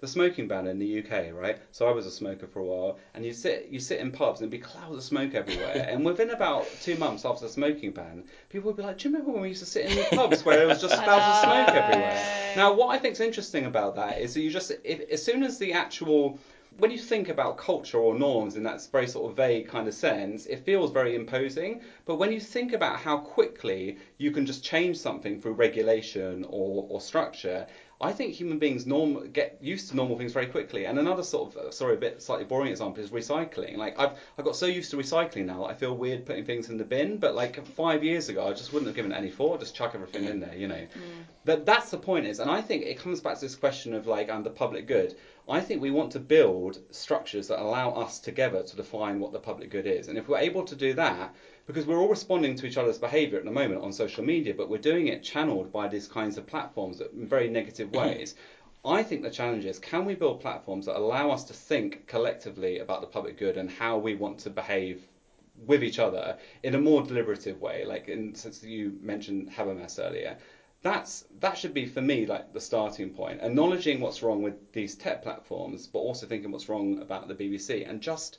the 0.00 0.08
smoking 0.08 0.48
ban 0.48 0.66
in 0.66 0.78
the 0.78 1.00
UK, 1.00 1.32
right? 1.32 1.58
So 1.72 1.86
I 1.86 1.92
was 1.92 2.06
a 2.06 2.10
smoker 2.10 2.46
for 2.46 2.60
a 2.60 2.64
while, 2.64 2.98
and 3.14 3.24
you 3.24 3.32
sit 3.32 3.68
you 3.70 3.78
sit 3.78 4.00
in 4.00 4.10
pubs 4.10 4.40
and 4.40 4.50
there'd 4.50 4.60
be 4.60 4.66
clouds 4.66 4.96
of 4.96 5.02
smoke 5.02 5.34
everywhere. 5.34 5.86
and 5.88 6.04
within 6.04 6.30
about 6.30 6.66
two 6.82 6.96
months 6.96 7.24
after 7.24 7.46
the 7.46 7.52
smoking 7.52 7.92
ban, 7.92 8.24
people 8.48 8.68
would 8.68 8.76
be 8.76 8.82
like, 8.82 8.98
"Do 8.98 9.08
you 9.08 9.14
remember 9.14 9.32
when 9.32 9.42
we 9.42 9.48
used 9.48 9.60
to 9.60 9.66
sit 9.66 9.86
in 9.86 9.96
the 9.96 10.16
pubs 10.16 10.44
where 10.44 10.56
there 10.56 10.66
was 10.66 10.80
just 10.80 10.94
clouds 11.04 11.24
of 11.24 11.44
smoke 11.44 11.76
everywhere?" 11.76 12.54
Now, 12.56 12.72
what 12.72 12.88
I 12.88 12.98
think 12.98 13.12
is 13.12 13.20
interesting 13.20 13.66
about 13.66 13.94
that 13.96 14.20
is 14.20 14.34
that 14.34 14.40
you 14.40 14.50
just 14.50 14.72
if, 14.84 15.08
as 15.10 15.22
soon 15.22 15.42
as 15.42 15.58
the 15.58 15.72
actual 15.72 16.38
when 16.78 16.90
you 16.90 16.98
think 16.98 17.28
about 17.28 17.58
culture 17.58 17.98
or 17.98 18.14
norms 18.14 18.56
in 18.56 18.62
that 18.62 18.86
very 18.90 19.06
sort 19.06 19.30
of 19.30 19.36
vague 19.36 19.68
kind 19.68 19.86
of 19.86 19.92
sense, 19.92 20.46
it 20.46 20.64
feels 20.64 20.92
very 20.92 21.14
imposing. 21.14 21.82
But 22.06 22.14
when 22.14 22.32
you 22.32 22.40
think 22.40 22.72
about 22.72 22.98
how 22.98 23.18
quickly 23.18 23.98
you 24.18 24.30
can 24.30 24.46
just 24.46 24.64
change 24.64 24.96
something 24.96 25.40
through 25.40 25.54
regulation 25.54 26.46
or, 26.48 26.86
or 26.88 27.00
structure, 27.00 27.66
I 28.02 28.12
think 28.12 28.32
human 28.32 28.58
beings 28.58 28.86
norm 28.86 29.30
get 29.30 29.58
used 29.60 29.90
to 29.90 29.96
normal 29.96 30.16
things 30.16 30.32
very 30.32 30.46
quickly. 30.46 30.86
And 30.86 30.98
another 30.98 31.22
sort 31.22 31.54
of 31.54 31.74
sorry, 31.74 31.94
a 31.94 31.98
bit 31.98 32.22
slightly 32.22 32.46
boring 32.46 32.70
example 32.70 33.04
is 33.04 33.10
recycling. 33.10 33.76
Like 33.76 33.98
I've 33.98 34.12
I 34.38 34.42
got 34.42 34.56
so 34.56 34.64
used 34.66 34.90
to 34.92 34.96
recycling 34.96 35.44
now, 35.44 35.64
I 35.64 35.74
feel 35.74 35.94
weird 35.94 36.24
putting 36.24 36.46
things 36.46 36.70
in 36.70 36.78
the 36.78 36.84
bin. 36.84 37.18
But 37.18 37.34
like 37.34 37.64
five 37.66 38.02
years 38.02 38.30
ago, 38.30 38.48
I 38.48 38.52
just 38.52 38.72
wouldn't 38.72 38.86
have 38.86 38.96
given 38.96 39.12
it 39.12 39.16
any 39.16 39.30
thought. 39.30 39.60
Just 39.60 39.74
chuck 39.74 39.92
everything 39.94 40.24
in 40.24 40.40
there, 40.40 40.54
you 40.54 40.66
know. 40.66 40.76
Mm. 40.76 41.24
But 41.44 41.66
that's 41.66 41.90
the 41.90 41.98
point 41.98 42.26
is, 42.26 42.38
and 42.38 42.50
I 42.50 42.62
think 42.62 42.84
it 42.84 42.98
comes 42.98 43.20
back 43.20 43.34
to 43.34 43.40
this 43.42 43.54
question 43.54 43.92
of 43.92 44.06
like 44.06 44.30
and 44.30 44.44
the 44.44 44.50
public 44.50 44.86
good. 44.86 45.14
I 45.48 45.60
think 45.60 45.82
we 45.82 45.90
want 45.90 46.12
to 46.12 46.20
build 46.20 46.78
structures 46.92 47.48
that 47.48 47.60
allow 47.60 47.90
us 47.90 48.18
together 48.18 48.62
to 48.62 48.76
define 48.76 49.18
what 49.18 49.32
the 49.32 49.40
public 49.40 49.70
good 49.70 49.86
is. 49.86 50.08
And 50.08 50.16
if 50.16 50.28
we're 50.28 50.38
able 50.38 50.62
to 50.64 50.76
do 50.76 50.94
that, 50.94 51.34
because 51.66 51.86
we're 51.86 51.98
all 51.98 52.08
responding 52.08 52.56
to 52.56 52.66
each 52.66 52.76
other's 52.76 52.98
behavior 52.98 53.38
at 53.38 53.44
the 53.44 53.50
moment 53.50 53.82
on 53.82 53.92
social 53.92 54.24
media, 54.24 54.54
but 54.54 54.68
we're 54.68 54.78
doing 54.78 55.08
it 55.08 55.22
channeled 55.22 55.72
by 55.72 55.88
these 55.88 56.08
kinds 56.08 56.36
of 56.38 56.46
platforms 56.46 57.00
in 57.00 57.26
very 57.26 57.48
negative 57.48 57.90
mm-hmm. 57.90 58.08
ways. 58.08 58.34
I 58.84 59.02
think 59.02 59.22
the 59.22 59.30
challenge 59.30 59.66
is 59.66 59.78
can 59.78 60.06
we 60.06 60.14
build 60.14 60.40
platforms 60.40 60.86
that 60.86 60.96
allow 60.96 61.30
us 61.30 61.44
to 61.44 61.52
think 61.52 62.06
collectively 62.06 62.78
about 62.78 63.02
the 63.02 63.06
public 63.06 63.36
good 63.36 63.58
and 63.58 63.70
how 63.70 63.98
we 63.98 64.14
want 64.14 64.38
to 64.40 64.50
behave 64.50 65.06
with 65.66 65.84
each 65.84 65.98
other 65.98 66.38
in 66.62 66.74
a 66.74 66.80
more 66.80 67.02
deliberative 67.02 67.60
way, 67.60 67.84
like 67.84 68.08
in 68.08 68.34
since 68.34 68.62
you 68.62 68.98
mentioned 69.02 69.50
Habermas 69.50 69.98
earlier. 70.02 70.38
That's 70.82 71.26
that 71.40 71.58
should 71.58 71.74
be 71.74 71.84
for 71.84 72.00
me 72.00 72.24
like 72.24 72.54
the 72.54 72.60
starting 72.60 73.10
point, 73.10 73.42
acknowledging 73.42 74.00
what's 74.00 74.22
wrong 74.22 74.42
with 74.42 74.72
these 74.72 74.94
tech 74.94 75.22
platforms, 75.22 75.86
but 75.86 75.98
also 75.98 76.26
thinking 76.26 76.50
what's 76.50 76.70
wrong 76.70 77.02
about 77.02 77.28
the 77.28 77.34
BBC 77.34 77.88
and 77.88 78.00
just 78.00 78.38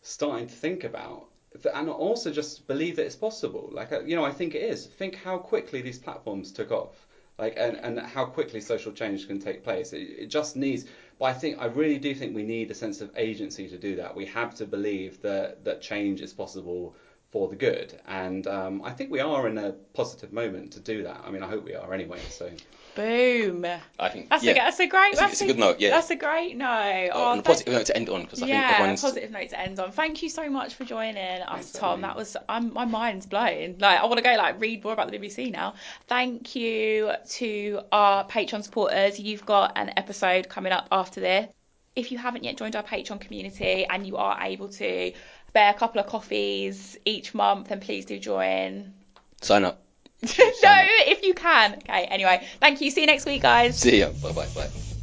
starting 0.00 0.46
to 0.46 0.54
think 0.54 0.84
about 0.84 1.28
and 1.72 1.88
also 1.88 2.30
just 2.30 2.66
believe 2.66 2.96
that 2.96 3.06
it's 3.06 3.16
possible. 3.16 3.68
Like 3.72 3.92
uh, 3.92 4.00
you 4.00 4.16
know, 4.16 4.24
I 4.24 4.32
think 4.32 4.54
it 4.54 4.62
is. 4.62 4.86
Think 4.86 5.14
how 5.16 5.38
quickly 5.38 5.80
these 5.80 5.98
platforms 5.98 6.52
took 6.52 6.72
off, 6.72 7.06
like 7.38 7.54
and, 7.56 7.76
and 7.76 8.00
how 8.00 8.24
quickly 8.24 8.60
social 8.60 8.92
change 8.92 9.26
can 9.26 9.38
take 9.38 9.62
place. 9.62 9.92
It, 9.92 10.02
it 10.18 10.26
just 10.26 10.56
needs. 10.56 10.84
But 11.18 11.26
I 11.26 11.32
think 11.32 11.56
I 11.58 11.66
really 11.66 11.98
do 11.98 12.14
think 12.14 12.34
we 12.34 12.42
need 12.42 12.70
a 12.70 12.74
sense 12.74 13.00
of 13.00 13.10
agency 13.16 13.68
to 13.68 13.78
do 13.78 13.96
that. 13.96 14.14
We 14.14 14.26
have 14.26 14.54
to 14.56 14.66
believe 14.66 15.20
that 15.22 15.64
that 15.64 15.80
change 15.80 16.20
is 16.20 16.32
possible 16.32 16.94
for 17.30 17.48
the 17.48 17.56
good, 17.56 17.98
and 18.06 18.46
um, 18.46 18.82
I 18.84 18.90
think 18.90 19.10
we 19.10 19.20
are 19.20 19.48
in 19.48 19.58
a 19.58 19.72
positive 19.92 20.32
moment 20.32 20.72
to 20.72 20.80
do 20.80 21.02
that. 21.04 21.22
I 21.24 21.30
mean, 21.30 21.42
I 21.42 21.48
hope 21.48 21.64
we 21.64 21.74
are 21.74 21.92
anyway. 21.94 22.20
So. 22.30 22.50
Boom. 22.94 23.66
I 23.98 24.08
think 24.08 24.28
that's 24.28 24.44
yeah. 24.44 24.52
a 24.52 24.54
that's 24.54 24.78
a 24.78 24.86
great 24.86 25.12
it's, 25.12 25.20
that's 25.20 25.32
it's 25.32 25.40
a 25.42 25.46
good 25.46 25.58
note. 25.58 25.80
Yeah, 25.80 25.90
that's 25.90 26.10
a 26.10 26.16
great 26.16 26.56
note. 26.56 26.66
Uh, 26.66 27.10
oh, 27.12 27.32
and 27.32 27.40
a 27.40 27.42
positive 27.42 27.72
note 27.72 27.80
uh, 27.82 27.84
to 27.84 27.96
end 27.96 28.08
on 28.08 28.22
because 28.22 28.42
I 28.42 28.46
yeah, 28.46 28.68
think 28.68 28.78
everyone's 28.78 29.00
positive 29.00 29.30
note 29.32 29.48
to 29.48 29.60
end 29.60 29.80
on. 29.80 29.90
Thank 29.90 30.22
you 30.22 30.28
so 30.28 30.48
much 30.48 30.74
for 30.74 30.84
joining 30.84 31.16
us, 31.16 31.48
Thanks, 31.48 31.72
Tom. 31.72 32.02
That 32.02 32.16
was 32.16 32.36
I'm, 32.48 32.72
my 32.72 32.84
mind's 32.84 33.26
blown. 33.26 33.76
Like 33.80 33.98
I 33.98 34.04
want 34.04 34.18
to 34.18 34.22
go 34.22 34.34
like 34.36 34.60
read 34.60 34.84
more 34.84 34.92
about 34.92 35.10
the 35.10 35.18
BBC 35.18 35.50
now. 35.50 35.74
Thank 36.06 36.54
you 36.54 37.12
to 37.30 37.80
our 37.90 38.24
Patreon 38.26 38.62
supporters. 38.62 39.18
You've 39.18 39.44
got 39.44 39.72
an 39.76 39.92
episode 39.96 40.48
coming 40.48 40.72
up 40.72 40.86
after 40.92 41.20
this. 41.20 41.48
If 41.96 42.12
you 42.12 42.18
haven't 42.18 42.44
yet 42.44 42.56
joined 42.56 42.76
our 42.76 42.82
Patreon 42.82 43.20
community 43.20 43.86
and 43.86 44.06
you 44.06 44.16
are 44.16 44.38
able 44.40 44.68
to 44.68 45.12
spare 45.48 45.70
a 45.70 45.74
couple 45.74 46.00
of 46.00 46.06
coffees 46.06 46.96
each 47.04 47.34
month, 47.34 47.68
then 47.68 47.80
please 47.80 48.04
do 48.04 48.18
join. 48.18 48.92
sign 49.40 49.64
up. 49.64 49.83
no, 50.38 50.74
if 51.06 51.22
you 51.22 51.34
can. 51.34 51.74
Okay, 51.74 52.04
anyway, 52.06 52.46
thank 52.60 52.80
you. 52.80 52.90
See 52.90 53.02
you 53.02 53.06
next 53.06 53.26
week, 53.26 53.42
guys. 53.42 53.78
See 53.78 54.00
ya. 54.00 54.10
Bye 54.22 54.32
bye 54.32 54.46
bye. 54.54 54.93